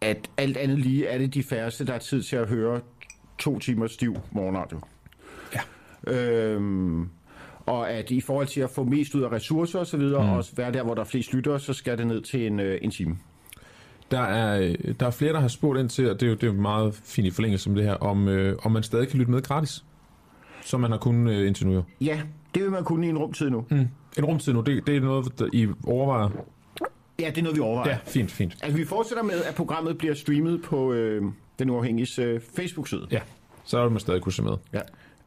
at 0.00 0.30
alt 0.36 0.56
andet 0.56 0.78
lige 0.78 1.06
er 1.06 1.18
det 1.18 1.34
de 1.34 1.42
færreste, 1.42 1.86
der 1.86 1.92
har 1.92 1.98
tid 1.98 2.22
til 2.22 2.36
at 2.36 2.48
høre 2.48 2.80
to 3.38 3.58
timer 3.58 3.86
stiv 3.86 4.16
morgenradio. 4.30 4.80
Ja. 5.54 5.60
Øhm, 6.12 7.08
og 7.66 7.90
at 7.90 8.10
i 8.10 8.20
forhold 8.20 8.46
til 8.46 8.60
at 8.60 8.70
få 8.70 8.84
mest 8.84 9.14
ud 9.14 9.22
af 9.22 9.32
ressourcer 9.32 9.78
osv., 9.78 10.00
mm. 10.00 10.14
og 10.14 10.36
også 10.36 10.56
være 10.56 10.72
der, 10.72 10.82
hvor 10.82 10.94
der 10.94 11.00
er 11.00 11.06
flest 11.06 11.34
lyttere, 11.34 11.60
så 11.60 11.72
skal 11.72 11.98
det 11.98 12.06
ned 12.06 12.22
til 12.22 12.46
en, 12.46 12.60
øh, 12.60 12.78
en 12.82 12.90
time. 12.90 13.18
Der 14.10 14.20
er, 14.20 14.60
øh, 14.60 14.94
der 15.00 15.06
er 15.06 15.10
flere, 15.10 15.32
der 15.32 15.40
har 15.40 15.48
spurgt 15.48 15.80
ind 15.80 15.88
til, 15.88 16.10
og 16.10 16.20
det 16.20 16.26
er 16.26 16.30
jo, 16.30 16.34
det 16.34 16.42
er 16.42 16.46
jo 16.46 16.60
meget 16.60 16.94
fint 17.04 17.26
i 17.26 17.30
forlængelse 17.30 17.70
med 17.70 17.76
det 17.76 17.84
her, 17.84 17.94
om, 17.94 18.28
øh, 18.28 18.58
om 18.62 18.72
man 18.72 18.82
stadig 18.82 19.08
kan 19.08 19.18
lytte 19.18 19.32
med 19.32 19.42
gratis, 19.42 19.84
som 20.62 20.80
man 20.80 20.90
har 20.90 20.98
kunnet 20.98 21.34
øh, 21.34 21.46
indtil 21.46 21.66
nu. 21.66 21.72
jo. 21.74 21.82
Ja, 22.00 22.20
det 22.54 22.62
vil 22.62 22.70
man 22.70 22.84
kunne 22.84 23.06
i 23.06 23.08
en 23.08 23.18
rumtid 23.18 23.50
nu. 23.50 23.64
Mm. 23.70 23.88
En 24.18 24.24
rumtid 24.24 24.52
nu, 24.52 24.60
det, 24.60 24.86
det 24.86 24.96
er 24.96 25.00
noget, 25.00 25.38
der 25.38 25.48
I 25.52 25.68
overvejer? 25.86 26.28
Ja, 27.20 27.26
det 27.28 27.38
er 27.38 27.42
noget, 27.42 27.56
vi 27.56 27.60
overvejer. 27.60 27.90
Ja, 27.90 27.98
fint, 28.06 28.30
fint. 28.30 28.56
Altså, 28.62 28.78
vi 28.78 28.84
fortsætter 28.84 29.22
med, 29.24 29.42
at 29.48 29.54
programmet 29.54 29.98
bliver 29.98 30.14
streamet 30.14 30.62
på 30.62 30.92
øh, 30.92 31.22
den 31.58 31.70
uafhængige 31.70 32.22
øh, 32.22 32.40
Facebook-side. 32.56 33.06
Ja, 33.10 33.20
så 33.64 33.82
vil 33.82 33.90
man 33.90 34.00
stadig 34.00 34.22
kunne 34.22 34.32
se 34.32 34.42
med. 34.42 34.52
Ja. 34.72 34.80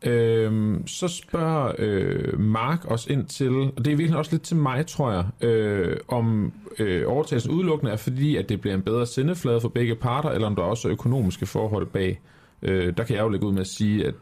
Øhm, 0.03 0.88
så 0.88 1.07
spørger 1.07 1.71
øh, 1.77 2.39
Mark 2.39 2.91
os 2.91 3.07
ind 3.07 3.25
til, 3.25 3.51
og 3.51 3.85
det 3.85 3.88
er 3.88 3.95
virkelig 3.95 4.17
også 4.17 4.31
lidt 4.31 4.41
til 4.41 4.57
mig, 4.57 4.85
tror 4.85 5.11
jeg, 5.11 5.49
øh, 5.49 5.97
om 6.07 6.53
øh, 6.80 7.03
overtagelsen 7.07 7.51
udelukkende 7.51 7.91
er 7.91 7.97
fordi, 7.97 8.35
at 8.35 8.49
det 8.49 8.61
bliver 8.61 8.75
en 8.75 8.81
bedre 8.81 9.05
sendeflade 9.05 9.61
for 9.61 9.69
begge 9.69 9.95
parter, 9.95 10.30
eller 10.30 10.47
om 10.47 10.55
der 10.55 10.63
også 10.63 10.88
er 10.88 10.91
økonomiske 10.91 11.45
forhold 11.45 11.85
bag. 11.85 12.21
Øh, 12.61 12.93
der 12.97 13.03
kan 13.03 13.15
jeg 13.15 13.23
jo 13.23 13.30
lægge 13.30 13.45
ud 13.45 13.51
med 13.51 13.61
at 13.61 13.67
sige, 13.67 14.07
at 14.07 14.15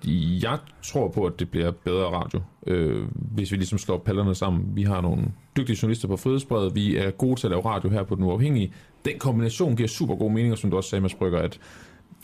jeg 0.43 0.57
tror 0.83 1.07
på, 1.07 1.25
at 1.25 1.39
det 1.39 1.49
bliver 1.49 1.71
bedre 1.71 2.05
radio, 2.05 2.41
øh, 2.67 3.05
hvis 3.13 3.51
vi 3.51 3.57
ligesom 3.57 3.77
slår 3.77 3.97
pallerne 3.97 4.35
sammen. 4.35 4.65
Vi 4.75 4.83
har 4.83 5.01
nogle 5.01 5.23
dygtige 5.57 5.77
journalister 5.81 6.07
på 6.07 6.17
Frihedsbredet, 6.17 6.75
vi 6.75 6.95
er 6.95 7.11
gode 7.11 7.39
til 7.39 7.47
at 7.47 7.51
lave 7.51 7.65
radio 7.65 7.89
her 7.89 8.03
på 8.03 8.15
Den 8.15 8.23
Uafhængige. 8.23 8.73
Den 9.05 9.19
kombination 9.19 9.75
giver 9.75 9.89
super 9.89 10.15
gode 10.15 10.33
meninger, 10.33 10.55
som 10.55 10.69
du 10.69 10.77
også 10.77 10.89
sagde, 10.89 11.01
Mads 11.01 11.15
Brygger, 11.15 11.39
at 11.39 11.59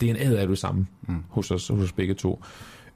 det 0.00 0.10
er 0.10 0.14
en 0.14 0.20
æd 0.20 0.36
af 0.36 0.48
det 0.48 0.58
samme 0.58 0.86
mm. 1.08 1.14
hos, 1.28 1.50
os, 1.50 1.68
hos 1.68 1.84
os 1.84 1.92
begge 1.92 2.14
to. 2.14 2.42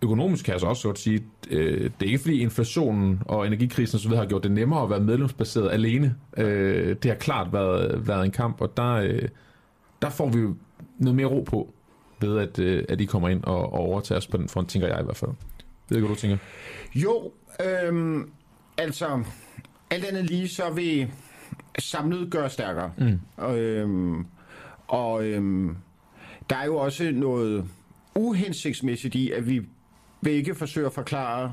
Økonomisk 0.03 0.45
kan 0.45 0.53
jeg 0.53 0.61
så 0.61 0.67
også 0.67 0.89
godt 0.89 0.99
sige, 0.99 1.25
øh, 1.51 1.91
det 2.01 2.07
er 2.07 2.07
ikke 2.07 2.19
fordi 2.19 2.41
inflationen 2.41 3.23
og 3.27 3.47
energikrisen 3.47 3.97
osv. 3.97 4.17
har 4.17 4.27
gjort 4.27 4.43
det 4.43 4.53
nemmere 4.53 4.83
at 4.83 4.91
være 4.91 5.01
medlemsbaseret 5.01 5.73
alene. 5.73 6.17
Øh, 6.37 6.97
det 7.03 7.11
har 7.11 7.19
klart 7.19 7.53
været, 7.53 8.09
været 8.09 8.25
en 8.25 8.31
kamp, 8.31 8.61
og 8.61 8.77
der, 8.77 8.93
øh, 8.93 9.29
der 10.03 10.11
får 10.11 10.29
vi 10.29 10.39
jo 10.39 10.55
noget 10.99 11.17
mere 11.17 11.27
ro 11.27 11.41
på, 11.41 11.75
ved 12.21 12.39
at, 12.39 12.59
øh, 12.59 12.85
at 12.89 13.01
I 13.01 13.05
kommer 13.05 13.29
ind 13.29 13.45
og, 13.45 13.73
og 13.73 13.81
overtager 13.81 14.19
os 14.19 14.27
på 14.27 14.37
den 14.37 14.49
front, 14.49 14.69
tænker 14.69 14.89
jeg 14.89 15.01
i 15.01 15.05
hvert 15.05 15.17
fald. 15.17 15.31
Ved 15.89 15.97
ikke, 15.97 16.07
hvad 16.07 16.17
du 16.17 16.21
tænker? 16.21 16.39
Jo, 16.95 17.33
øhm, 17.65 18.31
altså, 18.79 19.25
alt 19.91 20.05
andet 20.05 20.25
lige, 20.25 20.49
så 20.49 20.71
vil 20.71 21.11
samlet 21.79 22.31
gøre 22.31 22.51
stærkere. 22.51 22.93
Mm. 22.99 23.45
Øhm, 23.45 24.27
og 24.89 25.25
øhm, 25.25 25.77
der 26.51 26.57
er 26.57 26.65
jo 26.65 26.77
også 26.77 27.11
noget 27.15 27.65
uhensigtsmæssigt 28.15 29.15
i, 29.15 29.31
at 29.31 29.49
vi 29.49 29.63
begge 30.23 30.55
forsøger 30.55 30.89
at 30.89 30.95
forklare 30.95 31.53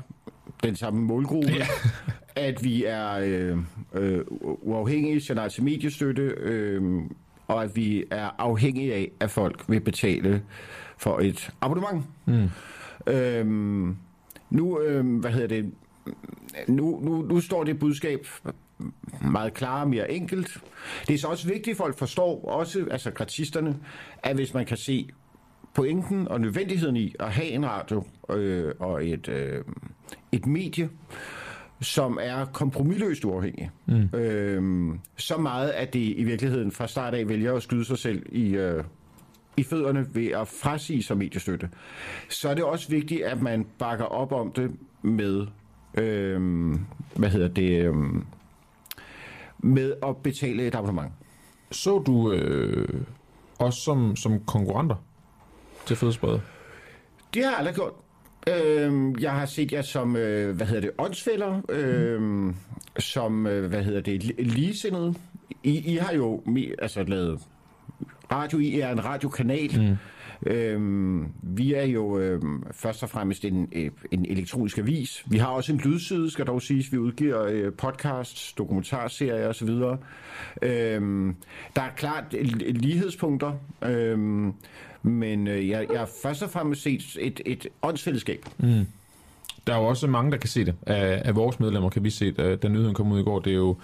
den 0.62 0.76
samme 0.76 1.00
målgruppe, 1.00 1.48
ja. 1.48 1.66
at 2.48 2.64
vi 2.64 2.84
er 2.84 3.12
øh, 3.12 3.58
øh, 3.94 4.24
uafhængige, 4.62 5.34
nej 5.34 5.48
til 5.48 5.62
mediestøtte, 5.62 6.22
øh, 6.22 7.02
og 7.46 7.64
at 7.64 7.76
vi 7.76 8.04
er 8.10 8.30
afhængige 8.38 8.94
af, 8.94 9.10
at 9.20 9.30
folk 9.30 9.64
vil 9.68 9.80
betale 9.80 10.42
for 10.98 11.18
et 11.18 11.50
abonnement. 11.60 12.04
Mm. 12.26 12.48
Øhm, 13.06 13.96
nu, 14.50 14.80
øh, 14.80 15.18
hvad 15.20 15.30
hedder 15.30 15.46
det, 15.46 15.72
nu, 16.68 17.00
nu, 17.02 17.22
nu 17.22 17.40
står 17.40 17.64
det 17.64 17.78
budskab 17.78 18.26
meget 19.20 19.54
klarere, 19.54 19.86
mere 19.86 20.10
enkelt. 20.10 20.58
Det 21.08 21.14
er 21.14 21.18
så 21.18 21.28
også 21.28 21.48
vigtigt, 21.48 21.74
at 21.74 21.76
folk 21.76 21.98
forstår, 21.98 22.44
også 22.44 22.86
altså 22.90 23.10
gratisterne, 23.10 23.76
at 24.22 24.34
hvis 24.36 24.54
man 24.54 24.66
kan 24.66 24.76
se 24.76 25.08
pointen 25.74 26.28
og 26.28 26.40
nødvendigheden 26.40 26.96
i 26.96 27.14
at 27.20 27.32
have 27.32 27.48
en 27.48 27.66
radio 27.66 28.04
øh, 28.30 28.74
og 28.78 29.06
et, 29.06 29.28
øh, 29.28 29.64
et 30.32 30.46
medie, 30.46 30.88
som 31.80 32.18
er 32.22 32.44
kompromilløst 32.44 33.24
uafhængig. 33.24 33.70
Mm. 33.86 34.18
Øh, 34.18 34.94
så 35.16 35.36
meget, 35.36 35.70
at 35.70 35.92
det 35.92 36.14
i 36.16 36.24
virkeligheden 36.24 36.72
fra 36.72 36.86
start 36.86 37.14
af 37.14 37.28
vælger 37.28 37.54
at 37.54 37.62
skyde 37.62 37.84
sig 37.84 37.98
selv 37.98 38.22
i, 38.32 38.50
øh, 38.50 38.84
i 39.56 39.62
fødderne 39.62 40.06
ved 40.12 40.26
at 40.26 40.48
frasige 40.48 41.02
sig 41.02 41.16
mediestøtte. 41.16 41.68
Så 42.28 42.48
er 42.48 42.54
det 42.54 42.64
også 42.64 42.88
vigtigt, 42.88 43.22
at 43.22 43.42
man 43.42 43.66
bakker 43.78 44.04
op 44.04 44.32
om 44.32 44.52
det 44.52 44.70
med, 45.02 45.46
øh, 45.94 46.70
hvad 47.16 47.28
hedder 47.28 47.48
det, 47.48 47.86
øh, 47.86 47.94
med 49.58 49.94
at 50.02 50.16
betale 50.16 50.66
et 50.66 50.74
abonnement. 50.74 51.12
Så 51.70 51.98
du 51.98 52.32
øh, 52.32 52.88
os 53.58 53.74
som, 53.74 54.16
som 54.16 54.40
konkurrenter 54.44 54.96
til 55.86 55.96
Frihedsbredet? 55.96 56.42
Det 57.34 57.44
har 57.44 57.50
jeg 57.50 57.58
aldrig 57.58 57.74
gjort. 57.74 57.92
Øh, 58.48 59.22
jeg 59.22 59.32
har 59.32 59.46
set 59.46 59.72
jer 59.72 59.82
som, 59.82 60.16
øh, 60.16 60.56
hvad 60.56 60.66
hedder 60.66 60.80
det, 60.80 60.90
åndsfælder, 60.98 61.60
øh, 61.68 62.22
mm. 62.22 62.54
som, 62.98 63.46
øh, 63.46 63.68
hvad 63.68 63.82
hedder 63.82 64.00
det, 64.00 64.24
ligesindede. 64.38 65.14
I, 65.62 65.92
I 65.92 65.96
har 65.96 66.12
jo 66.12 66.42
altså 66.78 67.02
lavet 67.02 67.40
radio, 68.32 68.58
I 68.58 68.80
er 68.80 68.92
en 68.92 69.04
radiokanal. 69.04 69.80
Mm. 69.80 69.96
Øhm, 70.46 71.32
vi 71.42 71.74
er 71.74 71.84
jo 71.84 72.18
øhm, 72.18 72.64
først 72.72 73.02
og 73.02 73.10
fremmest 73.10 73.44
en, 73.44 73.68
øh, 73.72 73.90
en 74.10 74.26
elektronisk 74.26 74.78
avis. 74.78 75.24
Vi 75.26 75.38
har 75.38 75.46
også 75.46 75.72
en 75.72 75.78
lydside, 75.78 76.30
skal 76.30 76.46
dog 76.46 76.62
siges. 76.62 76.92
Vi 76.92 76.98
udgiver 76.98 77.44
øh, 77.44 77.72
podcasts, 77.72 78.52
dokumentarserier 78.52 79.48
osv. 79.48 79.68
Øhm, 80.62 81.36
der 81.76 81.82
er 81.82 81.90
klart 81.96 82.24
lighedspunkter, 82.68 83.52
øhm, 83.82 84.54
men 85.02 85.48
øh, 85.48 85.68
jeg, 85.68 85.86
jeg 85.90 85.98
har 85.98 86.08
først 86.22 86.42
og 86.42 86.50
fremmest 86.50 86.82
set 86.82 87.02
et, 87.20 87.40
et 87.46 87.66
åndsfællesskab. 87.82 88.44
Mm. 88.58 88.86
Der 89.66 89.74
er 89.74 89.78
jo 89.78 89.84
også 89.84 90.06
mange, 90.06 90.30
der 90.30 90.36
kan 90.36 90.48
se 90.48 90.64
det. 90.64 90.74
Af, 90.86 91.22
af 91.24 91.36
vores 91.36 91.60
medlemmer 91.60 91.90
kan 91.90 92.04
vi 92.04 92.10
se 92.10 92.26
det. 92.26 92.40
Øh, 92.40 92.58
da 92.62 92.68
nyheden 92.68 92.94
kom 92.94 93.12
ud 93.12 93.20
i 93.20 93.22
går, 93.22 93.38
det 93.38 93.50
er 93.50 93.56
jo 93.56 93.76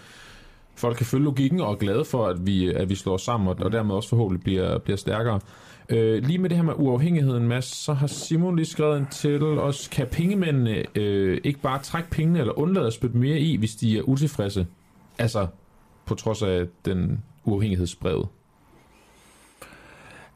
folk 0.74 0.96
kan 0.96 1.06
følge 1.06 1.24
logikken 1.24 1.60
og 1.60 1.72
er 1.72 1.76
glade 1.76 2.04
for, 2.04 2.26
at 2.26 2.46
vi, 2.46 2.64
øh, 2.64 2.80
at 2.80 2.88
vi 2.88 2.94
slår 2.94 3.16
sammen, 3.16 3.48
og, 3.48 3.56
og 3.60 3.72
dermed 3.72 3.94
også 3.94 4.08
forhåbentlig 4.08 4.44
bliver, 4.44 4.78
bliver 4.78 4.96
stærkere. 4.96 5.40
Øh, 5.88 6.24
lige 6.24 6.38
med 6.38 6.48
det 6.48 6.56
her 6.56 6.64
med 6.64 6.74
uafhængigheden, 6.76 7.48
Mads, 7.48 7.64
så 7.64 7.92
har 7.92 8.06
Simon 8.06 8.56
lige 8.56 8.66
skrevet 8.66 8.98
en 8.98 9.06
til 9.10 9.42
os. 9.42 9.88
Kan 9.88 10.06
pengemændene 10.06 10.84
øh, 10.94 11.40
ikke 11.44 11.60
bare 11.60 11.82
trække 11.82 12.10
pengene 12.10 12.38
eller 12.38 12.58
undlade 12.58 12.86
at 12.86 12.92
spytte 12.92 13.16
mere 13.16 13.38
i, 13.38 13.56
hvis 13.56 13.74
de 13.74 13.98
er 13.98 14.02
utilfredse? 14.02 14.66
Altså, 15.18 15.46
på 16.06 16.14
trods 16.14 16.42
af 16.42 16.66
den 16.84 17.24
uafhængighedsbrevet. 17.44 18.28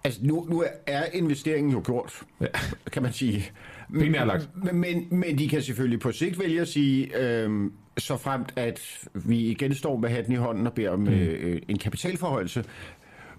Altså, 0.05 0.21
nu, 0.23 0.47
nu 0.51 0.65
er 0.87 1.03
investeringen 1.13 1.73
jo 1.73 1.83
gjort, 1.87 2.23
ja. 2.41 2.47
kan 2.93 3.03
man 3.03 3.13
sige. 3.13 3.51
Pengene 3.93 4.19
er 4.19 4.25
lagt. 4.25 4.49
Men, 4.65 4.81
men, 4.81 5.07
men 5.11 5.39
de 5.39 5.49
kan 5.49 5.63
selvfølgelig 5.63 6.01
på 6.01 6.13
sigt 6.13 6.41
vælge 6.41 6.61
at 6.61 6.69
sige, 6.69 7.19
øh, 7.19 7.71
så 7.99 8.17
fremt 8.17 8.53
at 8.57 8.81
vi 9.15 9.39
igen 9.39 9.75
står 9.75 9.97
med 9.97 10.09
hatten 10.09 10.33
i 10.33 10.37
hånden 10.37 10.67
og 10.67 10.73
beder 10.73 10.91
om 10.91 10.99
mm. 10.99 11.09
øh, 11.09 11.63
en 11.69 11.79
kapitalforhøjelse, 11.79 12.65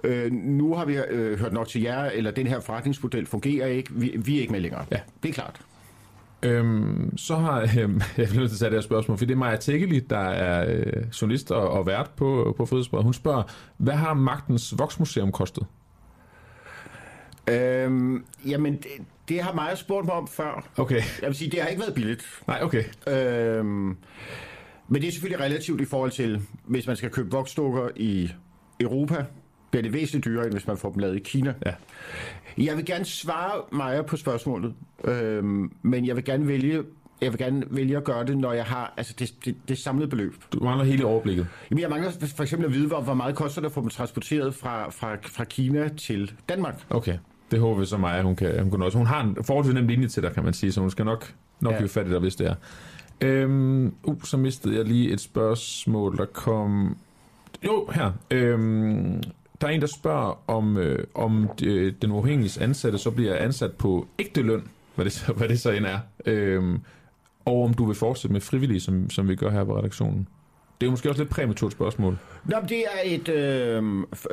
Øh, 0.04 0.32
nu 0.32 0.76
har 0.76 0.86
vi 0.86 0.96
øh, 0.96 1.40
hørt 1.40 1.54
nok 1.54 1.68
til 1.68 1.82
jer, 1.82 2.04
eller 2.04 2.32
den 2.32 2.48
her 2.48 2.60
forretningsmodel 2.60 3.26
fungerer 3.26 3.68
ikke. 3.68 3.94
Vi, 3.94 4.16
vi 4.26 4.38
er 4.38 4.42
ikke 4.42 4.52
med 4.52 4.60
længere. 4.60 4.86
Ja. 4.92 5.00
Det 5.24 5.30
er 5.30 5.34
klart. 5.34 5.62
Øhm, 6.44 7.18
så 7.18 7.36
har 7.36 7.62
øhm, 7.62 8.02
jeg 8.18 8.28
nødt 8.36 8.50
til 8.50 8.56
at 8.56 8.60
tage 8.60 8.70
det 8.70 8.78
her 8.78 8.82
spørgsmål, 8.82 9.18
for 9.18 9.26
det 9.26 9.34
er 9.34 9.38
Maja 9.38 9.56
Tækkeli, 9.56 10.00
der 10.00 10.20
er 10.20 10.76
øh, 10.76 11.04
journalist 11.22 11.52
og, 11.52 11.70
og 11.70 11.86
vært 11.86 12.10
på, 12.18 12.54
på 12.58 12.66
Frihedsbrevet. 12.66 13.04
Hun 13.04 13.14
spørger, 13.14 13.44
hvad 13.78 13.94
har 13.94 14.14
Magtens 14.14 14.74
Voksmuseum 14.78 15.32
kostet? 15.32 15.66
Øhm, 17.52 18.26
jamen, 18.46 18.74
det, 18.74 18.92
det 19.30 19.42
har 19.42 19.54
Maja 19.54 19.76
spurgt 19.76 20.06
mig 20.06 20.16
om 20.16 20.28
før. 20.28 20.68
Okay. 20.78 21.02
Jeg 21.22 21.28
vil 21.28 21.36
sige, 21.36 21.52
det 21.52 21.62
har 21.62 21.68
ikke 21.68 21.82
været 21.82 21.94
billigt. 21.94 22.26
Nej, 22.48 22.60
okay. 22.64 22.84
Øhm, 23.08 23.98
men 24.88 25.02
det 25.02 25.08
er 25.08 25.12
selvfølgelig 25.12 25.46
relativt 25.46 25.82
i 25.82 25.86
forhold 25.86 26.12
til, 26.12 26.42
hvis 26.66 26.88
man 26.88 26.96
skal 26.96 27.10
købe 27.10 27.32
voksdukker 27.32 27.90
i 27.96 28.32
Europa, 28.80 29.26
bliver 29.72 29.84
det 29.84 29.94
væsentligt 29.94 30.26
dyrere, 30.26 30.46
end 30.46 30.54
hvis 30.54 30.68
man 30.68 30.78
får 30.78 30.92
dem 30.92 31.00
lavet 31.00 31.16
i 31.16 31.20
Kina. 31.20 31.54
Ja. 31.66 31.74
Jeg 32.58 32.78
vil 32.78 32.86
gerne 32.86 33.06
svare 33.06 33.62
Maja 33.72 34.02
på 34.02 34.18
spørgsmålet, 34.18 34.74
øhm, 35.04 35.72
men 35.82 36.08
jeg 36.08 36.16
vil 36.16 36.24
gerne 36.24 36.48
vælge 36.48 36.84
jeg 37.22 37.32
vil 37.32 37.40
gerne 37.40 37.64
vælge 37.70 37.98
at 37.98 38.04
gøre 38.04 38.26
det, 38.26 38.38
når 38.38 38.54
jeg 38.54 38.66
har 38.66 38.94
altså 38.98 39.14
det, 39.20 39.34
det, 39.46 39.56
det 39.68 39.78
samlede 39.78 40.08
beløb. 40.08 40.36
Du 40.54 40.64
mangler 40.64 40.86
hele 40.86 41.06
overblikket. 41.06 41.48
Jamen, 41.70 41.82
jeg 41.82 41.90
mangler 41.90 42.12
for 42.36 42.44
eksempel 42.44 42.66
at 42.68 42.74
vide, 42.74 42.88
hvor, 42.88 43.02
hvor 43.02 43.14
meget 43.14 43.36
koster 43.36 43.62
det 43.62 43.66
at 43.66 43.72
få 43.72 43.82
dem 43.82 43.90
transporteret 43.90 44.56
fra, 44.56 44.90
fra, 44.90 45.16
fra 45.16 45.44
Kina 45.44 45.88
til 45.88 46.34
Danmark. 46.50 46.86
Okay. 46.90 47.18
Det 47.52 47.60
håber 47.60 47.80
vi 47.80 47.86
så 47.86 47.98
Maja, 47.98 48.22
hun 48.22 48.36
kan, 48.36 48.60
hun 48.62 48.72
kan 48.72 48.82
også. 48.82 48.98
Hun 48.98 49.08
har 49.08 49.24
en 49.24 49.38
forholdsvis 49.44 49.74
nem 49.74 49.88
linje 49.88 50.08
til 50.08 50.24
dig, 50.24 50.34
kan 50.34 50.44
man 50.44 50.54
sige, 50.54 50.72
så 50.72 50.82
hun 50.82 50.90
skal 50.92 51.06
nok, 51.06 51.34
nok 51.60 51.74
Ja. 51.74 51.86
fat 51.86 52.08
i 52.08 52.10
dig, 52.10 52.20
hvis 52.20 52.36
det 52.36 52.48
er. 52.48 52.56
Øhm, 53.22 53.94
uh, 54.04 54.22
så 54.24 54.38
mistede 54.38 54.76
jeg 54.78 54.86
lige 54.86 55.12
et 55.12 55.22
spørgsmål, 55.22 56.18
der 56.18 56.26
kom... 56.26 56.98
Jo, 57.66 57.88
her. 57.94 58.12
Øhm, 58.32 59.24
der 59.62 59.68
er 59.68 59.72
en, 59.72 59.82
der 59.82 59.88
spørger, 59.88 60.40
om, 60.48 60.78
øh, 60.78 61.04
om 61.16 61.50
øh, 61.64 61.94
den 62.02 62.12
uafhængige 62.12 62.62
ansatte 62.64 62.98
så 62.98 63.12
bliver 63.12 63.36
ansat 63.36 63.72
på 63.72 64.08
ægte 64.20 64.42
løn, 64.42 64.64
hvad 64.96 65.06
det 65.06 65.14
så, 65.14 65.34
hvad 65.34 65.50
det 65.50 65.60
så 65.60 65.72
end 65.72 65.86
er. 65.86 66.00
Øhm, 66.26 66.80
og 67.46 67.64
om 67.64 67.74
du 67.74 67.86
vil 67.86 67.96
fortsætte 67.96 68.34
med 68.34 68.42
frivillige, 68.42 68.80
som, 68.80 69.10
som 69.10 69.28
vi 69.28 69.36
gør 69.36 69.50
her 69.50 69.64
på 69.64 69.78
redaktionen. 69.78 70.28
Det 70.82 70.88
er 70.88 70.92
måske 70.92 71.10
også 71.10 71.22
lidt 71.22 71.32
præmaturt 71.32 71.72
spørgsmål. 71.72 72.18
Nå, 72.46 72.60
men 72.60 72.70
det 72.70 72.80
er 72.80 73.00
et 73.06 73.30
øh, 73.30 73.84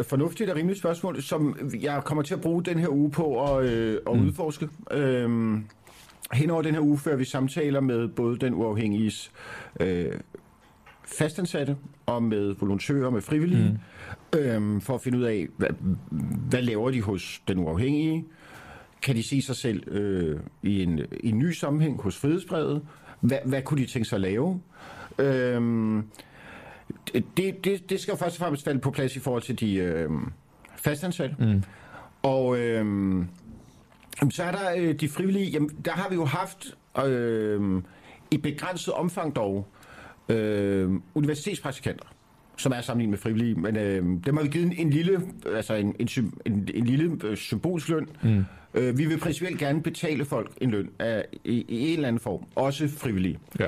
fornuftigt 0.02 0.50
og 0.50 0.56
rimeligt 0.56 0.78
spørgsmål, 0.78 1.22
som 1.22 1.70
jeg 1.80 2.02
kommer 2.04 2.22
til 2.22 2.34
at 2.34 2.40
bruge 2.40 2.64
den 2.64 2.78
her 2.78 2.88
uge 2.88 3.10
på 3.10 3.56
at, 3.56 3.64
øh, 3.64 3.98
at 4.06 4.16
mm. 4.16 4.26
udforske. 4.26 4.68
Øh, 4.90 5.58
hen 6.32 6.50
over 6.50 6.62
den 6.62 6.74
her 6.74 6.80
uge 6.80 6.98
fører 6.98 7.16
vi 7.16 7.24
samtaler 7.24 7.80
med 7.80 8.08
både 8.08 8.38
den 8.38 8.54
uafhængige 8.54 9.30
øh, 9.80 10.12
fastansatte 11.04 11.76
og 12.06 12.22
med 12.22 12.54
volontører, 12.60 13.10
med 13.10 13.22
frivillige, 13.22 13.78
mm. 14.32 14.38
øh, 14.38 14.82
for 14.82 14.94
at 14.94 15.00
finde 15.00 15.18
ud 15.18 15.24
af, 15.24 15.48
hvad, 15.56 15.68
hvad 16.50 16.62
laver 16.62 16.90
de 16.90 17.02
hos 17.02 17.42
den 17.48 17.58
uafhængige? 17.58 18.24
Kan 19.02 19.16
de 19.16 19.22
se 19.22 19.42
sig 19.42 19.56
selv 19.56 19.92
øh, 19.92 20.40
i, 20.62 20.82
en, 20.82 21.00
i 21.20 21.28
en 21.28 21.38
ny 21.38 21.50
sammenhæng 21.50 22.02
hos 22.02 22.16
frihedsbrevet? 22.16 22.82
Hvad, 23.20 23.38
hvad 23.44 23.62
kunne 23.62 23.82
de 23.82 23.86
tænke 23.86 24.08
sig 24.08 24.16
at 24.16 24.20
lave? 24.20 24.60
Øh, 25.18 26.02
det, 27.36 27.64
det, 27.64 27.90
det 27.90 28.00
skal 28.00 28.12
jo 28.12 28.16
først 28.16 28.36
og 28.36 28.40
fremmest 28.40 28.64
falde 28.64 28.80
på 28.80 28.90
plads 28.90 29.16
i 29.16 29.18
forhold 29.18 29.42
til 29.42 29.60
de 29.60 29.74
øh, 29.74 30.10
fastansatte. 30.76 31.36
Mm. 31.38 31.62
Og 32.22 32.58
øh, 32.58 33.24
så 34.30 34.42
er 34.42 34.52
der 34.52 34.74
øh, 34.76 34.94
de 34.94 35.08
frivillige. 35.08 35.46
Jamen, 35.46 35.70
der 35.84 35.92
har 35.92 36.08
vi 36.08 36.14
jo 36.14 36.24
haft 36.24 36.76
øh, 37.06 37.82
i 38.30 38.38
begrænset 38.38 38.94
omfang 38.94 39.36
dog 39.36 39.66
øh, 40.28 40.90
universitetspraktikanter 41.14 42.04
som 42.58 42.72
er 42.72 42.80
sammenlignet 42.80 43.10
med 43.10 43.18
frivillige, 43.18 43.54
men 43.54 43.76
øh, 43.76 44.02
dem 44.26 44.36
har 44.36 44.42
vi 44.42 44.48
givet 44.48 44.66
en, 44.66 44.72
en 44.72 44.90
lille, 44.90 45.20
altså 45.56 45.74
en, 45.74 45.96
en, 45.98 46.08
en, 46.46 46.68
en 46.74 46.84
lille 46.84 47.18
øh, 47.24 47.36
symbolsk 47.36 47.88
løn. 47.88 48.08
Mm. 48.22 48.44
Øh, 48.74 48.98
vi 48.98 49.04
vil 49.04 49.18
principielt 49.18 49.58
gerne 49.58 49.82
betale 49.82 50.24
folk 50.24 50.52
en 50.60 50.70
løn 50.70 50.90
af, 50.98 51.24
i, 51.44 51.64
i 51.68 51.88
en 51.88 51.94
eller 51.94 52.08
anden 52.08 52.20
form, 52.20 52.46
også 52.54 52.88
frivillige. 52.88 53.38
Ja. 53.60 53.66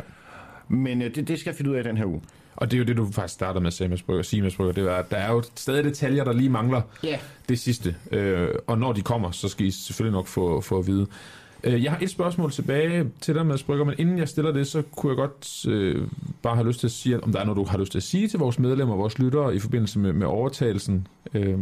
Men 0.69 1.03
øh, 1.03 1.15
det, 1.15 1.29
det 1.29 1.41
skal 1.41 1.51
jeg 1.51 1.57
finde 1.57 1.71
ud 1.71 1.77
af 1.77 1.85
den 1.85 1.97
her 1.97 2.05
uge. 2.05 2.21
Og 2.57 2.71
det 2.71 2.77
er 2.77 2.79
jo 2.79 2.85
det, 2.85 2.97
du 2.97 3.07
faktisk 3.13 3.35
startede 3.35 3.61
med 3.63 3.67
at 3.67 3.73
sige, 3.73 3.89
Mads 3.89 4.03
Brygger, 4.03 4.23
sige, 4.23 4.43
Mads 4.43 4.57
Brygger, 4.57 4.73
det 4.73 4.91
er, 4.93 4.95
at 4.95 5.11
der 5.11 5.17
er 5.17 5.33
jo 5.33 5.43
stadig 5.55 5.85
detaljer, 5.85 6.25
der 6.25 6.33
lige 6.33 6.51
mangler 6.51 6.81
Ja. 7.05 7.19
det 7.49 7.59
sidste. 7.59 7.97
Øh, 8.13 8.49
og 8.67 8.79
når 8.79 8.93
de 8.93 9.03
kommer, 9.03 9.31
så 9.31 9.49
skal 9.49 9.67
I 9.67 9.71
selvfølgelig 9.71 10.13
nok 10.13 10.27
få, 10.27 10.61
få 10.61 10.79
at 10.79 10.87
vide. 10.87 11.07
Øh, 11.65 11.85
jeg 11.85 11.93
har 11.93 11.99
et 12.03 12.11
spørgsmål 12.11 12.51
tilbage 12.51 13.07
til 13.21 13.35
dig, 13.35 13.47
Mads 13.47 13.63
Brygger, 13.63 13.85
men 13.85 13.95
inden 13.99 14.19
jeg 14.19 14.29
stiller 14.29 14.53
det, 14.53 14.67
så 14.67 14.83
kunne 14.97 15.11
jeg 15.11 15.17
godt 15.17 15.67
øh, 15.69 16.07
bare 16.43 16.55
have 16.55 16.67
lyst 16.69 16.81
til 16.81 16.87
at 16.87 16.91
sige, 16.93 17.25
om 17.25 17.33
der 17.33 17.41
er 17.41 17.45
noget, 17.45 17.57
du 17.57 17.65
har 17.65 17.79
lyst 17.79 17.91
til 17.93 17.99
at 17.99 18.03
sige 18.03 18.29
til 18.29 18.39
vores 18.39 18.59
medlemmer 18.59 18.95
og 18.95 18.99
vores 19.01 19.19
lyttere 19.19 19.55
i 19.55 19.59
forbindelse 19.59 19.99
med, 19.99 20.13
med 20.13 20.27
overtagelsen. 20.27 21.07
Øh, 21.35 21.59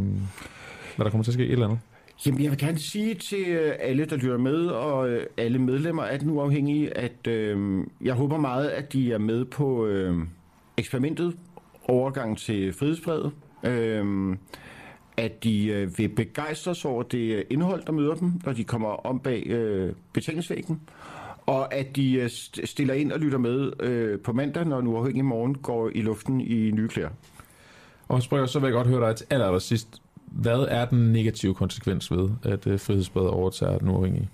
hvad 0.97 1.05
der 1.05 1.11
kommer 1.11 1.25
til 1.25 1.31
at 1.31 1.35
ske, 1.35 1.45
et 1.47 1.53
eller 1.53 1.67
andet. 1.67 1.79
Jamen, 2.27 2.43
jeg 2.43 2.51
vil 2.51 2.59
gerne 2.59 2.79
sige 2.79 3.15
til 3.15 3.45
øh, 3.49 3.73
alle, 3.81 4.05
der 4.05 4.17
lytter 4.17 4.39
med, 4.39 4.67
og 4.67 5.09
øh, 5.09 5.27
alle 5.37 5.59
medlemmer 5.59 6.03
af 6.03 6.19
den 6.19 6.31
uafhængige, 6.31 6.97
at 6.99 7.27
øh, 7.27 7.85
jeg 8.01 8.15
håber 8.15 8.37
meget, 8.39 8.69
at 8.69 8.93
de 8.93 9.13
er 9.13 9.19
med 9.19 9.45
på 9.45 9.87
øh, 9.87 10.17
eksperimentet, 10.79 11.37
overgang 11.89 12.39
til 12.39 12.73
frihedsbrevet. 12.73 13.33
Øh, 13.65 14.37
at 15.17 15.45
de 15.45 15.67
øh, 15.67 15.99
vil 15.99 16.09
begejstres 16.09 16.85
over 16.85 17.03
det 17.03 17.35
øh, 17.35 17.45
indhold, 17.51 17.83
der 17.87 17.93
møder 17.93 18.15
dem, 18.15 18.33
når 18.45 18.53
de 18.53 18.65
kommer 18.65 18.89
om 18.89 19.21
bag 19.21 19.47
øh, 19.47 19.93
betalingsvæggen. 20.13 20.81
Og 21.47 21.75
at 21.75 21.97
de 21.97 22.15
øh, 22.15 22.27
st- 22.27 22.67
stiller 22.67 22.95
ind 22.95 23.13
og 23.13 23.21
lytter 23.21 23.39
med 23.39 23.73
øh, 23.81 24.21
på 24.21 24.33
mandag, 24.33 24.65
når 24.67 24.77
den 24.77 24.89
uafhængige 24.89 25.23
morgen 25.23 25.55
går 25.55 25.91
i 25.95 26.01
luften 26.03 26.41
i 26.41 26.71
nye 26.71 26.89
klæder. 26.89 27.09
Og 28.09 28.23
Brygger, 28.31 28.47
så 28.47 28.59
vil 28.59 28.67
jeg 28.67 28.73
godt 28.73 28.87
høre 28.87 29.09
dig 29.09 29.17
til 29.17 29.27
aller, 29.31 29.47
aller 29.47 29.59
sidst. 29.59 30.03
Hvad 30.27 30.67
er 30.69 30.85
den 30.85 31.13
negative 31.13 31.55
konsekvens 31.55 32.11
ved, 32.11 32.31
at 32.43 32.67
øh, 32.67 32.81
frihedsbredet 32.81 33.31
overtager 33.31 33.79
den 33.79 33.89
uafhængige? 33.89 34.29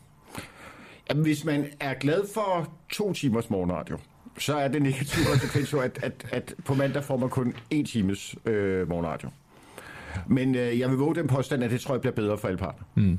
Jamen, 1.11 1.23
hvis 1.23 1.45
man 1.45 1.67
er 1.81 1.95
glad 1.95 2.23
for 2.35 2.69
to 2.93 3.13
timers 3.13 3.51
morgenradio, 3.51 3.99
så 4.39 4.57
er 4.57 4.69
det 4.69 4.83
negative 4.83 5.25
konsekvens 5.31 5.73
jo, 5.73 5.81
at, 5.81 5.99
at, 6.03 6.27
at 6.31 6.55
på 6.65 6.75
mandag 6.75 7.05
får 7.05 7.17
man 7.17 7.29
kun 7.29 7.55
en 7.71 7.85
times 7.85 8.35
øh, 8.47 8.89
morgenradio. 8.89 9.29
Men 10.27 10.55
øh, 10.55 10.79
jeg 10.79 10.91
vil 10.91 10.99
våge 10.99 11.15
den 11.15 11.27
påstand, 11.27 11.65
at 11.65 11.71
det 11.71 11.81
tror 11.81 11.95
jeg 11.95 12.01
bliver 12.01 12.15
bedre 12.15 12.39
for 12.39 12.49
alle 12.49 12.59
parter. 12.59 12.83
Mm. 12.95 13.19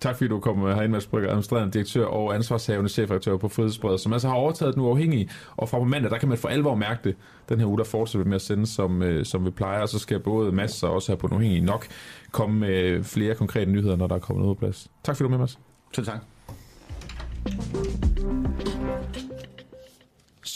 Tak 0.00 0.16
fordi 0.16 0.28
du 0.28 0.40
kom 0.40 0.60
herind, 0.60 0.92
Mads 0.92 1.06
Brygger, 1.06 1.28
administrerende 1.28 1.72
direktør 1.72 2.04
og 2.04 2.34
ansvarshavende 2.34 2.90
chefredaktør 2.90 3.36
på 3.36 3.48
Frihedsbredet, 3.48 4.00
som 4.00 4.12
altså 4.12 4.28
har 4.28 4.34
overtaget 4.34 4.74
den 4.74 4.82
uafhængige. 4.82 5.30
Og 5.56 5.68
fra 5.68 5.78
på 5.78 5.84
mandag, 5.84 6.10
der 6.10 6.18
kan 6.18 6.28
man 6.28 6.38
for 6.38 6.48
alvor 6.48 6.74
mærke 6.74 7.00
det. 7.04 7.16
Den 7.48 7.58
her 7.58 7.66
uge, 7.66 7.78
der 7.78 7.84
fortsætter 7.84 8.26
med 8.26 8.34
at 8.34 8.42
sende, 8.42 8.66
som, 8.66 9.02
øh, 9.02 9.24
som 9.24 9.44
vi 9.44 9.50
plejer. 9.50 9.80
Og 9.80 9.88
så 9.88 9.98
skal 9.98 10.20
både 10.20 10.52
Mads 10.52 10.82
og 10.82 10.92
også 10.92 11.12
her 11.12 11.16
på 11.16 11.26
den 11.26 11.34
uafhængige 11.34 11.64
nok 11.64 11.86
komme 12.30 12.58
med 12.58 13.04
flere 13.04 13.34
konkrete 13.34 13.70
nyheder, 13.70 13.96
når 13.96 14.06
der 14.06 14.14
er 14.14 14.18
kommet 14.18 14.42
noget 14.42 14.56
på 14.56 14.60
plads. 14.60 14.88
Tak 15.04 15.16
fordi 15.16 15.24
du 15.24 15.28
var 15.28 15.38
med, 15.38 15.38
Mads. 15.38 15.58
Så 15.92 16.04
tak. 16.04 16.20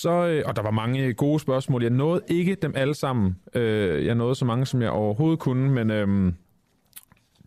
Så, 0.01 0.27
øh, 0.27 0.43
og 0.47 0.57
der 0.57 0.63
var 0.63 0.71
mange 0.71 1.15
gode 1.15 1.41
spørgsmål. 1.41 1.83
Jeg 1.83 1.91
nåede 1.91 2.21
ikke 2.29 2.55
dem 2.55 2.73
alle 2.77 2.95
sammen. 2.95 3.37
Øh, 3.55 4.07
jeg 4.07 4.15
nåede 4.15 4.35
så 4.35 4.45
mange, 4.45 4.67
som 4.67 4.83
jeg 4.83 4.91
overhovedet 4.91 5.39
kunne, 5.39 5.71
men 5.71 5.91
øhm, 5.91 6.35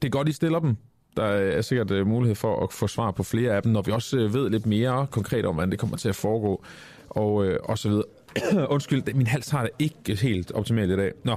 det 0.01 0.07
er 0.07 0.09
godt, 0.09 0.29
I 0.29 0.31
stiller 0.31 0.59
dem. 0.59 0.75
Der 1.17 1.23
er 1.23 1.61
sikkert 1.61 1.91
øh, 1.91 2.07
mulighed 2.07 2.35
for 2.35 2.63
at 2.63 2.73
få 2.73 2.87
svar 2.87 3.11
på 3.11 3.23
flere 3.23 3.55
af 3.55 3.61
dem, 3.61 3.71
når 3.71 3.81
vi 3.81 3.91
også 3.91 4.17
ved 4.17 4.49
lidt 4.49 4.65
mere 4.65 5.07
konkret 5.11 5.45
om, 5.45 5.55
hvordan 5.55 5.71
det 5.71 5.79
kommer 5.79 5.97
til 5.97 6.09
at 6.09 6.15
foregå, 6.15 6.63
og, 7.09 7.45
øh, 7.45 7.59
og 7.63 7.77
så 7.77 7.89
videre. 7.89 8.05
Undskyld, 8.73 9.13
min 9.13 9.27
hals 9.27 9.49
har 9.49 9.61
det 9.61 9.71
ikke 9.79 10.15
helt 10.15 10.51
optimalt 10.51 10.91
i 10.91 10.95
dag. 10.95 11.11
Nå. 11.23 11.35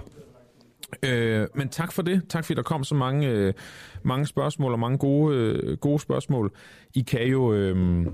Øh, 1.02 1.47
men 1.55 1.68
tak 1.68 1.93
for 1.93 2.02
det. 2.02 2.22
Tak 2.28 2.44
fordi 2.44 2.56
der 2.56 2.62
kom 2.62 2.84
så 2.84 2.94
mange, 2.94 3.28
øh, 3.28 3.55
mange 4.02 4.26
spørgsmål 4.26 4.72
og 4.72 4.78
mange 4.78 4.98
gode, 4.98 5.36
øh, 5.36 5.76
gode 5.76 5.98
spørgsmål. 5.98 6.52
I 6.94 7.01
kan 7.01 7.26
jo... 7.26 7.52
Øh, 7.52 8.06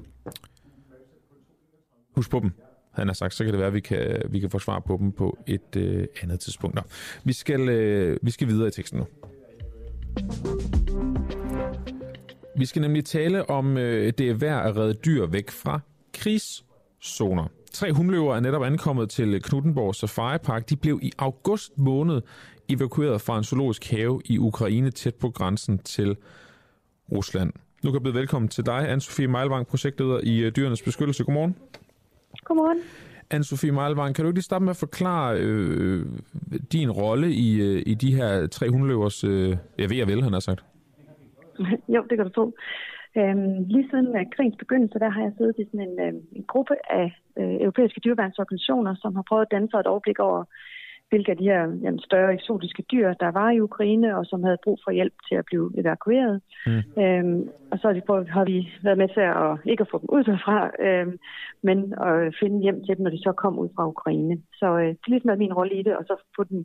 Husk 2.17 2.31
på 2.31 2.41
dem, 2.41 2.51
han 2.93 3.07
har 3.07 3.15
sagt, 3.15 3.35
så 3.35 3.45
kan 3.45 3.53
det 3.53 3.59
være, 3.59 3.69
at 3.69 3.75
vi 3.75 3.81
kan, 3.81 4.23
vi 4.31 4.41
kan 4.41 4.51
få 4.51 4.59
svar 4.59 4.79
på 4.79 4.97
dem 5.01 5.13
på 5.13 5.39
et 5.47 5.77
øh, 5.77 6.07
andet 6.23 6.41
tidspunkt. 6.41 6.75
Nå, 6.75 6.83
vi, 7.25 7.33
skal, 7.33 7.69
øh, 7.69 8.19
vi 8.23 8.31
skal 8.31 8.49
videre 8.49 8.69
i 8.69 8.71
teksten 8.71 8.99
nu. 8.99 9.07
Vi 12.57 12.67
skal 12.67 12.83
nemlig 12.83 13.05
tale 13.05 13.51
om, 13.51 13.77
øh, 13.77 14.13
det 14.19 14.31
er 14.31 14.35
værd 14.35 14.67
at 14.67 14.77
redde 14.77 14.95
dyr 14.95 15.27
væk 15.27 15.51
fra 15.51 15.81
krigszoner. 16.15 17.47
Tre 17.73 17.93
hundløver 17.93 18.37
er 18.37 18.41
netop 18.41 18.63
ankommet 18.63 19.11
til 19.11 19.43
Knuttenborg 19.43 19.95
Safari 19.95 20.39
Park. 20.39 20.71
De 20.71 20.77
blev 20.77 20.99
i 21.03 21.13
august 21.19 21.79
måned 21.79 22.23
evakueret 22.69 23.21
fra 23.21 23.39
en 23.39 23.45
zoologisk 23.45 23.91
have 23.91 24.21
i 24.25 24.39
Ukraine 24.39 24.91
tæt 24.91 25.15
på 25.15 25.31
grænsen 25.31 25.79
til 25.79 26.17
Rusland. 27.13 27.53
Nu 27.83 27.91
kan 27.91 27.95
jeg 27.95 28.03
byde 28.03 28.15
velkommen 28.15 28.49
til 28.49 28.67
dig, 28.67 28.93
Anne-Sophie 28.93 29.27
Meilvang, 29.27 29.67
projektleder 29.67 30.21
i 30.23 30.39
øh, 30.39 30.53
Dyrenes 30.57 30.83
Beskyttelse. 30.83 31.25
Godmorgen. 31.25 31.57
Godmorgen. 32.45 32.81
Anne-Sophie 33.35 33.73
Meilvang, 33.73 34.15
kan 34.15 34.25
du 34.25 34.29
ikke 34.29 34.39
lige 34.39 34.51
starte 34.51 34.65
med 34.65 34.71
at 34.71 34.85
forklare 34.87 35.39
øh, 35.41 36.07
din 36.73 36.91
rolle 36.91 37.29
i, 37.47 37.61
øh, 37.61 37.83
i 37.87 37.95
de 37.95 38.15
her 38.15 38.47
tre 38.47 38.71
hundløvers, 38.71 39.25
øh, 39.25 39.57
jeg 39.79 39.91
ved 39.91 39.97
jeg 39.97 40.07
vel, 40.07 40.23
han 40.23 40.33
har 40.33 40.41
sagt? 40.41 40.65
jo, 41.95 42.01
det 42.11 42.17
kan 42.19 42.27
du 42.27 42.33
tro. 42.33 42.53
Øhm, 43.19 43.55
lige 43.75 43.89
siden 43.91 44.09
uh, 44.09 44.25
krigens 44.37 44.57
begyndelse, 44.59 44.99
der 44.99 45.11
har 45.11 45.23
jeg 45.23 45.33
siddet 45.37 45.55
i 45.59 45.65
sådan 45.65 45.89
en, 45.89 46.01
øh, 46.07 46.13
en 46.39 46.45
gruppe 46.53 46.75
af 46.91 47.07
øh, 47.39 47.55
europæiske 47.67 48.01
dyreværnsorganisationer, 48.05 48.95
som 49.03 49.15
har 49.17 49.25
prøvet 49.29 49.43
at 49.47 49.51
danne 49.51 49.69
sig 49.71 49.79
et 49.81 49.87
overblik 49.87 50.19
over 50.19 50.45
hvilke 51.13 51.31
af 51.31 51.37
de 51.37 51.51
her 51.53 51.63
jamen, 51.85 52.01
større 52.09 52.35
eksotiske 52.35 52.83
dyr, 52.93 53.09
der 53.23 53.31
var 53.41 53.51
i 53.51 53.61
Ukraine, 53.61 54.17
og 54.19 54.25
som 54.27 54.45
havde 54.45 54.65
brug 54.65 54.79
for 54.85 54.91
hjælp 54.91 55.17
til 55.29 55.35
at 55.41 55.45
blive 55.45 55.67
evakueret. 55.81 56.41
Mm. 56.67 57.03
Øhm, 57.03 57.41
og 57.71 57.77
så 57.79 57.85
har 57.89 57.95
vi, 57.95 58.03
prøvet, 58.07 58.29
har 58.29 58.45
vi 58.45 58.59
været 58.83 58.99
med 58.99 59.09
til 59.09 59.27
at 59.45 59.51
ikke 59.73 59.85
at 59.85 59.91
få 59.93 59.99
dem 60.03 60.09
ud 60.17 60.25
derfra, 60.25 60.59
øhm, 60.87 61.17
men 61.63 61.79
at 62.09 62.35
finde 62.41 62.63
hjem 62.63 62.79
til 62.85 62.97
dem, 62.97 63.03
når 63.05 63.11
de 63.11 63.23
så 63.27 63.33
kom 63.43 63.59
ud 63.59 63.69
fra 63.77 63.89
Ukraine. 63.95 64.35
Så 64.61 64.69
øh, 64.83 64.89
det 65.01 65.07
er 65.07 65.15
ligesom 65.15 65.39
min 65.39 65.53
rolle 65.59 65.75
i 65.81 65.83
det, 65.83 65.97
og 65.97 66.05
så 66.11 66.15
få 66.37 66.45
dem 66.45 66.65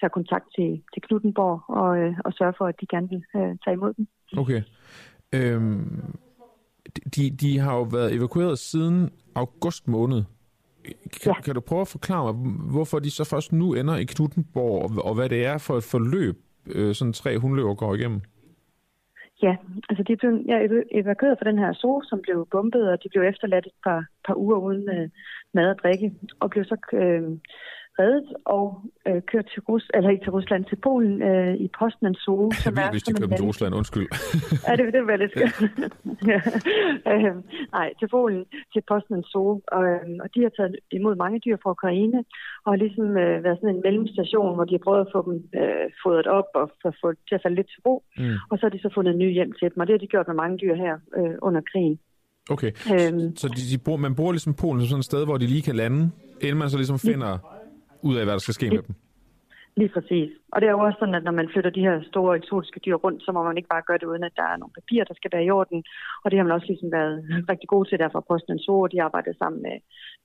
tage 0.00 0.10
kontakt 0.18 0.46
til, 0.56 0.70
til 0.92 1.00
Knuttenborg 1.06 1.58
og, 1.82 1.90
øh, 1.98 2.14
og 2.24 2.32
sørge 2.32 2.54
for, 2.58 2.66
at 2.66 2.80
de 2.80 2.86
gerne 2.86 3.08
vil 3.08 3.22
øh, 3.36 3.52
tage 3.64 3.74
imod 3.78 3.92
dem. 3.98 4.06
Okay. 4.42 4.62
Øhm, 5.36 6.14
de, 7.14 7.30
de 7.42 7.58
har 7.58 7.74
jo 7.76 7.82
været 7.82 8.14
evakueret 8.14 8.58
siden 8.58 9.10
august 9.34 9.88
måned. 9.88 10.22
Kan, 11.22 11.32
ja. 11.36 11.40
kan 11.40 11.54
du 11.54 11.60
prøve 11.60 11.80
at 11.80 11.88
forklare 11.88 12.32
mig, 12.32 12.34
hvorfor 12.70 12.98
de 12.98 13.10
så 13.10 13.24
først 13.24 13.52
nu 13.52 13.74
ender 13.74 13.96
i 13.96 14.04
Knuttenborg, 14.04 15.04
og, 15.04 15.14
hvad 15.14 15.28
det 15.28 15.46
er 15.46 15.58
for 15.58 15.76
et 15.76 15.84
forløb, 15.84 16.36
øh, 16.66 16.94
sådan 16.94 17.12
tre 17.12 17.38
hundløver 17.38 17.74
går 17.74 17.94
igennem? 17.94 18.20
Ja, 19.42 19.56
altså 19.88 20.02
de 20.02 20.16
blev 20.16 20.30
ja, 20.48 20.58
evakueret 20.90 21.38
fra 21.38 21.50
den 21.50 21.58
her 21.58 21.72
zoo, 21.72 22.02
som 22.04 22.20
blev 22.22 22.48
bombet, 22.50 22.90
og 22.92 23.02
de 23.02 23.08
blev 23.08 23.22
efterladt 23.22 23.66
et 23.66 23.78
par, 23.84 24.04
par 24.26 24.34
uger 24.34 24.58
uden 24.58 24.88
øh, 24.88 25.08
mad 25.54 25.70
og 25.70 25.78
drikke, 25.78 26.12
og 26.40 26.50
blev 26.50 26.64
så 26.64 26.76
øh, 26.92 27.22
reddet 28.00 28.28
og 28.56 28.66
øh, 29.08 29.22
kørt 29.30 29.46
til, 29.52 29.60
Rus 29.68 29.84
eller 29.94 30.10
ikke 30.10 30.24
til 30.24 30.32
Rusland, 30.36 30.64
til 30.70 30.76
Polen 30.86 31.22
øh, 31.30 31.54
i 31.64 31.68
Postman 31.78 32.14
Zoo. 32.14 32.52
Som 32.52 32.74
jeg 32.76 32.84
ved, 32.84 32.90
hvis 32.90 33.02
de 33.02 33.12
kører 33.14 33.36
til 33.36 33.44
Rusland, 33.50 33.74
undskyld. 33.80 34.08
ja, 34.66 34.72
det, 34.76 34.84
det 34.94 35.02
var 35.06 35.16
lidt 35.16 35.32
skønt. 35.34 35.56
ja. 36.32 36.40
øh, 37.12 37.34
nej, 37.76 37.88
til 38.00 38.08
Polen, 38.08 38.44
til 38.72 38.82
Postman 38.90 39.24
Zoo. 39.32 39.60
Og, 39.76 39.82
øh, 39.92 40.06
og 40.24 40.28
de 40.34 40.40
har 40.46 40.52
taget 40.58 40.76
imod 40.98 41.14
mange 41.24 41.38
dyr 41.44 41.56
fra 41.62 41.70
Ukraine, 41.76 42.18
og 42.64 42.68
har 42.72 42.78
ligesom 42.84 43.06
øh, 43.24 43.36
været 43.44 43.58
sådan 43.60 43.74
en 43.74 43.82
mellemstation, 43.86 44.54
hvor 44.54 44.64
de 44.68 44.74
har 44.76 44.84
prøvet 44.86 45.02
at 45.06 45.12
få 45.14 45.20
dem 45.28 45.36
øh, 45.60 45.86
fodret 46.02 46.26
op 46.38 46.48
og 46.60 46.66
få 47.00 47.08
til 47.28 47.34
at 47.38 47.42
falde 47.42 47.56
lidt 47.56 47.70
til 47.72 47.80
ro. 47.86 47.94
Mm. 48.18 48.36
Og 48.50 48.54
så 48.56 48.62
har 48.66 48.72
de 48.74 48.80
så 48.84 48.90
fundet 48.94 49.12
en 49.12 49.22
ny 49.24 49.30
hjem 49.38 49.52
til 49.58 49.66
dem, 49.70 49.80
og 49.80 49.86
det 49.86 49.92
har 49.94 50.02
de 50.04 50.12
gjort 50.14 50.28
med 50.28 50.36
mange 50.42 50.56
dyr 50.62 50.74
her 50.84 50.94
øh, 51.18 51.34
under 51.42 51.62
krigen. 51.72 51.98
Okay, 52.50 52.72
øhm, 52.94 53.36
så 53.36 53.46
de, 53.48 53.62
de 53.72 53.78
bruger, 53.84 53.98
man 53.98 54.14
bruger 54.14 54.32
ligesom 54.32 54.54
Polen 54.54 54.80
som 54.80 54.88
sådan 54.88 54.98
et 54.98 55.04
sted, 55.04 55.24
hvor 55.24 55.36
de 55.38 55.46
lige 55.46 55.62
kan 55.62 55.76
lande, 55.76 56.10
inden 56.40 56.58
man 56.58 56.70
så 56.70 56.76
ligesom 56.76 56.98
finder 56.98 57.55
ud 58.02 58.16
af, 58.16 58.24
hvad 58.24 58.32
der 58.32 58.38
skal 58.38 58.54
ske 58.54 58.70
med 58.70 58.82
dem. 58.82 58.94
Lige 59.80 59.88
præcis. 59.88 60.30
Og 60.52 60.60
det 60.60 60.66
er 60.66 60.70
jo 60.76 60.84
også 60.86 60.98
sådan, 60.98 61.14
at 61.14 61.24
når 61.24 61.32
man 61.40 61.48
flytter 61.52 61.70
de 61.70 61.86
her 61.88 61.96
store 62.10 62.36
eksotiske 62.36 62.80
dyr 62.84 62.94
rundt, 62.94 63.22
så 63.22 63.32
må 63.32 63.42
man 63.42 63.56
ikke 63.56 63.68
bare 63.74 63.86
gøre 63.88 63.98
det, 63.98 64.06
uden 64.06 64.24
at 64.24 64.36
der 64.36 64.46
er 64.52 64.56
nogle 64.56 64.76
papirer, 64.78 65.04
der 65.04 65.14
skal 65.14 65.30
være 65.34 65.44
i 65.44 65.50
orden. 65.50 65.84
Og 66.22 66.30
det 66.30 66.38
har 66.38 66.44
man 66.44 66.56
også 66.56 66.66
ligesom 66.66 66.92
været 66.92 67.16
rigtig 67.50 67.68
gode 67.68 67.88
til 67.88 67.98
derfor 67.98 68.20
Posten 68.28 68.58
så, 68.58 68.72
og 68.72 68.92
de 68.92 69.02
arbejder 69.02 69.32
sammen 69.38 69.62
med, 69.62 69.76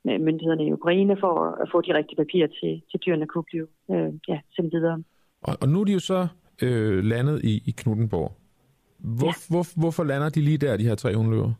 med 0.05 0.19
myndighederne 0.25 0.65
i 0.65 0.73
Ukraine 0.73 1.17
for 1.19 1.33
at 1.63 1.67
få 1.71 1.81
de 1.81 1.93
rigtige 1.93 2.21
papirer 2.23 2.47
til, 2.47 2.73
til 2.91 2.99
dyrene 3.05 3.27
kunne 3.27 3.47
blive 3.51 3.67
øh, 3.91 4.11
ja, 4.27 4.39
sendt 4.55 4.73
videre. 4.73 5.03
Og, 5.41 5.53
og 5.61 5.67
nu 5.69 5.81
er 5.81 5.85
de 5.85 5.93
jo 5.93 5.99
så 5.99 6.27
øh, 6.61 7.03
landet 7.03 7.43
i, 7.43 7.53
i 7.69 7.71
Knuttenborg. 7.79 8.31
Hvor, 9.19 9.33
ja. 9.33 9.33
hvor, 9.51 9.63
hvorfor 9.81 10.03
lander 10.03 10.29
de 10.29 10.41
lige 10.41 10.57
der, 10.57 10.77
de 10.77 10.87
her 10.89 10.95
tre 10.95 11.15
hundløver? 11.15 11.51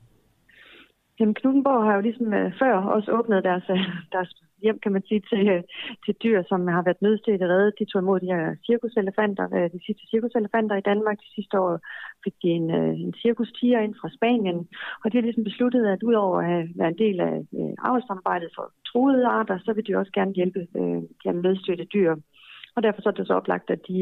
Jamen, 1.20 1.34
Knuttenborg 1.34 1.84
har 1.86 1.96
jo 1.96 2.02
ligesom 2.02 2.34
øh, 2.34 2.52
før 2.60 2.74
også 2.96 3.12
åbnet 3.12 3.44
deres, 3.44 3.64
øh, 3.70 3.78
deres 4.16 4.30
hjem, 4.62 4.80
kan 4.84 4.92
man 4.96 5.04
sige, 5.08 5.22
til, 5.30 5.64
til 6.06 6.14
dyr, 6.24 6.44
som 6.50 6.68
har 6.68 6.84
været 6.88 7.02
nødstedt 7.02 7.42
redde. 7.42 7.78
De 7.80 7.86
tog 7.86 8.02
imod 8.02 8.20
de 8.20 8.34
her 8.34 8.56
cirkuselefanter, 8.68 9.46
øh, 9.58 9.68
de 9.76 9.80
sidste 9.86 10.04
cirkuselefanter 10.12 10.76
i 10.76 10.88
Danmark. 10.92 11.18
De 11.26 11.32
sidste 11.36 11.56
år 11.60 11.80
fik 12.24 12.36
de 12.44 12.50
en, 12.60 12.68
øh, 12.80 12.94
en 13.06 13.14
cirkustiger 13.24 13.80
ind 13.86 13.96
fra 14.02 14.10
Spanien, 14.18 14.60
og 15.02 15.06
de 15.12 15.18
har 15.18 15.26
ligesom 15.28 15.44
besluttet, 15.44 15.84
at 15.94 16.04
udover 16.04 16.40
at 16.42 16.68
være 16.80 16.92
en 16.94 17.02
del 17.06 17.18
af 17.30 17.36
øh, 17.60 17.74
avlssamarbejdet 17.90 18.50
for 18.56 18.66
truede 18.90 19.28
arter, 19.28 19.58
så 19.66 19.74
vil 19.74 19.88
de 19.88 19.96
også 19.96 20.12
gerne 20.18 20.34
hjælpe 20.40 20.60
de 21.20 21.26
her 21.26 21.32
nødstøtte 21.32 21.86
dyr. 21.96 22.12
Og 22.76 22.84
derfor 22.84 23.02
så 23.02 23.10
er 23.10 23.14
det 23.14 23.28
så 23.28 23.34
oplagt, 23.34 23.70
at 23.70 23.82
de, 23.88 23.98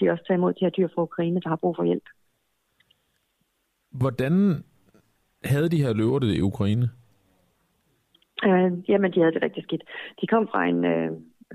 de 0.00 0.10
også 0.10 0.24
tager 0.24 0.38
imod 0.38 0.52
de 0.52 0.64
her 0.64 0.70
dyr 0.70 0.88
fra 0.94 1.02
Ukraine, 1.02 1.40
der 1.40 1.48
har 1.48 1.56
brug 1.56 1.76
for 1.76 1.84
hjælp. 1.84 2.06
Hvordan 3.90 4.64
havde 5.44 5.68
de 5.68 5.82
her 5.82 5.92
løver 5.92 6.18
det 6.18 6.36
i 6.36 6.40
Ukraine? 6.40 6.90
Øh, 8.48 8.90
jamen, 8.90 9.12
de 9.12 9.20
havde 9.20 9.34
det 9.34 9.42
rigtig 9.42 9.62
skidt. 9.62 9.84
De 10.20 10.26
kom 10.26 10.48
fra 10.48 10.66
en, 10.66 10.84
øh, 10.84 11.10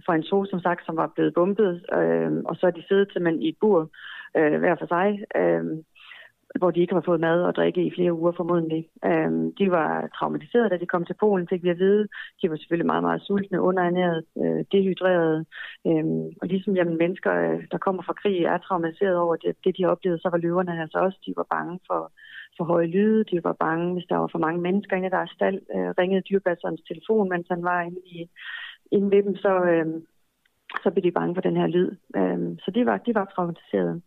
fra 0.05 0.15
en 0.15 0.23
zoo, 0.23 0.45
som 0.45 0.59
sagt, 0.59 0.85
som 0.85 0.95
var 0.97 1.11
blevet 1.15 1.33
bumpet, 1.33 1.85
øh, 1.93 2.31
og 2.45 2.55
så 2.55 2.67
er 2.67 2.71
de 2.71 2.83
siddet 2.87 3.11
simpelthen 3.11 3.41
i 3.41 3.49
et 3.49 3.57
bur 3.61 3.89
øh, 4.37 4.59
hver 4.59 4.75
for 4.79 4.87
sig, 4.87 5.07
øh, 5.35 5.63
hvor 6.59 6.71
de 6.71 6.79
ikke 6.79 6.93
har 6.93 7.01
fået 7.05 7.19
mad 7.19 7.43
og 7.43 7.55
drikke 7.55 7.85
i 7.85 7.95
flere 7.95 8.13
uger 8.13 8.31
formodentlig. 8.31 8.87
Øh, 9.05 9.31
de 9.59 9.71
var 9.71 10.07
traumatiseret, 10.15 10.71
da 10.71 10.77
de 10.77 10.85
kom 10.85 11.05
til 11.05 11.15
Polen, 11.19 11.47
fik 11.49 11.63
vi 11.63 11.69
at 11.69 11.79
vide. 11.79 12.07
De 12.41 12.49
var 12.49 12.55
selvfølgelig 12.55 12.85
meget, 12.85 13.03
meget 13.03 13.21
sultne, 13.21 13.61
underernæret, 13.61 14.23
øh, 14.43 14.65
dehydreret. 14.71 15.45
Øh, 15.87 16.05
og 16.41 16.47
ligesom 16.47 16.75
jamen, 16.75 16.97
mennesker, 16.97 17.33
øh, 17.45 17.63
der 17.71 17.77
kommer 17.77 18.03
fra 18.03 18.13
krig, 18.13 18.43
er 18.43 18.57
traumatiseret 18.57 19.17
over 19.17 19.35
det, 19.35 19.55
det, 19.63 19.77
de 19.77 19.83
har 19.83 19.91
oplevet, 19.91 20.21
så 20.21 20.29
var 20.29 20.37
løverne 20.37 20.81
altså 20.81 20.97
også, 20.97 21.19
de 21.25 21.33
var 21.37 21.47
bange 21.49 21.79
for, 21.87 22.11
for 22.57 22.63
høje 22.63 22.87
lyde. 22.87 23.23
De 23.23 23.43
var 23.43 23.53
bange, 23.53 23.93
hvis 23.93 24.09
der 24.09 24.17
var 24.17 24.29
for 24.31 24.39
mange 24.39 24.61
mennesker 24.61 24.95
inde 24.95 25.07
i 25.07 25.15
deres 25.17 25.31
stald. 25.37 25.59
Øh, 25.75 25.89
ringede 25.99 26.21
dyrepasserens 26.21 26.81
telefon, 26.89 27.29
mens 27.29 27.47
han 27.49 27.63
var 27.63 27.81
inde, 27.81 28.01
i, 28.05 28.29
inde 28.91 29.11
ved 29.15 29.23
dem, 29.23 29.35
så, 29.35 29.53
øh, 29.71 29.85
så 30.83 30.91
blev 30.91 31.03
de 31.03 31.17
bange 31.19 31.35
for 31.35 31.41
den 31.41 31.57
her 31.57 31.67
lyd. 31.67 31.91
Øh, 32.15 32.39
så 32.63 32.71
de 32.75 32.85
var, 32.85 32.97
de 32.97 33.15
var 33.15 33.25
traumatiserede. 33.25 34.01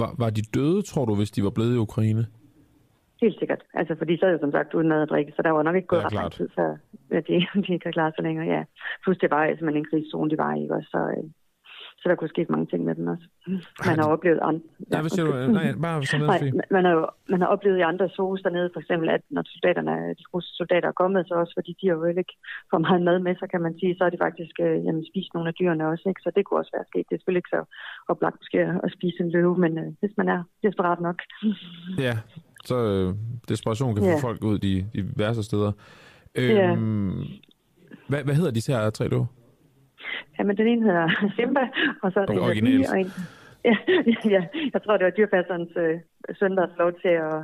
Var, 0.00 0.10
var 0.18 0.30
de 0.30 0.42
døde, 0.42 0.82
tror 0.82 1.04
du, 1.04 1.14
hvis 1.16 1.30
de 1.30 1.44
var 1.44 1.50
blevet 1.50 1.74
i 1.74 1.84
Ukraine? 1.86 2.26
Helt 3.20 3.38
sikkert. 3.38 3.62
Altså, 3.74 3.94
for 3.98 4.04
de 4.04 4.18
sad 4.18 4.32
jo 4.32 4.38
som 4.38 4.52
sagt 4.52 4.74
uden 4.74 4.88
mad 4.88 5.02
og 5.02 5.08
drikke, 5.08 5.32
så 5.36 5.42
der 5.42 5.50
var 5.50 5.62
nok 5.62 5.76
ikke 5.76 5.88
gået 5.88 6.04
ret 6.04 6.12
lang 6.12 6.32
tid, 6.32 6.48
før 6.56 6.76
de, 7.10 7.46
de 7.68 7.78
kan 7.78 7.92
klare 7.92 8.12
sig 8.16 8.24
længere. 8.24 8.46
Ja. 8.46 8.62
Plus 9.02 9.18
det 9.18 9.30
var 9.30 9.46
simpelthen 9.46 9.76
en 9.76 9.90
krigszone, 9.90 10.30
de 10.30 10.38
var 10.38 10.54
i, 10.54 10.68
også, 10.70 10.88
så, 10.90 11.00
øh, 11.16 11.24
så 12.00 12.08
der 12.08 12.14
kunne 12.14 12.34
ske 12.34 12.46
mange 12.48 12.66
ting 12.66 12.84
med 12.84 12.94
den 12.94 13.08
også. 13.08 13.26
Man 13.86 13.98
har 13.98 14.08
oplevet 14.14 14.40
andre... 14.42 14.64
Ja, 14.92 15.00
hvad 15.00 15.10
siger 15.10 15.26
du? 15.26 15.32
Nej, 15.52 15.72
bare 15.82 16.04
sådan 16.04 16.26
noget 16.26 16.54
Nej, 16.54 16.66
man, 16.76 16.84
har, 16.84 16.92
jo, 16.92 17.06
man 17.28 17.40
har 17.40 17.48
oplevet 17.54 17.78
i 17.78 17.88
andre 17.92 18.08
zoos 18.08 18.42
dernede, 18.42 18.70
for 18.72 18.80
eksempel, 18.80 19.08
at 19.16 19.22
når 19.30 19.42
soldaterne, 19.46 19.94
de 20.18 20.24
russiske 20.34 20.56
soldater 20.56 20.88
er 20.88 20.98
kommet, 21.02 21.28
så 21.28 21.34
også 21.34 21.54
fordi 21.58 21.72
de 21.80 21.88
har 21.88 21.94
jo 21.94 22.04
ikke 22.04 22.36
for 22.70 22.78
meget 22.78 23.02
mad 23.02 23.18
med 23.18 23.34
sig, 23.36 23.50
kan 23.50 23.62
man 23.66 23.74
sige, 23.78 23.96
så 23.96 24.04
har 24.04 24.10
de 24.10 24.24
faktisk 24.26 24.54
øh, 24.60 24.76
jamen, 24.84 25.04
spist 25.10 25.34
nogle 25.34 25.48
af 25.48 25.54
dyrene 25.54 25.88
også, 25.92 26.04
ikke? 26.08 26.20
så 26.24 26.30
det 26.36 26.44
kunne 26.44 26.60
også 26.60 26.72
være 26.76 26.88
sket. 26.90 27.04
Det 27.08 27.14
er 27.14 27.20
selvfølgelig 27.20 27.42
ikke 27.44 27.56
så 27.56 27.62
oplagt 28.08 28.36
måske 28.42 28.58
at 28.86 28.90
spise 28.96 29.20
en 29.24 29.30
løve, 29.30 29.54
men 29.64 29.72
øh, 29.78 29.90
hvis 30.00 30.14
man 30.20 30.28
er 30.28 30.40
desperat 30.66 31.00
nok. 31.00 31.18
Ja, 32.06 32.14
så 32.64 32.76
øh, 32.92 33.14
desperation 33.48 33.94
kan 33.94 34.04
få 34.04 34.10
ja. 34.10 34.28
folk 34.28 34.44
ud 34.44 34.58
de, 34.58 34.74
de 34.94 35.00
værste 35.16 35.42
steder. 35.42 35.72
Øhm, 36.34 37.20
ja. 37.20 37.26
hvad, 38.08 38.24
hvad 38.24 38.34
hedder 38.34 38.50
de 38.50 38.62
her 38.72 38.90
tre 38.90 39.08
løver? 39.08 39.26
Jamen, 40.38 40.56
den 40.56 40.66
ene 40.66 40.82
hedder 40.84 41.08
Simba, 41.36 41.60
og 42.02 42.12
så 42.12 42.20
er 42.20 42.26
det 42.26 42.40
okay, 42.40 42.62
en 42.62 42.86
og 42.92 43.00
en, 43.00 43.10
ja, 43.70 43.76
ja, 44.36 44.42
jeg 44.74 44.82
tror, 44.84 44.96
det 44.96 45.04
var 45.04 45.10
dyrpasserens 45.10 45.70
øh, 45.76 46.00
søn, 46.38 46.56
der 46.56 46.66
lov 46.78 46.92
til 47.02 47.14
at, 47.28 47.38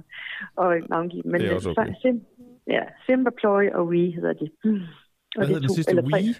at 0.62 0.88
navngive 0.90 1.22
Men 1.24 1.40
det 1.40 1.51
er 1.51 1.55
også 1.55 1.70
okay. 1.70 1.94
Sim, 2.02 2.22
ja, 2.66 2.82
Simba, 3.06 3.30
Ploy 3.40 3.70
og 3.74 3.86
Wee 3.86 4.12
hedder 4.12 4.32
de. 4.32 4.51
Mm. 5.34 5.40
Hvad 5.40 5.46
hedder 5.46 5.60
det 5.60 5.70
sidste? 5.70 6.05
Wee? 6.12 6.34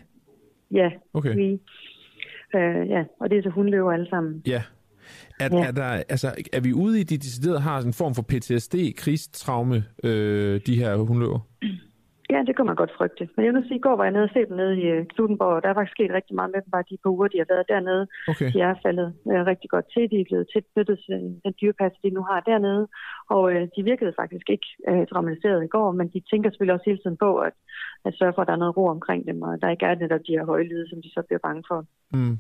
Ja, 0.71 0.91
okay. 1.15 1.37
Wee. 1.37 1.59
Uh, 2.55 2.89
ja, 2.89 3.05
og 3.21 3.31
det 3.31 3.39
er 3.39 3.43
så 3.43 3.49
hundløver 3.49 3.93
alle 3.93 4.09
sammen. 4.11 4.43
Ja. 4.47 4.63
Er, 5.41 5.49
ja. 5.53 5.67
er, 5.67 5.71
der, 5.71 5.85
altså, 5.85 6.35
er 6.53 6.61
vi 6.61 6.73
ude 6.73 7.01
i, 7.01 7.03
de 7.03 7.19
decideret 7.19 7.63
har 7.63 7.81
en 7.81 7.93
form 7.93 8.15
for 8.15 8.23
PTSD, 8.23 8.75
krigstraume, 8.97 9.85
øh, 10.05 10.61
de 10.67 10.77
her 10.77 10.97
hundløver? 10.97 11.41
Ja, 12.31 12.39
det 12.47 12.57
kan 12.57 12.67
man 12.67 12.77
godt 12.77 12.97
frygte. 12.99 13.29
Men 13.37 13.47
jeg 13.47 13.55
vil 13.55 13.65
sige, 13.67 13.81
i 13.81 13.85
går 13.87 13.97
var 13.97 14.05
jeg 14.05 14.13
nede 14.13 14.29
og 14.29 14.35
se 14.35 14.47
dem 14.49 14.57
nede 14.57 14.75
i 14.83 14.85
øh, 14.95 15.07
Knuttenborg, 15.13 15.57
og 15.57 15.63
der 15.63 15.69
er 15.69 15.75
faktisk 15.75 15.97
sket 15.97 16.13
rigtig 16.19 16.35
meget 16.39 16.51
med 16.55 16.61
dem, 16.63 16.71
bare 16.71 16.89
de 16.91 16.97
på 17.03 17.09
uger, 17.15 17.29
de 17.29 17.39
har 17.43 17.51
været 17.55 17.69
dernede. 17.69 18.05
Okay. 18.33 18.49
De 18.53 18.59
er 18.69 18.75
faldet 18.85 19.09
øh, 19.33 19.43
rigtig 19.51 19.69
godt 19.75 19.87
til. 19.93 20.11
De 20.11 20.21
er 20.21 20.29
blevet 20.31 20.47
tilknyttet 20.53 20.97
til 21.05 21.11
den, 21.15 21.41
den 21.45 21.55
dyrepas, 21.61 21.95
de 22.03 22.11
nu 22.17 22.23
har 22.31 22.41
dernede. 22.41 22.85
Og 23.37 23.45
øh, 23.55 23.65
de 23.75 23.81
virkede 23.91 24.13
faktisk 24.21 24.47
ikke 24.55 24.69
øh, 24.91 25.05
dramatiseret 25.13 25.65
i 25.65 25.73
går, 25.77 25.89
men 25.99 26.07
de 26.15 26.21
tænker 26.31 26.51
selvfølgelig 26.51 26.77
også 26.77 26.91
hele 26.91 27.03
tiden 27.03 27.19
på, 27.25 27.31
at, 27.49 27.55
at 28.07 28.15
sørge 28.19 28.35
for, 28.35 28.43
at 28.43 28.49
der 28.49 28.57
er 28.57 28.63
noget 28.63 28.77
ro 28.77 28.85
omkring 28.97 29.27
dem, 29.31 29.43
og 29.43 29.53
der 29.63 29.69
ikke 29.71 29.87
er 29.87 29.95
netop 29.95 30.23
de 30.27 30.37
her 30.37 30.45
høje 30.51 30.65
lyde, 30.71 30.89
som 30.89 31.03
de 31.03 31.11
så 31.17 31.23
bliver 31.27 31.43
bange 31.47 31.63
for. 31.71 31.81
Mm. 32.17 32.37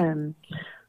Um, 0.00 0.34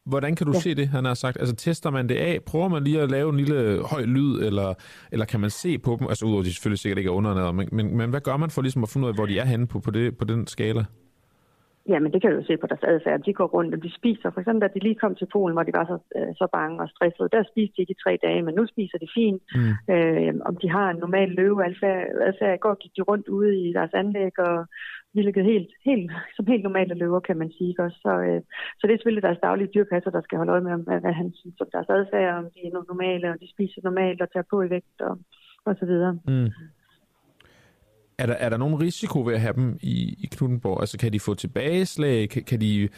Hvordan 0.06 0.36
kan 0.36 0.48
du 0.48 0.54
ja. 0.54 0.60
se 0.60 0.76
det, 0.76 0.88
han 0.88 1.06
har 1.06 1.14
sagt? 1.14 1.38
Altså 1.40 1.56
tester 1.56 1.90
man 1.90 2.10
det 2.10 2.16
af? 2.16 2.40
Prøver 2.46 2.68
man 2.68 2.84
lige 2.84 3.02
at 3.02 3.12
lave 3.12 3.30
en 3.30 3.38
lille 3.38 3.84
høj 3.86 4.02
lyd, 4.02 4.40
eller, 4.40 4.74
eller 5.12 5.26
kan 5.26 5.40
man 5.40 5.50
se 5.50 5.78
på 5.78 5.98
dem? 6.00 6.08
Altså 6.08 6.26
udover 6.26 6.42
at 6.42 6.46
de 6.46 6.54
selvfølgelig 6.54 6.80
sikkert 6.80 6.98
ikke 6.98 7.08
er 7.08 7.14
undernæret, 7.14 7.56
men, 7.56 7.70
men, 7.72 7.98
men 7.98 8.10
hvad 8.10 8.22
gør 8.22 8.38
man 8.38 8.50
for 8.50 8.62
ligesom 8.62 8.84
at 8.84 8.90
finde 8.90 9.06
ud 9.06 9.10
af, 9.10 9.16
hvor 9.16 9.26
de 9.26 9.40
er 9.40 9.46
henne 9.46 9.68
på, 9.68 9.80
på, 9.80 9.92
det, 9.92 10.18
på 10.18 10.26
den 10.26 10.48
skala? 10.48 10.86
Ja, 11.92 12.00
men 12.00 12.12
det 12.14 12.22
kan 12.22 12.32
du 12.32 12.38
jo 12.38 12.46
se 12.48 12.58
på 12.58 12.68
deres 12.68 12.90
adfærd. 12.94 13.24
De 13.28 13.34
går 13.34 13.50
rundt, 13.56 13.76
og 13.76 13.84
de 13.84 13.92
spiser. 14.00 14.30
For 14.32 14.40
eksempel, 14.40 14.62
da 14.62 14.74
de 14.74 14.80
lige 14.80 15.02
kom 15.04 15.16
til 15.16 15.28
Polen, 15.34 15.56
hvor 15.56 15.64
de 15.64 15.78
var 15.80 15.86
så, 15.92 15.98
øh, 16.18 16.32
så 16.40 16.46
bange 16.58 16.82
og 16.84 16.90
stressede, 16.90 17.30
der 17.36 17.44
spiste 17.52 17.76
de 17.76 17.82
ikke 17.82 17.96
i 17.98 18.04
tre 18.04 18.14
dage, 18.26 18.42
men 18.42 18.56
nu 18.56 18.64
spiser 18.68 18.98
de 18.98 19.08
fint. 19.20 19.42
Mm. 19.56 19.94
Øh, 19.94 20.34
om 20.50 20.56
de 20.62 20.70
har 20.70 20.88
en 20.90 21.02
normal 21.06 21.30
løveadfærd. 21.30 22.56
I 22.56 22.64
går 22.66 22.76
gik 22.84 22.94
de 22.98 23.02
rundt 23.10 23.28
ude 23.28 23.52
i 23.66 23.74
deres 23.78 23.94
anlæg 23.94 24.40
og 24.40 24.66
hvilket 25.14 25.46
helt, 25.46 25.72
helt, 25.86 26.12
som 26.36 26.48
helt 26.48 26.64
normale 26.64 26.94
løver, 26.94 27.20
kan 27.20 27.38
man 27.38 27.52
sige. 27.58 27.76
Også. 27.80 27.98
Så, 28.06 28.12
øh, 28.28 28.42
så 28.78 28.82
det 28.84 28.94
er 28.94 28.98
selvfølgelig 28.98 29.28
deres 29.28 29.44
daglige 29.48 29.74
dyrpasser, 29.76 30.12
der 30.12 30.22
skal 30.22 30.38
holde 30.38 30.52
øje 30.52 30.62
med, 30.62 30.84
hvad, 30.88 31.00
hvad 31.00 31.14
han 31.22 31.32
synes 31.40 31.62
om 31.62 31.68
deres 31.72 31.90
adfærd, 31.90 32.38
om 32.38 32.48
de 32.54 32.60
er 32.68 32.84
normale, 32.92 33.30
og 33.30 33.38
de 33.42 33.48
spiser 33.54 33.82
normalt 33.84 34.22
og 34.22 34.32
tager 34.32 34.50
på 34.50 34.62
i 34.62 34.70
vægt 34.70 35.02
og, 35.02 35.18
og 35.66 35.76
så 35.80 35.86
videre. 35.86 36.14
Mm. 36.28 36.50
Er 38.22 38.26
der, 38.26 38.34
er 38.34 38.50
der 38.50 38.58
nogen 38.58 38.82
risiko 38.82 39.22
ved 39.26 39.34
at 39.34 39.42
have 39.42 39.54
dem 39.54 39.78
i, 39.82 40.18
i 40.20 40.30
Knuttenborg? 40.32 40.82
Altså 40.82 40.98
kan 40.98 41.14
de 41.14 41.20
få 41.20 41.34
tilbageslag? 41.34 42.30
Kan, 42.30 42.44
kan 42.44 42.62
de 42.62 42.90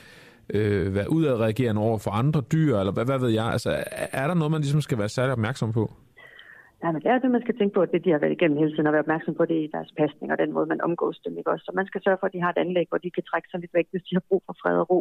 øh, 0.49 0.95
være 0.95 1.11
udadreagerende 1.11 1.81
over 1.81 1.97
for 1.97 2.11
andre 2.11 2.41
dyr, 2.51 2.77
eller 2.77 2.93
hvad, 2.93 3.05
hvad 3.05 3.19
ved 3.19 3.29
jeg? 3.29 3.45
Altså, 3.45 3.83
er 3.91 4.27
der 4.27 4.33
noget, 4.33 4.51
man 4.51 4.61
ligesom 4.61 4.81
skal 4.81 4.97
være 4.97 5.09
særlig 5.09 5.31
opmærksom 5.31 5.73
på? 5.73 5.93
Ja, 6.83 6.91
men 6.91 7.01
det 7.01 7.09
er 7.11 7.19
det, 7.19 7.31
man 7.31 7.45
skal 7.45 7.57
tænke 7.57 7.73
på, 7.73 7.81
at 7.81 7.91
det 7.91 8.05
de 8.05 8.11
har 8.11 8.23
været 8.23 8.37
igennem 8.37 8.57
hele 8.57 8.71
tiden, 8.71 8.87
og 8.87 8.93
være 8.93 9.05
opmærksom 9.05 9.35
på 9.35 9.45
det 9.51 9.59
i 9.63 9.69
deres 9.75 9.91
pasning 9.99 10.31
og 10.31 10.37
den 10.37 10.51
måde, 10.53 10.71
man 10.73 10.85
omgås 10.87 11.17
dem. 11.25 11.37
Ikke 11.37 11.51
også? 11.51 11.65
Så 11.65 11.71
man 11.79 11.87
skal 11.87 12.01
sørge 12.03 12.17
for, 12.19 12.27
at 12.27 12.33
de 12.33 12.41
har 12.43 12.51
et 12.51 12.63
anlæg, 12.63 12.85
hvor 12.89 12.97
de 12.97 13.11
kan 13.11 13.23
trække 13.23 13.47
sig 13.49 13.59
lidt 13.59 13.73
væk, 13.73 13.87
hvis 13.91 14.03
de 14.07 14.15
har 14.15 14.23
brug 14.29 14.41
for 14.45 14.55
fred 14.61 14.77
og 14.83 14.89
ro. 14.89 14.99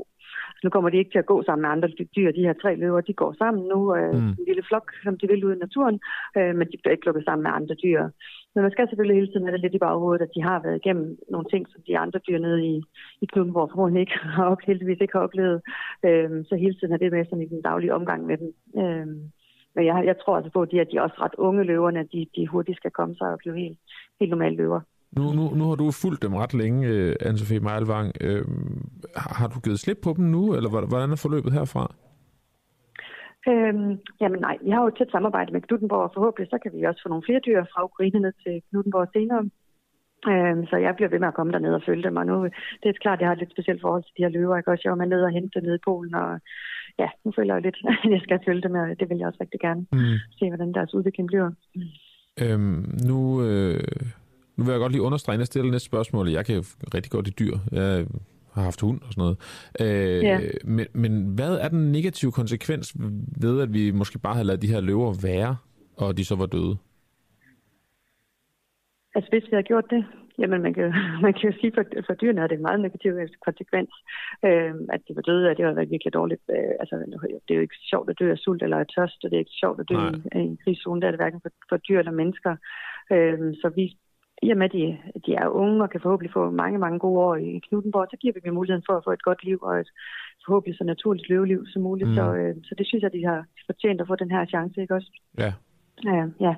Så 0.57 0.61
nu 0.65 0.71
kommer 0.71 0.91
de 0.91 1.01
ikke 1.01 1.13
til 1.13 1.25
at 1.25 1.31
gå 1.33 1.43
sammen 1.43 1.63
med 1.63 1.71
andre 1.71 1.89
dyr. 2.17 2.31
De 2.33 2.47
her 2.47 2.55
tre 2.63 2.71
løver, 2.83 3.01
de 3.01 3.15
går 3.23 3.33
sammen 3.43 3.63
nu, 3.73 3.81
øh, 3.97 4.15
mm. 4.15 4.29
en 4.39 4.47
lille 4.51 4.65
flok, 4.69 4.87
som 5.05 5.19
de 5.19 5.27
vil 5.29 5.45
ud 5.45 5.55
i 5.57 5.63
naturen, 5.65 5.97
øh, 6.39 6.53
men 6.59 6.67
de 6.71 6.77
bliver 6.79 6.95
ikke 6.95 7.07
lukket 7.07 7.25
sammen 7.25 7.43
med 7.43 7.53
andre 7.59 7.75
dyr. 7.85 8.03
Men 8.55 8.63
man 8.63 8.73
skal 8.73 8.89
selvfølgelig 8.89 9.17
hele 9.17 9.31
tiden 9.31 9.47
have 9.47 9.57
det 9.57 9.65
lidt 9.65 9.79
i 9.79 9.85
baghovedet, 9.87 10.23
at 10.27 10.35
de 10.37 10.43
har 10.43 10.59
været 10.63 10.81
igennem 10.81 11.19
nogle 11.31 11.47
ting, 11.53 11.63
som 11.69 11.81
de 11.89 11.99
andre 11.99 12.21
dyr 12.27 12.39
nede 12.39 12.61
i, 12.73 12.75
i 13.23 13.27
klubben, 13.33 13.53
hvor 13.53 13.67
formodentlig 13.67 14.01
ikke 14.01 14.19
har, 14.37 14.57
heldigvis 14.67 15.01
ikke 15.01 15.17
har 15.17 15.27
oplevet. 15.27 15.59
Øh, 16.07 16.31
så 16.49 16.55
hele 16.57 16.75
tiden 16.75 16.93
er 16.95 17.01
det 17.03 17.13
med 17.13 17.25
sådan 17.25 17.47
i 17.47 17.53
den 17.55 17.63
daglige 17.63 17.95
omgang 17.95 18.21
med 18.27 18.37
dem. 18.43 18.51
Øh, 18.83 19.07
men 19.74 19.86
jeg, 19.86 20.03
jeg 20.07 20.16
tror 20.19 20.36
altså 20.36 20.53
på, 20.53 20.62
at 20.62 20.70
de, 20.70 20.81
at 20.81 20.89
de 20.93 21.03
også 21.03 21.16
ret 21.20 21.35
unge 21.39 21.65
løverne, 21.65 22.09
de, 22.12 22.27
de 22.36 22.47
hurtigt 22.47 22.77
skal 22.77 22.90
komme 22.90 23.15
sig 23.15 23.28
og 23.32 23.39
blive 23.39 23.59
helt, 23.59 23.78
helt 24.20 24.31
normale 24.31 24.57
løver. 24.57 24.81
Nu, 25.16 25.23
nu, 25.39 25.44
nu 25.59 25.65
har 25.69 25.74
du 25.74 25.90
fulgt 26.03 26.23
dem 26.23 26.35
ret 26.35 26.55
længe, 26.55 26.89
øh, 26.89 27.16
Anne-Sophie 27.23 27.65
Meilvang. 27.69 28.12
Øh, 28.20 28.44
har 29.16 29.49
du 29.49 29.61
givet 29.61 29.81
slip 29.81 29.99
på 30.05 30.15
dem 30.16 30.24
nu, 30.24 30.55
eller 30.57 30.70
hvordan 30.70 31.11
er 31.11 31.23
forløbet 31.23 31.53
herfra? 31.53 31.94
Øhm, 33.49 33.93
jamen 34.20 34.40
nej, 34.40 34.57
vi 34.65 34.70
har 34.70 34.82
jo 34.82 34.89
et 34.89 34.97
tæt 34.99 35.11
samarbejde 35.12 35.53
med 35.53 35.61
Knuttenborg, 35.61 36.03
og 36.09 36.12
forhåbentlig 36.15 36.49
så 36.51 36.59
kan 36.62 36.73
vi 36.74 36.85
også 36.85 37.01
få 37.03 37.09
nogle 37.09 37.27
flere 37.27 37.44
dyr 37.47 37.65
fra 37.73 37.85
Ukraine 37.85 38.20
ned 38.20 38.32
til 38.44 38.62
Knuttenborg 38.70 39.09
senere. 39.12 39.43
Øhm, 40.31 40.66
så 40.70 40.77
jeg 40.77 40.97
bliver 40.97 41.09
ved 41.12 41.19
med 41.19 41.28
at 41.28 41.35
komme 41.35 41.53
derned 41.53 41.74
og 41.74 41.82
følge 41.86 42.03
dem, 42.03 42.16
og 42.16 42.27
nu 42.27 42.35
det 42.81 42.89
er 42.89 43.03
klart, 43.05 43.19
at 43.19 43.20
jeg 43.20 43.28
har 43.28 43.36
et 43.36 43.39
lidt 43.39 43.55
specielt 43.57 43.81
forhold 43.81 44.03
til 44.03 44.16
de 44.16 44.23
her 44.23 44.36
løver. 44.36 44.55
Jeg 44.55 44.65
kan 44.65 44.73
også 44.73 44.85
jeg 44.85 44.93
var 44.94 45.03
med 45.03 45.07
ned 45.07 45.23
og 45.23 45.31
hente 45.31 45.61
ned 45.61 45.74
i 45.74 45.86
Polen, 45.89 46.15
og 46.15 46.40
ja, 46.98 47.09
nu 47.24 47.32
føler 47.36 47.55
jeg 47.55 47.62
lidt, 47.62 47.77
at 48.05 48.10
jeg 48.10 48.20
skal 48.23 48.40
følge 48.47 48.62
dem, 48.62 48.74
og 48.74 49.01
det 49.01 49.09
vil 49.09 49.19
jeg 49.19 49.27
også 49.27 49.39
rigtig 49.40 49.60
gerne 49.60 49.86
mm. 49.93 50.19
se, 50.39 50.48
hvordan 50.48 50.73
deres 50.74 50.94
udvikling 50.94 51.27
bliver. 51.27 51.51
Øhm, 52.40 52.98
nu, 53.09 53.43
øh, 53.44 53.81
nu 54.56 54.64
vil 54.64 54.73
jeg 54.73 54.81
godt 54.81 54.93
lige 54.93 55.02
understrege, 55.02 55.35
at 55.35 55.39
jeg 55.39 55.47
stiller 55.47 55.70
næste 55.70 55.86
spørgsmål. 55.86 56.28
Jeg 56.28 56.47
kan 56.47 56.64
rigtig 56.94 57.12
godt 57.12 57.28
i 57.28 57.31
dyr. 57.31 57.56
Jeg 57.73 58.06
har 58.55 58.62
haft 58.62 58.81
hund 58.81 59.01
og 59.01 59.12
sådan 59.12 59.23
noget. 59.23 59.36
Øh, 59.81 60.24
ja. 60.24 60.40
men, 60.64 60.86
men 60.93 61.27
hvad 61.35 61.55
er 61.55 61.69
den 61.69 61.93
negative 61.93 62.32
konsekvens 62.32 62.97
ved, 63.40 63.60
at 63.60 63.73
vi 63.73 63.90
måske 63.90 64.19
bare 64.19 64.35
havde 64.35 64.47
ladet 64.47 64.62
de 64.62 64.73
her 64.73 64.81
løver 64.81 65.14
være, 65.23 65.56
og 65.97 66.16
de 66.16 66.24
så 66.24 66.36
var 66.36 66.47
døde? 66.47 66.77
Altså 69.14 69.31
hvis 69.31 69.43
vi 69.43 69.48
havde 69.52 69.62
gjort 69.62 69.85
det, 69.90 70.05
Jamen, 70.43 70.62
man 70.62 70.74
kan, 70.74 70.89
man 71.27 71.32
kan 71.35 71.44
jo 71.51 71.55
sige, 71.60 71.73
for, 71.77 71.85
for 72.06 72.14
dyrene 72.14 72.40
er 72.40 72.47
det 72.47 72.56
en 72.56 72.66
meget 72.69 72.81
negativ 72.81 73.12
konsekvens, 73.47 73.90
øh, 74.47 74.74
at 74.94 75.01
de 75.06 75.16
var 75.16 75.24
døde, 75.31 75.51
at 75.51 75.56
det 75.56 75.64
har 75.64 75.73
været 75.73 75.94
virkelig 75.94 76.12
dårligt. 76.12 76.43
Øh, 76.56 76.74
altså, 76.82 76.94
det 77.44 77.51
er 77.51 77.59
jo 77.60 77.66
ikke 77.66 77.82
sjovt 77.90 78.10
at 78.10 78.19
dø 78.20 78.27
af 78.31 78.39
sult 78.39 78.62
eller 78.62 78.78
af 78.78 78.86
tørst, 78.94 79.20
og 79.24 79.31
det 79.31 79.36
er 79.36 79.44
ikke 79.44 79.60
sjovt 79.62 79.81
at 79.81 79.89
dø 79.89 79.97
i, 80.10 80.14
i 80.39 80.44
en 80.51 80.59
krigszone, 80.62 81.01
det 81.01 81.06
er 81.06 81.10
det 81.10 81.20
hverken 81.23 81.40
for, 81.44 81.51
for 81.69 81.77
dyr 81.77 81.98
eller 81.98 82.20
mennesker. 82.20 82.52
Øh, 83.12 83.39
så 83.60 83.66
vi, 83.77 83.85
i 84.47 84.51
og 84.51 84.59
med, 84.59 84.66
at 84.70 84.73
de, 84.73 84.98
de 85.27 85.32
er 85.35 85.48
unge 85.48 85.82
og 85.82 85.90
kan 85.90 86.01
forhåbentlig 86.01 86.32
få 86.32 86.51
mange, 86.51 86.78
mange 86.78 86.98
gode 86.98 87.20
år 87.28 87.36
i 87.36 87.60
Knuttenborg, 87.66 88.06
så 88.10 88.16
giver 88.20 88.35
vi 88.35 88.40
dem 88.44 88.55
muligheden 88.55 88.86
for 88.89 88.94
at 88.97 89.05
få 89.06 89.12
et 89.12 89.27
godt 89.28 89.44
liv 89.44 89.59
og 89.62 89.74
et 89.81 89.90
forhåbentlig 90.44 90.78
så 90.78 90.85
naturligt 90.85 91.28
leveliv 91.28 91.60
som 91.66 91.82
muligt. 91.82 92.09
Mm. 92.09 92.14
Så, 92.14 92.24
øh, 92.40 92.55
så 92.64 92.74
det 92.78 92.86
synes 92.86 93.02
jeg, 93.02 93.12
de 93.12 93.24
har 93.31 93.44
fortjent 93.66 94.01
at 94.01 94.06
få 94.06 94.16
den 94.16 94.31
her 94.31 94.44
chance, 94.47 94.81
ikke 94.81 94.94
også? 94.94 95.10
Ja. 95.39 95.52
Ja, 96.05 96.24
ja. 96.47 96.55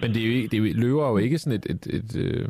Men 0.00 0.08
det 0.10 0.20
er 0.22 0.26
jo, 0.28 0.32
ikke, 0.36 0.48
det 0.48 0.56
er 0.56 0.62
jo, 0.62 0.80
løver 0.86 1.08
jo 1.10 1.16
ikke 1.16 1.38
sådan 1.38 1.58
et, 1.58 1.66
et, 1.70 1.86
et, 1.86 2.10
et 2.16 2.16
øh 2.24 2.48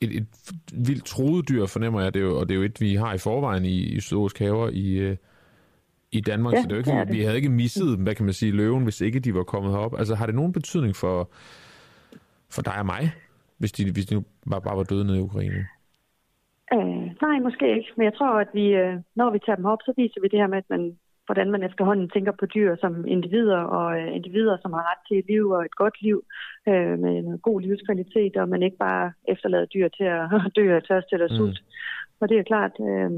et, 0.00 0.16
et 0.16 0.26
vildt 0.72 1.04
troet 1.04 1.48
dyr, 1.48 1.66
fornemmer 1.66 2.00
jeg 2.00 2.14
det 2.14 2.20
jo, 2.20 2.38
og 2.38 2.48
det 2.48 2.54
er 2.54 2.58
jo 2.58 2.64
et, 2.64 2.80
vi 2.80 2.94
har 2.94 3.14
i 3.14 3.18
forvejen 3.18 3.64
i, 3.64 3.78
i 3.78 4.00
zoologiske 4.00 4.44
haver 4.44 4.68
i, 4.68 4.92
øh, 4.98 5.16
i 6.12 6.20
Danmark, 6.20 6.54
ja, 6.54 6.62
så 6.62 6.68
det 6.68 6.72
er 6.72 6.76
jo 6.76 6.78
ikke, 6.78 6.90
det 6.90 6.98
er 6.98 7.04
det. 7.04 7.14
vi 7.14 7.22
havde 7.22 7.36
ikke 7.36 7.48
misset, 7.48 7.98
hvad 7.98 8.14
kan 8.14 8.24
man 8.24 8.34
sige, 8.34 8.52
løven, 8.52 8.84
hvis 8.84 9.00
ikke 9.00 9.20
de 9.20 9.34
var 9.34 9.42
kommet 9.42 9.72
herop. 9.72 9.98
Altså 9.98 10.14
har 10.14 10.26
det 10.26 10.34
nogen 10.34 10.52
betydning 10.52 10.96
for, 10.96 11.30
for 12.50 12.62
dig 12.62 12.78
og 12.78 12.86
mig, 12.86 13.12
hvis 13.58 13.72
de, 13.72 13.92
hvis 13.92 14.06
de 14.06 14.14
nu 14.14 14.24
bare, 14.50 14.62
bare 14.62 14.76
var 14.76 14.82
døde 14.82 15.04
nede 15.04 15.18
i 15.18 15.22
Ukraine? 15.22 15.66
Øh, 16.74 17.04
nej, 17.22 17.38
måske 17.42 17.76
ikke. 17.76 17.88
Men 17.96 18.04
jeg 18.04 18.14
tror, 18.14 18.40
at 18.40 18.48
vi, 18.54 18.66
øh, 18.66 18.96
når 19.14 19.30
vi 19.30 19.38
tager 19.38 19.56
dem 19.56 19.64
op, 19.64 19.78
så 19.84 19.92
viser 19.96 20.20
vi 20.20 20.28
det 20.28 20.38
her 20.38 20.46
med, 20.46 20.58
at 20.58 20.70
man 20.70 20.98
hvordan 21.30 21.50
man 21.50 21.62
efterhånden 21.62 22.08
tænker 22.08 22.32
på 22.40 22.46
dyr 22.46 22.76
som 22.76 23.06
individer, 23.06 23.60
og 23.76 24.00
øh, 24.00 24.16
individer, 24.16 24.56
som 24.62 24.72
har 24.72 24.84
ret 24.90 25.02
til 25.08 25.18
et 25.18 25.26
liv 25.32 25.44
og 25.50 25.64
et 25.64 25.76
godt 25.82 26.02
liv 26.02 26.18
øh, 26.68 26.98
med 26.98 27.12
en 27.18 27.38
god 27.38 27.60
livskvalitet, 27.60 28.36
og 28.36 28.48
man 28.48 28.62
ikke 28.62 28.76
bare 28.76 29.12
efterlader 29.28 29.66
dyr 29.74 29.88
til 29.88 30.04
at 30.04 30.22
dø 30.56 30.64
af 30.76 30.82
tørst 30.82 31.08
eller 31.12 31.28
sult. 31.28 31.60
Mm. 31.60 31.66
Og 32.20 32.28
det 32.28 32.38
er 32.38 32.50
klart, 32.52 32.74
øh, 32.80 33.10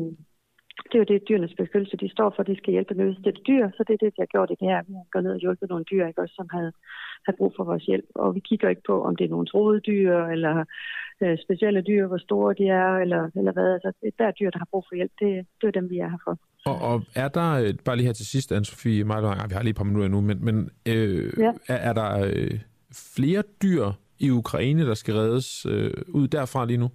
det 0.88 0.94
er 0.94 1.02
jo 1.04 1.10
det, 1.12 1.28
dyrenes 1.28 1.54
beskyttelse 1.60 1.96
de 1.96 2.08
står 2.16 2.30
for. 2.36 2.42
De 2.42 2.56
skal 2.56 2.72
hjælpe 2.72 2.94
nødstede 2.94 3.42
dyr, 3.48 3.70
så 3.76 3.84
det 3.86 3.94
er 3.94 4.02
det, 4.02 4.14
de 4.16 4.22
har 4.24 4.32
gjort 4.34 4.50
i 4.50 4.58
det 4.60 4.68
her. 4.70 4.82
Vi 4.88 4.92
har 4.94 5.06
gået 5.12 5.24
ned 5.24 5.32
og 5.32 5.42
hjulpet 5.44 5.68
nogle 5.68 5.84
dyr, 5.90 6.06
ikke, 6.06 6.22
også, 6.22 6.34
som 6.34 6.48
havde, 6.56 6.72
havde 7.24 7.38
brug 7.38 7.52
for 7.56 7.64
vores 7.64 7.84
hjælp. 7.84 8.08
Og 8.14 8.34
vi 8.34 8.40
kigger 8.40 8.68
ikke 8.68 8.86
på, 8.86 9.04
om 9.08 9.16
det 9.16 9.24
er 9.24 9.34
nogle 9.34 9.46
troede 9.46 9.80
dyr, 9.80 10.14
eller 10.34 10.64
øh, 11.22 11.38
specielle 11.44 11.82
dyr, 11.82 12.06
hvor 12.06 12.18
store 12.18 12.54
de 12.60 12.66
er, 12.68 12.92
eller, 13.04 13.22
eller 13.38 13.52
hvad. 13.52 13.72
Altså, 13.72 13.92
det 14.02 14.14
er 14.18 14.30
dyr, 14.30 14.50
der 14.50 14.58
har 14.58 14.70
brug 14.70 14.84
for 14.88 14.94
hjælp. 14.94 15.12
Det, 15.20 15.46
det 15.60 15.66
er 15.66 15.80
dem, 15.80 15.90
vi 15.90 15.98
er 15.98 16.08
her 16.08 16.22
for. 16.24 16.36
Og, 16.66 16.76
og 16.90 17.02
er 17.14 17.28
der, 17.28 17.52
øh, 17.52 17.74
bare 17.84 17.96
lige 17.96 18.06
her 18.06 18.12
til 18.12 18.26
sidst, 18.26 18.52
Anne-Sophie 18.52 19.04
Meilvang, 19.04 19.48
vi 19.48 19.54
har 19.54 19.62
lige 19.62 19.70
et 19.70 19.76
par 19.76 19.84
minutter 19.84 20.08
nu, 20.08 20.20
men, 20.20 20.44
men 20.44 20.70
øh, 20.88 21.32
ja. 21.38 21.52
er, 21.68 21.76
er 21.88 21.92
der 21.92 22.26
øh, 22.26 22.60
flere 23.16 23.42
dyr 23.62 23.86
i 24.18 24.30
Ukraine, 24.30 24.86
der 24.86 24.94
skal 24.94 25.14
reddes 25.14 25.66
øh, 25.66 25.90
ud 26.08 26.28
derfra 26.28 26.64
lige 26.66 26.76
nu? 26.76 26.88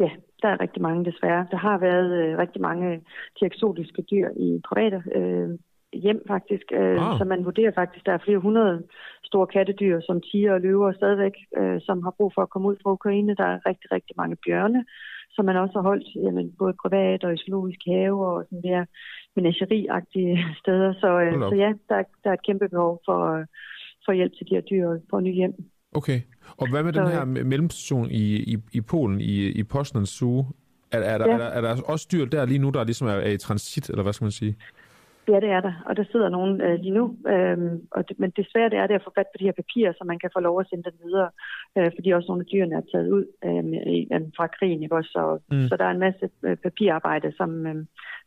Ja, 0.00 0.10
der 0.42 0.48
er 0.48 0.60
rigtig 0.60 0.82
mange 0.82 1.04
desværre. 1.04 1.46
Der 1.50 1.56
har 1.56 1.78
været 1.78 2.10
øh, 2.22 2.38
rigtig 2.38 2.62
mange 2.62 3.00
de 3.40 3.46
eksotiske 3.46 4.02
dyr 4.02 4.28
i 4.36 4.60
private 4.68 5.02
øh, 5.14 5.58
hjem 5.92 6.22
faktisk, 6.28 6.66
øh, 6.72 6.96
ah. 7.06 7.18
så 7.18 7.24
man 7.24 7.44
vurderer 7.44 7.72
faktisk, 7.74 8.06
der 8.06 8.12
er 8.12 8.24
flere 8.24 8.38
hundrede 8.38 8.82
store 9.24 9.46
kattedyr, 9.46 10.00
som 10.00 10.20
tiger 10.20 10.52
og 10.52 10.60
løver 10.60 10.92
stadigvæk, 10.92 11.32
øh, 11.58 11.80
som 11.80 12.02
har 12.02 12.14
brug 12.16 12.32
for 12.34 12.42
at 12.42 12.50
komme 12.50 12.68
ud 12.68 12.76
fra 12.82 12.92
Ukraine. 12.92 13.34
Der 13.34 13.44
er 13.44 13.66
rigtig, 13.66 13.92
rigtig 13.92 14.14
mange 14.16 14.36
bjørne, 14.46 14.84
som 15.34 15.44
man 15.44 15.56
også 15.56 15.74
har 15.78 15.82
holdt 15.82 16.08
jamen, 16.24 16.52
både 16.58 16.74
privat 16.82 17.24
og 17.24 17.34
i 17.34 17.36
zoologisk 17.36 17.80
have 17.86 18.26
og 18.26 18.44
sådan 18.44 18.62
mere 18.64 18.86
menageriagtige 19.36 20.44
steder. 20.60 20.92
Så, 21.00 21.20
øh, 21.20 21.32
så 21.50 21.54
ja, 21.64 21.72
der, 21.88 22.02
der 22.24 22.30
er 22.30 22.34
et 22.34 22.46
kæmpe 22.46 22.68
behov 22.68 23.00
for, 23.06 23.44
for 24.04 24.12
hjælp 24.12 24.32
til 24.36 24.46
de 24.48 24.54
her 24.54 24.60
dyr 24.70 24.98
på 25.10 25.20
nye 25.20 25.32
hjem. 25.32 25.54
Okay. 25.92 26.20
Og 26.56 26.70
hvad 26.70 26.82
med 26.82 26.92
så, 26.92 27.00
den 27.00 27.08
her 27.08 27.24
mellemstation 27.24 28.10
i, 28.10 28.24
i, 28.52 28.56
i 28.72 28.80
Polen, 28.80 29.20
i, 29.20 29.48
i 29.60 29.62
Poznan 29.62 30.06
Zoo? 30.06 30.44
Er, 30.92 30.98
er, 30.98 31.18
der, 31.18 31.28
ja. 31.28 31.32
er, 31.32 31.38
der, 31.38 31.44
er 31.44 31.60
der 31.60 31.82
også 31.82 32.08
dyr 32.12 32.24
der 32.24 32.44
lige 32.44 32.58
nu, 32.58 32.70
der 32.70 32.84
ligesom 32.84 33.06
er, 33.06 33.12
er 33.12 33.30
i 33.30 33.36
transit, 33.36 33.90
eller 33.90 34.02
hvad 34.02 34.12
skal 34.12 34.24
man 34.24 34.32
sige? 34.32 34.56
Ja, 35.28 35.40
det 35.40 35.50
er 35.50 35.60
der, 35.60 35.74
og 35.86 35.96
der 35.96 36.04
sidder 36.12 36.28
nogen 36.28 36.60
øh, 36.60 36.80
lige 36.80 36.94
nu. 36.98 37.16
Øhm, 37.28 37.80
og 37.90 38.08
det, 38.08 38.18
men 38.18 38.30
desværre 38.30 38.70
det 38.70 38.78
er 38.78 38.86
det 38.86 38.94
at 38.94 39.04
få 39.04 39.12
fat 39.14 39.26
på 39.32 39.38
de 39.38 39.44
her 39.44 39.52
papirer, 39.52 39.92
så 39.92 40.04
man 40.04 40.18
kan 40.18 40.30
få 40.36 40.40
lov 40.40 40.60
at 40.60 40.66
sende 40.68 40.84
dem 40.84 40.96
videre, 41.04 41.30
øh, 41.78 41.90
fordi 41.96 42.10
også 42.10 42.28
nogle 42.28 42.44
af 42.44 42.50
dyrene 42.52 42.74
er 42.74 42.90
taget 42.92 43.08
ud 43.16 43.24
øh, 43.44 43.64
øh, 44.14 44.22
fra 44.36 44.46
krigen. 44.46 44.82
Ikke? 44.82 44.94
Også, 44.94 45.10
så, 45.16 45.38
mm. 45.50 45.68
så 45.68 45.76
der 45.76 45.84
er 45.84 45.90
en 45.90 46.04
masse 46.06 46.30
øh, 46.42 46.56
papirarbejde, 46.56 47.32
som, 47.36 47.66
øh, 47.66 47.76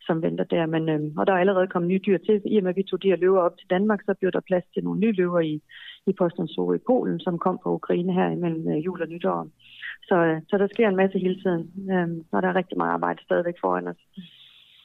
som 0.07 0.21
venter 0.21 0.43
der. 0.43 0.65
Men, 0.65 0.89
øh, 0.89 1.01
og 1.17 1.27
der 1.27 1.33
er 1.33 1.37
allerede 1.37 1.67
kommet 1.67 1.89
nye 1.89 2.05
dyr 2.05 2.17
til. 2.17 2.41
I 2.45 2.57
og 2.57 2.63
med, 2.63 2.69
at 2.69 2.77
vi 2.77 2.83
tog 2.83 3.03
de 3.03 3.11
her 3.11 3.23
løver 3.23 3.41
op 3.41 3.57
til 3.57 3.69
Danmark, 3.69 4.01
så 4.05 4.13
bliver 4.13 4.31
der 4.31 4.47
plads 4.49 4.65
til 4.73 4.83
nogle 4.83 4.99
nye 4.99 5.15
løver 5.21 5.39
i, 5.39 5.61
i 6.07 6.13
Posten 6.19 6.47
Zoo 6.47 6.73
i 6.73 6.85
Polen, 6.87 7.19
som 7.19 7.37
kom 7.37 7.59
fra 7.63 7.73
Ukraine 7.73 8.13
her 8.13 8.29
imellem 8.29 8.67
øh, 8.71 8.85
jul 8.85 9.01
og 9.01 9.07
nytår. 9.07 9.47
Så, 10.09 10.15
øh, 10.15 10.41
så 10.49 10.57
der 10.57 10.67
sker 10.73 10.87
en 10.89 11.01
masse 11.01 11.19
hele 11.19 11.41
tiden, 11.43 11.63
øh, 11.91 12.07
og 12.31 12.41
der 12.41 12.47
er 12.49 12.55
rigtig 12.55 12.77
meget 12.77 12.91
arbejde 12.91 13.23
stadigvæk 13.23 13.57
foran 13.61 13.87
os. 13.87 14.01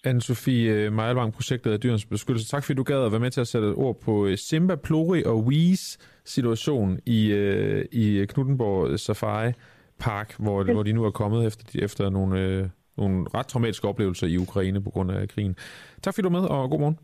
Anne-Sophie 0.07 0.69
øh, 0.69 0.93
Meilvang, 0.93 1.33
projektet 1.33 1.73
af 1.73 1.81
dyrens 1.81 2.07
beskyttelse. 2.07 2.49
Tak 2.51 2.65
fordi 2.65 2.77
du 2.77 2.83
gad 2.83 3.05
at 3.05 3.13
være 3.13 3.21
med 3.21 3.31
til 3.31 3.41
at 3.41 3.49
sætte 3.49 3.69
et 3.69 3.75
ord 3.75 4.01
på 4.01 4.27
øh, 4.27 4.39
Simba, 4.39 4.75
Plori 4.77 5.23
og 5.25 5.45
Wees 5.45 5.99
situation 6.25 6.99
i, 7.07 7.31
øh, 7.33 7.85
i 7.93 8.27
Knuttenborg 8.29 8.99
Safari 8.99 9.53
Park, 9.99 10.35
hvor, 10.39 10.65
ja. 10.67 10.73
hvor 10.73 10.83
de 10.83 10.93
nu 10.93 11.05
er 11.05 11.11
kommet 11.11 11.47
efter, 11.47 11.85
efter 11.85 12.11
nogle, 12.11 12.71
nogle 12.97 13.27
ret 13.35 13.47
traumatiske 13.47 13.89
oplevelser 13.89 14.27
i 14.27 14.39
Ukraine 14.39 14.83
på 14.83 14.91
grund 14.91 15.11
af 15.11 15.29
krigen. 15.29 15.57
Tak 16.03 16.15
fordi 16.15 16.23
du 16.23 16.29
er 16.29 16.41
med, 16.41 16.49
og 16.49 16.71
god 16.71 16.81
morgen. 16.81 16.99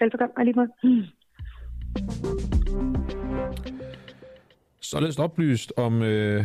Velbekomme, 0.00 0.32
og 0.36 0.44
lige 0.44 0.54
måde. 0.56 1.06
Således 4.80 5.18
oplyst 5.18 5.72
om 5.76 6.02
øh, 6.02 6.44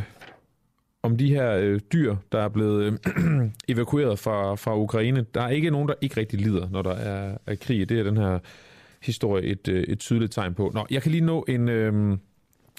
om 1.06 1.18
de 1.18 1.30
her 1.30 1.52
øh, 1.52 1.80
dyr, 1.94 2.15
der 2.32 2.40
er 2.40 2.49
blevet 2.49 2.84
øh, 2.84 2.94
evakueret 3.68 4.19
fra, 4.19 4.56
fra 4.56 4.77
Ukraine. 4.77 5.26
Der 5.34 5.41
er 5.41 5.49
ikke 5.49 5.69
nogen, 5.69 5.88
der 5.88 5.94
ikke 6.02 6.18
rigtig 6.18 6.41
lider, 6.41 6.69
når 6.69 6.82
der 6.82 6.94
er, 6.94 7.38
er 7.45 7.56
krig. 7.56 7.90
Det 7.90 7.99
er 7.99 8.03
den 8.03 8.18
her 8.18 8.40
historie 9.02 9.44
et, 9.44 9.68
øh, 9.68 9.84
et 9.84 9.99
tydeligt 9.99 10.32
tegn 10.32 10.53
på. 10.53 10.72
Nå, 10.73 10.86
jeg 10.90 11.02
kan 11.02 11.11
lige 11.11 11.26
nå 11.26 11.45
en... 11.48 11.69
Øh, 11.69 12.18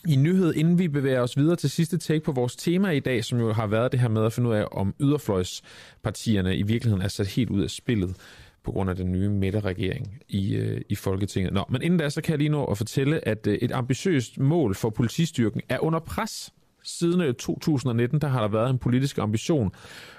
i 0.08 0.16
nyhed, 0.16 0.54
inden 0.54 0.78
vi 0.78 0.88
bevæger 0.88 1.20
os 1.20 1.36
videre 1.36 1.56
til 1.56 1.70
sidste 1.70 1.98
take 1.98 2.20
på 2.20 2.32
vores 2.32 2.56
tema 2.56 2.90
i 2.90 3.00
dag, 3.00 3.24
som 3.24 3.40
jo 3.40 3.52
har 3.52 3.66
været 3.66 3.92
det 3.92 4.00
her 4.00 4.08
med 4.08 4.24
at 4.24 4.32
finde 4.32 4.48
ud 4.48 4.54
af, 4.54 4.64
om 4.72 4.94
yderfløjspartierne 5.00 6.56
i 6.56 6.62
virkeligheden 6.62 7.04
er 7.04 7.08
sat 7.08 7.26
helt 7.26 7.50
ud 7.50 7.62
af 7.62 7.70
spillet 7.70 8.16
på 8.64 8.72
grund 8.72 8.90
af 8.90 8.96
den 8.96 9.12
nye 9.12 9.28
midterregering 9.28 10.18
i, 10.28 10.54
øh, 10.54 10.80
i 10.88 10.94
Folketinget. 10.94 11.52
Nå, 11.52 11.64
men 11.68 11.82
inden 11.82 11.98
da, 11.98 12.10
så 12.10 12.22
kan 12.22 12.30
jeg 12.30 12.38
lige 12.38 12.48
nå 12.48 12.64
at 12.64 12.78
fortælle, 12.78 13.28
at 13.28 13.46
øh, 13.46 13.54
et 13.54 13.72
ambitiøst 13.72 14.38
mål 14.38 14.74
for 14.74 14.90
politistyrken 14.90 15.60
er 15.68 15.78
under 15.78 15.98
pres 15.98 16.52
Siden 16.86 17.20
øh, 17.20 17.34
2019 17.34 18.20
der 18.20 18.28
har 18.28 18.40
der 18.40 18.48
været 18.48 18.70
en 18.70 18.78
politisk 18.78 19.18
ambition 19.18 19.72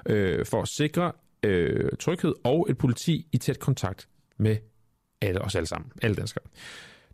øh, 0.10 0.46
for 0.46 0.62
at 0.62 0.68
sikre 0.68 1.12
øh, 1.44 1.90
tryghed 2.00 2.34
og 2.44 2.68
et 2.70 2.78
politi 2.78 3.28
i 3.32 3.38
tæt 3.38 3.60
kontakt 3.60 4.08
med 4.38 4.58
alle 5.22 5.42
os 5.42 5.56
alle 5.56 5.68
sammen, 5.68 5.92
alle 6.02 6.16
danskere. 6.16 6.44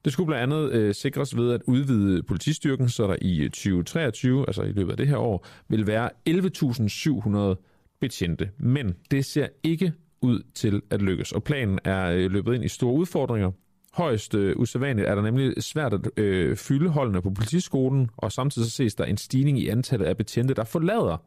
Det 0.06 0.14
skulle 0.14 0.28
blandt 0.28 0.54
andet 0.54 0.72
øh, 0.72 0.96
sikres 0.96 1.38
ved 1.38 1.54
at 1.54 1.62
udvide 1.68 2.24
politistyrken, 2.24 2.90
så 2.90 3.08
der 3.08 3.16
i 3.22 3.42
øh, 3.42 3.50
2023, 3.50 4.46
altså 4.48 4.64
i 4.64 4.72
løbet 4.72 4.92
af 4.92 4.98
det 4.98 5.08
her 5.08 5.18
år, 5.18 5.46
vil 5.68 5.88
være 5.88 6.10
11.700 6.30 7.98
betjente. 8.00 8.50
Men 8.58 8.96
det 9.12 9.26
ser 9.26 9.48
ikke 9.64 9.94
ud 10.22 10.42
til 10.56 10.82
at 10.90 11.02
lykkes, 11.02 11.32
og 11.32 11.44
planen 11.44 11.80
er 11.84 12.12
øh, 12.12 12.32
løbet 12.32 12.56
ind 12.56 12.66
i 12.66 12.68
store 12.68 12.94
udfordringer. 12.94 13.52
Højst 13.94 14.36
øh, 14.36 14.56
usædvanligt 14.58 15.08
er 15.08 15.16
der 15.16 15.22
nemlig 15.22 15.64
svært 15.64 15.94
at 15.94 16.10
øh, 16.18 16.58
fylde 16.58 16.90
holdene 16.90 17.22
på 17.22 17.30
politiskolen, 17.30 18.10
og 18.18 18.32
samtidig 18.32 18.66
så 18.66 18.76
ses 18.76 18.96
der 18.96 19.06
en 19.06 19.18
stigning 19.18 19.60
i 19.60 19.68
antallet 19.68 20.06
af 20.06 20.18
betjente, 20.18 20.54
der 20.54 20.64
forlader 20.64 21.18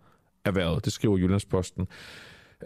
erhvervet, 0.44 0.84
det 0.84 0.92
skriver 0.92 1.18
Jyllandsposten. 1.18 1.88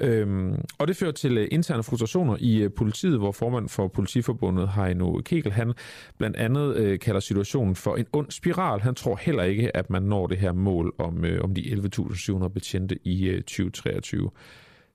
Øhm, 0.00 0.54
og 0.78 0.88
det 0.88 0.96
fører 0.96 1.12
til 1.12 1.38
øh, 1.38 1.48
interne 1.50 1.82
frustrationer 1.82 2.36
i 2.40 2.62
øh, 2.62 2.70
politiet, 2.72 3.18
hvor 3.18 3.32
formand 3.32 3.68
for 3.68 3.88
politiforbundet 3.88 4.68
Heino 4.68 5.20
Kegel, 5.24 5.52
han 5.52 5.72
blandt 6.18 6.36
andet 6.36 6.76
øh, 6.76 6.98
kalder 6.98 7.20
situationen 7.20 7.76
for 7.76 7.96
en 7.96 8.06
ond 8.12 8.30
spiral. 8.30 8.80
Han 8.80 8.94
tror 8.94 9.16
heller 9.16 9.42
ikke, 9.42 9.76
at 9.76 9.90
man 9.90 10.02
når 10.02 10.26
det 10.26 10.38
her 10.38 10.52
mål 10.52 10.94
om, 10.98 11.24
øh, 11.24 11.44
om 11.44 11.54
de 11.54 11.60
11.700 11.60 12.48
betjente 12.48 12.98
i 13.04 13.28
øh, 13.28 13.42
2023 13.42 14.30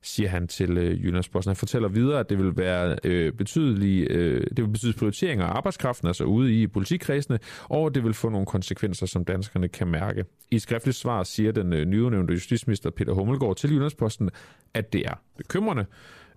siger 0.02 0.28
han 0.28 0.48
til 0.48 0.78
øh, 0.78 1.04
Jyllandsposten. 1.04 1.50
Han 1.50 1.56
fortæller 1.56 1.88
videre, 1.88 2.20
at 2.20 2.30
det 2.30 2.38
vil 2.38 2.56
være 2.56 2.96
øh, 3.04 3.32
betydelige, 3.32 4.06
øh, 4.10 4.40
det 4.40 4.64
vil 4.64 4.68
betyde 4.68 4.92
prioriteringer 4.92 5.44
af 5.44 5.56
arbejdskraften, 5.56 6.08
altså 6.08 6.24
ude 6.24 6.62
i 6.62 6.66
politikredsene, 6.66 7.38
og 7.62 7.94
det 7.94 8.04
vil 8.04 8.14
få 8.14 8.28
nogle 8.28 8.46
konsekvenser, 8.46 9.06
som 9.06 9.24
danskerne 9.24 9.68
kan 9.68 9.88
mærke. 9.88 10.24
I 10.50 10.58
skriftligt 10.58 10.96
svar 10.96 11.22
siger 11.22 11.52
den 11.52 11.72
øh, 11.72 11.84
nyudnævnte 11.84 12.32
justitsminister 12.32 12.90
Peter 12.90 13.12
Hummelgaard 13.12 13.56
til 13.56 13.72
Jyllandsposten, 13.72 14.30
at 14.74 14.92
det 14.92 15.06
er 15.06 15.14
bekymrende, 15.36 15.86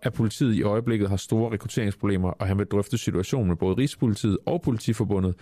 at 0.02 0.14
politiet 0.14 0.56
i 0.56 0.64
øjeblikket 0.64 1.10
har 1.10 1.18
store 1.18 1.54
rekrutteringsproblemer, 1.54 2.30
og 2.30 2.48
han 2.48 2.58
vil 2.58 2.66
drøfte 2.66 2.98
situationen 2.98 3.48
med 3.48 3.56
både 3.56 3.78
Rigspolitiet 3.78 4.38
og 4.46 4.62
Politiforbundet 4.62 5.36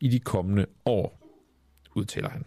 i 0.00 0.08
de 0.08 0.20
kommende 0.20 0.66
år, 0.84 1.20
udtaler 1.94 2.28
han. 2.28 2.44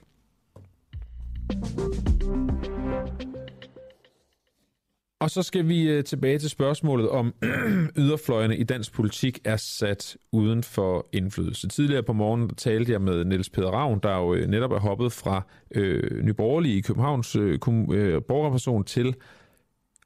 Og 5.19 5.31
så 5.31 5.43
skal 5.43 5.67
vi 5.67 5.89
øh, 5.89 6.03
tilbage 6.03 6.39
til 6.39 6.49
spørgsmålet 6.49 7.09
om 7.09 7.33
yderfløjene 8.01 8.57
i 8.57 8.63
dansk 8.63 8.93
politik 8.93 9.39
er 9.45 9.57
sat 9.57 10.17
uden 10.31 10.63
for 10.63 11.07
indflydelse. 11.13 11.67
Tidligere 11.67 12.03
på 12.03 12.13
morgenen 12.13 12.55
talte 12.55 12.91
jeg 12.91 13.01
med 13.01 13.25
Niels 13.25 13.49
Peder 13.49 13.69
Ravn, 13.71 13.99
der 14.03 14.17
jo 14.17 14.33
øh, 14.33 14.47
netop 14.47 14.71
er 14.71 14.79
hoppet 14.79 15.11
fra 15.11 15.41
øh, 15.75 16.23
Nyborgerlige 16.23 16.77
i 16.77 16.81
Københavns 16.81 17.35
øh, 17.35 17.59
øh, 17.91 18.21
borgerperson 18.27 18.83
til 18.83 19.15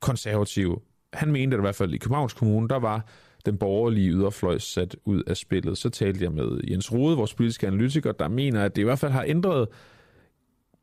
konservative. 0.01 0.77
Han 1.13 1.31
mente, 1.31 1.55
at 1.55 1.59
i 1.59 1.61
hvert 1.61 1.75
fald 1.75 1.93
i 1.93 1.97
Københavns 1.97 2.33
Kommune, 2.33 2.69
der 2.69 2.79
var 2.79 3.05
den 3.45 3.57
borgerlige 3.57 4.11
yderfløj 4.11 4.57
sat 4.57 4.95
ud 5.05 5.23
af 5.27 5.38
spillet. 5.38 5.77
Så 5.77 5.89
talte 5.89 6.23
jeg 6.23 6.31
med 6.31 6.59
Jens 6.69 6.91
Rode, 6.91 7.17
vores 7.17 7.33
politiske 7.33 7.67
analytiker, 7.67 8.11
der 8.11 8.27
mener, 8.27 8.63
at 8.63 8.75
det 8.75 8.81
i 8.81 8.85
hvert 8.85 8.99
fald 8.99 9.11
har 9.11 9.23
ændret 9.27 9.67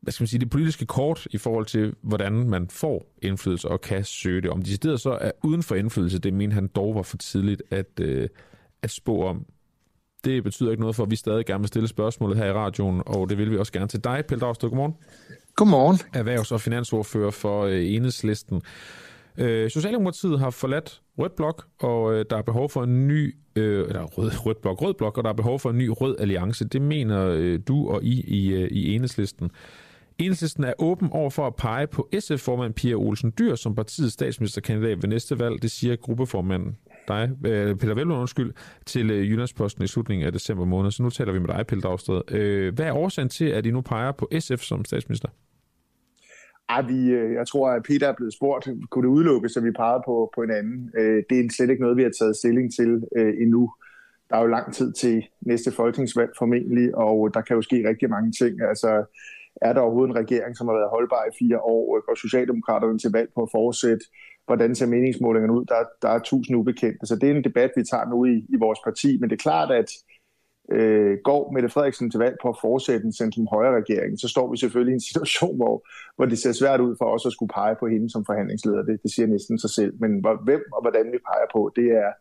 hvad 0.01 0.11
skal 0.11 0.21
man 0.23 0.27
sige, 0.27 0.39
det 0.39 0.49
politiske 0.49 0.85
kort 0.85 1.27
i 1.31 1.37
forhold 1.37 1.65
til, 1.65 1.93
hvordan 2.01 2.33
man 2.33 2.67
får 2.69 3.15
indflydelse 3.21 3.67
og 3.67 3.81
kan 3.81 4.03
søge 4.03 4.41
det. 4.41 4.49
Om 4.49 4.61
de 4.61 4.75
steder 4.75 4.97
så 4.97 5.17
er 5.21 5.31
uden 5.43 5.63
for 5.63 5.75
indflydelse, 5.75 6.19
det 6.19 6.33
mener 6.33 6.53
han 6.53 6.67
dog 6.67 6.95
var 6.95 7.01
for 7.01 7.17
tidligt 7.17 7.63
at, 7.71 7.99
øh, 8.01 8.29
at 8.81 8.91
spå 8.91 9.23
om. 9.25 9.45
Det 10.23 10.43
betyder 10.43 10.71
ikke 10.71 10.81
noget 10.81 10.95
for, 10.95 11.03
at 11.03 11.11
vi 11.11 11.15
stadig 11.15 11.45
gerne 11.45 11.59
vil 11.59 11.67
stille 11.67 11.87
spørgsmålet 11.87 12.37
her 12.37 12.45
i 12.45 12.53
radioen, 12.53 13.01
og 13.05 13.29
det 13.29 13.37
vil 13.37 13.51
vi 13.51 13.57
også 13.57 13.71
gerne 13.71 13.87
til 13.87 14.03
dig, 14.03 14.23
Pelle 14.27 14.39
Dragsted. 14.41 14.69
Godmorgen. 14.69 14.95
Godmorgen. 15.55 15.97
Erhvervs- 16.13 16.51
og 16.51 16.61
finansordfører 16.61 17.31
for 17.31 17.63
øh, 17.63 17.93
Enhedslisten. 17.95 18.61
Øh, 19.37 19.69
Socialdemokratiet 19.69 20.39
har 20.39 20.49
forladt 20.49 21.01
rød 21.17 21.29
blok, 21.29 21.65
og 21.79 22.13
øh, 22.13 22.25
der 22.29 22.37
er 22.37 22.41
behov 22.41 22.69
for 22.69 22.83
en 22.83 23.07
ny, 23.07 23.35
øh, 23.55 23.87
eller 23.87 24.03
rød, 24.03 24.45
rød 24.45 24.55
blok, 24.61 24.81
rød 24.81 24.93
blok, 24.93 25.17
og 25.17 25.23
der 25.23 25.29
er 25.29 25.33
behov 25.33 25.59
for 25.59 25.69
en 25.69 25.77
ny 25.77 25.87
rød 25.91 26.15
alliance. 26.19 26.65
Det 26.65 26.81
mener 26.81 27.25
øh, 27.25 27.59
du 27.67 27.89
og 27.89 28.03
I 28.03 28.21
i, 28.21 28.53
øh, 28.53 28.67
i 28.71 28.95
Enhedslisten. 28.95 29.51
Enhedslisten 30.19 30.63
er 30.63 30.73
åben 30.79 31.09
over 31.11 31.29
for 31.29 31.47
at 31.47 31.55
pege 31.55 31.87
på 31.87 32.09
SF-formand 32.19 32.73
Pia 32.73 32.95
Olsen 32.95 33.33
Dyr 33.39 33.55
som 33.55 33.75
partiets 33.75 34.13
statsministerkandidat 34.13 34.97
ved 35.01 35.09
næste 35.09 35.39
valg. 35.39 35.61
Det 35.61 35.71
siger 35.71 35.95
gruppeformanden 35.95 36.77
dig, 37.07 37.31
øh, 37.45 37.75
Peter 37.75 37.93
Velund, 37.93 38.19
undskyld, 38.19 38.53
til 38.85 39.11
øh, 39.11 39.29
Jyllandsposten 39.29 39.83
i 39.83 39.87
slutningen 39.87 40.25
af 40.25 40.31
december 40.31 40.65
måned. 40.65 40.91
Så 40.91 41.03
nu 41.03 41.09
taler 41.09 41.31
vi 41.31 41.39
med 41.39 41.47
dig, 41.47 41.67
Pelle 41.67 41.81
Dragsted. 41.81 42.31
Øh, 42.31 42.75
hvad 42.75 42.85
er 42.85 42.93
årsagen 42.93 43.29
til, 43.29 43.45
at 43.45 43.65
I 43.65 43.71
nu 43.71 43.81
peger 43.81 44.11
på 44.11 44.29
SF 44.39 44.61
som 44.61 44.85
statsminister? 44.85 45.29
Ej, 46.69 46.81
vi, 46.81 47.09
øh, 47.09 47.33
jeg 47.33 47.47
tror, 47.47 47.69
at 47.69 47.83
Peter 47.83 48.07
er 48.07 48.15
blevet 48.17 48.33
spurgt, 48.33 48.67
kunne 48.89 49.07
det 49.07 49.13
udelukkes, 49.13 49.57
at 49.57 49.63
vi 49.63 49.71
pegede 49.71 50.01
på, 50.05 50.31
på 50.35 50.41
en 50.41 50.51
anden? 50.51 50.91
Øh, 50.97 51.23
det 51.29 51.39
er 51.39 51.49
slet 51.51 51.69
ikke 51.69 51.81
noget, 51.81 51.97
vi 51.97 52.03
har 52.03 52.11
taget 52.19 52.35
stilling 52.35 52.73
til 52.73 53.03
øh, 53.17 53.33
endnu. 53.41 53.71
Der 54.29 54.35
er 54.35 54.41
jo 54.41 54.47
lang 54.47 54.73
tid 54.73 54.93
til 54.93 55.25
næste 55.41 55.71
folketingsvalg 55.71 56.29
formentlig, 56.37 56.95
og 56.95 57.33
der 57.33 57.41
kan 57.41 57.55
jo 57.55 57.61
ske 57.61 57.89
rigtig 57.89 58.09
mange 58.09 58.31
ting. 58.31 58.61
Altså, 58.61 59.05
er 59.61 59.73
der 59.73 59.81
overhovedet 59.81 60.11
en 60.11 60.21
regering, 60.23 60.57
som 60.57 60.67
har 60.67 60.75
været 60.75 60.89
holdbar 60.89 61.23
i 61.25 61.37
fire 61.39 61.59
år, 61.61 62.01
og 62.09 62.17
Socialdemokraterne 62.17 62.99
til 62.99 63.11
valg 63.11 63.29
på 63.35 63.41
at 63.41 63.49
fortsætte? 63.51 64.05
Hvordan 64.45 64.75
ser 64.75 64.85
meningsmålingerne 64.85 65.53
ud? 65.53 65.65
Der, 65.65 65.75
der 66.01 66.09
er 66.09 66.19
tusind 66.19 66.57
ubekendte. 66.57 67.05
Så 67.05 67.15
det 67.15 67.29
er 67.29 67.35
en 67.35 67.43
debat, 67.43 67.71
vi 67.75 67.83
tager 67.83 68.09
nu 68.09 68.25
i, 68.25 68.35
i 68.49 68.55
vores 68.59 68.79
parti. 68.83 69.17
Men 69.19 69.29
det 69.29 69.35
er 69.35 69.47
klart, 69.49 69.71
at 69.71 69.89
øh, 70.71 71.17
går 71.23 71.51
Mette 71.51 71.69
Frederiksen 71.69 72.11
til 72.11 72.19
valg 72.19 72.37
på 72.41 72.49
at 72.49 72.57
fortsætte 72.61 73.05
en 73.05 73.13
centrum 73.13 73.47
højre 73.51 73.77
regering, 73.81 74.19
så 74.19 74.27
står 74.27 74.51
vi 74.51 74.57
selvfølgelig 74.57 74.91
i 74.91 74.99
en 75.01 75.07
situation, 75.09 75.55
hvor, 75.55 75.87
hvor 76.15 76.25
det 76.25 76.39
ser 76.39 76.51
svært 76.51 76.79
ud 76.79 76.95
for 76.97 77.05
os 77.05 77.25
at 77.25 77.31
skulle 77.31 77.53
pege 77.53 77.75
på 77.79 77.87
hende 77.87 78.09
som 78.09 78.25
forhandlingsleder. 78.25 78.81
Det, 78.83 79.03
det 79.03 79.11
siger 79.11 79.27
næsten 79.27 79.59
sig 79.59 79.69
selv. 79.69 79.93
Men 79.99 80.19
hvor, 80.19 80.35
hvem 80.43 80.63
og 80.73 80.81
hvordan 80.81 81.05
vi 81.13 81.17
peger 81.29 81.47
på, 81.55 81.71
det 81.75 81.87
er, 82.03 82.11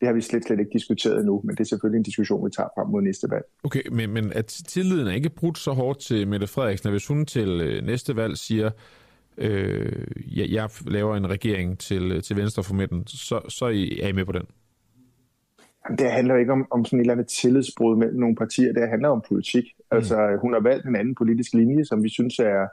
det 0.00 0.08
har 0.08 0.12
vi 0.12 0.20
slet, 0.20 0.44
slet 0.44 0.60
ikke 0.60 0.70
diskuteret 0.72 1.18
endnu, 1.18 1.40
men 1.44 1.54
det 1.56 1.60
er 1.60 1.64
selvfølgelig 1.64 1.98
en 1.98 2.02
diskussion, 2.02 2.44
vi 2.46 2.50
tager 2.50 2.68
frem 2.76 2.88
mod 2.88 3.02
næste 3.02 3.30
valg. 3.30 3.44
Okay, 3.64 3.82
men, 3.92 4.10
men 4.10 4.32
at 4.32 4.46
tilliden 4.46 5.06
er 5.06 5.12
ikke 5.12 5.30
brudt 5.30 5.58
så 5.58 5.72
hårdt 5.72 5.98
til 5.98 6.28
Mette 6.28 6.46
Frederiksen, 6.46 6.90
hvis 6.90 7.06
hun 7.06 7.26
til 7.26 7.60
øh, 7.60 7.86
næste 7.86 8.16
valg 8.16 8.36
siger, 8.36 8.70
øh, 9.38 9.92
jeg, 10.36 10.50
jeg 10.50 10.68
laver 10.86 11.16
en 11.16 11.30
regering 11.30 11.78
til, 11.78 12.22
til 12.22 12.36
venstre 12.36 12.62
for 12.62 12.74
midten, 12.74 13.06
så, 13.06 13.40
så 13.48 13.64
er 13.64 14.08
I 14.08 14.12
med 14.12 14.24
på 14.24 14.32
den? 14.32 14.46
Jamen, 15.84 15.98
det 15.98 16.10
handler 16.10 16.36
ikke 16.36 16.52
om, 16.52 16.66
om 16.70 16.84
sådan 16.84 16.98
et 16.98 17.02
eller 17.02 17.12
andet 17.12 17.28
tillidsbrud 17.28 17.96
mellem 17.96 18.20
nogle 18.20 18.36
partier, 18.36 18.72
det 18.72 18.88
handler 18.88 19.08
om 19.08 19.22
politik. 19.28 19.64
Mm. 19.64 19.96
Altså, 19.96 20.38
hun 20.42 20.52
har 20.52 20.60
valgt 20.60 20.86
en 20.86 20.96
anden 20.96 21.14
politisk 21.14 21.54
linje, 21.54 21.84
som 21.84 22.02
vi 22.02 22.08
synes 22.08 22.38
er 22.38 22.66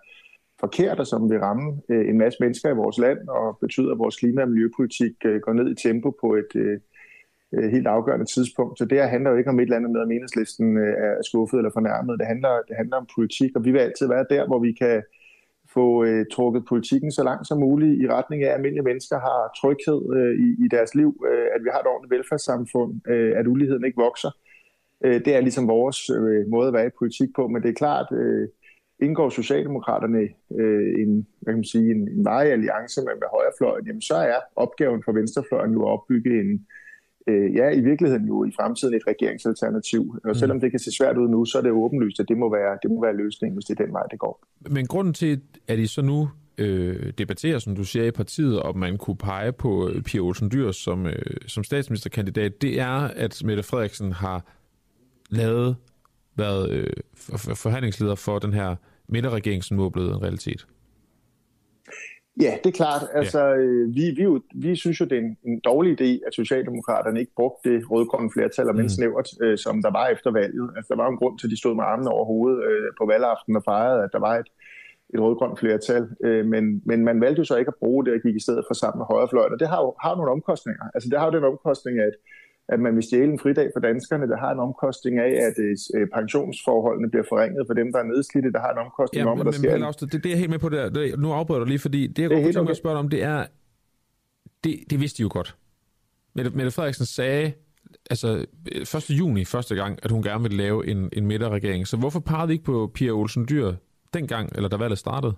forkert, 0.60 1.00
og 1.00 1.08
som 1.08 1.30
vil 1.30 1.40
ramme 1.40 1.82
øh, 1.90 2.10
en 2.10 2.18
masse 2.18 2.38
mennesker 2.40 2.70
i 2.70 2.76
vores 2.84 2.98
land, 2.98 3.28
og 3.28 3.58
betyder, 3.62 3.91
at 3.91 3.98
vores 3.98 4.16
klima- 4.16 4.41
og 4.41 4.50
miljøpolitik 4.50 5.16
øh, 5.26 5.41
går 5.41 5.54
ned 5.54 5.72
i 5.72 5.76
tempo 5.88 6.10
på 6.22 6.36
et, 6.36 6.52
øh, 6.56 6.72
øh, 6.72 6.80
Øh, 7.54 7.72
helt 7.72 7.88
afgørende 7.88 8.26
tidspunkt. 8.26 8.80
Så 8.80 8.86
det 8.86 8.98
her 8.98 9.08
handler 9.08 9.32
jo 9.32 9.38
ikke 9.38 9.50
om 9.50 9.60
et 9.60 9.64
eller 9.64 9.76
andet 9.76 9.92
med, 9.92 10.02
at 10.02 10.08
meningslisten 10.08 10.78
øh, 10.78 10.94
er 11.06 11.14
skuffet 11.24 11.58
eller 11.58 11.72
fornærmet. 11.74 12.20
Det 12.20 12.28
handler, 12.28 12.54
det 12.68 12.76
handler 12.78 12.98
om 12.98 13.08
politik, 13.16 13.52
og 13.56 13.66
vi 13.66 13.72
vil 13.72 13.80
altid 13.80 14.08
være 14.08 14.26
der, 14.30 14.48
hvor 14.48 14.60
vi 14.60 14.72
kan 14.72 15.04
få 15.74 16.04
øh, 16.06 16.26
trukket 16.32 16.66
politikken 16.70 17.12
så 17.12 17.24
langt 17.24 17.48
som 17.48 17.60
muligt 17.60 18.02
i 18.02 18.08
retning 18.08 18.44
af, 18.44 18.48
at 18.48 18.54
almindelige 18.54 18.84
mennesker 18.84 19.20
har 19.20 19.40
tryghed 19.62 20.02
øh, 20.18 20.34
i, 20.46 20.66
i 20.66 20.68
deres 20.68 20.96
liv, 20.96 21.26
øh, 21.32 21.48
at 21.56 21.64
vi 21.64 21.70
har 21.72 21.80
et 21.80 21.88
ordentligt 21.88 22.14
velfærdssamfund, 22.18 23.08
øh, 23.08 23.34
at 23.40 23.48
uligheden 23.48 23.86
ikke 23.86 24.02
vokser. 24.02 24.32
Øh, 25.06 25.26
det 25.26 25.36
er 25.36 25.42
ligesom 25.42 25.68
vores 25.68 26.10
øh, 26.10 26.48
måde 26.48 26.68
at 26.68 26.74
være 26.74 26.88
i 26.88 26.98
politik 27.00 27.30
på, 27.36 27.48
men 27.48 27.62
det 27.64 27.70
er 27.70 27.82
klart, 27.84 28.08
øh, 28.12 28.48
indgår 29.00 29.30
Socialdemokraterne 29.30 30.24
øh, 30.60 30.88
en, 31.02 31.28
hvad 31.42 31.54
kan 31.54 31.62
man 31.64 31.74
sige, 31.76 31.92
en, 31.92 32.08
en 32.08 32.26
veje 32.26 32.50
alliance 32.50 33.02
med, 33.02 33.14
med 33.22 33.28
højrefløjen, 33.36 33.88
jamen 33.88 34.02
så 34.02 34.16
er 34.16 34.40
opgaven 34.56 35.04
for 35.06 35.12
venstrefløjen 35.12 35.74
jo 35.74 35.82
at 35.86 35.92
opbygge 35.92 36.42
en, 36.42 36.52
øh, 36.54 36.83
ja, 37.28 37.70
i 37.70 37.82
virkeligheden 37.82 38.28
jo 38.28 38.45
i 38.45 38.52
fremtiden 38.56 38.94
et 38.94 39.02
regeringsalternativ. 39.08 40.16
Og 40.24 40.36
selvom 40.36 40.58
mm. 40.58 40.62
det 40.62 40.72
kan 40.72 40.80
se 40.80 40.91
svært 40.91 41.18
ud 41.18 41.30
nu, 41.30 41.45
så 41.45 41.58
er 41.58 41.62
det 41.62 41.72
åbenlyst, 41.72 42.20
at 42.20 42.30
det 42.30 42.38
må 42.38 42.52
være, 42.52 42.78
det 42.84 42.91
må 42.91 43.02
være 43.02 43.16
løsningen, 43.18 43.56
hvis 43.56 43.66
det 43.66 43.80
er 43.80 43.86
den 43.86 43.94
vej, 43.94 44.04
det 44.12 44.20
går. 44.20 44.44
Men 44.70 44.88
grunden 44.88 45.14
til, 45.14 45.41
at 45.68 45.80
I 45.80 45.88
så 45.88 46.02
nu 46.02 46.30
øh, 46.58 47.14
debatterer, 47.18 47.60
som 47.60 47.76
du 47.76 47.84
siger 47.84 48.06
i 48.06 48.12
partiet, 48.12 48.62
om 48.62 48.78
man 48.78 48.98
kunne 48.98 49.18
pege 49.18 49.52
på 49.52 49.90
øh, 49.90 50.02
Pia 50.02 50.22
Olsen 50.22 50.52
Dyr 50.52 50.72
som, 50.72 51.06
øh, 51.06 51.16
som 51.48 51.64
statsministerkandidat, 51.64 52.62
det 52.62 52.80
er, 52.80 53.08
at 53.16 53.41
Mette 53.45 53.64
Frederiksen 53.64 54.12
har 54.12 54.45
lavet, 55.30 55.76
været 56.36 56.70
øh, 56.72 56.94
forhandlingsleder 57.56 58.16
for 58.16 58.40
den 58.40 58.54
her 58.54 58.76
midterregering, 59.08 59.64
som 59.64 59.78
nu 59.78 59.86
er 59.86 59.90
blevet 59.90 60.10
en 60.10 60.22
realitet. 60.22 60.68
Ja, 62.42 62.58
det 62.64 62.70
er 62.70 62.78
klart. 62.84 63.02
Altså, 63.14 63.40
ja. 63.40 63.56
øh, 63.56 63.96
vi, 63.96 64.14
vi, 64.18 64.24
jo, 64.24 64.42
vi 64.56 64.76
synes 64.76 65.00
jo, 65.00 65.06
det 65.06 65.18
er 65.18 65.22
en, 65.22 65.38
en 65.44 65.60
dårlig 65.60 66.02
idé, 66.02 66.28
at 66.28 66.34
Socialdemokraterne 66.34 67.20
ikke 67.20 67.32
brugte 67.36 67.70
det 67.70 67.92
rødgrønne 67.92 68.32
flertal, 68.32 68.68
og 68.70 68.76
mm. 68.76 68.90
snævert, 68.90 69.30
øh, 69.42 69.58
som 69.58 69.82
der 69.82 69.92
var 69.92 70.08
efter 70.08 70.32
valget. 70.32 70.70
Altså, 70.78 70.88
der 70.94 71.02
var 71.02 71.10
en 71.10 71.18
grund 71.18 71.40
til, 71.40 71.48
at 71.48 71.52
de 71.52 71.58
stod 71.58 71.76
med 71.76 71.84
armene 71.84 72.10
over 72.10 72.26
hovedet 72.26 72.64
øh, 72.70 72.92
på 73.00 73.06
valgaften 73.06 73.56
og 73.56 73.64
fejrede, 73.64 74.04
at 74.04 74.10
der 74.14 74.20
var 74.20 74.36
et, 74.36 74.50
et 75.14 75.20
rødgrønt 75.20 75.60
flertal. 75.60 76.10
Øh, 76.24 76.46
men, 76.46 76.82
men 76.86 77.06
man 77.06 77.22
valgte 77.22 77.40
jo 77.40 77.46
så 77.46 77.56
ikke 77.56 77.74
at 77.76 77.82
bruge 77.84 78.06
det 78.06 78.14
og 78.14 78.20
gik 78.26 78.36
i 78.36 78.46
stedet 78.46 78.64
for 78.68 78.74
sammen 78.74 79.00
med 79.00 79.06
højrefløjen. 79.12 79.54
Og 79.54 79.60
det 79.60 79.68
har 79.68 79.82
jo 79.86 79.96
har 80.06 80.16
nogle 80.16 80.32
omkostninger. 80.32 80.86
Altså, 80.96 81.10
det 81.10 81.20
har 81.20 81.26
jo 81.26 81.38
den 81.38 81.52
omkostning, 81.54 82.00
at 82.00 82.16
at 82.69 82.80
man 82.80 82.95
vil 82.95 83.03
stjæle 83.03 83.31
en 83.31 83.40
fridag 83.40 83.69
for 83.73 83.80
danskerne. 83.80 84.27
Der 84.27 84.38
har 84.38 84.52
en 84.52 84.60
omkostning 84.60 85.19
af, 85.19 85.31
at 85.48 85.56
øh, 85.95 86.07
pensionsforholdene 86.14 87.10
bliver 87.10 87.26
forringet 87.30 87.64
for 87.68 87.73
dem, 87.73 87.91
der 87.91 87.99
er 87.99 88.03
nedslidte. 88.03 88.52
Der 88.52 88.60
har 88.60 88.72
en 88.72 88.77
omkostning 88.77 89.26
ja, 89.26 89.31
om, 89.31 89.40
at 89.40 89.45
der 89.45 89.52
men, 89.52 89.60
sker... 89.60 89.77
Men, 89.77 90.10
det, 90.11 90.23
det 90.23 90.31
er 90.34 90.35
helt 90.35 90.49
med 90.49 90.60
på 90.60 90.69
det. 90.69 90.95
det 90.95 91.19
nu 91.19 91.31
afbryder 91.31 91.60
du 91.60 91.65
lige, 91.65 91.80
fordi 91.80 92.07
det, 92.07 92.22
jeg 92.22 92.30
det 92.30 92.44
godt 92.44 92.56
tænke 92.56 92.72
at 92.72 92.77
spørge 92.77 92.98
om, 92.98 93.10
det 93.10 93.23
er, 93.23 93.45
det, 94.64 94.84
det 94.90 94.99
vidste 94.99 95.18
de 95.18 95.22
jo 95.22 95.30
godt. 95.31 95.56
Mette, 96.35 96.52
Mette 96.52 96.72
Frederiksen 96.72 97.06
sagde 97.06 97.53
altså 98.10 98.45
1. 98.95 99.10
juni 99.10 99.45
første 99.45 99.76
gang, 99.76 99.99
at 100.03 100.11
hun 100.11 100.23
gerne 100.23 100.44
ville 100.44 100.57
lave 100.57 100.88
en, 100.88 101.10
en 101.14 101.26
midterregering. 101.26 101.88
Så 101.88 101.98
hvorfor 101.98 102.19
vi 102.45 102.53
ikke 102.53 102.65
på 102.65 102.91
Pia 102.94 103.11
Olsen 103.11 103.45
Dyr 103.49 103.73
dengang, 104.14 104.49
eller 104.56 104.69
da 104.69 104.77
valget 104.77 104.99
startede? 104.99 105.34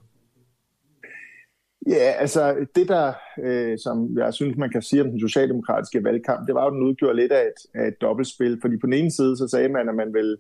Ja, 1.89 2.11
altså 2.19 2.67
det 2.75 2.87
der, 2.87 3.13
øh, 3.43 3.77
som 3.77 4.17
jeg 4.17 4.33
synes, 4.33 4.57
man 4.57 4.69
kan 4.69 4.81
sige 4.81 5.01
om 5.01 5.09
den 5.09 5.19
socialdemokratiske 5.19 6.03
valgkamp, 6.03 6.47
det 6.47 6.55
var 6.55 6.65
jo, 6.65 6.71
den 6.71 6.83
udgjorde 6.83 7.15
lidt 7.15 7.31
af 7.31 7.41
et, 7.41 7.81
af 7.81 7.87
et 7.87 8.01
dobbeltspil. 8.01 8.57
Fordi 8.61 8.77
på 8.77 8.85
den 8.85 8.93
ene 8.93 9.11
side, 9.11 9.37
så 9.37 9.47
sagde 9.47 9.69
man, 9.69 9.89
at 9.89 9.95
man 9.95 10.13
ville 10.13 10.37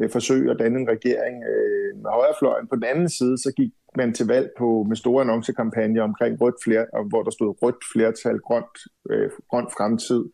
øh, 0.00 0.10
forsøge 0.10 0.50
at 0.50 0.58
danne 0.58 0.80
en 0.80 0.88
regering 0.88 1.36
øh, 1.52 1.96
med 2.02 2.10
højrefløjen. 2.10 2.66
På 2.68 2.76
den 2.76 2.84
anden 2.84 3.08
side, 3.08 3.38
så 3.38 3.52
gik 3.56 3.72
man 3.96 4.14
til 4.14 4.26
valg 4.26 4.50
på 4.58 4.84
med 4.88 4.96
store 4.96 5.20
annoncekampagner 5.22 6.02
omkring 6.02 6.40
rødt 6.40 6.58
flertal, 6.64 7.08
hvor 7.08 7.22
der 7.22 7.30
stod 7.30 7.62
rødt 7.62 7.82
flertal, 7.92 8.38
grønt, 8.38 8.76
øh, 9.10 9.30
grønt 9.50 9.70
fremtid. 9.76 10.24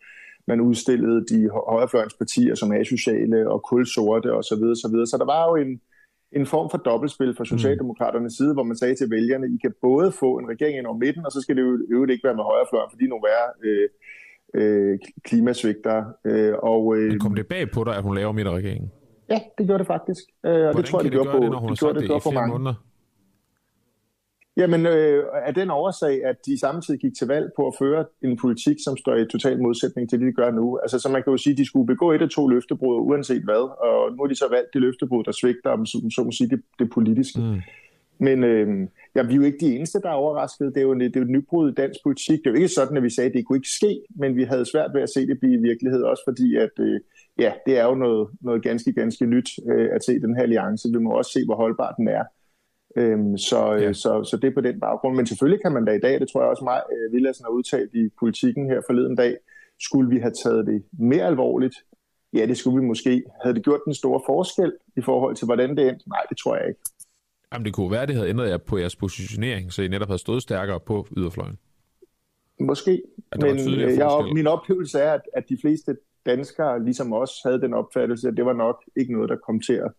Man 0.46 0.60
udstillede 0.60 1.26
de 1.30 1.50
højrefløjens 1.68 2.14
partier 2.14 2.54
som 2.54 2.72
asociale 2.72 3.50
og 3.50 3.62
kulsorte 3.62 4.32
osv. 4.32 4.42
Så, 4.42 4.56
videre, 4.60 4.76
så, 4.76 4.88
videre. 4.92 5.06
så 5.06 5.16
der 5.18 5.24
var 5.24 5.42
jo 5.48 5.54
en, 5.64 5.80
en 6.36 6.46
form 6.46 6.70
for 6.70 6.78
dobbeltspil 6.78 7.34
fra 7.36 7.44
Socialdemokraternes 7.44 8.32
side, 8.32 8.52
hvor 8.54 8.62
man 8.62 8.76
sagde 8.76 8.94
til 8.94 9.10
vælgerne, 9.10 9.46
I 9.46 9.58
kan 9.64 9.72
både 9.82 10.12
få 10.12 10.38
en 10.38 10.48
regering 10.48 10.78
ind 10.78 10.86
over 10.86 10.98
midten, 10.98 11.26
og 11.26 11.32
så 11.32 11.40
skal 11.40 11.56
det 11.56 11.62
jo 11.62 11.78
øvrigt 11.90 12.12
ikke 12.12 12.24
være 12.24 12.34
med 12.34 12.44
højrefløjen, 12.44 12.90
fordi 12.90 13.06
nogle 13.06 13.24
værre 13.28 13.48
øh, 13.66 13.88
øh, 14.54 14.98
klimasvigter. 15.24 16.04
Øh, 16.24 16.54
og, 16.62 16.96
øh, 16.96 17.08
Men 17.08 17.18
kom 17.18 17.34
det 17.34 17.46
bag 17.46 17.70
på 17.70 17.84
dig, 17.84 17.96
at 17.96 18.02
hun 18.02 18.14
laver 18.14 18.32
midterregeringen? 18.32 18.90
Ja, 19.30 19.38
det 19.58 19.66
gjorde 19.66 19.78
det 19.78 19.86
faktisk. 19.86 20.24
Øh, 20.46 20.52
og 20.52 20.58
Hvordan 20.58 20.76
det 20.76 20.84
tror 20.84 20.98
jeg, 20.98 21.04
det, 21.04 21.12
det 21.12 21.20
gjorde 21.20 21.38
på, 21.38 21.42
det, 21.44 21.50
når 21.50 21.58
hun 21.58 21.70
det 21.70 21.78
gjorde 21.78 22.00
det, 22.00 22.08
det, 22.08 22.16
i 22.16 22.20
for 22.22 22.30
mange. 22.30 22.52
måneder? 22.52 22.74
Jamen, 24.56 24.86
øh, 24.86 25.24
af 25.46 25.54
den 25.54 25.70
årsag, 25.70 26.24
at 26.24 26.36
de 26.46 26.60
samtidig 26.60 27.00
gik 27.00 27.14
til 27.18 27.26
valg 27.26 27.50
på 27.56 27.66
at 27.66 27.74
føre 27.78 28.04
en 28.22 28.36
politik, 28.36 28.76
som 28.84 28.96
står 28.96 29.14
i 29.14 29.26
total 29.26 29.62
modsætning 29.62 30.10
til 30.10 30.20
det, 30.20 30.26
de 30.26 30.32
gør 30.32 30.50
nu. 30.50 30.78
Altså, 30.82 30.98
så 30.98 31.08
man 31.08 31.22
kan 31.22 31.30
jo 31.30 31.36
sige, 31.36 31.52
at 31.52 31.58
de 31.58 31.66
skulle 31.66 31.86
begå 31.86 32.12
et 32.12 32.22
af 32.22 32.28
to 32.28 32.48
løftebrud, 32.48 32.96
uanset 32.96 33.42
hvad. 33.42 33.62
Og 33.88 34.12
nu 34.12 34.22
har 34.22 34.28
de 34.28 34.34
så 34.34 34.48
valgt 34.50 34.68
det 34.72 34.80
løftebrud, 34.80 35.24
der 35.24 35.32
svigter, 35.32 35.70
om 35.70 35.86
så, 35.86 36.10
så 36.14 36.24
må 36.24 36.30
sige, 36.30 36.50
det, 36.50 36.62
det 36.78 36.90
politiske. 36.90 37.40
Mm. 37.40 37.60
Men 38.18 38.44
øh, 38.44 38.88
ja, 39.14 39.22
vi 39.22 39.32
er 39.32 39.36
jo 39.36 39.42
ikke 39.42 39.66
de 39.66 39.76
eneste, 39.76 40.00
der 40.00 40.08
er 40.08 40.22
overrasket. 40.24 40.74
Det 40.74 40.80
er, 40.80 40.84
jo, 40.84 40.94
det 40.94 41.16
er 41.16 41.20
jo 41.20 41.22
et 41.22 41.30
nybrud 41.30 41.70
i 41.70 41.74
dansk 41.74 42.00
politik. 42.02 42.38
Det 42.38 42.46
er 42.46 42.50
jo 42.50 42.56
ikke 42.56 42.68
sådan, 42.68 42.96
at 42.96 43.02
vi 43.02 43.10
sagde, 43.10 43.28
at 43.28 43.34
det 43.34 43.46
kunne 43.46 43.58
ikke 43.58 43.68
ske, 43.68 44.00
men 44.16 44.36
vi 44.36 44.44
havde 44.44 44.70
svært 44.72 44.90
ved 44.94 45.02
at 45.02 45.10
se 45.10 45.26
det 45.26 45.40
blive 45.40 45.60
virkelighed, 45.60 46.02
også 46.02 46.22
fordi, 46.26 46.56
at 46.56 46.74
øh, 46.78 47.00
ja, 47.38 47.52
det 47.66 47.78
er 47.78 47.84
jo 47.84 47.94
noget, 47.94 48.28
noget 48.40 48.62
ganske, 48.62 48.92
ganske 48.92 49.26
nyt 49.26 49.50
øh, 49.72 49.88
at 49.92 50.04
se 50.04 50.20
den 50.20 50.36
her 50.36 50.42
alliance. 50.42 50.88
Vi 50.92 50.98
må 50.98 51.10
også 51.10 51.30
se, 51.32 51.44
hvor 51.44 51.56
holdbar 51.56 51.92
den 51.92 52.08
er. 52.08 52.24
Øhm, 52.96 53.38
så, 53.38 53.72
ja. 53.72 53.92
så, 53.92 54.24
så 54.24 54.36
det 54.42 54.48
er 54.48 54.54
på 54.54 54.60
den 54.60 54.80
baggrund. 54.80 55.16
Men 55.16 55.26
selvfølgelig 55.26 55.62
kan 55.62 55.72
man 55.72 55.84
da 55.84 55.92
i 55.92 56.00
dag, 56.00 56.20
det 56.20 56.28
tror 56.28 56.40
jeg 56.40 56.50
også 56.50 56.64
mig, 56.64 56.82
øh, 56.92 57.12
Villadsen 57.12 57.44
har 57.44 57.50
udtalt 57.50 57.94
i 57.94 58.08
politikken 58.18 58.66
her 58.70 58.80
forleden 58.86 59.16
dag, 59.16 59.36
skulle 59.80 60.10
vi 60.10 60.18
have 60.18 60.32
taget 60.44 60.66
det 60.66 60.84
mere 60.92 61.24
alvorligt? 61.24 61.76
Ja, 62.32 62.46
det 62.46 62.56
skulle 62.56 62.80
vi 62.80 62.86
måske. 62.86 63.22
Havde 63.42 63.54
det 63.54 63.64
gjort 63.64 63.80
den 63.84 63.94
store 63.94 64.20
forskel 64.26 64.72
i 64.96 65.02
forhold 65.02 65.36
til, 65.36 65.44
hvordan 65.44 65.76
det 65.76 65.88
endte? 65.88 66.08
Nej, 66.08 66.22
det 66.28 66.36
tror 66.38 66.56
jeg 66.56 66.68
ikke. 66.68 66.80
Jamen, 67.52 67.64
det 67.64 67.74
kunne 67.74 67.90
være, 67.90 68.06
det 68.06 68.14
havde 68.14 68.28
ændret 68.28 68.48
jer 68.48 68.56
på 68.56 68.78
jeres 68.78 68.96
positionering, 68.96 69.72
så 69.72 69.82
I 69.82 69.88
netop 69.88 70.08
havde 70.08 70.18
stået 70.18 70.42
stærkere 70.42 70.80
på 70.80 71.06
yderfløjen. 71.16 71.58
Måske, 72.60 73.02
men 73.40 73.80
øh, 73.80 73.96
jeg, 73.98 74.10
min 74.34 74.46
oplevelse 74.46 74.98
er, 74.98 75.12
at, 75.12 75.20
at 75.32 75.44
de 75.48 75.58
fleste 75.60 75.96
danskere, 76.26 76.84
ligesom 76.84 77.12
os, 77.12 77.30
havde 77.44 77.60
den 77.60 77.74
opfattelse, 77.74 78.28
at 78.28 78.36
det 78.36 78.44
var 78.44 78.52
nok 78.52 78.84
ikke 78.96 79.12
noget, 79.12 79.28
der 79.28 79.36
kom 79.36 79.60
til 79.60 79.72
at 79.72 79.92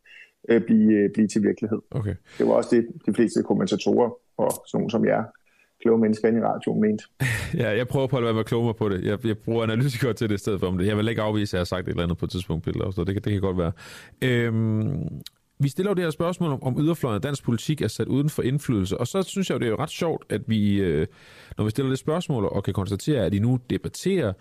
øh, 0.49 0.61
blive, 0.61 0.93
øh, 0.93 1.09
blive 1.13 1.27
til 1.27 1.43
virkelighed. 1.43 1.79
Okay. 1.91 2.15
Det 2.37 2.47
var 2.47 2.53
også 2.53 2.75
det, 2.75 2.87
de 3.05 3.13
fleste 3.13 3.43
kommentatorer 3.43 4.09
og 4.37 4.51
sådan 4.67 4.77
nogle 4.77 4.91
som 4.91 5.05
jer, 5.05 5.23
kloge 5.81 5.99
mennesker 5.99 6.27
ind 6.27 6.37
i 6.37 6.41
radioen, 6.41 6.81
mente. 6.81 7.03
ja, 7.63 7.77
jeg 7.77 7.87
prøver 7.87 8.07
på 8.07 8.17
at 8.17 8.23
være 8.23 8.33
med 8.33 8.43
kloge 8.43 8.65
mig 8.65 8.75
på 8.75 8.89
det. 8.89 9.05
Jeg, 9.05 9.25
jeg 9.25 9.37
bruger 9.37 9.63
analytikere 9.63 10.13
til 10.13 10.29
det 10.29 10.35
i 10.35 10.37
stedet 10.37 10.59
for 10.59 10.67
om 10.67 10.77
det. 10.77 10.87
Jeg 10.87 10.97
vil 10.97 11.07
ikke 11.07 11.21
afvise, 11.21 11.49
at 11.49 11.53
jeg 11.53 11.59
har 11.59 11.65
sagt 11.65 11.87
et 11.87 11.89
eller 11.91 12.03
andet 12.03 12.17
på 12.17 12.25
et 12.25 12.31
tidspunkt, 12.31 12.63
Pille, 12.63 12.93
så 12.93 13.03
det, 13.03 13.25
det 13.25 13.33
kan 13.33 13.41
godt 13.41 13.57
være. 13.57 13.71
Øhm, 14.21 15.21
vi 15.59 15.69
stiller 15.69 15.89
jo 15.89 15.95
det 15.95 16.03
her 16.03 16.11
spørgsmål 16.11 16.51
om, 16.51 16.63
om 16.63 16.79
yderfløjen 16.79 17.15
af 17.15 17.21
dansk 17.21 17.43
politik 17.43 17.81
er 17.81 17.87
sat 17.87 18.07
uden 18.07 18.29
for 18.29 18.41
indflydelse, 18.41 18.97
og 18.97 19.07
så 19.07 19.23
synes 19.23 19.49
jeg 19.49 19.53
jo, 19.55 19.59
det 19.59 19.65
er 19.65 19.69
jo 19.69 19.77
ret 19.79 19.89
sjovt, 19.89 20.23
at 20.29 20.41
vi, 20.47 20.81
øh, 20.81 21.07
når 21.57 21.65
vi 21.65 21.69
stiller 21.69 21.89
det 21.89 21.99
spørgsmål 21.99 22.45
og 22.45 22.63
kan 22.63 22.73
konstatere, 22.73 23.25
at 23.25 23.33
I 23.33 23.39
nu 23.39 23.59
debatterer, 23.69 24.33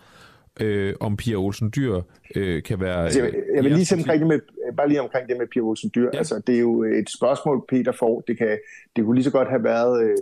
øh, 0.61 0.93
om 0.99 1.17
Pia 1.17 1.35
Olsen 1.35 1.71
Dyr 1.75 2.01
øh, 2.35 2.63
kan 2.63 2.79
være... 2.79 3.03
Altså, 3.03 3.23
jeg, 3.23 3.33
jeg 3.55 3.63
vil 3.63 3.71
lige 3.71 3.95
omkring 3.95 4.19
det 4.19 4.27
med, 4.27 4.39
bare 4.77 4.87
lige 4.87 5.01
omkring 5.01 5.29
det 5.29 5.37
med 5.37 5.47
Pia 5.47 5.61
Olsen 5.61 5.91
Dyr. 5.95 6.09
Ja. 6.13 6.17
Altså, 6.17 6.41
det 6.47 6.55
er 6.55 6.59
jo 6.59 6.83
et 6.83 7.09
spørgsmål, 7.17 7.65
Peter 7.69 7.91
får. 7.91 8.23
Det, 8.27 8.37
kan, 8.37 8.57
det 8.95 9.03
kunne 9.03 9.15
lige 9.15 9.23
så 9.23 9.31
godt 9.31 9.49
have 9.49 9.63
været 9.63 10.03
øh, 10.03 10.17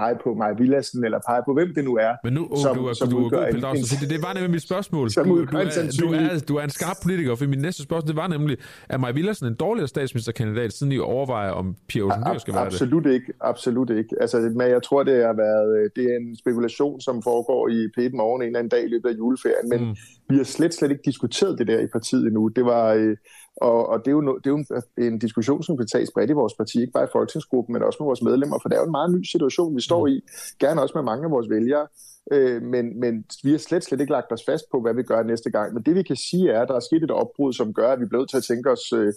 pege 0.00 0.14
på 0.24 0.28
Maja 0.40 0.54
Villadsen, 0.60 1.04
eller 1.06 1.18
pege 1.28 1.42
på 1.48 1.52
hvem 1.56 1.70
det 1.76 1.84
nu 1.88 1.94
er. 2.06 2.12
Men 2.24 2.32
nu, 2.38 2.42
oh, 2.50 2.58
som, 2.62 2.76
du 2.76 2.82
er, 2.90 2.92
som 3.00 3.08
du 3.12 3.16
er 3.24 3.28
god, 3.30 3.44
Pelle 3.44 3.60
Dragsted, 3.60 3.98
det, 4.02 4.10
det 4.14 4.20
var 4.26 4.32
nemlig 4.36 4.50
mit 4.56 4.64
spørgsmål. 4.70 5.10
Som 5.10 5.28
du, 5.28 5.34
du, 5.52 5.56
er, 5.56 5.64
du, 6.00 6.06
er, 6.20 6.44
du 6.48 6.54
er 6.60 6.64
en 6.70 6.74
skarp 6.78 6.98
politiker, 7.02 7.34
for 7.34 7.46
mit 7.54 7.62
næste 7.68 7.82
spørgsmål, 7.82 8.08
det 8.12 8.16
var 8.22 8.28
nemlig, 8.36 8.56
er 8.88 8.98
Maja 8.98 9.12
Villadsen 9.12 9.46
en 9.46 9.54
dårligere 9.54 9.88
statsministerkandidat, 9.88 10.72
siden 10.72 10.92
I 10.92 10.98
overvejer, 10.98 11.50
om 11.50 11.76
Pia 11.88 12.02
Olsen 12.02 12.22
Dyr 12.32 12.38
skal 12.38 12.54
være 12.54 12.64
det? 12.64 12.72
Absolut 12.72 13.06
ikke, 13.06 13.32
absolut 13.40 13.90
ikke. 13.90 14.16
Altså, 14.20 14.36
men 14.56 14.66
jeg 14.76 14.82
tror, 14.82 15.02
det 15.02 15.16
har 15.30 15.36
været, 15.46 15.90
det 15.96 16.04
er 16.12 16.16
en 16.16 16.36
spekulation, 16.42 17.00
som 17.00 17.22
foregår 17.22 17.68
i 17.68 17.80
p 17.96 18.14
Morgen 18.14 18.42
en 18.42 18.46
eller 18.46 18.58
anden 18.58 18.70
dag 18.70 18.84
i 18.84 18.88
løbet 18.88 19.08
af 19.08 19.14
juleferien, 19.18 19.68
men 19.72 19.80
mm. 19.80 19.96
vi 20.28 20.36
har 20.36 20.44
slet, 20.44 20.74
slet 20.74 20.90
ikke 20.90 21.02
diskuteret 21.04 21.58
det 21.58 21.66
der 21.66 21.80
i 21.80 21.86
partiet 21.86 22.26
endnu. 22.26 22.48
Det 22.48 22.64
var, 22.64 23.14
og, 23.56 23.88
og 23.88 23.98
det, 23.98 24.08
er 24.08 24.12
jo 24.12 24.20
no, 24.20 24.34
det 24.36 24.46
er 24.46 24.50
jo 24.50 24.56
en, 24.56 24.66
en 25.04 25.18
diskussion, 25.18 25.62
som 25.62 25.76
kan 25.76 25.86
tages 25.86 26.10
bredt 26.14 26.30
i 26.30 26.32
vores 26.32 26.54
parti, 26.54 26.80
ikke 26.80 26.92
bare 26.92 27.04
i 27.04 27.12
folketingsgruppen, 27.12 27.72
men 27.72 27.82
også 27.82 27.96
med 28.00 28.06
vores 28.06 28.22
medlemmer, 28.22 28.58
for 28.62 28.68
det 28.68 28.76
er 28.76 28.80
jo 28.80 28.84
en 28.84 28.98
meget 28.98 29.12
ny 29.12 29.22
situation, 29.22 29.76
vi 29.76 29.80
står 29.80 30.06
i, 30.06 30.20
gerne 30.58 30.82
også 30.82 30.92
med 30.98 31.02
mange 31.02 31.24
af 31.24 31.30
vores 31.30 31.50
vælgere, 31.50 31.86
øh, 32.32 32.62
men, 32.62 33.00
men 33.00 33.24
vi 33.44 33.50
har 33.50 33.58
slet, 33.58 33.84
slet 33.84 34.00
ikke 34.00 34.12
lagt 34.12 34.32
os 34.32 34.44
fast 34.46 34.64
på, 34.72 34.80
hvad 34.80 34.94
vi 34.94 35.02
gør 35.02 35.22
næste 35.22 35.50
gang. 35.50 35.74
Men 35.74 35.82
det 35.82 35.94
vi 35.94 36.02
kan 36.02 36.16
sige 36.16 36.50
er, 36.50 36.62
at 36.62 36.68
der 36.68 36.74
er 36.74 36.80
sket 36.80 37.02
et 37.02 37.10
opbrud, 37.10 37.52
som 37.52 37.74
gør, 37.74 37.92
at 37.92 37.98
vi 38.00 38.04
er 38.04 38.08
blevet 38.08 38.30
til 38.30 38.36
at 38.36 38.44
tænke 38.44 38.70
os 38.70 38.92
øh, 38.92 39.12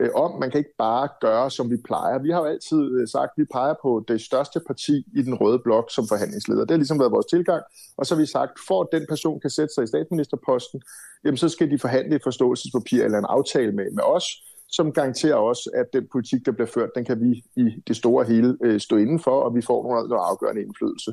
øh, 0.00 0.10
om. 0.14 0.40
Man 0.40 0.50
kan 0.50 0.58
ikke 0.58 0.76
bare 0.78 1.08
gøre, 1.20 1.50
som 1.50 1.70
vi 1.70 1.76
plejer. 1.84 2.18
Vi 2.18 2.30
har 2.30 2.40
jo 2.40 2.44
altid 2.44 2.82
øh, 3.00 3.08
sagt, 3.08 3.30
at 3.30 3.38
vi 3.42 3.44
peger 3.44 3.74
på 3.82 4.04
det 4.08 4.20
største 4.20 4.60
parti 4.66 4.96
i 5.18 5.22
den 5.22 5.34
røde 5.34 5.58
blok 5.58 5.90
som 5.90 6.08
forhandlingsleder. 6.08 6.60
Det 6.60 6.70
har 6.70 6.76
ligesom 6.76 6.98
været 6.98 7.12
vores 7.12 7.26
tilgang. 7.26 7.62
Og 7.96 8.06
så 8.06 8.14
har 8.14 8.20
vi 8.20 8.26
sagt, 8.26 8.52
for 8.68 8.80
at 8.82 8.88
den 8.92 9.06
person 9.08 9.40
kan 9.40 9.50
sætte 9.50 9.74
sig 9.74 9.84
i 9.84 9.86
statsministerposten, 9.86 10.82
jamen 11.24 11.36
så 11.36 11.48
skal 11.48 11.70
de 11.70 11.78
forhandle 11.78 12.16
et 12.16 12.22
forståelsespapir 12.22 13.04
eller 13.04 13.18
en 13.18 13.26
aftale 13.28 13.72
med, 13.72 13.90
med 13.90 14.04
os, 14.04 14.24
som 14.68 14.92
garanterer 14.92 15.36
os, 15.36 15.68
at 15.74 15.86
den 15.92 16.06
politik, 16.12 16.46
der 16.46 16.52
bliver 16.52 16.66
ført, 16.66 16.90
den 16.94 17.04
kan 17.04 17.20
vi 17.20 17.44
i 17.56 17.82
det 17.88 17.96
store 17.96 18.24
hele 18.24 18.56
øh, 18.64 18.80
stå 18.80 18.96
indenfor, 18.96 19.40
og 19.42 19.54
vi 19.54 19.62
får 19.62 19.82
nogle, 19.82 20.08
noget 20.08 20.24
afgørende 20.30 20.62
indflydelse. 20.62 21.10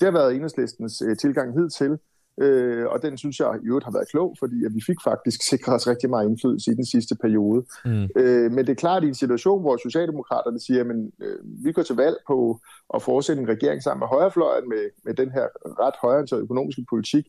Det 0.00 0.04
har 0.08 0.10
været 0.10 0.34
enhedslistens 0.34 1.02
øh, 1.02 1.16
tilgang 1.16 1.60
hidtil, 1.60 1.98
øh, 2.40 2.86
og 2.86 3.02
den 3.02 3.18
synes 3.18 3.40
jeg 3.40 3.50
i 3.64 3.66
øvrigt 3.66 3.84
har 3.84 3.92
været 3.92 4.08
klog, 4.08 4.36
fordi 4.38 4.64
at 4.64 4.74
vi 4.74 4.82
fik 4.86 5.00
faktisk 5.04 5.40
sikret 5.50 5.74
os 5.74 5.88
rigtig 5.88 6.10
meget 6.10 6.28
indflydelse 6.28 6.70
i 6.70 6.74
den 6.74 6.86
sidste 6.86 7.14
periode. 7.14 7.64
Mm. 7.84 8.08
Øh, 8.16 8.52
men 8.52 8.66
det 8.66 8.72
er 8.72 8.82
klart, 8.84 9.02
at 9.02 9.06
i 9.06 9.08
en 9.08 9.22
situation, 9.24 9.60
hvor 9.60 9.76
Socialdemokraterne 9.76 10.60
siger, 10.60 10.80
at 10.84 10.86
øh, 11.22 11.38
vi 11.64 11.72
går 11.72 11.82
til 11.82 11.96
valg 11.96 12.16
på 12.26 12.60
at 12.94 13.02
fortsætte 13.02 13.42
en 13.42 13.48
regering 13.48 13.82
sammen 13.82 14.00
med 14.00 14.08
højrefløjen 14.08 14.68
med, 14.68 14.84
med 15.04 15.14
den 15.14 15.30
her 15.30 15.46
ret 15.84 15.94
højreorienterede 16.02 16.42
økonomiske 16.42 16.84
politik, 16.90 17.24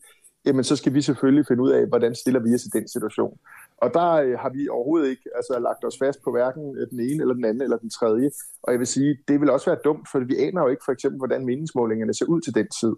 jamen 0.46 0.64
så 0.64 0.76
skal 0.76 0.94
vi 0.94 1.02
selvfølgelig 1.02 1.46
finde 1.48 1.64
ud 1.64 1.72
af, 1.72 1.88
hvordan 1.88 2.16
stiller 2.16 2.40
vi 2.40 2.54
os 2.56 2.66
i 2.66 2.70
den 2.74 2.88
situation. 2.88 3.38
Og 3.78 3.94
der 3.94 4.12
øh, 4.12 4.40
har 4.40 4.50
vi 4.50 4.70
overhovedet 4.70 5.10
ikke 5.10 5.30
altså, 5.36 5.60
lagt 5.60 5.86
os 5.86 5.98
fast 6.04 6.20
på 6.24 6.32
hverken 6.32 6.64
den 6.92 7.00
ene, 7.00 7.22
eller 7.24 7.34
den 7.34 7.46
anden, 7.46 7.62
eller 7.62 7.78
den 7.78 7.90
tredje. 7.90 8.30
Og 8.64 8.72
jeg 8.72 8.80
vil 8.80 8.88
sige, 8.88 9.18
det 9.28 9.42
vil 9.42 9.50
også 9.50 9.70
være 9.70 9.80
dumt, 9.84 10.08
for 10.12 10.20
vi 10.20 10.36
aner 10.38 10.62
jo 10.62 10.68
ikke 10.68 10.86
for 10.86 10.92
eksempel, 10.92 11.18
hvordan 11.18 11.46
meningsmålingerne 11.46 12.14
ser 12.14 12.26
ud 12.26 12.42
til 12.42 12.56
den 12.56 12.68
tid. 12.82 12.96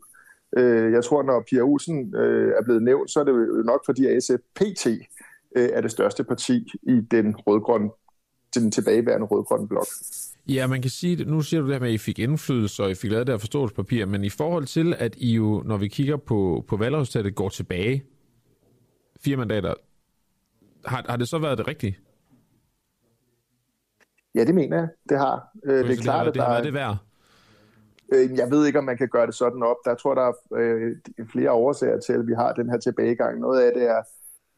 Øh, 0.57 0.91
jeg 0.91 1.03
tror, 1.03 1.23
når 1.23 1.43
Pia 1.49 1.61
Olsen 1.61 2.15
øh, 2.15 2.53
er 2.57 2.63
blevet 2.63 2.83
nævnt, 2.83 3.11
så 3.11 3.19
er 3.19 3.23
det 3.23 3.31
jo 3.31 3.63
nok 3.65 3.81
fordi, 3.85 4.05
at 4.05 4.23
SF 4.23 4.41
PT 4.55 4.87
øh, 5.55 5.69
er 5.73 5.81
det 5.81 5.91
største 5.91 6.23
parti 6.23 6.71
i 6.83 7.01
den 7.11 7.35
rødgrønne, 7.37 7.89
den 8.55 8.71
tilbageværende 8.71 9.27
rødgrønne 9.27 9.67
blok. 9.67 9.87
Ja, 10.47 10.67
man 10.67 10.81
kan 10.81 10.91
sige, 10.91 11.25
nu 11.25 11.41
siger 11.41 11.61
du 11.61 11.67
det 11.67 11.75
her 11.75 11.79
med, 11.79 11.87
at 11.87 11.93
I 11.93 11.97
fik 11.97 12.19
indflydelse, 12.19 12.83
og 12.83 12.91
I 12.91 12.95
fik 12.95 13.11
lavet 13.11 13.27
det 13.27 13.33
her 13.33 13.37
forståelsespapir, 13.39 14.05
men 14.05 14.23
i 14.23 14.29
forhold 14.29 14.65
til, 14.65 14.95
at 14.99 15.15
I 15.17 15.33
jo, 15.33 15.63
når 15.65 15.77
vi 15.77 15.87
kigger 15.87 16.17
på, 16.17 16.65
på 16.67 16.77
valgresultatet, 16.77 17.35
går 17.35 17.49
tilbage, 17.49 18.03
fire 19.21 19.37
mandater, 19.37 19.73
har, 20.85 21.05
har 21.09 21.17
det 21.17 21.27
så 21.27 21.37
været 21.37 21.57
det 21.57 21.67
rigtige? 21.67 21.97
Ja, 24.35 24.43
det 24.43 24.55
mener 24.55 24.77
jeg, 24.77 24.87
det 25.09 25.17
har. 25.17 25.49
Øh, 25.65 25.87
det 25.87 25.99
er 25.99 26.01
klart, 26.01 26.25
det, 26.25 26.31
at 26.31 26.35
der 26.35 26.43
er 26.43 26.63
det 26.63 26.73
værd? 26.73 26.97
Øh, 28.13 28.37
jeg 28.37 28.51
ved 28.51 28.65
ikke, 28.65 28.79
om 28.79 28.85
man 28.85 28.97
kan 28.97 29.09
gøre 29.09 29.25
det 29.25 29.35
sådan 29.35 29.63
op. 29.63 29.77
Der 29.85 29.95
tror, 29.95 30.15
der 30.15 30.21
er 30.21 30.33
øh, 30.55 30.95
flere 31.31 31.51
årsager 31.51 31.99
til, 31.99 32.13
at 32.13 32.27
vi 32.27 32.33
har 32.33 32.53
den 32.53 32.69
her 32.69 32.77
tilbagegang. 32.77 33.39
Noget 33.39 33.61
af 33.61 33.73
det 33.73 33.83
er 33.83 34.01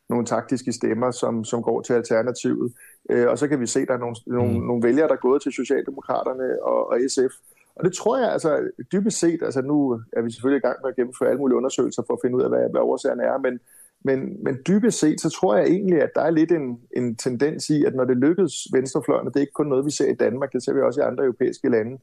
nogle 0.09 0.25
taktiske 0.25 0.71
stemmer, 0.71 1.11
som, 1.11 1.43
som 1.43 1.63
går 1.63 1.81
til 1.81 1.93
alternativet. 1.93 2.73
Øh, 3.09 3.27
og 3.27 3.37
så 3.37 3.47
kan 3.47 3.59
vi 3.59 3.67
se, 3.67 3.79
at 3.79 3.87
der 3.87 3.93
er 3.93 3.97
nogle, 3.97 4.15
mm. 4.27 4.33
nogle, 4.33 4.67
nogle 4.67 4.83
vælgere, 4.83 5.07
der 5.07 5.13
er 5.13 5.27
gået 5.27 5.41
til 5.41 5.51
Socialdemokraterne 5.51 6.63
og, 6.63 6.89
og 6.89 6.99
SF. 7.09 7.33
Og 7.75 7.85
det 7.85 7.93
tror 7.93 8.17
jeg, 8.17 8.31
altså 8.31 8.69
dybest 8.91 9.19
set, 9.19 9.41
altså 9.43 9.61
nu 9.61 10.01
er 10.13 10.21
vi 10.21 10.31
selvfølgelig 10.31 10.59
i 10.63 10.67
gang 10.67 10.77
med 10.83 10.89
at 10.89 10.95
gennemføre 10.95 11.29
alle 11.29 11.39
mulige 11.39 11.57
undersøgelser 11.57 12.03
for 12.07 12.13
at 12.13 12.19
finde 12.23 12.37
ud 12.37 12.41
af, 12.41 12.49
hvad, 12.49 12.69
hvad 12.71 12.81
årsagerne 12.81 13.23
er, 13.23 13.37
men, 13.37 13.59
men, 14.03 14.43
men 14.43 14.57
dybest 14.67 14.99
set, 14.99 15.21
så 15.21 15.29
tror 15.29 15.55
jeg 15.55 15.65
egentlig, 15.67 16.01
at 16.01 16.09
der 16.15 16.21
er 16.21 16.29
lidt 16.29 16.51
en, 16.51 16.79
en 16.97 17.15
tendens 17.15 17.69
i, 17.69 17.85
at 17.85 17.95
når 17.95 18.05
det 18.05 18.17
lykkes 18.17 18.53
venstrefløjen, 18.73 19.27
og 19.27 19.33
det 19.33 19.39
er 19.39 19.47
ikke 19.47 19.59
kun 19.59 19.67
noget, 19.67 19.85
vi 19.85 19.91
ser 19.91 20.09
i 20.09 20.13
Danmark, 20.25 20.53
det 20.53 20.63
ser 20.63 20.73
vi 20.73 20.81
også 20.81 21.01
i 21.01 21.03
andre 21.03 21.23
europæiske 21.23 21.69
lande, 21.69 21.97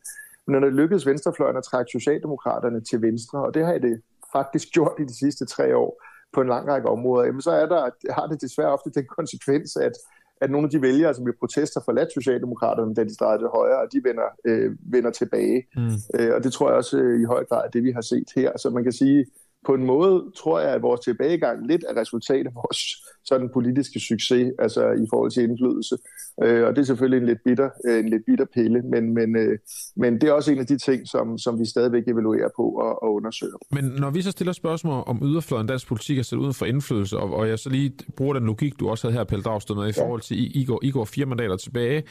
men 0.49 0.61
når 0.61 0.69
det 0.69 0.77
lykkedes 0.77 1.07
venstrefløjen 1.07 1.57
at 1.57 1.65
trække 1.65 1.91
Socialdemokraterne 1.91 2.81
til 2.81 3.03
venstre, 3.03 3.39
og 3.39 3.55
det 3.55 3.67
har 3.67 3.79
det 3.79 4.03
faktisk 4.33 4.69
gjort 4.73 4.97
i 4.99 5.05
de 5.05 5.19
sidste 5.19 5.47
tre 5.47 5.77
år 5.77 6.03
på 6.33 6.41
en 6.41 6.49
lang 6.49 6.69
række 6.69 6.89
områder, 6.89 7.25
jamen 7.27 7.43
så 7.43 7.51
er 7.51 7.67
der, 7.67 7.91
har 8.13 8.27
det 8.27 8.41
desværre 8.41 8.73
ofte 8.73 8.91
den 8.91 9.07
konsekvens, 9.17 9.77
at, 9.77 9.93
at 10.41 10.51
nogle 10.51 10.65
af 10.65 10.71
de 10.71 10.83
vælgere, 10.83 11.15
som 11.15 11.29
i 11.29 11.33
protester 11.39 11.81
forladt 11.85 12.13
Socialdemokraterne, 12.13 12.95
da 12.95 13.05
de 13.05 13.15
stregede 13.15 13.43
det 13.43 13.51
højere, 13.55 13.89
de 13.93 14.01
vender, 14.05 14.29
øh, 14.45 14.77
vender 14.81 15.11
tilbage. 15.11 15.67
Mm. 15.77 15.97
Øh, 16.15 16.35
og 16.35 16.45
det 16.45 16.53
tror 16.53 16.69
jeg 16.69 16.77
også 16.77 16.99
øh, 16.99 17.21
i 17.21 17.25
høj 17.25 17.45
grad 17.45 17.65
er 17.65 17.71
det, 17.71 17.83
vi 17.83 17.91
har 17.91 18.01
set 18.01 18.29
her. 18.37 18.53
Så 18.59 18.71
man 18.71 18.83
kan 18.83 18.93
sige, 18.93 19.27
på 19.67 19.75
en 19.75 19.87
måde 19.87 20.25
tror 20.37 20.61
jeg, 20.61 20.75
at 20.75 20.83
vores 20.83 21.01
tilbagegang 21.01 21.67
lidt 21.67 21.85
er 21.89 22.01
resultat 22.01 22.47
af 22.47 22.55
vores 22.55 22.79
sådan 23.25 23.51
politiske 23.55 24.01
succes, 24.01 24.53
altså 24.59 24.83
i 24.91 25.07
forhold 25.11 25.31
til 25.31 25.43
indflydelse. 25.43 25.97
Øh, 26.43 26.67
og 26.67 26.77
det 26.77 26.81
er 26.83 26.87
selvfølgelig 26.87 27.21
en 27.21 27.27
lidt 27.27 27.39
bitter, 27.45 27.71
øh, 27.89 27.99
en 27.99 28.09
lidt 28.09 28.23
bitter 28.27 28.45
pille, 28.55 28.83
men, 28.83 29.15
men, 29.15 29.37
øh, 29.37 29.59
men 29.97 30.21
det 30.21 30.29
er 30.29 30.33
også 30.33 30.53
en 30.53 30.59
af 30.59 30.67
de 30.67 30.79
ting, 30.79 31.09
som, 31.09 31.39
som 31.39 31.61
vi 31.61 31.67
stadigvæk 31.67 32.09
evaluerer 32.09 32.49
på 32.57 32.63
og, 32.63 33.03
og 33.03 33.15
undersøger. 33.15 33.57
Men 33.71 33.85
når 33.85 34.11
vi 34.11 34.23
så 34.23 34.31
stiller 34.31 34.53
spørgsmål 34.53 35.03
om 35.07 35.21
yderfløjen 35.23 35.67
dansk 35.67 35.89
politik 35.89 36.19
er 36.19 36.23
sat 36.23 36.39
uden 36.39 36.55
for 36.55 36.67
indflydelse, 36.67 37.19
og, 37.19 37.35
og 37.35 37.49
jeg 37.49 37.59
så 37.59 37.71
lige 37.71 37.93
bruger 38.17 38.35
den 38.35 38.47
logik, 38.47 38.81
du 38.81 38.89
også 38.89 39.07
havde 39.07 39.19
her, 39.19 39.25
Pelle 39.25 39.43
Dragsted, 39.43 39.75
med 39.75 39.89
i 39.89 39.93
forhold 39.93 40.21
til, 40.21 40.39
I, 40.39 40.61
I, 40.61 40.65
går, 40.65 40.81
I 40.83 40.91
går 40.91 41.05
fire 41.05 41.27
mandater 41.27 41.57
tilbage, 41.57 42.03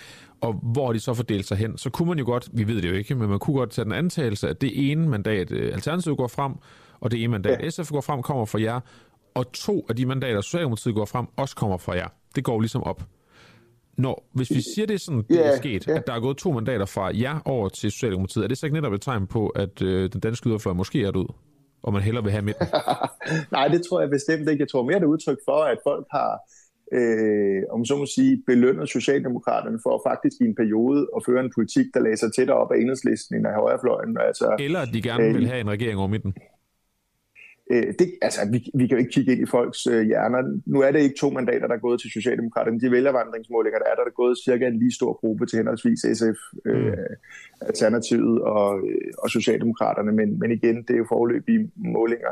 og 0.42 0.54
hvor 0.54 0.94
de 0.94 1.00
så 1.00 1.14
fordeler 1.14 1.44
sig 1.44 1.58
hen, 1.58 1.78
så 1.78 1.90
kunne 1.90 2.08
man 2.08 2.20
jo 2.20 2.26
godt, 2.26 2.50
vi 2.54 2.68
ved 2.68 2.82
det 2.82 2.90
jo 2.90 2.94
ikke, 2.94 3.16
men 3.16 3.30
man 3.30 3.40
kunne 3.40 3.58
godt 3.58 3.72
tage 3.72 3.86
den 3.86 3.94
antagelse, 3.94 4.50
at 4.50 4.62
det 4.62 4.92
ene 4.92 5.10
mandat, 5.10 5.52
øh, 5.52 5.74
Alternativet 5.74 6.18
går 6.18 6.28
frem, 6.28 6.54
og 7.00 7.12
det 7.12 7.24
ene 7.24 7.32
mandat, 7.32 7.64
ja. 7.64 7.70
SF 7.70 7.92
går 7.92 8.02
frem, 8.02 8.22
kommer 8.22 8.46
fra 8.46 8.62
jer, 8.62 8.80
og 9.34 9.52
to 9.52 9.86
af 9.90 9.96
de 9.96 10.06
mandater, 10.06 10.42
Socialdemokratiet 10.42 10.96
går 10.96 11.06
frem, 11.06 11.26
også 11.36 11.56
kommer 11.56 11.78
fra 11.78 11.94
jer. 11.94 12.08
Det 12.36 12.44
går 12.44 12.60
ligesom 12.60 12.84
op. 12.84 13.04
Når, 13.98 14.28
hvis 14.34 14.50
vi 14.50 14.62
siger, 14.62 14.86
det 14.86 14.94
er 14.94 14.98
sådan, 15.00 15.24
det 15.30 15.38
yeah, 15.38 15.54
er 15.54 15.58
sket, 15.58 15.84
yeah. 15.84 16.00
at 16.00 16.08
der 16.08 16.14
er 16.14 16.20
gået 16.20 16.38
to 16.38 16.52
mandater 16.52 16.86
fra 16.86 17.12
jer 17.14 17.40
over 17.46 17.70
til 17.70 17.92
Socialdemokratiet, 17.92 18.44
er 18.44 18.48
det 18.48 18.58
så 18.58 18.66
ikke 18.66 18.74
netop 18.74 18.94
et 18.94 19.02
tegn 19.02 19.28
på, 19.28 19.48
at 19.48 19.82
øh, 19.82 20.14
den 20.14 20.22
danske 20.22 20.50
yderfløj 20.50 20.74
måske 20.74 21.04
er 21.04 21.18
ud, 21.18 21.34
og 21.84 21.94
man 21.94 22.02
hellere 22.02 22.24
vil 22.24 22.32
have 22.32 22.42
midten? 22.42 22.68
Nej, 23.58 23.68
det 23.68 23.82
tror 23.90 24.02
jeg 24.02 24.10
bestemt 24.10 24.50
ikke. 24.50 24.62
Jeg 24.62 24.70
tror 24.70 24.84
mere, 24.84 24.96
det 24.96 25.04
er 25.04 25.08
udtryk 25.08 25.38
for, 25.46 25.60
at 25.74 25.78
folk 25.84 26.08
har, 26.12 26.32
øh, 26.98 27.64
om 27.72 27.86
så 27.86 27.96
må 27.98 28.06
sige, 28.06 28.44
belønnet 28.48 28.90
Socialdemokraterne 28.90 29.80
for 29.84 30.02
faktisk 30.10 30.36
i 30.42 30.46
en 30.46 30.56
periode 30.56 31.08
at 31.16 31.22
føre 31.26 31.42
en 31.46 31.52
politik, 31.56 31.86
der 31.94 32.16
sig 32.16 32.34
tættere 32.34 32.58
op 32.58 32.72
af 32.72 32.78
enhedslisten 32.78 33.36
end 33.38 33.48
af 33.48 33.54
højrefløjen. 33.54 34.18
Altså, 34.28 34.56
Eller 34.60 34.80
at 34.80 34.90
de 34.94 35.02
gerne 35.02 35.24
øh, 35.24 35.36
vil 35.36 35.48
have 35.48 35.62
en 35.62 35.70
regering 35.70 36.00
over 36.00 36.08
midten. 36.08 36.34
Øh, 37.72 37.94
det, 38.00 38.08
altså, 38.22 38.40
vi, 38.52 38.70
vi 38.74 38.88
kan 38.88 38.98
jo 38.98 39.00
ikke 39.00 39.12
kigge 39.12 39.32
ind 39.32 39.42
i 39.42 39.46
folks 39.46 39.88
øh, 39.88 40.02
hjerner. 40.02 40.62
Nu 40.66 40.82
er 40.82 40.92
det 40.92 41.00
ikke 41.00 41.16
to 41.20 41.30
mandater, 41.30 41.68
der 41.68 41.76
er 41.76 41.80
gået 41.80 42.02
til 42.02 42.12
Socialdemokraterne. 42.12 42.80
De 42.80 42.92
vælgervandringsmålinger, 42.92 43.80
der 43.80 43.86
er 43.86 43.96
der, 43.96 44.04
er 44.06 44.10
gået 44.10 44.38
cirka 44.46 44.68
en 44.68 44.80
lige 44.80 44.94
stor 44.94 45.14
gruppe 45.14 45.46
til 45.46 45.58
henholdsvis 45.58 46.00
SF, 46.00 46.40
øh, 46.66 46.88
mm. 46.88 46.94
Alternativet 47.62 48.42
og, 48.42 48.80
øh, 48.90 49.12
og 49.18 49.30
Socialdemokraterne. 49.30 50.12
Men, 50.12 50.40
men 50.40 50.52
igen, 50.52 50.84
det 50.84 50.94
er 50.94 50.98
jo 50.98 51.06
forløbige 51.10 51.72
målinger. 51.76 52.32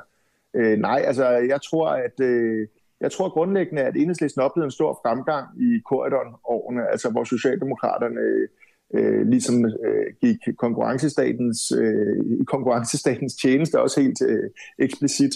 Øh, 0.53 0.77
nej, 0.77 1.01
altså, 1.05 1.27
jeg 1.27 1.61
tror, 1.61 1.87
at... 1.87 2.19
Øh, 2.19 2.67
jeg 3.01 3.11
tror 3.11 3.29
grundlæggende, 3.29 3.81
at 3.81 3.95
enhedslisten 3.95 4.41
oplevede 4.41 4.67
en 4.67 4.71
stor 4.71 4.99
fremgang 5.03 5.47
i 5.61 5.81
korridoren-årene, 5.89 6.87
altså 6.91 7.09
hvor 7.11 7.23
Socialdemokraterne 7.23 8.19
øh, 8.19 8.47
øh, 8.93 9.27
ligesom 9.27 9.65
øh, 9.65 10.07
gik 10.21 10.37
konkurrencestatens, 10.57 11.71
øh, 11.71 12.17
i 12.41 12.43
konkurrencestatens 12.43 13.35
tjeneste 13.35 13.81
også 13.81 14.01
helt 14.01 14.21
øh, 14.21 14.49
eksplicit 14.79 15.33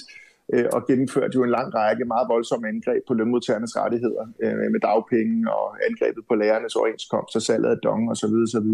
øh, 0.54 0.66
og 0.74 0.88
gennemførte 0.88 1.36
jo 1.36 1.44
en 1.44 1.50
lang 1.50 1.76
række 1.76 2.06
meget 2.06 2.28
voldsomme 2.30 2.68
angreb 2.68 3.02
på 3.08 3.14
lønmodtagernes 3.14 3.78
rettigheder 3.78 4.26
øh, 4.44 4.72
med 4.74 4.80
dagpenge 4.80 5.52
og 5.54 5.66
angrebet 5.90 6.24
på 6.28 6.36
lærernes 6.36 6.76
overenskomst 6.76 7.36
og 7.36 7.42
salget 7.42 7.70
af 7.70 7.78
dong 7.84 8.12
osv. 8.12 8.36
osv. 8.48 8.72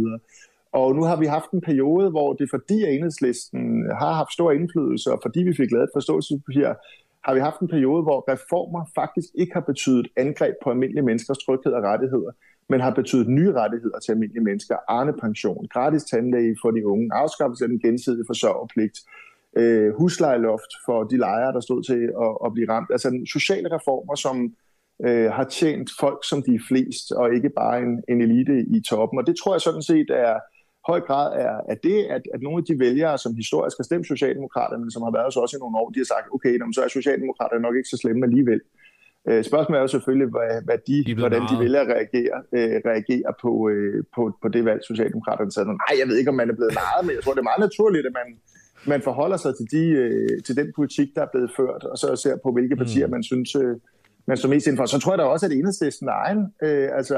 Og 0.72 0.96
nu 0.96 1.04
har 1.04 1.18
vi 1.20 1.26
haft 1.26 1.52
en 1.52 1.62
periode, 1.62 2.10
hvor 2.10 2.34
det 2.34 2.50
fordi 2.50 2.84
at 2.84 2.94
enhedslisten 2.94 3.62
har 4.02 4.14
haft 4.14 4.34
stor 4.34 4.52
indflydelse, 4.52 5.12
og 5.12 5.20
fordi 5.22 5.40
vi 5.44 5.54
fik 5.56 5.72
lavet 5.72 5.84
et 5.84 5.96
forståelsespapir, 5.96 6.74
har 7.26 7.34
vi 7.34 7.40
haft 7.40 7.60
en 7.60 7.68
periode, 7.68 8.04
hvor 8.04 8.20
reformer 8.34 8.84
faktisk 8.96 9.30
ikke 9.36 9.54
har 9.54 9.66
betydet 9.72 10.08
angreb 10.18 10.56
på 10.64 10.70
almindelige 10.70 11.06
menneskers 11.10 11.38
tryghed 11.38 11.74
og 11.74 11.84
rettigheder 11.84 12.32
men 12.70 12.80
har 12.80 12.94
betydet 12.94 13.28
nye 13.28 13.54
rettigheder 13.54 14.00
til 14.00 14.12
almindelige 14.12 14.44
mennesker. 14.44 14.76
Arne 14.88 15.14
pension, 15.14 15.68
gratis 15.74 16.04
tandlæge 16.04 16.56
for 16.62 16.72
de 16.72 16.88
unge, 16.88 17.10
afskaffelse 17.14 17.66
af 17.66 17.70
den 17.70 17.80
gensidige 17.80 18.26
forsørgerpligt, 18.28 18.98
øh, 19.58 19.94
huslejeloft 20.00 20.72
for 20.86 21.04
de 21.04 21.18
lejere, 21.18 21.54
der 21.54 21.60
stod 21.60 21.84
til 21.84 22.02
at, 22.26 22.34
at 22.46 22.54
blive 22.54 22.70
ramt. 22.70 22.90
Altså 22.92 23.10
sociale 23.34 23.70
reformer, 23.76 24.16
som 24.16 24.56
øh, 25.06 25.32
har 25.32 25.44
tjent 25.44 25.90
folk, 26.00 26.20
som 26.30 26.44
de 26.44 26.56
er 26.56 26.64
flest, 26.68 27.12
og 27.12 27.36
ikke 27.36 27.50
bare 27.50 27.82
en, 27.82 28.04
en 28.10 28.22
elite 28.22 28.58
i 28.78 28.82
toppen. 28.90 29.20
Og 29.20 29.28
det 29.28 29.36
tror 29.38 29.54
jeg 29.54 29.62
sådan 29.62 29.82
set 29.82 30.10
er 30.10 30.36
høj 30.88 31.00
grad 31.00 31.30
er, 31.46 31.56
at 31.72 31.80
det, 31.84 31.98
at, 32.16 32.22
at 32.34 32.42
nogle 32.42 32.58
af 32.58 32.66
de 32.66 32.80
vælgere, 32.80 33.18
som 33.18 33.36
historisk 33.36 33.78
har 33.78 33.84
stemt 33.84 34.08
Socialdemokraterne, 34.08 34.92
som 34.92 35.02
har 35.04 35.12
været 35.12 35.34
så 35.34 35.40
også 35.40 35.58
i 35.58 35.60
nogle 35.60 35.78
år, 35.78 35.90
de 35.90 36.00
har 36.00 36.12
sagt, 36.14 36.28
okay, 36.36 36.60
så 36.76 36.82
er 36.84 36.88
Socialdemokraterne 36.88 37.62
nok 37.62 37.76
ikke 37.76 37.90
så 37.90 37.98
slemme 37.98 38.26
alligevel. 38.26 38.62
Øh, 38.62 38.85
spørgsmålet 39.50 39.78
er 39.80 39.82
jo 39.82 39.88
selvfølgelig, 39.88 40.30
hvad, 40.36 40.54
hvad 40.68 40.78
de, 40.88 41.04
de 41.06 41.16
hvordan 41.16 41.42
meget. 41.42 41.58
de 41.60 41.64
vælger 41.64 41.82
at 41.82 41.88
reagere, 41.96 42.38
øh, 42.58 42.82
reagere 42.92 43.30
på, 43.42 43.70
øh, 43.70 44.04
på, 44.16 44.22
på 44.42 44.48
det 44.48 44.66
valg, 44.66 44.82
Socialdemokraterne 44.84 45.52
sagde. 45.52 45.68
Nej, 45.68 45.94
jeg 46.00 46.08
ved 46.08 46.18
ikke, 46.18 46.30
om 46.30 46.36
man 46.42 46.50
er 46.50 46.58
blevet 46.60 46.76
meget, 46.84 47.02
men 47.06 47.16
jeg 47.16 47.24
tror, 47.24 47.34
det 47.34 47.44
er 47.46 47.52
meget 47.52 47.66
naturligt, 47.68 48.06
at 48.10 48.14
man, 48.22 48.28
man 48.92 49.02
forholder 49.02 49.38
sig 49.38 49.54
til, 49.58 49.66
de, 49.76 49.84
øh, 50.02 50.44
til 50.46 50.56
den 50.56 50.68
politik, 50.76 51.08
der 51.16 51.22
er 51.22 51.32
blevet 51.34 51.52
ført, 51.58 51.84
og 51.92 51.98
så 51.98 52.16
ser 52.16 52.36
på, 52.44 52.52
hvilke 52.52 52.76
partier 52.76 53.08
mm. 53.08 53.12
man 53.12 53.24
synes, 53.24 53.56
øh, 53.56 53.76
man 54.28 54.38
står 54.38 54.50
mest 54.50 54.68
indenfor. 54.68 54.86
Så 54.86 55.00
tror 55.00 55.12
jeg 55.12 55.20
da 55.20 55.24
også, 55.24 55.46
at 55.46 55.52
enhedslisten 55.52 56.08
egen, 56.08 56.42
øh, 56.64 56.90
altså, 57.00 57.18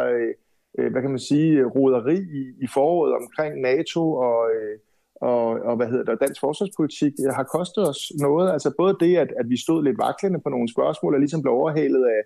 øh, 0.77 0.91
hvad 0.91 1.01
kan 1.01 1.11
man 1.15 1.19
sige, 1.19 1.65
roderi 1.65 2.17
i, 2.39 2.43
i 2.65 2.67
foråret 2.73 3.13
omkring 3.21 3.61
NATO 3.61 4.13
og, 4.13 4.39
øh, 4.55 4.77
og, 5.21 5.45
og 5.45 5.75
hvad 5.75 5.87
hedder 5.87 6.03
det, 6.03 6.21
dansk 6.21 6.39
forsvarspolitik 6.41 7.13
øh, 7.27 7.33
har 7.33 7.43
kostet 7.43 7.89
os 7.89 8.11
noget. 8.19 8.51
Altså 8.51 8.71
både 8.77 8.97
det, 8.99 9.17
at, 9.17 9.33
at 9.39 9.49
vi 9.49 9.57
stod 9.57 9.83
lidt 9.83 9.97
vaklende 9.97 10.39
på 10.39 10.49
nogle 10.49 10.71
spørgsmål, 10.71 11.13
og 11.13 11.19
ligesom 11.19 11.41
blev 11.41 11.53
overhalet 11.53 12.05
af, 12.05 12.21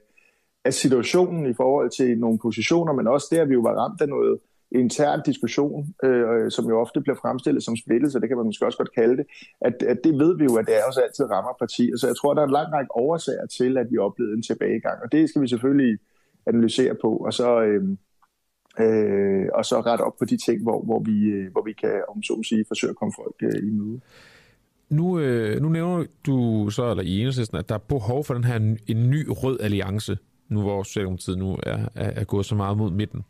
af 0.65 0.73
situationen 0.73 1.45
i 1.45 1.53
forhold 1.53 1.89
til 1.89 2.19
nogle 2.19 2.39
positioner, 2.39 2.93
men 2.93 3.07
også 3.07 3.27
det, 3.31 3.37
at 3.37 3.49
vi 3.49 3.53
jo 3.53 3.59
var 3.59 3.75
ramt 3.75 4.01
af 4.01 4.09
noget 4.09 4.39
intern 4.71 5.21
diskussion, 5.25 5.93
øh, 6.03 6.29
øh, 6.31 6.51
som 6.51 6.65
jo 6.65 6.79
ofte 6.79 7.01
bliver 7.01 7.15
fremstillet 7.15 7.63
som 7.63 7.75
splittelse, 7.75 8.19
det 8.19 8.27
kan 8.27 8.37
man 8.37 8.45
måske 8.45 8.65
også 8.65 8.77
godt 8.77 8.95
kalde 8.95 9.17
det, 9.17 9.25
at, 9.61 9.83
at 9.83 9.97
det 10.03 10.13
ved 10.19 10.37
vi 10.37 10.43
jo, 10.43 10.55
at 10.55 10.65
det 10.65 10.77
er 10.79 10.83
også 10.87 11.01
altid 11.01 11.25
rammer 11.25 11.53
partier. 11.59 11.97
Så 11.97 12.07
jeg 12.07 12.15
tror, 12.15 12.33
der 12.33 12.41
er 12.41 12.45
en 12.45 12.51
lang 12.51 12.73
række 12.73 12.95
årsager 12.95 13.45
til, 13.45 13.77
at 13.77 13.87
vi 13.91 13.97
oplevede 13.97 14.35
en 14.35 14.43
tilbagegang, 14.43 15.03
og 15.03 15.11
det 15.11 15.29
skal 15.29 15.41
vi 15.41 15.47
selvfølgelig 15.47 15.99
analysere 16.47 16.95
på, 17.01 17.17
og 17.17 17.33
så, 17.33 17.61
øh, 17.61 17.83
øh, 18.79 19.45
og 19.53 19.65
så 19.65 19.81
rette 19.81 20.01
op 20.01 20.17
på 20.19 20.25
de 20.25 20.37
ting, 20.37 20.63
hvor, 20.63 20.81
hvor, 20.81 20.99
vi, 20.99 21.25
øh, 21.25 21.51
hvor 21.51 21.63
vi 21.63 21.73
kan, 21.73 22.01
om 22.09 22.23
så 22.23 22.43
sige, 22.43 22.65
forsøge 22.67 22.89
at 22.89 22.95
komme 22.95 23.13
folk 23.17 23.35
øh, 23.41 23.67
i 23.67 23.71
møde. 23.71 23.99
Nu, 24.89 25.19
øh, 25.19 25.61
nu 25.61 25.69
nævner 25.69 26.05
du 26.25 26.69
så, 26.69 26.89
eller 26.89 27.03
i 27.03 27.19
enhedslisten, 27.19 27.57
at 27.57 27.69
der 27.69 27.75
er 27.75 27.79
behov 27.79 28.23
for 28.23 28.33
den 28.33 28.43
her 28.43 28.55
en 28.87 29.09
ny 29.09 29.25
rød 29.29 29.59
alliance, 29.59 30.17
nu 30.49 30.61
hvor 30.61 30.83
Socialdemokratiet 30.83 31.37
nu 31.37 31.57
er, 31.63 31.77
er, 31.95 32.11
er 32.15 32.23
gået 32.23 32.45
så 32.45 32.55
meget 32.55 32.77
mod 32.77 32.91
midten. 32.91 33.21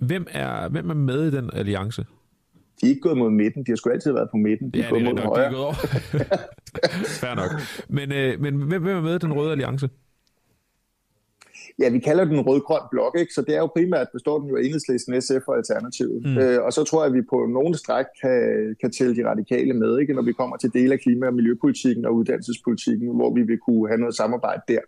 Hvem 0.00 0.26
er, 0.30 0.68
hvem 0.68 0.90
er 0.90 0.94
med 0.94 1.26
i 1.26 1.36
den 1.36 1.50
alliance? 1.52 2.06
De 2.80 2.86
er 2.86 2.90
ikke 2.90 3.00
gået 3.00 3.18
mod 3.18 3.30
midten, 3.30 3.62
de 3.66 3.70
har 3.70 3.76
sgu 3.76 3.90
altid 3.90 4.12
været 4.12 4.28
på 4.30 4.36
midten. 4.36 4.70
De 4.70 4.78
ja, 4.78 4.84
er 4.84 4.90
gået 4.90 5.02
mod 5.02 5.12
nok, 5.12 5.24
højre. 5.24 5.40
De 5.40 5.46
er 5.46 5.50
gået 5.50 5.64
over. 5.64 5.74
Fair 7.20 7.34
nok. 7.34 7.50
Men, 7.88 8.12
øh, 8.12 8.40
men 8.40 8.62
hvem, 8.62 8.82
hvem 8.82 8.96
er 8.96 9.00
med 9.00 9.14
i 9.14 9.18
den 9.18 9.32
røde 9.32 9.50
alliance? 9.52 9.88
Ja, 11.78 11.88
vi 11.90 11.98
kalder 11.98 12.24
den 12.24 12.40
rød-grøn 12.40 12.80
blok, 12.90 13.14
ikke? 13.18 13.32
så 13.32 13.42
det 13.42 13.54
er 13.54 13.58
jo 13.58 13.66
primært, 13.66 14.08
består 14.12 14.38
den 14.40 14.48
jo 14.48 14.56
af 14.56 14.62
enhedslisten, 14.62 15.22
SF 15.22 15.48
og 15.48 15.56
Alternativet. 15.56 16.26
Mm. 16.26 16.38
Øh, 16.38 16.62
og 16.62 16.72
så 16.72 16.84
tror 16.84 17.02
jeg, 17.02 17.10
at 17.10 17.14
vi 17.14 17.22
på 17.22 17.46
nogle 17.46 17.78
stræk 17.78 18.06
kan, 18.22 18.40
kan 18.80 18.90
tælle 18.90 19.16
de 19.16 19.28
radikale 19.30 19.74
med, 19.74 19.98
ikke? 19.98 20.14
når 20.14 20.22
vi 20.22 20.32
kommer 20.32 20.56
til 20.56 20.72
dele 20.72 20.92
af 20.92 21.00
klima- 21.00 21.26
og 21.26 21.34
miljøpolitikken 21.34 22.04
og 22.06 22.14
uddannelsespolitikken, 22.14 23.14
hvor 23.14 23.34
vi 23.34 23.42
vil 23.42 23.58
kunne 23.58 23.88
have 23.88 23.98
noget 23.98 24.16
samarbejde 24.16 24.62
der. 24.68 24.80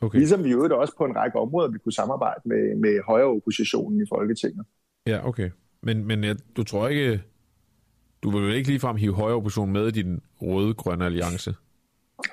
Okay. 0.00 0.18
Ligesom 0.18 0.44
vi 0.44 0.50
jo 0.50 0.80
også 0.80 0.94
på 0.98 1.04
en 1.04 1.16
række 1.16 1.38
områder 1.38 1.70
vi 1.70 1.78
kunne 1.78 1.92
samarbejde 1.92 2.40
med, 2.44 2.76
med 2.76 3.00
højere 3.06 3.26
oppositionen 3.26 4.00
i 4.02 4.04
Folketinget. 4.08 4.66
Ja, 5.06 5.28
okay. 5.28 5.50
Men, 5.82 6.06
men 6.06 6.24
jeg, 6.24 6.36
du 6.56 6.64
tror 6.64 6.88
ikke, 6.88 7.22
du 8.22 8.30
vil 8.30 8.42
vel 8.42 8.54
ikke 8.54 8.68
ligefrem 8.68 8.96
hive 8.96 9.14
højere 9.14 9.36
opposition 9.36 9.72
med 9.72 9.86
i 9.86 9.90
din 9.90 10.20
røde-grønne 10.42 11.04
alliance? 11.04 11.54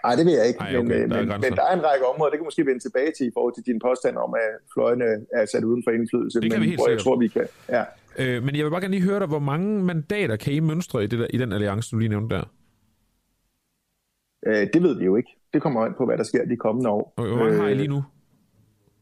Nej, 0.04 0.16
det 0.16 0.26
vil 0.26 0.34
jeg 0.34 0.48
ikke, 0.48 0.60
Ej, 0.60 0.78
okay, 0.78 1.02
men, 1.02 1.12
der 1.12 1.18
men, 1.18 1.42
men 1.44 1.52
der 1.60 1.66
er 1.70 1.74
en 1.80 1.84
række 1.90 2.06
områder, 2.12 2.30
det 2.32 2.40
kan 2.40 2.48
måske 2.52 2.66
vende 2.66 2.80
tilbage 2.88 3.12
til 3.18 3.26
i 3.28 3.32
forhold 3.34 3.54
til 3.58 3.64
din 3.70 3.80
påstand 3.88 4.16
om, 4.18 4.34
at 4.34 4.50
fløjene 4.74 5.06
er 5.34 5.46
sat 5.46 5.64
uden 5.64 5.82
for 5.86 5.92
indflydelse, 5.92 6.42
det 6.42 6.52
kan 6.52 6.60
men, 6.60 6.66
vi 6.66 6.70
helt 6.70 6.80
hvor 6.80 6.90
jeg 6.90 7.00
tror, 7.00 7.16
vi 7.16 7.28
kan. 7.28 7.48
Ja. 7.70 7.84
Øh, 8.20 8.44
men 8.44 8.56
jeg 8.56 8.66
vil 8.66 8.72
bare 8.72 8.82
gerne 8.82 8.96
lige 8.98 9.10
høre 9.10 9.20
dig, 9.20 9.28
hvor 9.28 9.40
mange 9.40 9.84
mandater 9.84 10.36
kan 10.36 10.54
I 10.54 10.60
mønstre 10.60 11.04
i, 11.04 11.08
det 11.08 11.20
der, 11.20 11.28
i 11.30 11.38
den 11.38 11.52
alliance, 11.52 11.92
du 11.92 11.98
lige 12.00 12.10
nævnte 12.10 12.36
der? 12.36 12.44
Øh, 14.48 14.68
det 14.74 14.84
ved 14.84 14.98
vi 15.00 15.06
jo 15.06 15.16
ikke. 15.16 15.30
Det 15.54 15.62
kommer 15.62 15.86
ind 15.86 15.96
på, 15.96 16.06
hvad 16.06 16.18
der 16.18 16.24
sker 16.24 16.46
de 16.46 16.58
kommende 16.58 16.90
år. 16.90 17.14
Okay, 17.18 17.30
hvor 17.30 17.38
mange 17.38 17.54
øh, 17.54 17.62
har 17.62 17.68
I 17.68 17.74
lige 17.74 17.88
nu? 17.88 18.04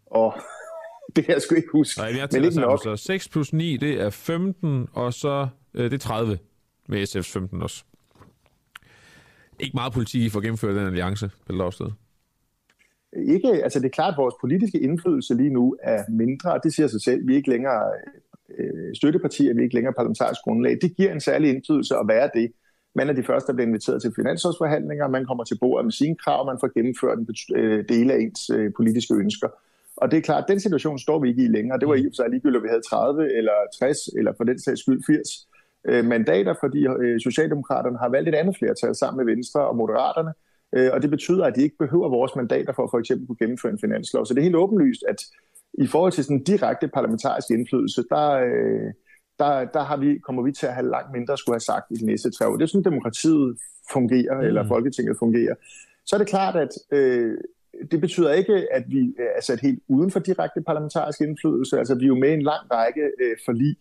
Og 0.05 0.33
det 1.15 1.25
kan 1.25 1.33
jeg 1.33 1.41
sgu 1.41 1.55
ikke 1.55 1.67
huske. 1.71 1.99
Nej, 1.99 2.07
jeg 2.17 2.27
men 2.31 2.43
ikke 2.43 2.59
nok. 2.59 2.83
Så 2.83 2.95
6 2.95 3.29
plus 3.29 3.53
9, 3.53 3.77
det 3.77 4.01
er 4.01 4.09
15, 4.09 4.87
og 4.93 5.13
så 5.13 5.47
øh, 5.73 5.83
det 5.83 5.93
er 5.93 5.97
30 5.97 6.37
med 6.87 7.03
SF's 7.03 7.33
15 7.33 7.61
også 7.61 7.83
ikke 9.59 9.75
meget 9.75 9.93
politik 9.93 10.21
i 10.21 10.29
for 10.29 10.39
at 10.39 10.43
gennemføre 10.43 10.79
den 10.79 10.87
alliance, 10.87 11.31
Pelle 11.45 11.61
Dragsted? 11.61 11.87
Ikke, 13.27 13.63
altså 13.63 13.79
det 13.79 13.85
er 13.85 13.89
klart, 13.89 14.13
at 14.13 14.17
vores 14.17 14.35
politiske 14.41 14.79
indflydelse 14.79 15.33
lige 15.33 15.49
nu 15.49 15.75
er 15.83 16.03
mindre, 16.09 16.53
og 16.53 16.59
det 16.63 16.73
siger 16.73 16.87
sig 16.87 17.01
selv. 17.01 17.27
Vi 17.27 17.33
er 17.33 17.37
ikke 17.37 17.49
længere 17.49 17.81
øh, 18.59 18.95
støttepartier, 18.95 19.53
vi 19.53 19.59
er 19.59 19.63
ikke 19.63 19.75
længere 19.75 19.93
parlamentarisk 19.93 20.41
grundlag. 20.41 20.77
Det 20.81 20.95
giver 20.95 21.11
en 21.11 21.21
særlig 21.21 21.49
indflydelse 21.49 21.95
at 21.95 22.07
være 22.07 22.29
det. 22.33 22.51
Man 22.95 23.09
er 23.09 23.13
de 23.13 23.23
første, 23.23 23.47
der 23.47 23.53
bliver 23.53 23.67
inviteret 23.67 24.01
til 24.01 24.13
finansårsforhandlinger, 24.15 25.07
man 25.07 25.25
kommer 25.25 25.43
til 25.43 25.57
bordet 25.61 25.85
med 25.85 25.91
sine 25.91 26.15
krav, 26.15 26.45
man 26.45 26.57
får 26.59 26.73
gennemført 26.73 27.17
en 27.19 27.27
øh, 27.55 27.85
del 27.89 28.11
af 28.11 28.17
ens 28.17 28.49
øh, 28.49 28.71
politiske 28.77 29.13
ønsker. 29.13 29.49
Og 29.97 30.11
det 30.11 30.17
er 30.17 30.21
klart, 30.21 30.43
at 30.43 30.49
den 30.49 30.59
situation 30.59 30.99
står 30.99 31.19
vi 31.19 31.29
ikke 31.29 31.43
i 31.43 31.47
længere. 31.47 31.79
Det 31.79 31.87
var 31.87 31.95
i 31.95 32.05
og 32.05 32.11
for 32.11 32.15
sig 32.15 32.29
ligegyldigt, 32.29 32.57
at 32.57 32.63
vi 32.63 32.69
havde 32.69 32.81
30 32.81 33.37
eller 33.37 33.57
60 33.79 33.97
eller 34.07 34.33
for 34.37 34.43
den 34.43 34.59
sags 34.59 34.81
skyld 34.81 35.01
80 35.07 35.47
øh, 35.89 36.05
mandater, 36.05 36.53
fordi 36.59 36.87
øh, 36.99 37.19
Socialdemokraterne 37.21 37.97
har 37.97 38.09
valgt 38.09 38.29
et 38.29 38.35
andet 38.35 38.57
flertal 38.57 38.95
sammen 38.95 39.25
med 39.25 39.35
Venstre 39.35 39.67
og 39.67 39.75
Moderaterne. 39.75 40.33
Øh, 40.75 40.89
og 40.93 41.01
det 41.01 41.09
betyder, 41.09 41.45
at 41.45 41.55
de 41.55 41.63
ikke 41.63 41.77
behøver 41.77 42.09
vores 42.09 42.35
mandater 42.35 42.73
for 42.73 42.83
at 42.83 42.89
for 42.91 42.99
eksempel 42.99 43.27
kunne 43.27 43.41
gennemføre 43.43 43.71
en 43.71 43.79
finanslov. 43.79 44.25
Så 44.25 44.33
det 44.33 44.39
er 44.39 44.43
helt 44.49 44.55
åbenlyst, 44.55 45.03
at 45.07 45.19
i 45.73 45.87
forhold 45.87 46.11
til 46.11 46.23
sådan 46.23 46.43
direkte 46.43 46.87
parlamentarisk 46.87 47.49
indflydelse, 47.51 48.03
der, 48.09 48.29
øh, 48.31 48.91
der, 49.39 49.65
der 49.65 49.83
har 49.83 49.97
vi, 49.97 50.17
kommer 50.17 50.43
vi 50.43 50.51
til 50.51 50.65
at 50.65 50.73
have 50.73 50.89
langt 50.89 51.11
mindre 51.13 51.33
at 51.33 51.39
skulle 51.39 51.55
have 51.55 51.69
sagt 51.71 51.85
i 51.91 51.95
de 51.95 52.05
næste 52.05 52.31
tre 52.31 52.47
år. 52.47 52.55
Det 52.55 52.63
er 52.63 52.67
sådan, 52.67 52.83
demokratiet 52.83 53.57
fungerer, 53.91 54.35
mm. 54.41 54.47
eller 54.47 54.67
Folketinget 54.67 55.15
fungerer. 55.19 55.55
Så 56.05 56.15
er 56.15 56.17
det 56.17 56.27
klart, 56.27 56.55
at 56.55 56.69
øh, 56.91 57.37
det 57.91 58.01
betyder 58.01 58.33
ikke, 58.33 58.67
at 58.73 58.83
vi 58.87 59.15
er 59.37 59.41
sat 59.41 59.59
helt 59.59 59.79
uden 59.87 60.11
for 60.11 60.19
direkte 60.19 60.61
parlamentarisk 60.61 61.21
indflydelse. 61.21 61.79
Altså, 61.79 61.95
vi 61.95 62.03
er 62.03 62.07
jo 62.07 62.15
med 62.15 62.29
i 62.29 62.33
en 62.33 62.41
lang 62.41 62.63
række 62.71 63.01
øh, 63.21 63.37
forlig, 63.45 63.77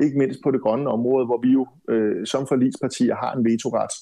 ikke 0.00 0.18
mindst 0.18 0.40
på 0.44 0.50
det 0.50 0.60
grønne 0.60 0.90
område, 0.90 1.26
hvor 1.26 1.40
vi 1.42 1.50
jo 1.52 1.66
øh, 1.90 2.26
som 2.26 2.46
forligspartier 2.46 3.14
har 3.14 3.32
en 3.34 3.44
vetoret. 3.44 3.92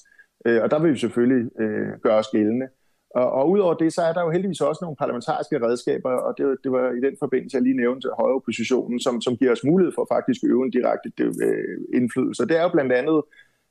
Øh, 0.45 0.61
og 0.63 0.71
der 0.71 0.79
vil 0.79 0.93
vi 0.93 0.97
selvfølgelig 0.97 1.49
øh, 1.59 1.89
gøre 2.03 2.17
os 2.17 2.27
gældende. 2.27 2.67
Og, 3.15 3.31
og 3.31 3.49
udover 3.49 3.73
det, 3.73 3.93
så 3.93 4.01
er 4.01 4.13
der 4.13 4.21
jo 4.23 4.31
heldigvis 4.31 4.61
også 4.61 4.79
nogle 4.81 4.95
parlamentariske 4.95 5.65
redskaber, 5.65 6.09
og 6.09 6.33
det, 6.37 6.57
det 6.63 6.71
var 6.71 6.91
i 6.91 7.01
den 7.07 7.15
forbindelse, 7.19 7.55
jeg 7.55 7.63
lige 7.63 7.77
nævnte 7.77 8.09
højre 8.19 8.35
oppositionen, 8.35 8.99
som, 8.99 9.21
som 9.21 9.37
giver 9.37 9.51
os 9.51 9.63
mulighed 9.63 9.93
for 9.95 10.07
faktisk 10.13 10.41
øve 10.43 10.65
en 10.65 10.71
direkte 10.71 11.09
øh, 11.19 11.77
indflydelse. 11.93 12.47
Det 12.47 12.57
er 12.57 12.63
jo 12.63 12.69
blandt 12.69 12.91
andet 12.91 13.21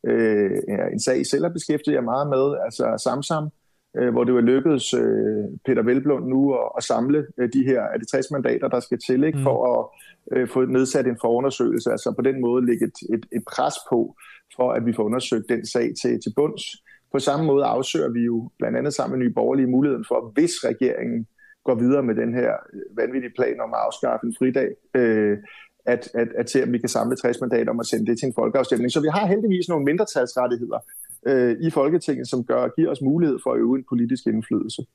øh, 0.06 0.50
en 0.92 1.00
sag, 1.00 1.26
selv 1.26 1.44
har 1.44 1.52
beskæftiget 1.52 1.94
jer 1.94 2.10
meget 2.12 2.28
med, 2.28 2.44
altså 2.64 2.84
Samsam, 3.04 3.48
øh, 3.96 4.12
hvor 4.12 4.24
det 4.24 4.34
var 4.34 4.40
lykkedes 4.40 4.94
øh, 4.94 5.44
Peter 5.66 5.82
Velblund 5.82 6.26
nu 6.26 6.54
at, 6.54 6.68
at 6.76 6.82
samle 6.84 7.26
øh, 7.38 7.48
de 7.52 7.64
her 7.64 7.82
er 7.82 7.98
det 7.98 8.08
60 8.08 8.30
mandater, 8.30 8.68
der 8.68 8.80
skal 8.80 8.98
til, 9.06 9.24
ikke, 9.24 9.38
mm. 9.38 9.44
for 9.44 9.58
at 9.74 9.86
øh, 10.38 10.48
få 10.48 10.64
nedsat 10.64 11.06
en 11.06 11.18
forundersøgelse, 11.20 11.90
altså 11.90 12.14
på 12.18 12.22
den 12.22 12.40
måde 12.40 12.66
lægge 12.66 12.84
et, 12.84 13.14
et, 13.14 13.26
et 13.32 13.42
pres 13.52 13.74
på, 13.90 14.16
for 14.56 14.72
at 14.72 14.86
vi 14.86 14.92
får 14.92 15.02
undersøgt 15.02 15.48
den 15.48 15.66
sag 15.66 15.92
til, 16.02 16.20
til 16.22 16.32
bunds. 16.36 16.62
På 17.12 17.18
samme 17.18 17.46
måde 17.46 17.64
afsøger 17.64 18.10
vi 18.10 18.20
jo 18.20 18.50
blandt 18.58 18.78
andet 18.78 18.94
sammen 18.94 19.18
med 19.18 19.26
Nye 19.26 19.34
Borgerlige 19.34 19.66
muligheden 19.66 20.04
for, 20.08 20.32
hvis 20.34 20.52
regeringen 20.64 21.26
går 21.64 21.74
videre 21.74 22.02
med 22.02 22.14
den 22.14 22.34
her 22.34 22.52
vanvittige 22.96 23.32
plan 23.38 23.60
om 23.60 23.74
at 23.74 23.80
afskaffe 23.86 24.26
en 24.26 24.34
fridag, 24.38 24.68
øh, 24.94 25.38
at, 25.86 26.02
at, 26.14 26.28
at 26.40 26.50
se, 26.50 26.62
om 26.62 26.72
vi 26.72 26.78
kan 26.78 26.88
samle 26.88 27.16
60 27.16 27.40
mandater 27.40 27.70
om 27.70 27.80
at 27.80 27.86
sende 27.86 28.06
det 28.06 28.18
til 28.18 28.26
en 28.26 28.38
folkeafstemning. 28.40 28.92
Så 28.92 29.00
vi 29.00 29.08
har 29.16 29.26
heldigvis 29.26 29.68
nogle 29.68 29.84
mindretalsrettigheder 29.84 30.78
øh, 31.26 31.56
i 31.60 31.70
Folketinget, 31.70 32.28
som 32.28 32.44
gør, 32.44 32.68
giver 32.68 32.90
os 32.90 33.00
mulighed 33.00 33.38
for 33.42 33.52
at 33.52 33.58
øve 33.58 33.78
en 33.78 33.84
politisk 33.88 34.26
indflydelse. 34.26 34.86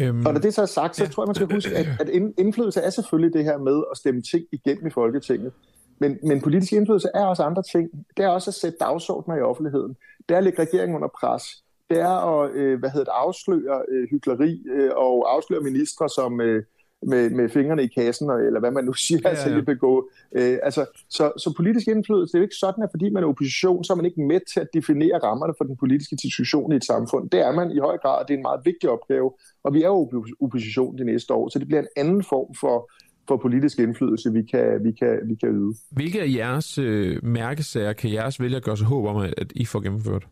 Øhm, 0.00 0.26
og 0.26 0.32
når 0.32 0.40
det 0.40 0.54
så 0.54 0.62
er 0.62 0.66
sagt, 0.66 0.96
så 0.96 1.04
ja. 1.04 1.10
tror 1.10 1.22
jeg, 1.22 1.28
man 1.28 1.34
skal 1.34 1.52
huske, 1.52 1.76
at, 1.76 1.86
at 2.00 2.08
indflydelse 2.38 2.80
er 2.80 2.90
selvfølgelig 2.90 3.32
det 3.32 3.44
her 3.44 3.58
med 3.58 3.82
at 3.90 3.96
stemme 3.96 4.22
ting 4.22 4.44
igennem 4.52 4.86
i 4.86 4.90
Folketinget. 4.90 5.52
Men, 5.98 6.18
men 6.22 6.40
politisk 6.40 6.72
indflydelse 6.72 7.08
er 7.14 7.24
også 7.24 7.42
andre 7.42 7.62
ting. 7.72 7.90
Det 8.16 8.24
er 8.24 8.28
også 8.28 8.50
at 8.50 8.54
sætte 8.54 8.78
dagsordner 8.80 9.36
i 9.36 9.40
offentligheden. 9.40 9.96
Det 10.28 10.34
er 10.34 10.38
at 10.38 10.44
lægge 10.44 10.62
regeringen 10.62 10.96
under 10.96 11.08
pres. 11.20 11.42
Det 11.90 12.00
er 12.00 12.40
at 12.40 12.50
øh, 12.54 12.78
hvad 12.78 12.90
hedder 12.90 13.04
det, 13.04 13.12
afsløre 13.14 13.82
øh, 13.88 14.08
hyggeleri 14.10 14.62
øh, 14.70 14.90
og 14.96 15.34
afsløre 15.34 15.60
ministre, 15.60 16.08
som, 16.08 16.40
øh, 16.40 16.64
med, 17.06 17.30
med 17.30 17.48
fingrene 17.48 17.82
i 17.82 17.86
kassen, 17.86 18.30
eller 18.30 18.60
hvad 18.60 18.70
man 18.70 18.84
nu 18.84 18.92
siger, 19.04 19.20
ja, 19.24 19.28
altså 19.28 19.48
ja. 19.48 19.54
altså 19.54 19.66
begå. 19.66 20.10
Øh, 20.32 20.58
altså, 20.62 20.86
så, 21.08 21.32
så 21.38 21.54
politisk 21.56 21.88
indflydelse, 21.88 22.32
det 22.32 22.38
er 22.38 22.42
jo 22.42 22.48
ikke 22.48 22.62
sådan, 22.64 22.84
at 22.84 22.90
fordi 22.90 23.10
man 23.10 23.22
er 23.22 23.28
opposition, 23.28 23.84
så 23.84 23.92
er 23.92 23.96
man 23.96 24.06
ikke 24.06 24.22
med 24.22 24.40
til 24.52 24.60
at 24.60 24.68
definere 24.74 25.18
rammerne 25.18 25.54
for 25.58 25.64
den 25.64 25.76
politiske 25.76 26.16
diskussion 26.16 26.72
i 26.72 26.76
et 26.76 26.84
samfund. 26.84 27.30
Det 27.30 27.40
er 27.40 27.52
man 27.52 27.70
i 27.70 27.78
høj 27.78 27.96
grad, 27.98 28.22
og 28.22 28.28
det 28.28 28.34
er 28.34 28.38
en 28.38 28.42
meget 28.42 28.60
vigtig 28.64 28.90
opgave, 28.90 29.32
og 29.64 29.74
vi 29.74 29.82
er 29.82 29.88
jo 29.88 30.24
opposition 30.40 30.98
de 30.98 31.04
næste 31.04 31.34
år, 31.34 31.48
så 31.48 31.58
det 31.58 31.66
bliver 31.66 31.80
en 31.80 31.88
anden 31.96 32.22
form 32.22 32.54
for, 32.54 32.90
for 33.28 33.36
politisk 33.36 33.78
indflydelse, 33.78 34.32
vi 34.32 34.42
kan, 34.42 34.84
vi 34.84 34.92
kan, 34.92 35.20
vi 35.24 35.34
kan 35.34 35.48
yde. 35.48 35.74
Hvilke 35.90 36.22
af 36.22 36.28
jeres 36.36 36.78
øh, 36.78 37.24
mærkesager 37.24 37.92
kan 37.92 38.12
jeres 38.12 38.40
vælger 38.40 38.60
gøre 38.60 38.76
sig 38.76 38.86
håb 38.86 39.04
om, 39.04 39.16
at 39.16 39.52
I 39.54 39.64
får 39.64 39.80
gennemført? 39.80 40.26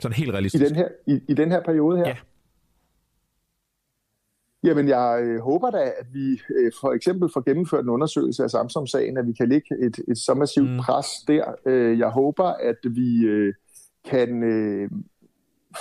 Sådan 0.00 0.16
helt 0.16 0.32
realistisk. 0.32 0.64
I 0.64 0.68
den 0.68 0.76
her, 0.76 0.88
i, 1.06 1.20
i 1.28 1.34
den 1.34 1.50
her 1.50 1.62
periode 1.62 1.98
her? 1.98 2.08
Ja. 2.08 2.16
Jamen, 4.64 4.88
jeg 4.88 5.20
øh, 5.22 5.40
håber 5.40 5.70
da, 5.70 5.92
at 5.98 6.06
vi 6.12 6.40
øh, 6.56 6.72
for 6.80 6.92
eksempel 6.92 7.30
får 7.34 7.40
gennemført 7.40 7.84
en 7.84 7.90
undersøgelse 7.90 8.44
af 8.44 8.50
Samsung-sagen, 8.50 9.16
at 9.16 9.26
vi 9.26 9.32
kan 9.32 9.48
lægge 9.48 9.86
et, 9.86 10.00
et 10.08 10.18
så 10.18 10.34
massivt 10.34 10.70
mm. 10.70 10.78
pres 10.78 11.06
der. 11.28 11.44
Øh, 11.66 11.98
jeg 11.98 12.08
håber, 12.08 12.44
at 12.44 12.78
vi 12.90 13.24
øh, 13.24 13.54
kan 14.04 14.42
øh, 14.42 14.90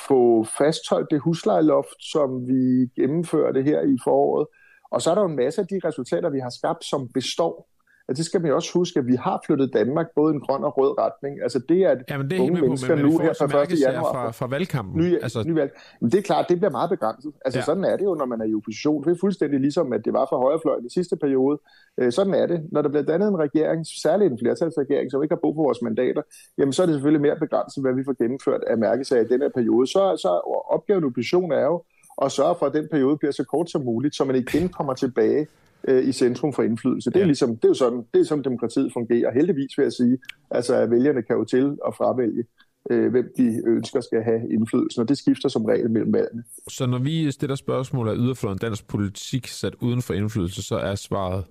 få 0.08 0.44
fastholdt 0.44 1.12
det 1.12 1.22
huslejeloft, 1.22 2.04
som 2.12 2.48
vi 2.48 2.90
gennemførte 3.02 3.64
her 3.64 3.82
i 3.82 3.98
foråret. 4.04 4.48
Og 4.92 5.02
så 5.02 5.12
er 5.12 5.16
der 5.16 5.22
jo 5.22 5.28
en 5.28 5.36
masse 5.36 5.62
af 5.62 5.68
de 5.68 5.80
resultater, 5.86 6.30
vi 6.30 6.40
har 6.40 6.50
skabt, 6.50 6.86
som 6.86 7.10
består 7.14 7.71
at 8.12 8.18
det 8.18 8.26
skal 8.26 8.42
man 8.42 8.52
også 8.54 8.72
huske, 8.74 9.00
at 9.00 9.08
vi 9.08 9.16
har 9.16 9.42
flyttet 9.46 9.74
Danmark 9.74 10.08
både 10.16 10.34
i 10.34 10.36
en 10.36 10.42
grøn 10.42 10.64
og 10.64 10.78
rød 10.78 10.92
retning. 11.00 11.42
Altså 11.46 11.60
det 11.70 11.80
er, 11.86 11.90
at 11.90 11.98
Jamen, 12.10 12.30
det 12.30 12.38
er 12.38 12.42
unge 12.42 12.62
mennesker 12.62 12.96
på, 12.96 13.02
nu 13.02 13.20
her 13.20 13.34
fra 13.34 13.64
1. 13.64 13.80
januar... 13.80 14.14
Fra, 14.14 14.32
fra 14.32 14.48
valgkampen. 14.48 15.02
Ny, 15.02 15.10
altså... 15.24 15.44
ny 15.48 15.54
valg. 15.62 15.72
Men 16.02 16.12
det 16.12 16.18
er 16.18 16.22
klart, 16.22 16.46
det 16.50 16.58
bliver 16.58 16.72
meget 16.72 16.90
begrænset. 16.90 17.32
Altså 17.46 17.60
ja. 17.60 17.66
sådan 17.66 17.84
er 17.84 17.96
det 17.98 18.06
jo, 18.10 18.16
når 18.16 18.26
man 18.26 18.42
er 18.42 18.46
i 18.46 18.56
opposition. 18.56 19.04
Det 19.04 19.12
er 19.12 19.20
fuldstændig 19.26 19.60
ligesom, 19.60 19.94
at 19.94 20.02
det 20.06 20.14
var 20.14 20.26
for 20.30 20.38
højrefløjen 20.46 20.86
i 20.86 20.90
sidste 20.94 21.16
periode. 21.16 21.60
Øh, 22.00 22.12
sådan 22.12 22.34
er 22.34 22.46
det. 22.48 22.60
Når 22.72 22.82
der 22.82 22.90
bliver 22.90 23.04
dannet 23.04 23.28
en 23.28 23.40
regering, 23.46 23.88
særligt 24.06 24.32
en 24.32 24.40
flertalsregering, 24.40 25.12
som 25.12 25.24
ikke 25.24 25.36
har 25.36 25.44
brug 25.44 25.56
for 25.56 25.64
vores 25.64 25.82
mandater, 25.82 26.22
jamen 26.58 26.74
så 26.74 26.82
er 26.82 26.86
det 26.86 26.96
selvfølgelig 26.96 27.22
mere 27.22 27.38
begrænset, 27.46 27.84
hvad 27.84 27.94
vi 27.94 28.04
får 28.08 28.16
gennemført 28.24 28.64
af 28.68 28.78
mærkesager 28.78 29.24
i 29.24 29.28
den 29.34 29.42
her 29.42 29.52
periode. 29.58 29.88
Så, 29.88 30.04
så 30.24 30.32
opgaven 30.76 31.04
opposition 31.04 31.52
er 31.52 31.66
jo 31.72 31.84
at 32.22 32.32
sørge 32.32 32.56
for, 32.60 32.66
at 32.66 32.74
den 32.74 32.88
periode 32.92 33.18
bliver 33.18 33.32
så 33.32 33.44
kort 33.44 33.72
som 33.72 33.82
muligt, 33.82 34.16
så 34.16 34.26
man 34.26 34.36
igen 34.36 34.70
kommer 34.70 34.94
tilbage 34.94 35.48
øh, 35.88 36.08
i 36.08 36.12
centrum 36.12 36.54
for 36.54 36.64
indflydelse. 36.64 37.10
Det 37.10 37.16
er, 37.16 37.20
ja. 37.20 37.26
ligesom, 37.26 37.56
det 37.56 37.64
er 37.66 37.70
jo 37.70 37.74
sådan, 37.74 38.06
det 38.14 38.20
er 38.22 38.26
sådan, 38.26 38.44
demokratiet 38.44 38.94
fungerer. 38.94 39.34
Heldigvis 39.34 39.78
vil 39.78 39.84
jeg 39.84 39.94
sige, 39.94 40.18
altså 40.52 40.76
at 40.76 40.92
vælgerne 40.92 41.22
kan 41.22 41.36
jo 41.36 41.44
til 41.44 41.78
at 41.88 41.96
fravælge, 41.96 42.44
øh, 42.90 43.12
hvem 43.12 43.34
de 43.38 43.62
ønsker 43.68 44.02
skal 44.02 44.24
have 44.24 44.54
indflydelse, 44.54 45.02
og 45.02 45.10
det 45.10 45.18
skifter 45.18 45.50
som 45.50 45.66
regel 45.66 45.92
mellem 45.92 46.14
valgene. 46.14 46.44
Så 46.68 46.86
når 46.86 47.00
vi 47.00 47.32
stiller 47.32 47.56
spørgsmål 47.56 48.10
af 48.10 48.16
yderfløjen 48.16 48.58
dansk 48.58 48.88
politik 48.88 49.48
sat 49.48 49.76
uden 49.82 50.02
for 50.02 50.14
indflydelse, 50.14 50.64
så 50.64 50.76
er 50.76 50.96
svaret 50.96 51.44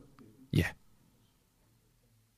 ja. 0.53 0.65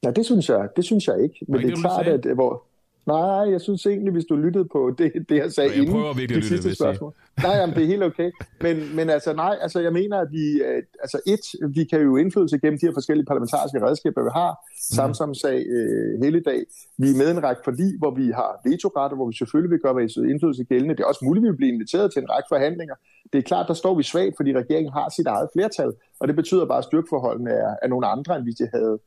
Ja, 0.04 0.10
det 0.10 0.24
synes 0.26 0.48
jeg, 0.48 0.68
det 0.76 0.84
synes 0.84 1.06
jeg 1.06 1.22
ikke. 1.22 1.36
Men 1.48 1.60
det, 1.60 1.66
det 1.66 1.72
er 1.72 1.80
klart, 1.80 2.06
at 2.06 2.34
hvor, 2.34 2.64
Nej, 3.06 3.50
jeg 3.50 3.60
synes 3.60 3.86
egentlig, 3.86 4.12
hvis 4.12 4.24
du 4.24 4.36
lyttede 4.36 4.64
på 4.64 4.94
det, 4.98 5.12
det 5.28 5.36
jeg 5.36 5.52
sagde 5.52 5.70
jeg 5.70 5.78
inden 5.78 6.28
det 6.28 6.44
sidste 6.44 6.68
lytte, 6.68 6.74
spørgsmål. 6.74 7.14
Nej, 7.42 7.54
jamen, 7.56 7.74
det 7.74 7.82
er 7.82 7.86
helt 7.86 8.02
okay. 8.02 8.30
Men, 8.60 8.96
men 8.96 9.10
altså, 9.10 9.32
nej, 9.32 9.56
altså, 9.60 9.80
jeg 9.80 9.92
mener, 9.92 10.18
at 10.18 10.28
vi, 10.30 10.62
altså 11.00 11.20
et, 11.26 11.74
vi 11.74 11.84
kan 11.84 12.00
jo 12.00 12.16
indflydelse 12.16 12.58
gennem 12.58 12.78
de 12.78 12.86
her 12.86 12.92
forskellige 12.92 13.26
parlamentariske 13.26 13.86
redskaber, 13.86 14.22
vi 14.22 14.30
har. 14.32 14.50
Mm. 14.50 14.96
Samsam 14.96 15.34
sag 15.34 15.66
øh, 15.66 16.22
hele 16.24 16.40
dag. 16.40 16.60
Vi 16.98 17.10
er 17.10 17.16
med 17.16 17.30
en 17.30 17.42
række 17.42 17.62
forlig, 17.64 17.98
hvor 17.98 18.10
vi 18.20 18.26
har 18.40 18.60
vetoretter, 18.68 19.16
hvor 19.16 19.26
vi 19.30 19.34
selvfølgelig 19.36 19.70
vil 19.70 19.80
gøre 19.84 19.94
vores 19.94 20.16
indflydelse 20.16 20.64
gældende. 20.64 20.94
Det 20.96 21.02
er 21.02 21.06
også 21.06 21.24
muligt, 21.24 21.46
at 21.46 21.52
vi 21.52 21.56
bliver 21.56 21.72
inviteret 21.72 22.12
til 22.12 22.22
en 22.22 22.30
række 22.30 22.46
forhandlinger. 22.48 22.94
Det 23.32 23.38
er 23.38 23.42
klart, 23.42 23.68
der 23.68 23.74
står 23.74 23.94
vi 23.94 24.02
svagt, 24.02 24.34
fordi 24.36 24.50
regeringen 24.62 24.92
har 24.92 25.08
sit 25.16 25.26
eget 25.26 25.48
flertal, 25.54 25.92
og 26.20 26.28
det 26.28 26.36
betyder 26.36 26.64
bare, 26.64 26.78
at 26.78 26.84
styrkeforholdene 26.84 27.50
er, 27.50 27.74
er 27.82 27.88
nogle 27.88 28.06
andre, 28.06 28.36
end 28.36 28.44
hvis 28.44 28.54
de 28.54 28.68
havde 28.74 28.98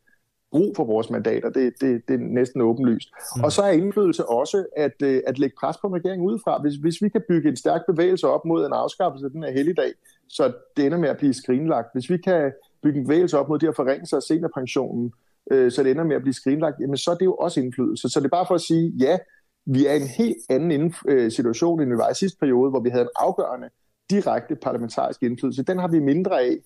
brug 0.51 0.75
for 0.75 0.83
vores 0.83 1.09
mandater. 1.09 1.49
Det, 1.49 1.73
det, 1.81 2.01
det 2.07 2.13
er 2.13 2.19
næsten 2.19 2.61
åbenlyst. 2.61 3.09
Mm. 3.35 3.43
Og 3.43 3.51
så 3.51 3.61
er 3.61 3.71
indflydelse 3.71 4.25
også 4.29 4.65
at, 4.77 5.01
øh, 5.03 5.21
at 5.27 5.39
lægge 5.39 5.55
pres 5.59 5.77
på 5.77 5.87
regeringen 5.87 6.27
udefra. 6.27 6.61
Hvis, 6.61 6.75
hvis 6.75 7.01
vi 7.01 7.09
kan 7.09 7.21
bygge 7.29 7.49
en 7.49 7.55
stærk 7.55 7.81
bevægelse 7.87 8.27
op 8.27 8.45
mod 8.45 8.65
en 8.65 8.73
afskaffelse 8.73 9.25
af 9.25 9.31
den 9.31 9.43
her 9.43 9.51
helligdag, 9.51 9.91
så 10.29 10.53
det 10.77 10.85
ender 10.85 10.97
med 10.97 11.09
at 11.09 11.17
blive 11.17 11.33
skrinlagt. 11.33 11.87
Hvis 11.93 12.09
vi 12.09 12.17
kan 12.17 12.51
bygge 12.83 12.99
en 12.99 13.05
bevægelse 13.05 13.39
op 13.39 13.49
mod 13.49 13.59
de 13.59 13.65
her 13.65 13.73
forringelser 13.73 14.17
af 14.17 14.23
seniorpensionen, 14.23 15.13
øh, 15.51 15.71
så 15.71 15.83
det 15.83 15.91
ender 15.91 16.03
med 16.03 16.15
at 16.15 16.21
blive 16.21 16.33
skrinlagt, 16.33 16.79
jamen 16.79 16.97
så 16.97 17.11
er 17.11 17.15
det 17.15 17.25
jo 17.25 17.35
også 17.35 17.59
indflydelse. 17.59 18.09
Så 18.09 18.19
det 18.19 18.25
er 18.25 18.29
bare 18.29 18.45
for 18.47 18.55
at 18.55 18.61
sige, 18.61 18.93
ja, 18.99 19.17
vi 19.65 19.85
er 19.85 19.93
i 19.93 20.01
en 20.01 20.07
helt 20.07 20.37
anden 20.49 20.93
øh, 21.07 21.31
situation, 21.31 21.81
end 21.81 21.89
vi 21.89 21.97
var 21.97 22.09
i 22.09 22.13
sidste 22.13 22.37
periode, 22.39 22.69
hvor 22.69 22.79
vi 22.79 22.89
havde 22.89 23.03
en 23.03 23.15
afgørende 23.15 23.69
direkte 24.09 24.55
parlamentarisk 24.55 25.23
indflydelse. 25.23 25.63
Den 25.63 25.79
har 25.79 25.87
vi 25.87 25.99
mindre 25.99 26.41
af, 26.41 26.57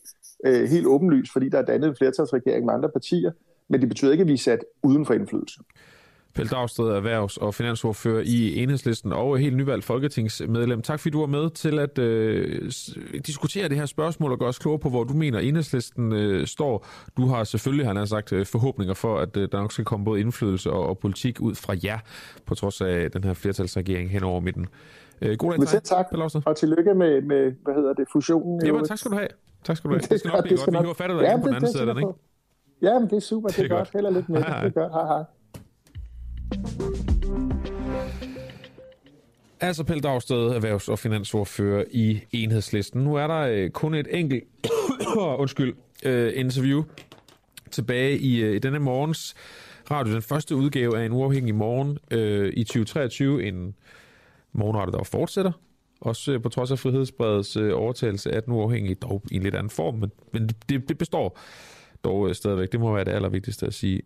øh, 0.45 0.69
helt 0.69 0.88
åbenlyst, 0.88 1.34
fordi 1.34 1.49
der 1.49 1.57
er 1.57 1.65
dannet 1.65 1.88
en 1.88 1.95
flertalsregering 1.95 2.65
med 2.65 2.73
andre 2.73 2.89
partier, 2.89 3.31
men 3.70 3.80
det 3.82 3.90
betyder 3.90 4.12
ikke, 4.12 4.22
at 4.22 4.28
vi 4.28 4.34
er 4.34 4.38
sat 4.38 4.60
uden 4.84 5.06
for 5.06 5.14
indflydelse. 5.14 5.60
Pelle 6.36 6.50
Dragsted, 6.50 6.86
erhvervs- 6.86 7.38
og 7.38 7.56
finansordfører 7.56 8.24
i 8.26 8.64
Enhedslisten 8.64 9.14
og 9.14 9.38
helt 9.38 9.58
nyvalgt 9.58 9.86
folketingsmedlem. 9.86 10.82
Tak 10.82 11.00
fordi 11.00 11.12
du 11.12 11.20
var 11.20 11.28
med 11.28 11.50
til 11.50 11.80
at 11.80 12.00
øh, 12.00 12.72
diskutere 13.28 13.70
det 13.70 13.78
her 13.78 13.86
spørgsmål 13.86 14.32
og 14.32 14.40
gøre 14.40 14.50
os 14.50 14.60
klogere 14.60 14.80
på, 14.80 14.90
hvor 14.90 15.04
du 15.04 15.14
mener 15.14 15.40
Enhedslisten 15.40 16.14
øh, 16.14 16.48
står. 16.48 16.86
Du 17.18 17.28
har 17.28 17.44
selvfølgelig, 17.44 17.88
han 17.88 17.96
har 17.96 18.06
sagt, 18.06 18.34
øh, 18.34 18.46
forhåbninger 18.46 18.94
for, 18.94 19.20
at 19.20 19.38
øh, 19.38 19.50
der 19.52 19.62
nok 19.62 19.72
skal 19.72 19.86
komme 19.86 20.06
både 20.06 20.20
indflydelse 20.20 20.72
og, 20.72 20.88
og 20.88 20.98
politik 20.98 21.41
ud 21.41 21.56
fra 21.56 21.76
jer, 21.84 22.00
på 22.46 22.56
trods 22.56 22.82
af 22.82 23.12
den 23.12 23.24
her 23.24 23.34
flertalsregering 23.34 24.10
hen 24.10 24.24
over 24.24 24.40
midten. 24.40 24.68
Øh, 25.22 25.38
god 25.38 25.52
dag 25.52 25.68
til 25.68 25.82
tak, 25.82 26.06
og 26.46 26.58
tillykke 26.58 26.94
med, 26.94 27.22
med, 27.22 27.52
hvad 27.64 27.74
hedder 27.74 27.94
det, 27.94 28.08
fusionen. 28.12 28.66
Jamen, 28.66 28.86
tak 28.86 28.98
skal 28.98 29.12
du 29.12 29.16
have. 29.16 29.28
Tak 29.64 29.78
skal 29.78 29.90
du 29.90 29.94
have. 29.96 30.02
Det 30.10 30.20
skal 30.20 30.32
nok 30.32 30.44
blive 30.44 30.58
godt. 30.58 30.72
Vi 30.72 30.78
nu 30.78 30.88
har 30.88 30.94
fattet 30.94 31.20
dig 31.20 31.26
ja, 31.26 31.38
på 31.38 31.48
den 31.48 31.56
anden 31.56 31.72
side 31.72 31.82
af 31.82 31.96
den, 31.96 31.98
ikke? 31.98 32.28
Ja, 32.81 32.99
men 32.99 33.10
det 33.10 33.15
er 33.15 33.19
super. 33.19 33.47
Det, 33.47 33.57
det 33.57 33.65
er, 33.65 33.69
godt. 33.69 33.80
godt. 33.80 33.89
Held 33.93 34.06
og 34.06 34.14
lykke 34.14 34.31
med 34.31 34.39
det. 34.39 34.47
Det 34.64 34.77
er 34.77 34.81
godt. 34.81 34.91
Hej, 34.91 35.06
hej. 35.06 35.23
Altså 39.61 39.84
Pelle 39.84 40.01
Dragsted, 40.01 40.51
erhvervs- 40.51 40.89
og 40.89 40.99
finansordfører 40.99 41.84
i 41.91 42.19
enhedslisten. 42.31 43.03
Nu 43.03 43.15
er 43.15 43.27
der 43.27 43.39
øh, 43.39 43.69
kun 43.69 43.93
et 43.93 44.07
enkelt 44.11 44.43
undskyld, 45.41 45.76
øh, 46.06 46.31
interview 46.35 46.84
tilbage 47.72 48.18
i, 48.18 48.41
øh, 48.41 48.56
i 48.56 48.60
denne 48.60 48.80
morgens 48.80 49.35
radio. 49.91 50.14
Den 50.14 50.22
første 50.22 50.56
udgave 50.56 50.99
af 50.99 51.06
en 51.06 51.11
uafhængig 51.11 51.56
morgen 51.56 51.97
øh, 52.11 52.53
i 52.53 52.64
2023. 52.64 53.43
En 53.43 53.76
morgenradio, 54.53 54.91
der 54.91 55.03
fortsætter. 55.03 55.51
Også 56.01 56.31
øh, 56.31 56.41
på 56.41 56.49
trods 56.49 56.72
af 56.72 56.80
Frihedsbredets 56.80 57.57
øh, 57.57 57.72
overtagelse 57.76 58.31
af 58.31 58.43
den 58.43 58.53
uafhængige, 58.53 58.95
dog 58.95 59.23
i 59.31 59.35
en 59.35 59.43
lidt 59.43 59.56
anden 59.56 59.69
form. 59.69 59.95
Men, 59.95 60.11
men 60.31 60.49
det, 60.69 60.89
det 60.89 60.97
består 60.97 61.38
dog 62.04 62.30
øh, 62.30 62.36
stadigvæk. 62.36 62.72
Det 62.72 62.80
må 62.80 62.94
være 62.94 63.06
det 63.06 63.12
allervigtigste 63.12 63.66
at 63.66 63.74
sige. 63.74 64.02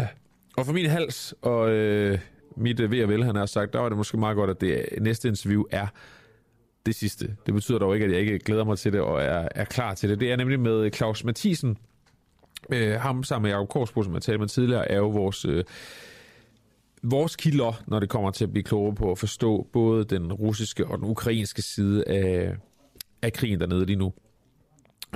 og 0.56 0.66
for 0.66 0.72
min 0.72 0.86
hals 0.86 1.34
og 1.42 1.70
øh, 1.70 2.18
mit 2.56 2.80
øh, 2.80 2.90
ved 2.90 3.02
og 3.02 3.08
vel, 3.08 3.24
han 3.24 3.36
har 3.36 3.46
sagt, 3.46 3.72
der 3.72 3.78
var 3.78 3.88
det 3.88 3.98
måske 3.98 4.16
meget 4.16 4.36
godt, 4.36 4.50
at 4.50 4.60
det 4.60 4.86
øh, 4.92 5.02
næste 5.02 5.28
interview 5.28 5.62
er 5.70 5.86
det 6.86 6.94
sidste. 6.94 7.36
Det 7.46 7.54
betyder 7.54 7.78
dog 7.78 7.94
ikke, 7.94 8.06
at 8.06 8.12
jeg 8.12 8.20
ikke 8.20 8.38
glæder 8.38 8.64
mig 8.64 8.78
til 8.78 8.92
det 8.92 9.00
og 9.00 9.22
er, 9.22 9.48
er 9.54 9.64
klar 9.64 9.94
til 9.94 10.10
det. 10.10 10.20
Det 10.20 10.32
er 10.32 10.36
nemlig 10.36 10.60
med 10.60 10.90
Claus 10.92 11.24
Mathisen. 11.24 11.78
Øh, 12.72 13.00
ham 13.00 13.24
sammen 13.24 13.42
med 13.42 13.50
Jacob 13.50 13.68
Korsbro, 13.68 14.02
som 14.02 14.14
jeg 14.14 14.22
talte 14.22 14.38
med 14.38 14.48
tidligere, 14.48 14.90
er 14.90 14.96
jo 14.96 15.08
vores, 15.08 15.44
øh, 15.44 15.64
vores 17.02 17.36
kilder, 17.36 17.82
når 17.86 18.00
det 18.00 18.08
kommer 18.08 18.30
til 18.30 18.44
at 18.44 18.50
blive 18.50 18.64
klogere 18.64 18.94
på 18.94 19.10
at 19.10 19.18
forstå 19.18 19.66
både 19.72 20.04
den 20.04 20.32
russiske 20.32 20.86
og 20.86 20.98
den 20.98 21.08
ukrainske 21.08 21.62
side 21.62 22.04
af, 22.08 22.56
af 23.22 23.32
krigen 23.32 23.60
dernede 23.60 23.86
lige 23.86 23.96
nu. 23.96 24.12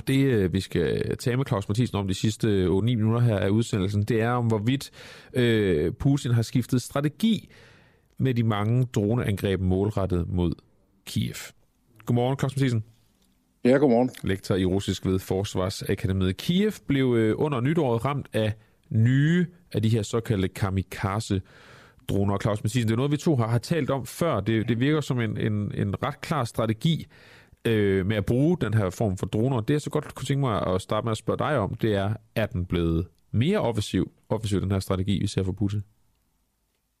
Det, 0.07 0.25
øh, 0.25 0.53
vi 0.53 0.59
skal 0.59 1.17
tale 1.17 1.37
med 1.37 1.45
Claus 1.45 1.69
Mathisen 1.69 1.97
om 1.97 2.07
de 2.07 2.13
sidste 2.13 2.67
8-9 2.67 2.69
minutter 2.81 3.19
her 3.19 3.37
af 3.37 3.49
udsendelsen, 3.49 4.03
det 4.03 4.21
er 4.21 4.29
om, 4.29 4.47
hvorvidt 4.47 4.91
øh, 5.33 5.91
Putin 5.93 6.31
har 6.31 6.41
skiftet 6.41 6.81
strategi 6.81 7.49
med 8.17 8.33
de 8.33 8.43
mange 8.43 8.83
droneangreb 8.83 9.61
målrettet 9.61 10.29
mod 10.29 10.53
Kiev. 11.05 11.35
Godmorgen, 12.05 12.39
Claus 12.39 12.55
Mathisen. 12.55 12.83
Ja, 13.65 13.77
godmorgen. 13.77 14.09
Lektor 14.23 14.55
i 14.55 14.65
russisk 14.65 15.05
ved 15.05 15.19
Forsvarsakademiet. 15.19 16.37
Kiev 16.37 16.71
blev 16.87 17.15
øh, 17.17 17.35
under 17.37 17.61
nytåret 17.61 18.05
ramt 18.05 18.27
af 18.33 18.53
nye 18.89 19.45
af 19.73 19.81
de 19.81 19.89
her 19.89 20.01
såkaldte 20.01 20.47
kamikaze 20.47 21.41
droner. 22.09 22.37
Claus 22.37 22.63
Mathisen, 22.63 22.87
det 22.87 22.93
er 22.93 22.97
noget, 22.97 23.11
vi 23.11 23.17
to 23.17 23.35
har, 23.35 23.47
har 23.47 23.57
talt 23.57 23.89
om 23.89 24.05
før. 24.05 24.39
Det, 24.39 24.69
det 24.69 24.79
virker 24.79 25.01
som 25.01 25.19
en, 25.19 25.37
en, 25.37 25.71
en 25.75 26.03
ret 26.03 26.21
klar 26.21 26.43
strategi 26.43 27.07
øh, 27.65 28.05
med 28.05 28.15
at 28.15 28.25
bruge 28.25 28.57
den 28.61 28.73
her 28.73 28.89
form 28.89 29.17
for 29.17 29.25
droner. 29.25 29.61
Det 29.61 29.73
jeg 29.73 29.81
så 29.81 29.89
godt 29.89 30.15
kunne 30.15 30.25
tænke 30.25 30.41
mig 30.41 30.67
at 30.67 30.81
starte 30.81 31.05
med 31.05 31.11
at 31.11 31.17
spørge 31.17 31.37
dig 31.37 31.57
om, 31.57 31.73
det 31.73 31.95
er, 31.95 32.13
er 32.35 32.45
den 32.45 32.65
blevet 32.65 33.07
mere 33.31 33.59
offensiv, 33.59 34.11
offensiv 34.29 34.61
den 34.61 34.71
her 34.71 34.79
strategi, 34.79 35.19
vi 35.19 35.27
ser 35.27 35.43
for 35.43 35.51
Putin? 35.51 35.83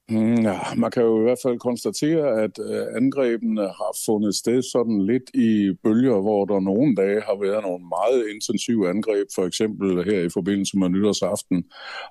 Mm, 0.09 0.41
ja, 0.41 0.59
man 0.77 0.91
kan 0.91 1.03
jo 1.03 1.19
i 1.19 1.23
hvert 1.23 1.37
fald 1.43 1.59
konstatere, 1.59 2.41
at 2.43 2.59
øh, 2.69 2.85
angrebene 2.95 3.61
har 3.61 3.97
fundet 4.05 4.35
sted 4.35 4.61
sådan 4.61 5.05
lidt 5.05 5.29
i 5.33 5.71
bølger, 5.83 6.21
hvor 6.21 6.45
der 6.45 6.59
nogle 6.59 6.95
dage 6.95 7.21
har 7.21 7.37
været 7.41 7.63
nogle 7.63 7.85
meget 7.97 8.23
intensive 8.33 8.89
angreb, 8.89 9.27
for 9.35 9.45
eksempel 9.45 10.03
her 10.03 10.19
i 10.21 10.29
forbindelse 10.29 10.77
med 10.77 10.89
nytårsaften. 10.89 11.63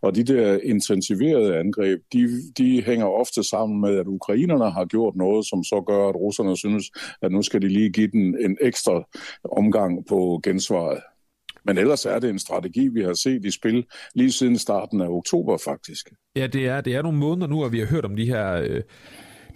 Og 0.03 0.15
de 0.15 0.25
der 0.25 0.59
intensiverede 0.63 1.57
angreb, 1.59 2.01
de, 2.13 2.29
de 2.59 2.83
hænger 2.83 3.07
ofte 3.07 3.43
sammen 3.43 3.81
med, 3.81 3.97
at 3.99 4.07
ukrainerne 4.07 4.71
har 4.71 4.85
gjort 4.85 5.17
noget, 5.17 5.47
som 5.47 5.65
så 5.65 5.85
gør, 5.87 6.09
at 6.09 6.17
russerne 6.17 6.57
synes, 6.57 6.91
at 7.23 7.33
nu 7.33 7.43
skal 7.43 7.63
de 7.63 7.69
lige 7.69 7.91
give 7.91 8.11
den 8.11 8.37
en 8.41 8.57
ekstra 8.61 9.09
omgang 9.45 10.07
på 10.07 10.41
gensvaret. 10.43 11.01
Men 11.69 11.79
ellers 11.79 12.07
er 12.07 12.19
det 12.19 12.31
en 12.31 12.39
strategi, 12.39 12.89
vi 12.89 13.03
har 13.03 13.15
set 13.15 13.45
i 13.45 13.51
spil 13.51 13.85
lige 14.15 14.33
siden 14.33 14.59
starten 14.59 15.01
af 15.01 15.09
oktober 15.09 15.59
faktisk. 15.65 16.11
Ja, 16.37 16.47
det 16.47 16.67
er, 16.67 16.81
det 16.81 16.95
er 16.95 17.03
nogle 17.03 17.19
måneder 17.19 17.47
nu, 17.47 17.65
at 17.65 17.73
vi 17.73 17.79
har 17.79 17.87
hørt 17.87 18.05
om 18.05 18.17
de 18.17 18.27
her, 18.27 18.53
øh, 18.53 18.83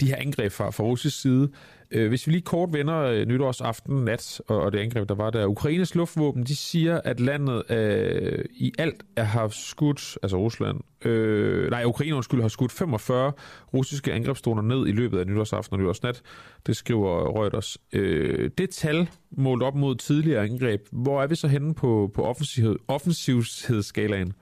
de 0.01 0.07
her 0.07 0.17
angreb 0.17 0.53
fra, 0.53 0.71
fra 0.71 0.85
russisk 0.85 1.23
side. 1.23 1.49
Øh, 1.93 2.09
hvis 2.09 2.27
vi 2.27 2.33
lige 2.33 2.43
kort 2.43 2.73
vender 2.73 2.99
øh, 2.99 3.27
nytårsaften 3.27 4.05
nat, 4.05 4.41
og, 4.49 4.61
og 4.61 4.73
det 4.73 4.79
angreb, 4.79 5.09
der 5.09 5.15
var 5.15 5.31
der. 5.31 5.47
Ukraines 5.47 5.95
luftvåben, 5.95 6.43
de 6.43 6.57
siger, 6.57 7.01
at 7.05 7.21
landet 7.21 7.71
øh, 7.71 8.45
i 8.55 8.73
alt 8.79 9.03
er 9.17 9.23
har 9.25 9.49
skudt, 9.49 10.19
altså 10.23 10.37
Rusland, 10.37 10.81
øh, 11.05 11.71
nej, 11.71 11.85
Ukraine 11.85 12.17
undskyld, 12.17 12.41
har 12.41 12.49
skudt 12.49 12.73
45 12.73 13.33
russiske 13.75 14.13
angrebsdroner 14.13 14.63
ned 14.63 14.87
i 14.87 14.93
løbet 14.93 15.19
af 15.19 15.27
nytårsaften 15.27 15.75
og 15.75 15.81
nytårsnat. 15.81 16.23
Det 16.67 16.77
skriver 16.77 17.41
Reuters. 17.41 17.79
Øh, 17.93 18.51
det 18.59 18.71
tal 18.71 19.09
målt 19.31 19.63
op 19.63 19.75
mod 19.75 19.97
tidligere 19.97 20.45
angreb, 20.45 20.81
hvor 20.91 21.23
er 21.23 21.27
vi 21.27 21.35
så 21.35 21.49
henne 21.49 21.75
på, 21.75 22.11
på 22.15 22.23
offensiv, 22.23 22.77
offensivhedsskalaen? 22.89 24.33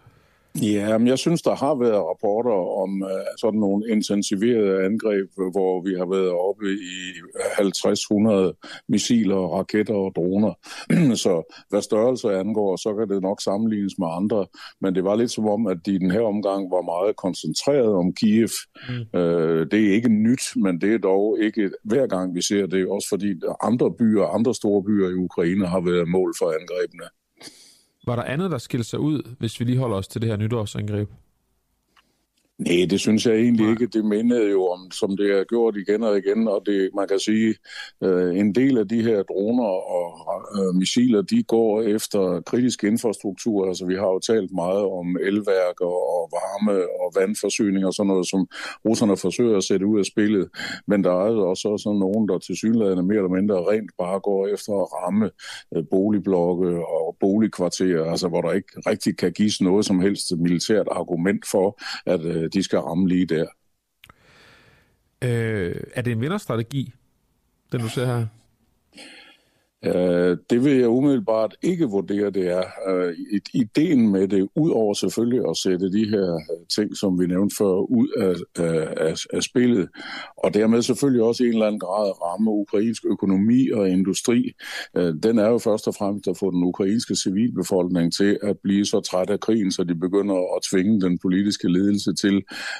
Ja, 0.54 0.98
men 0.98 1.06
jeg 1.06 1.18
synes, 1.18 1.42
der 1.42 1.54
har 1.54 1.74
været 1.74 2.04
rapporter 2.10 2.82
om 2.82 3.02
uh, 3.02 3.10
sådan 3.40 3.60
nogle 3.60 3.90
intensiverede 3.90 4.84
angreb, 4.84 5.26
hvor 5.36 5.82
vi 5.86 5.94
har 5.98 6.06
været 6.06 6.30
oppe 6.30 6.66
i 6.72 6.96
50-100 8.82 8.84
missiler, 8.88 9.36
raketter 9.36 9.94
og 9.94 10.12
droner. 10.16 10.52
så 11.24 11.64
hvad 11.68 11.82
størrelse 11.82 12.38
angår, 12.38 12.76
så 12.76 12.94
kan 12.94 13.08
det 13.08 13.22
nok 13.22 13.40
sammenlignes 13.40 13.98
med 13.98 14.06
andre. 14.10 14.46
Men 14.80 14.94
det 14.94 15.04
var 15.04 15.16
lidt 15.16 15.30
som 15.30 15.48
om, 15.48 15.66
at 15.66 15.78
de 15.86 15.94
i 15.94 15.98
den 15.98 16.10
her 16.10 16.20
omgang 16.20 16.70
var 16.70 16.82
meget 16.82 17.16
koncentreret 17.16 17.92
om 17.94 18.12
Kiev. 18.12 18.54
Mm. 18.88 19.20
Uh, 19.20 19.60
det 19.70 19.80
er 19.86 19.92
ikke 19.94 20.08
nyt, 20.08 20.44
men 20.56 20.80
det 20.80 20.94
er 20.94 20.98
dog 20.98 21.38
ikke 21.40 21.70
hver 21.84 22.06
gang, 22.06 22.34
vi 22.34 22.42
ser 22.42 22.66
det. 22.66 22.88
Også 22.88 23.08
fordi 23.08 23.34
andre 23.62 23.92
byer, 23.98 24.24
andre 24.24 24.54
store 24.54 24.82
byer 24.82 25.08
i 25.08 25.14
Ukraine 25.14 25.66
har 25.66 25.80
været 25.80 26.08
mål 26.08 26.34
for 26.38 26.46
angrebene. 26.60 27.19
Var 28.06 28.16
der 28.16 28.22
andet, 28.22 28.50
der 28.50 28.58
skilte 28.58 28.88
sig 28.88 28.98
ud, 29.00 29.36
hvis 29.38 29.60
vi 29.60 29.64
lige 29.64 29.78
holder 29.78 29.96
os 29.96 30.08
til 30.08 30.20
det 30.20 30.28
her 30.30 30.36
nytårsangreb? 30.36 31.08
Nej, 32.66 32.86
det 32.90 33.00
synes 33.00 33.26
jeg 33.26 33.34
egentlig 33.34 33.66
Nej. 33.66 33.72
ikke. 33.72 33.86
Det 33.86 34.04
mindede 34.04 34.50
jo 34.50 34.66
om, 34.66 34.90
som 34.90 35.16
det 35.16 35.38
er 35.38 35.44
gjort 35.44 35.76
igen 35.76 36.02
og 36.02 36.18
igen, 36.18 36.48
og 36.48 36.62
det, 36.66 36.90
man 36.94 37.08
kan 37.08 37.18
sige, 37.18 37.54
øh, 38.04 38.38
en 38.38 38.54
del 38.54 38.78
af 38.78 38.88
de 38.88 39.02
her 39.02 39.22
droner 39.22 39.70
og 39.96 40.10
øh, 40.58 40.74
missiler, 40.74 41.22
de 41.22 41.42
går 41.42 41.82
efter 41.82 42.40
kritisk 42.46 42.84
infrastruktur. 42.84 43.68
Altså, 43.68 43.86
vi 43.86 43.94
har 43.94 44.06
jo 44.06 44.18
talt 44.18 44.52
meget 44.52 44.84
om 44.84 45.16
elværk 45.16 45.80
og, 45.80 46.28
varme 46.38 46.72
og 47.02 47.12
vandforsyning 47.20 47.86
og 47.86 47.94
sådan 47.94 48.08
noget, 48.08 48.26
som 48.28 48.48
russerne 48.84 49.16
forsøger 49.16 49.56
at 49.56 49.64
sætte 49.64 49.86
ud 49.86 49.98
af 49.98 50.04
spillet. 50.04 50.48
Men 50.86 51.04
der 51.04 51.10
er 51.10 51.30
også 51.52 51.76
sådan 51.82 51.98
nogen, 51.98 52.28
der 52.28 52.38
til 52.38 52.56
synligheden 52.56 53.06
mere 53.06 53.16
eller 53.16 53.36
mindre 53.38 53.56
rent 53.70 53.90
bare 53.98 54.20
går 54.20 54.46
efter 54.46 54.72
at 54.82 54.88
ramme 55.02 55.30
øh, 55.76 55.84
boligblokke 55.90 56.70
og 56.86 57.16
boligkvarterer, 57.20 58.04
altså 58.10 58.28
hvor 58.28 58.40
der 58.40 58.52
ikke 58.52 58.72
rigtig 58.86 59.16
kan 59.16 59.32
gives 59.32 59.60
noget 59.60 59.84
som 59.86 60.00
helst 60.00 60.32
militært 60.38 60.86
argument 60.90 61.44
for, 61.50 61.80
at 62.06 62.24
øh, 62.24 62.49
Øh, 62.50 62.52
de 62.52 62.62
skal 62.62 62.78
ramme 62.78 63.08
lige 63.08 63.26
der. 63.26 63.46
Øh, 65.22 65.76
er 65.94 66.02
det 66.02 66.12
en 66.12 66.20
vinderstrategi, 66.20 66.92
den 67.72 67.80
du 67.80 67.88
ser 67.88 68.06
her? 68.06 68.26
Uh, 69.86 70.36
det 70.50 70.64
vil 70.64 70.76
jeg 70.76 70.88
umiddelbart 70.88 71.56
ikke 71.62 71.84
vurdere, 71.84 72.30
det 72.30 72.48
er. 72.48 72.64
Uh, 72.90 73.12
ideen 73.54 74.08
med 74.08 74.28
det, 74.28 74.48
udover 74.56 74.94
selvfølgelig 74.94 75.48
at 75.50 75.56
sætte 75.56 75.92
de 75.92 76.08
her 76.08 76.34
øh, 76.34 76.66
ting, 76.76 76.96
som 76.96 77.20
vi 77.20 77.26
nævnte 77.26 77.56
før, 77.58 77.74
ud 77.74 78.08
af, 78.18 78.62
af, 79.06 79.14
af 79.32 79.42
spillet, 79.42 79.88
og 80.36 80.54
dermed 80.54 80.82
selvfølgelig 80.82 81.22
også 81.22 81.44
i 81.44 81.46
en 81.46 81.52
eller 81.52 81.66
anden 81.66 81.80
grad 81.80 82.22
ramme 82.22 82.50
ukrainsk 82.50 83.04
økonomi 83.04 83.70
og 83.70 83.88
industri, 83.88 84.52
uh, 84.98 85.02
den 85.22 85.38
er 85.38 85.48
jo 85.48 85.58
først 85.58 85.88
og 85.88 85.94
fremmest 85.94 86.28
at 86.28 86.38
få 86.38 86.50
den 86.50 86.64
ukrainske 86.64 87.16
civilbefolkning 87.16 88.12
til 88.12 88.38
at 88.42 88.58
blive 88.62 88.84
så 88.86 89.00
træt 89.00 89.30
af 89.30 89.40
krigen, 89.40 89.72
så 89.72 89.84
de 89.84 89.94
begynder 89.94 90.56
at 90.56 90.62
tvinge 90.70 91.00
den 91.00 91.18
politiske 91.18 91.68
ledelse 91.68 92.14
til 92.14 92.36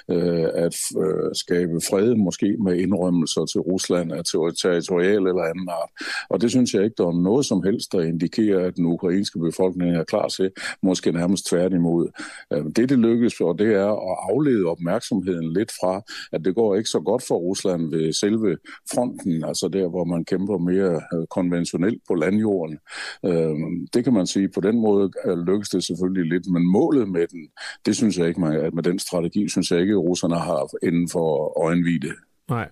uh, 0.08 0.48
at 0.54 0.76
uh, 0.96 1.30
skabe 1.34 1.80
fred, 1.90 2.14
måske 2.14 2.56
med 2.64 2.76
indrømmelser 2.76 3.44
til 3.44 3.60
Rusland 3.60 4.12
af 4.12 4.22
territorial 4.62 5.26
eller 5.26 5.42
anden 5.42 5.68
art. 5.68 5.90
Og 6.30 6.40
det 6.40 6.50
synes 6.50 6.74
jeg 6.74 6.89
sektoren 6.90 7.22
noget 7.22 7.46
som 7.46 7.62
helst, 7.62 7.92
der 7.92 8.02
indikerer, 8.02 8.66
at 8.66 8.76
den 8.76 8.86
ukrainske 8.86 9.38
befolkning 9.38 9.96
er 9.96 10.04
klar 10.04 10.28
til, 10.28 10.50
måske 10.82 11.12
nærmest 11.12 11.46
tværtimod. 11.46 12.08
Øh, 12.52 12.64
det, 12.76 12.88
det 12.88 12.98
lykkes 12.98 13.34
for, 13.38 13.52
det 13.52 13.74
er 13.74 13.86
at 13.86 14.16
aflede 14.30 14.66
opmærksomheden 14.66 15.52
lidt 15.52 15.72
fra, 15.80 16.02
at 16.32 16.44
det 16.44 16.54
går 16.54 16.76
ikke 16.76 16.88
så 16.88 17.00
godt 17.00 17.22
for 17.28 17.34
Rusland 17.34 17.90
ved 17.90 18.12
selve 18.12 18.56
fronten, 18.94 19.44
altså 19.44 19.68
der, 19.68 19.88
hvor 19.88 20.04
man 20.04 20.24
kæmper 20.24 20.58
mere 20.58 20.94
øh, 21.14 21.26
konventionelt 21.30 22.02
på 22.08 22.14
landjorden. 22.14 22.78
Øh, 23.26 23.54
det 23.94 24.04
kan 24.04 24.12
man 24.12 24.26
sige, 24.26 24.48
på 24.54 24.60
den 24.60 24.80
måde 24.80 25.10
lykkes 25.46 25.68
det 25.68 25.84
selvfølgelig 25.84 26.32
lidt, 26.32 26.46
men 26.52 26.72
målet 26.72 27.08
med 27.08 27.26
den, 27.26 27.48
det 27.86 27.96
synes 27.96 28.18
jeg 28.18 28.28
ikke, 28.28 28.46
at 28.46 28.74
med 28.74 28.82
den 28.82 28.98
strategi, 28.98 29.48
synes 29.48 29.70
jeg 29.70 29.80
ikke, 29.80 29.92
at 29.92 30.04
russerne 30.08 30.36
har 30.36 30.86
inden 30.86 31.08
for 31.08 31.58
øjenvide. 31.64 32.12
Nej. 32.48 32.68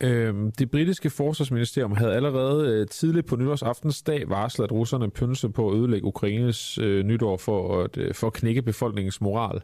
Øhm, 0.00 0.52
det 0.52 0.70
britiske 0.70 1.10
forsvarsministerium 1.10 1.92
havde 1.92 2.14
allerede 2.14 2.68
øh, 2.68 2.86
tidligt 2.86 3.26
på 3.26 3.36
nytårsaftens 3.36 4.02
dag 4.02 4.28
varslet, 4.28 4.64
at 4.64 4.72
russerne 4.72 5.10
pynsede 5.10 5.52
på 5.52 5.70
at 5.70 5.76
ødelægge 5.76 6.06
Ukraines 6.06 6.78
øh, 6.78 7.04
nytår 7.04 7.36
for 7.36 7.82
at, 7.82 7.96
øh, 7.96 8.14
for 8.14 8.26
at 8.26 8.32
knække 8.32 8.62
befolkningens 8.62 9.20
moral. 9.20 9.60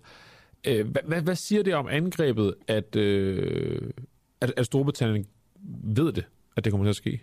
Øh, 0.67 0.87
hvad, 1.05 1.23
hvad 1.23 1.35
siger 1.35 1.63
det 1.63 1.75
om 1.75 1.89
angrebet, 1.89 2.55
at, 2.69 2.97
øh, 2.97 3.91
at, 4.41 4.53
at 4.57 4.67
Storbritannien 4.67 5.27
ved 5.85 6.13
det, 6.13 6.25
at 6.57 6.65
det 6.65 6.73
kommer 6.73 6.85
til 6.85 6.91
at 6.91 6.97
ske? 6.97 7.21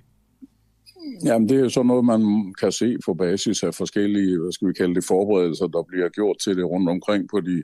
Jamen, 1.26 1.49
det 1.49 1.57
er 1.57 1.61
jo 1.61 1.69
sådan 1.69 1.88
noget, 1.88 2.05
man 2.05 2.53
kan 2.59 2.71
se 2.71 2.97
på 3.05 3.13
basis 3.13 3.63
af 3.63 3.76
forskellige, 3.76 4.39
hvad 4.39 4.51
skal 4.51 4.67
vi 4.67 4.73
kalde 4.73 4.95
det, 4.95 5.03
forberedelser, 5.03 5.67
der 5.67 5.84
bliver 5.84 6.09
gjort 6.09 6.38
til 6.43 6.57
det 6.57 6.65
rundt 6.65 6.89
omkring 6.89 7.30
på 7.34 7.39
de, 7.49 7.57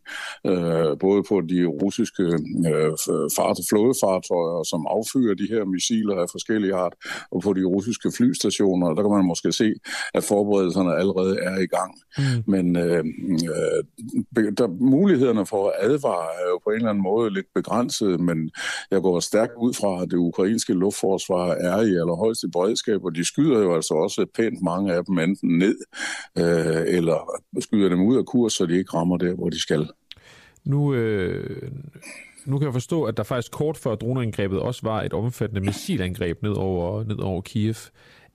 øh, 0.49 0.97
både 0.99 1.23
på 1.29 1.41
de 1.41 1.65
russiske 1.65 2.23
øh, 2.71 2.93
fart, 3.37 3.57
flådefartøjer, 3.69 4.63
som 4.71 4.81
affyrer 4.95 5.35
de 5.35 5.47
her 5.49 5.65
missiler 5.65 6.15
af 6.15 6.27
forskellige 6.31 6.75
art, 6.75 6.95
og 7.31 7.41
på 7.41 7.53
de 7.53 7.63
russiske 7.63 8.11
flystationer. 8.17 8.93
Der 8.93 9.01
kan 9.01 9.11
man 9.11 9.25
måske 9.25 9.51
se, 9.51 9.73
at 10.13 10.23
forberedelserne 10.23 10.95
allerede 10.95 11.35
er 11.39 11.57
i 11.59 11.69
gang. 11.77 11.91
Mm. 12.17 12.43
Men 12.53 12.75
øh, 12.75 13.03
øh, 13.53 14.51
der, 14.57 14.67
mulighederne 14.67 15.45
for 15.45 15.67
at 15.67 15.73
advare 15.79 16.27
er 16.41 16.47
jo 16.49 16.57
på 16.63 16.69
en 16.69 16.75
eller 16.75 16.89
anden 16.89 17.03
måde 17.03 17.33
lidt 17.33 17.49
begrænset, 17.55 18.19
men 18.19 18.51
jeg 18.91 19.01
går 19.01 19.19
stærkt 19.19 19.53
ud 19.57 19.73
fra, 19.73 20.01
at 20.01 20.11
det 20.11 20.17
ukrainske 20.17 20.73
luftforsvar 20.73 21.47
er 21.51 21.81
i 21.81 21.93
allerhøjeste 22.01 22.47
beredskab, 22.49 23.03
og 23.03 23.15
de 23.15 23.24
skyder 23.25 23.59
jo 23.59 23.75
altså 23.75 23.93
også 23.93 24.25
pænt 24.35 24.61
mange 24.61 24.93
af 24.93 25.05
dem 25.05 25.19
enten 25.19 25.57
ned, 25.57 25.77
øh, 26.37 26.95
eller 26.97 27.41
skyder 27.59 27.89
dem 27.89 28.01
ud 28.01 28.17
af 28.17 28.25
kurs, 28.25 28.53
så 28.53 28.65
de 28.65 28.77
ikke 28.77 28.93
rammer 28.93 29.17
der, 29.17 29.35
hvor 29.35 29.49
de 29.49 29.61
skal. 29.61 29.89
Nu, 30.65 30.93
øh, 30.93 31.71
nu 32.45 32.57
kan 32.57 32.65
jeg 32.65 32.73
forstå, 32.73 33.03
at 33.03 33.17
der 33.17 33.23
faktisk 33.23 33.51
kort 33.51 33.77
før 33.77 33.95
droneangrebet 33.95 34.59
også 34.59 34.81
var 34.83 35.01
et 35.01 35.13
omfattende 35.13 35.61
missilangreb 35.61 36.43
ned 36.43 36.51
over, 36.51 37.03
ned 37.03 37.19
over 37.19 37.41
Kiev. 37.41 37.75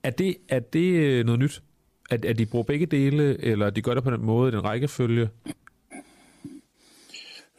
Er 0.03 0.09
det, 0.09 0.35
er 0.49 0.59
det 0.59 0.93
øh, 0.93 1.25
noget 1.25 1.39
nyt? 1.39 1.61
At, 2.09 2.25
at 2.25 2.37
de 2.37 2.45
bruger 2.45 2.63
begge 2.63 2.85
dele, 2.85 3.43
eller 3.43 3.69
de 3.69 3.81
gør 3.81 3.93
det 3.93 4.03
på 4.03 4.11
den 4.11 4.25
måde, 4.25 4.51
den 4.51 4.63
rækkefølge? 4.63 5.29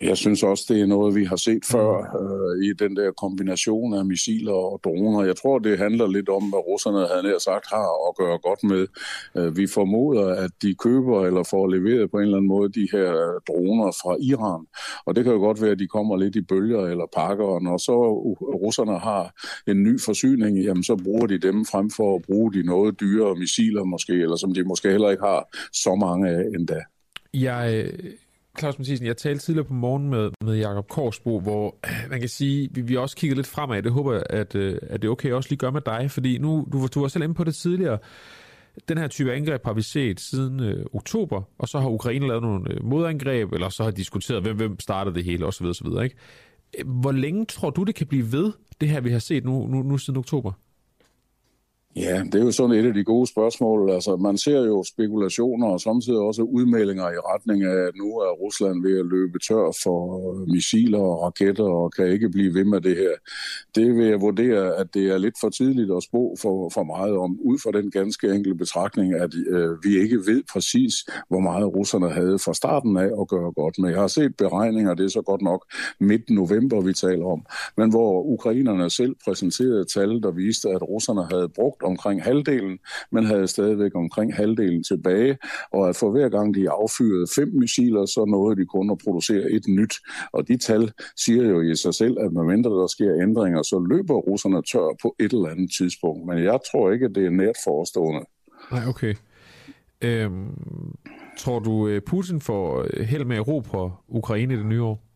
Jeg 0.02 0.16
synes 0.16 0.42
også, 0.42 0.64
det 0.68 0.80
er 0.80 0.86
noget, 0.86 1.14
vi 1.14 1.24
har 1.24 1.36
set 1.36 1.64
før 1.64 1.90
øh, 2.22 2.64
i 2.66 2.72
den 2.72 2.96
der 2.96 3.12
kombination 3.12 3.94
af 3.94 4.04
missiler 4.04 4.52
og 4.52 4.80
droner. 4.84 5.24
Jeg 5.24 5.36
tror, 5.36 5.58
det 5.58 5.78
handler 5.78 6.06
lidt 6.06 6.28
om, 6.28 6.42
hvad 6.42 6.58
russerne 6.68 6.98
havde 6.98 7.22
nær 7.22 7.38
sagt 7.38 7.66
har 7.70 8.08
at 8.08 8.16
gøre 8.16 8.38
godt 8.38 8.62
med. 8.64 8.86
Øh, 9.36 9.56
vi 9.56 9.66
formoder, 9.66 10.26
at 10.44 10.50
de 10.62 10.74
køber 10.74 11.26
eller 11.26 11.42
får 11.42 11.66
leveret 11.66 12.10
på 12.10 12.16
en 12.16 12.22
eller 12.22 12.36
anden 12.36 12.48
måde 12.48 12.72
de 12.72 12.88
her 12.92 13.10
droner 13.48 13.90
fra 14.02 14.16
Iran. 14.20 14.66
Og 15.06 15.16
det 15.16 15.24
kan 15.24 15.32
jo 15.32 15.38
godt 15.38 15.62
være, 15.62 15.70
at 15.70 15.78
de 15.78 15.86
kommer 15.86 16.16
lidt 16.16 16.36
i 16.36 16.40
bølger 16.40 16.86
eller 16.86 17.06
pakker, 17.16 17.44
og 17.44 17.62
når 17.62 17.76
så 17.76 17.96
russerne 18.62 18.98
har 18.98 19.24
en 19.66 19.82
ny 19.82 20.00
forsyning, 20.00 20.58
jamen 20.58 20.84
så 20.84 20.96
bruger 20.96 21.26
de 21.26 21.38
dem 21.38 21.64
frem 21.64 21.90
for 21.90 22.16
at 22.16 22.22
bruge 22.22 22.52
de 22.52 22.62
noget 22.62 23.00
dyrere 23.00 23.34
missiler 23.34 23.84
måske, 23.84 24.12
eller 24.12 24.36
som 24.36 24.54
de 24.54 24.64
måske 24.64 24.90
heller 24.90 25.10
ikke 25.10 25.24
har 25.24 25.48
så 25.72 25.94
mange 25.94 26.28
af 26.28 26.44
endda. 26.58 26.80
Jeg 27.34 27.90
Claus 28.58 28.78
Mathisen, 28.78 29.06
jeg 29.06 29.16
talte 29.16 29.44
tidligere 29.44 29.66
på 29.66 29.74
morgen 29.74 30.10
med, 30.10 30.30
med 30.44 30.56
Jakob 30.56 30.88
Korsbo, 30.88 31.40
hvor 31.40 31.76
øh, 31.86 32.10
man 32.10 32.20
kan 32.20 32.28
sige, 32.28 32.68
vi, 32.72 32.80
vi 32.80 32.96
også 32.96 33.16
kiggede 33.16 33.38
lidt 33.38 33.46
fremad. 33.46 33.82
Det 33.82 33.92
håber 33.92 34.12
jeg, 34.12 34.22
at, 34.30 34.54
øh, 34.54 34.78
at 34.82 35.02
det 35.02 35.08
er 35.08 35.12
okay 35.12 35.32
også 35.32 35.48
lige 35.48 35.58
gør 35.58 35.70
med 35.70 35.80
dig, 35.80 36.10
fordi 36.10 36.38
nu, 36.38 36.68
du, 36.72 36.86
du 36.94 37.00
var 37.00 37.08
selv 37.08 37.24
inde 37.24 37.34
på 37.34 37.44
det 37.44 37.54
tidligere. 37.54 37.98
Den 38.88 38.98
her 38.98 39.08
type 39.08 39.32
angreb 39.32 39.64
har 39.64 39.72
vi 39.72 39.82
set 39.82 40.20
siden 40.20 40.60
øh, 40.60 40.86
oktober, 40.92 41.42
og 41.58 41.68
så 41.68 41.80
har 41.80 41.88
Ukraine 41.88 42.26
lavet 42.26 42.42
nogle 42.42 42.70
øh, 42.70 42.84
modangreb, 42.84 43.52
eller 43.52 43.68
så 43.68 43.84
har 43.84 43.90
diskuteret, 43.90 44.42
hvem, 44.42 44.56
hvem 44.56 44.80
startede 44.80 45.14
det 45.14 45.24
hele, 45.24 45.46
osv. 45.46 45.66
osv. 45.66 45.86
Ikke? 46.02 46.16
Hvor 46.84 47.12
længe 47.12 47.44
tror 47.44 47.70
du, 47.70 47.82
det 47.82 47.94
kan 47.94 48.06
blive 48.06 48.32
ved, 48.32 48.52
det 48.80 48.88
her, 48.88 49.00
vi 49.00 49.10
har 49.10 49.18
set 49.18 49.44
nu, 49.44 49.66
nu, 49.66 49.82
nu 49.82 49.98
siden 49.98 50.18
oktober? 50.18 50.52
Ja, 51.96 52.22
det 52.24 52.34
er 52.34 52.44
jo 52.44 52.50
sådan 52.50 52.76
et 52.76 52.86
af 52.86 52.94
de 52.94 53.04
gode 53.04 53.26
spørgsmål. 53.26 53.90
Altså, 53.90 54.16
man 54.16 54.38
ser 54.38 54.60
jo 54.60 54.84
spekulationer 54.84 55.66
og 55.66 55.80
samtidig 55.80 56.18
også 56.18 56.42
udmeldinger 56.42 57.10
i 57.10 57.16
retning 57.32 57.64
af, 57.64 57.76
at 57.88 57.96
nu 57.96 58.04
er 58.04 58.32
Rusland 58.32 58.82
ved 58.82 58.98
at 58.98 59.06
løbe 59.06 59.38
tør 59.38 59.78
for 59.82 59.98
øh, 60.32 60.48
missiler 60.48 60.98
og 60.98 61.22
raketter 61.22 61.64
og 61.64 61.92
kan 61.92 62.06
ikke 62.06 62.28
blive 62.28 62.54
ved 62.54 62.64
med 62.64 62.80
det 62.80 62.96
her. 62.96 63.10
Det 63.74 63.96
vil 63.96 64.06
jeg 64.06 64.20
vurdere, 64.20 64.76
at 64.76 64.94
det 64.94 65.10
er 65.10 65.18
lidt 65.18 65.34
for 65.40 65.48
tidligt 65.48 65.90
at 65.96 66.02
spå 66.02 66.36
for, 66.42 66.68
for 66.68 66.82
meget 66.82 67.16
om, 67.16 67.38
ud 67.40 67.58
fra 67.58 67.70
den 67.80 67.90
ganske 67.90 68.34
enkle 68.34 68.54
betragtning, 68.54 69.14
at 69.14 69.34
øh, 69.48 69.84
vi 69.84 69.98
ikke 69.98 70.16
ved 70.16 70.42
præcis, 70.52 70.94
hvor 71.28 71.40
meget 71.40 71.66
russerne 71.76 72.10
havde 72.10 72.38
fra 72.38 72.54
starten 72.54 72.96
af 72.96 73.10
at 73.20 73.28
gøre 73.28 73.52
godt 73.52 73.78
med. 73.78 73.90
Jeg 73.90 74.00
har 74.00 74.06
set 74.06 74.36
beregninger, 74.36 74.94
det 74.94 75.04
er 75.04 75.08
så 75.08 75.22
godt 75.22 75.42
nok 75.42 75.72
midt 76.00 76.30
november, 76.30 76.80
vi 76.80 76.92
taler 76.92 77.26
om, 77.26 77.46
men 77.76 77.90
hvor 77.90 78.22
ukrainerne 78.22 78.90
selv 78.90 79.14
præsenterede 79.24 79.84
tal, 79.84 80.22
der 80.22 80.30
viste, 80.30 80.68
at 80.68 80.82
russerne 80.82 81.24
havde 81.30 81.48
brugt 81.48 81.81
omkring 81.84 82.22
halvdelen, 82.22 82.78
men 83.12 83.24
havde 83.24 83.46
stadigvæk 83.46 83.94
omkring 83.94 84.34
halvdelen 84.34 84.84
tilbage, 84.84 85.38
og 85.72 85.88
at 85.88 85.96
for 85.96 86.10
hver 86.10 86.28
gang 86.28 86.54
de 86.54 86.70
affyrede 86.70 87.26
fem 87.36 87.50
missiler, 87.52 88.06
så 88.06 88.24
nåede 88.24 88.56
de 88.60 88.66
kun 88.66 88.90
at 88.90 88.98
producere 89.04 89.50
et 89.50 89.66
nyt. 89.68 89.94
Og 90.32 90.48
de 90.48 90.56
tal 90.56 90.92
siger 91.16 91.44
jo 91.48 91.60
i 91.60 91.76
sig 91.76 91.94
selv, 91.94 92.16
at 92.20 92.32
medmindre 92.32 92.70
der 92.70 92.86
sker 92.86 93.22
ændringer, 93.22 93.62
så 93.62 93.86
løber 93.90 94.14
russerne 94.14 94.62
tør 94.62 94.96
på 95.02 95.14
et 95.20 95.32
eller 95.32 95.48
andet 95.48 95.70
tidspunkt. 95.78 96.26
Men 96.26 96.44
jeg 96.44 96.58
tror 96.72 96.92
ikke, 96.92 97.06
at 97.06 97.14
det 97.14 97.26
er 97.26 97.30
nært 97.30 97.56
forestående. 97.64 98.20
Nej, 98.72 98.86
okay. 98.88 99.14
Øhm, 100.02 100.94
tror 101.38 101.58
du, 101.58 101.88
øh, 101.88 102.02
Putin 102.06 102.40
får 102.40 102.86
øh, 102.94 103.06
held 103.06 103.24
med 103.24 103.36
at 103.36 103.48
ro 103.48 103.60
på 103.60 103.92
Ukraine 104.08 104.54
i 104.54 104.56
det 104.56 104.66
nye 104.66 104.82
år? 104.82 105.11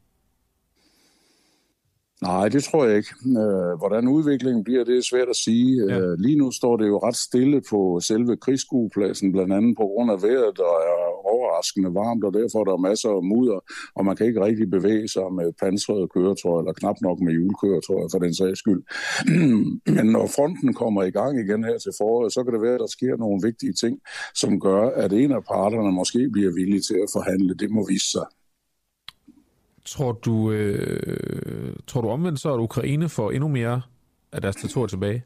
Nej, 2.23 2.49
det 2.49 2.65
tror 2.65 2.85
jeg 2.85 2.97
ikke. 2.97 3.15
Øh, 3.27 3.79
hvordan 3.79 4.09
udviklingen 4.09 4.65
bliver, 4.65 4.85
det 4.85 4.97
er 4.99 5.03
svært 5.11 5.29
at 5.29 5.37
sige. 5.37 5.87
Ja. 5.89 5.99
Øh, 5.99 6.19
lige 6.19 6.39
nu 6.39 6.51
står 6.51 6.77
det 6.77 6.87
jo 6.89 6.99
ret 6.99 7.17
stille 7.17 7.63
på 7.71 8.01
selve 8.01 8.37
krigsskuepladsen, 8.37 9.33
blandt 9.33 9.53
andet 9.53 9.77
på 9.77 9.87
grund 9.93 10.11
af 10.11 10.23
vejret, 10.23 10.57
der 10.57 10.73
er 10.93 11.07
overraskende 11.33 11.95
varmt, 11.95 12.25
og 12.25 12.33
derfor 12.35 12.59
er 12.61 12.65
der 12.65 12.77
masser 12.89 13.11
af 13.19 13.23
mudder, 13.23 13.59
og 13.97 14.05
man 14.05 14.17
kan 14.17 14.27
ikke 14.27 14.45
rigtig 14.45 14.71
bevæge 14.71 15.09
sig 15.09 15.27
med 15.39 15.53
pansrede 15.63 16.09
køretøjer, 16.15 16.61
eller 16.61 16.73
knap 16.73 16.97
nok 17.01 17.19
med 17.21 17.33
hjulkøretøjer 17.33 18.09
for 18.13 18.19
den 18.19 18.35
sags 18.35 18.59
skyld. 18.59 18.83
Men 19.97 20.07
når 20.17 20.27
fronten 20.37 20.75
kommer 20.75 21.03
i 21.03 21.11
gang 21.11 21.33
igen 21.45 21.65
her 21.65 21.79
til 21.79 21.93
foråret, 21.99 22.33
så 22.33 22.41
kan 22.45 22.53
det 22.55 22.63
være, 22.63 22.79
at 22.79 22.85
der 22.85 22.93
sker 22.97 23.17
nogle 23.17 23.39
vigtige 23.49 23.75
ting, 23.83 23.95
som 24.35 24.61
gør, 24.61 24.83
at 25.03 25.13
en 25.13 25.33
af 25.33 25.45
parterne 25.55 25.93
måske 25.93 26.21
bliver 26.33 26.53
villig 26.61 26.81
til 26.89 26.99
at 27.05 27.13
forhandle. 27.17 27.55
Det 27.63 27.71
må 27.71 27.87
vise 27.93 28.11
sig. 28.17 28.27
Tror 29.87 30.13
du, 30.13 30.51
øh, 30.51 31.77
tror 31.87 32.01
du 32.01 32.09
omvendt 32.09 32.41
så, 32.41 32.55
at 32.55 32.59
Ukraine 32.59 33.09
får 33.09 33.31
endnu 33.31 33.49
mere 33.49 33.83
af 34.33 34.41
deres 34.43 34.57
territorium 34.57 34.89
tilbage? 34.89 35.25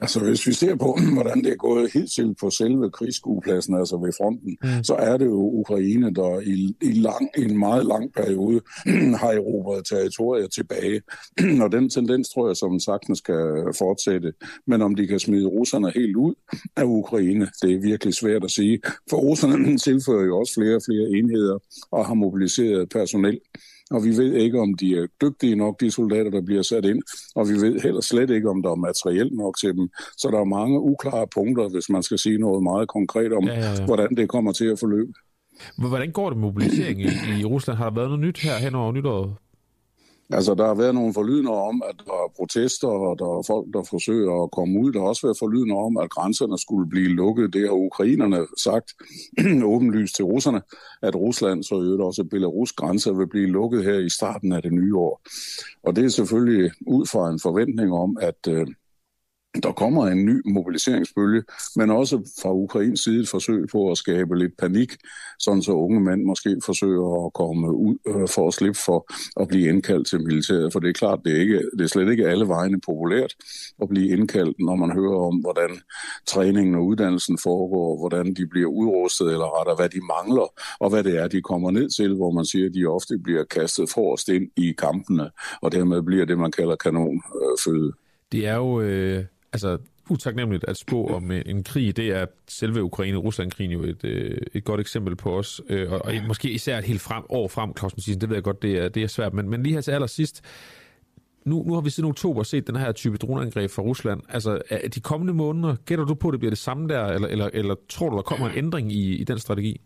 Altså 0.00 0.20
hvis 0.20 0.46
vi 0.46 0.52
ser 0.52 0.76
på, 0.76 0.98
hvordan 1.14 1.44
det 1.44 1.52
er 1.52 1.56
gået 1.56 1.92
helt 1.92 2.12
til 2.12 2.34
på 2.40 2.50
selve 2.50 2.90
krigsskuepladsen, 2.90 3.74
altså 3.74 3.96
ved 3.96 4.12
fronten, 4.18 4.56
mm. 4.62 4.84
så 4.84 4.94
er 4.94 5.16
det 5.16 5.26
jo 5.26 5.40
Ukraine, 5.60 6.14
der 6.14 6.40
i, 6.40 6.74
i, 6.82 6.92
lang, 6.92 7.30
i 7.38 7.44
en 7.44 7.58
meget 7.58 7.86
lang 7.86 8.12
periode 8.12 8.60
har 9.20 9.32
erobret 9.32 9.86
territorier 9.86 10.46
tilbage. 10.46 11.02
Og 11.62 11.72
den 11.72 11.90
tendens 11.90 12.28
tror 12.28 12.46
jeg, 12.48 12.56
som 12.56 12.80
sagtens 12.80 13.18
skal 13.18 13.64
fortsætte. 13.78 14.32
Men 14.66 14.82
om 14.82 14.94
de 14.94 15.06
kan 15.06 15.18
smide 15.18 15.46
russerne 15.46 15.92
helt 15.94 16.16
ud 16.16 16.34
af 16.76 16.84
Ukraine, 16.84 17.48
det 17.62 17.74
er 17.74 17.80
virkelig 17.80 18.14
svært 18.14 18.44
at 18.44 18.50
sige. 18.50 18.80
For 19.10 19.16
russerne 19.16 19.78
tilfører 19.78 20.24
jo 20.24 20.38
også 20.38 20.54
flere 20.54 20.76
og 20.76 20.82
flere 20.88 21.18
enheder 21.18 21.58
og 21.90 22.06
har 22.06 22.14
mobiliseret 22.14 22.88
personel 22.88 23.40
og 23.90 24.04
vi 24.04 24.16
ved 24.16 24.32
ikke, 24.34 24.60
om 24.60 24.74
de 24.74 24.96
er 24.96 25.06
dygtige 25.22 25.56
nok, 25.56 25.80
de 25.80 25.90
soldater, 25.90 26.30
der 26.30 26.42
bliver 26.42 26.62
sat 26.62 26.84
ind, 26.84 27.02
og 27.34 27.48
vi 27.48 27.54
ved 27.54 27.80
heller 27.80 28.00
slet 28.00 28.30
ikke, 28.30 28.50
om 28.50 28.62
der 28.62 28.70
er 28.70 28.74
materiel 28.74 29.30
nok 29.32 29.58
til 29.58 29.74
dem. 29.76 29.88
Så 30.16 30.28
der 30.32 30.40
er 30.40 30.44
mange 30.44 30.80
uklare 30.80 31.26
punkter, 31.34 31.68
hvis 31.68 31.88
man 31.90 32.02
skal 32.02 32.18
sige 32.18 32.38
noget 32.38 32.62
meget 32.62 32.88
konkret 32.88 33.32
om, 33.32 33.44
ja, 33.44 33.54
ja, 33.54 33.72
ja. 33.72 33.84
hvordan 33.84 34.16
det 34.16 34.28
kommer 34.28 34.52
til 34.52 34.64
at 34.64 34.78
forløbe. 34.78 35.12
Hvordan 35.78 36.12
går 36.12 36.30
det 36.30 36.38
med 36.38 36.48
mobilisering 36.48 37.00
i, 37.00 37.40
i 37.40 37.44
Rusland? 37.44 37.78
Har 37.78 37.88
der 37.88 37.94
været 37.94 38.08
noget 38.08 38.20
nyt 38.20 38.38
her 38.38 38.56
hen 38.58 38.74
over 38.74 38.92
nytåret? 38.92 39.34
Altså, 40.32 40.54
der 40.54 40.66
har 40.66 40.74
været 40.74 40.94
nogle 40.94 41.14
forlydende 41.14 41.50
om, 41.50 41.82
at 41.88 41.94
der 42.06 42.12
er 42.12 42.32
protester, 42.36 42.88
og 42.88 43.18
der 43.18 43.24
er 43.24 43.42
folk, 43.46 43.66
der 43.74 43.82
forsøger 43.82 44.42
at 44.42 44.50
komme 44.50 44.80
ud. 44.80 44.92
Der 44.92 45.00
har 45.00 45.06
også 45.06 45.26
været 45.26 45.38
forlydende 45.38 45.74
om, 45.74 45.96
at 45.96 46.10
grænserne 46.10 46.58
skulle 46.58 46.90
blive 46.90 47.08
lukket. 47.08 47.52
Det 47.52 47.60
har 47.60 47.72
ukrainerne 47.72 48.46
sagt 48.62 48.88
åbenlyst 49.74 50.14
til 50.16 50.24
russerne, 50.24 50.62
at 51.02 51.16
Rusland, 51.16 51.62
så 51.62 51.74
øvrigt 51.74 52.02
også 52.02 52.24
Belarus 52.24 52.72
grænser, 52.72 53.12
vil 53.12 53.28
blive 53.28 53.46
lukket 53.46 53.84
her 53.84 53.98
i 53.98 54.08
starten 54.08 54.52
af 54.52 54.62
det 54.62 54.72
nye 54.72 54.96
år. 54.96 55.20
Og 55.82 55.96
det 55.96 56.04
er 56.04 56.08
selvfølgelig 56.08 56.70
ud 56.86 57.06
fra 57.06 57.30
en 57.30 57.40
forventning 57.40 57.92
om, 57.92 58.18
at 58.20 58.48
øh, 58.48 58.66
der 59.62 59.72
kommer 59.72 60.06
en 60.06 60.24
ny 60.24 60.42
mobiliseringsbølge, 60.44 61.42
men 61.76 61.90
også 61.90 62.16
fra 62.42 62.52
Ukrains 62.52 63.00
side 63.00 63.20
et 63.20 63.28
forsøg 63.28 63.68
på 63.72 63.90
at 63.90 63.98
skabe 63.98 64.38
lidt 64.38 64.56
panik, 64.58 64.96
sådan 65.38 65.62
så 65.62 65.72
unge 65.72 66.00
mænd 66.00 66.22
måske 66.24 66.56
forsøger 66.64 67.26
at 67.26 67.32
komme 67.32 67.74
ud 67.74 67.96
øh, 68.06 68.28
for 68.28 68.48
at 68.48 68.54
slippe 68.54 68.78
for 68.78 69.12
at 69.40 69.48
blive 69.48 69.68
indkaldt 69.68 70.06
til 70.06 70.20
militæret. 70.20 70.72
For 70.72 70.80
det 70.80 70.88
er 70.88 70.92
klart, 70.92 71.20
det 71.24 71.36
er, 71.36 71.40
ikke, 71.40 71.62
det 71.78 71.84
er 71.84 71.86
slet 71.86 72.10
ikke 72.10 72.28
alle 72.28 72.48
vegne 72.48 72.80
populært 72.80 73.34
at 73.82 73.88
blive 73.88 74.08
indkaldt, 74.08 74.56
når 74.58 74.76
man 74.76 74.92
hører 74.92 75.18
om, 75.26 75.36
hvordan 75.36 75.70
træningen 76.26 76.74
og 76.74 76.84
uddannelsen 76.84 77.38
foregår, 77.38 77.98
hvordan 77.98 78.34
de 78.34 78.46
bliver 78.46 78.68
udrustet, 78.68 79.26
eller 79.32 79.58
rettere, 79.58 79.76
hvad 79.76 79.88
de 79.88 80.00
mangler, 80.00 80.52
og 80.80 80.90
hvad 80.90 81.04
det 81.04 81.18
er, 81.18 81.28
de 81.28 81.42
kommer 81.42 81.70
ned 81.70 81.90
til, 81.90 82.14
hvor 82.14 82.30
man 82.30 82.44
siger, 82.44 82.66
at 82.66 82.74
de 82.74 82.86
ofte 82.86 83.18
bliver 83.18 83.44
kastet 83.44 83.90
forrest 83.90 84.28
ind 84.28 84.50
i 84.56 84.72
kampene, 84.78 85.30
og 85.62 85.72
dermed 85.72 86.02
bliver 86.02 86.24
det, 86.24 86.38
man 86.38 86.52
kalder 86.52 86.76
kanonføde. 86.76 87.92
Det 88.32 88.46
er 88.46 88.56
jo... 88.56 88.80
Øh 88.80 89.24
altså, 89.52 89.78
utaknemmeligt 90.10 90.64
at 90.64 90.76
spå 90.76 91.06
om 91.06 91.30
øh, 91.30 91.42
en 91.46 91.64
krig, 91.64 91.96
det 91.96 92.08
er 92.08 92.26
selve 92.48 92.82
Ukraine-Rusland-krigen 92.82 93.72
jo 93.72 93.82
et, 93.82 94.04
øh, 94.04 94.38
et 94.54 94.64
godt 94.64 94.80
eksempel 94.80 95.16
på 95.16 95.38
os. 95.38 95.60
Øh, 95.68 95.92
og, 95.92 96.04
og 96.04 96.12
måske 96.28 96.50
især 96.50 96.78
et 96.78 96.84
helt 96.84 97.00
frem, 97.00 97.24
år 97.28 97.48
frem, 97.48 97.72
Claus 97.78 97.96
Mathisen, 97.96 98.20
det 98.20 98.28
ved 98.28 98.36
jeg 98.36 98.44
godt, 98.44 98.62
det 98.62 98.78
er, 98.78 98.88
det 98.88 99.02
er 99.02 99.06
svært. 99.06 99.34
Men, 99.34 99.48
men 99.48 99.62
lige 99.62 99.72
her 99.72 99.80
til 99.80 99.90
allersidst, 99.90 100.42
nu, 101.44 101.64
nu 101.66 101.74
har 101.74 101.80
vi 101.80 101.90
siden 101.90 102.08
oktober 102.08 102.42
set 102.42 102.66
den 102.66 102.76
her 102.76 102.92
type 102.92 103.16
droneangreb 103.16 103.70
fra 103.70 103.82
Rusland. 103.82 104.20
Altså, 104.28 104.60
de 104.94 105.00
kommende 105.00 105.32
måneder, 105.32 105.76
gætter 105.86 106.04
du 106.04 106.14
på, 106.14 106.28
at 106.28 106.32
det 106.32 106.40
bliver 106.40 106.50
det 106.50 106.58
samme 106.58 106.88
der, 106.88 107.04
eller, 107.04 107.28
eller, 107.28 107.50
eller 107.52 107.74
tror 107.88 108.10
du, 108.10 108.16
der 108.16 108.22
kommer 108.22 108.48
en 108.48 108.58
ændring 108.58 108.92
i, 108.92 109.16
i 109.16 109.24
den 109.24 109.38
strategi? 109.38 109.80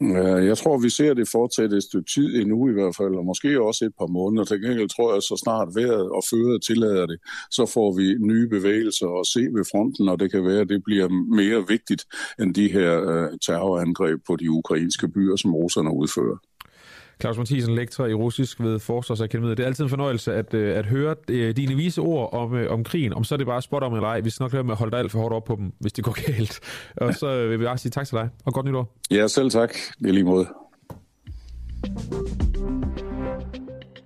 Jeg 0.00 0.58
tror, 0.58 0.78
vi 0.78 0.90
ser 0.90 1.14
det 1.14 1.28
fortsætte 1.28 1.76
et 1.76 1.82
stykke 1.82 2.10
tid 2.14 2.40
endnu 2.40 2.68
i 2.68 2.72
hvert 2.72 2.96
fald, 2.96 3.14
og 3.14 3.24
måske 3.24 3.62
også 3.62 3.84
et 3.84 3.94
par 3.98 4.06
måneder. 4.06 4.44
Til 4.44 4.62
gengæld 4.62 4.88
tror 4.88 5.12
jeg, 5.12 5.22
så 5.22 5.36
snart 5.44 5.68
vejret 5.74 6.10
og 6.10 6.22
føret 6.30 6.62
tillader 6.62 7.06
det, 7.06 7.18
så 7.50 7.66
får 7.74 7.96
vi 7.96 8.14
nye 8.14 8.48
bevægelser 8.48 9.20
at 9.20 9.26
se 9.26 9.40
ved 9.40 9.64
fronten, 9.72 10.08
og 10.08 10.20
det 10.20 10.30
kan 10.30 10.44
være, 10.44 10.60
at 10.60 10.68
det 10.68 10.84
bliver 10.84 11.08
mere 11.40 11.64
vigtigt 11.68 12.04
end 12.40 12.54
de 12.54 12.72
her 12.72 12.92
øh, 13.10 13.28
terrorangreb 13.46 14.18
på 14.26 14.36
de 14.36 14.50
ukrainske 14.50 15.08
byer, 15.08 15.36
som 15.36 15.54
russerne 15.54 15.90
udfører. 15.94 16.49
Claus 17.20 17.38
Mathisen, 17.38 17.74
lektor 17.74 18.06
i 18.06 18.14
russisk 18.14 18.60
ved 18.60 18.78
Forsvarsakademiet. 18.78 19.56
Det 19.56 19.62
er 19.62 19.66
altid 19.66 19.84
en 19.84 19.90
fornøjelse 19.90 20.34
at, 20.34 20.54
øh, 20.54 20.78
at 20.78 20.86
høre 20.86 21.14
øh, 21.28 21.56
dine 21.56 21.74
vise 21.74 22.00
ord 22.00 22.32
om, 22.32 22.54
øh, 22.54 22.72
om 22.72 22.84
krigen. 22.84 23.12
Om 23.12 23.24
så 23.24 23.34
er 23.34 23.36
det 23.36 23.46
bare 23.46 23.62
spot 23.62 23.82
om 23.82 23.92
eller 23.94 24.08
ej. 24.08 24.20
Vi 24.20 24.30
skal 24.30 24.44
nok 24.44 24.52
lade 24.52 24.64
med 24.64 24.72
at 24.72 24.78
holde 24.78 24.90
dig 24.90 24.98
alt 24.98 25.12
for 25.12 25.18
hårdt 25.18 25.34
op 25.34 25.44
på 25.44 25.56
dem, 25.56 25.72
hvis 25.78 25.92
det 25.92 26.04
går 26.04 26.26
galt. 26.26 26.60
Og 26.96 27.14
så 27.14 27.46
vil 27.46 27.60
vi 27.60 27.64
bare 27.64 27.78
sige 27.78 27.90
tak 27.90 28.06
til 28.06 28.16
dig, 28.16 28.28
og 28.44 28.54
godt 28.54 28.66
nytår. 28.66 28.96
Ja, 29.10 29.26
selv 29.26 29.50
tak. 29.50 29.74
Det 29.98 30.08
er 30.08 30.12
lige 30.12 30.24
måde. 30.24 30.46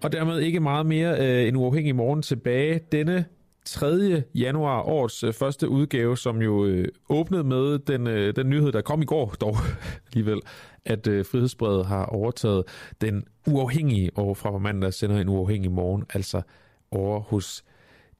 Og 0.02 0.12
dermed 0.12 0.40
ikke 0.40 0.60
meget 0.60 0.86
mere 0.86 1.18
øh, 1.20 1.48
en 1.48 1.56
uafhængig 1.56 1.96
morgen 1.96 2.22
tilbage. 2.22 2.80
Denne 2.92 3.24
3. 3.64 4.22
januar, 4.34 4.82
årets 4.82 5.24
øh, 5.24 5.32
første 5.32 5.68
udgave, 5.68 6.16
som 6.16 6.42
jo 6.42 6.64
øh, 6.64 6.88
åbnede 7.08 7.44
med 7.44 7.78
den, 7.78 8.06
øh, 8.06 8.36
den 8.36 8.50
nyhed, 8.50 8.72
der 8.72 8.80
kom 8.80 9.02
i 9.02 9.04
går 9.04 9.34
dog 9.40 9.56
alligevel, 10.06 10.40
at 10.84 11.06
øh, 11.06 11.24
Frihedsbredet 11.24 11.86
har 11.86 12.04
overtaget 12.04 12.64
den 13.00 13.24
uafhængige, 13.46 14.10
og 14.14 14.36
fra 14.36 14.58
mandag 14.58 14.94
sender 14.94 15.20
en 15.20 15.28
uafhængig 15.28 15.70
morgen, 15.70 16.04
altså 16.14 16.42
over 16.90 17.20
hos 17.20 17.64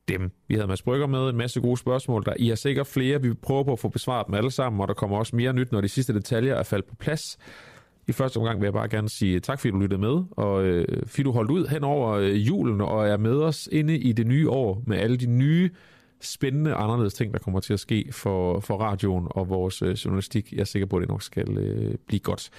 dem. 0.08 0.30
Vi 0.48 0.54
havde 0.54 0.66
Mads 0.66 0.82
Brygger 0.82 1.06
med, 1.06 1.28
en 1.28 1.36
masse 1.36 1.60
gode 1.60 1.76
spørgsmål, 1.76 2.24
der 2.24 2.34
I 2.38 2.48
har 2.48 2.54
sikkert 2.54 2.86
flere. 2.86 3.22
Vi 3.22 3.34
prøver 3.34 3.64
på 3.64 3.72
at 3.72 3.78
få 3.78 3.88
besvaret 3.88 4.26
dem 4.26 4.34
alle 4.34 4.50
sammen, 4.50 4.80
og 4.80 4.88
der 4.88 4.94
kommer 4.94 5.18
også 5.18 5.36
mere 5.36 5.52
nyt, 5.52 5.72
når 5.72 5.80
de 5.80 5.88
sidste 5.88 6.14
detaljer 6.14 6.54
er 6.54 6.62
faldet 6.62 6.88
på 6.88 6.94
plads. 6.94 7.38
I 8.08 8.12
første 8.12 8.36
omgang 8.36 8.60
vil 8.60 8.66
jeg 8.66 8.72
bare 8.72 8.88
gerne 8.88 9.08
sige 9.08 9.40
tak, 9.40 9.60
fordi 9.60 9.70
du 9.70 9.78
lyttede 9.78 10.00
med, 10.00 10.22
og 10.30 10.64
øh, 10.64 10.86
fordi 11.06 11.22
du 11.22 11.32
holdt 11.32 11.50
ud 11.50 11.66
hen 11.66 11.84
over 11.84 12.12
øh, 12.12 12.46
julen 12.46 12.80
og 12.80 13.08
er 13.08 13.16
med 13.16 13.36
os 13.36 13.68
inde 13.72 13.98
i 13.98 14.12
det 14.12 14.26
nye 14.26 14.50
år 14.50 14.82
med 14.86 14.98
alle 14.98 15.16
de 15.16 15.26
nye 15.26 15.70
spændende, 16.20 16.74
anderledes 16.74 17.14
ting, 17.14 17.32
der 17.32 17.38
kommer 17.38 17.60
til 17.60 17.72
at 17.72 17.80
ske 17.80 18.08
for, 18.12 18.60
for 18.60 18.76
radioen 18.76 19.26
og 19.30 19.48
vores 19.48 19.82
øh, 19.82 19.92
journalistik. 19.92 20.52
Jeg 20.52 20.60
er 20.60 20.64
sikker 20.64 20.86
på, 20.86 20.96
at 20.96 21.00
det 21.00 21.08
nok 21.08 21.22
skal 21.22 21.58
øh, 21.58 21.94
blive 22.06 22.20
godt. 22.20 22.50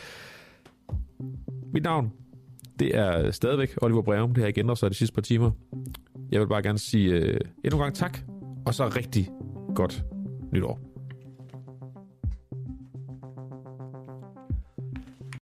Mit 1.73 1.83
navn, 1.83 2.11
det 2.79 2.97
er 2.97 3.31
stadigvæk 3.31 3.75
Oliver 3.81 4.01
Breum. 4.01 4.33
Det 4.33 4.41
har 4.41 4.47
ikke 4.47 4.59
ændret 4.59 4.77
sig 4.77 4.89
de 4.89 4.95
sidste 4.95 5.13
par 5.13 5.21
timer. 5.21 5.51
Jeg 6.31 6.39
vil 6.39 6.47
bare 6.47 6.63
gerne 6.63 6.79
sige 6.79 7.11
øh, 7.11 7.39
endnu 7.63 7.77
en 7.77 7.83
gang 7.83 7.95
tak, 7.95 8.19
og 8.65 8.73
så 8.73 8.87
rigtig 8.87 9.29
godt 9.75 10.03
nytår. 10.53 10.84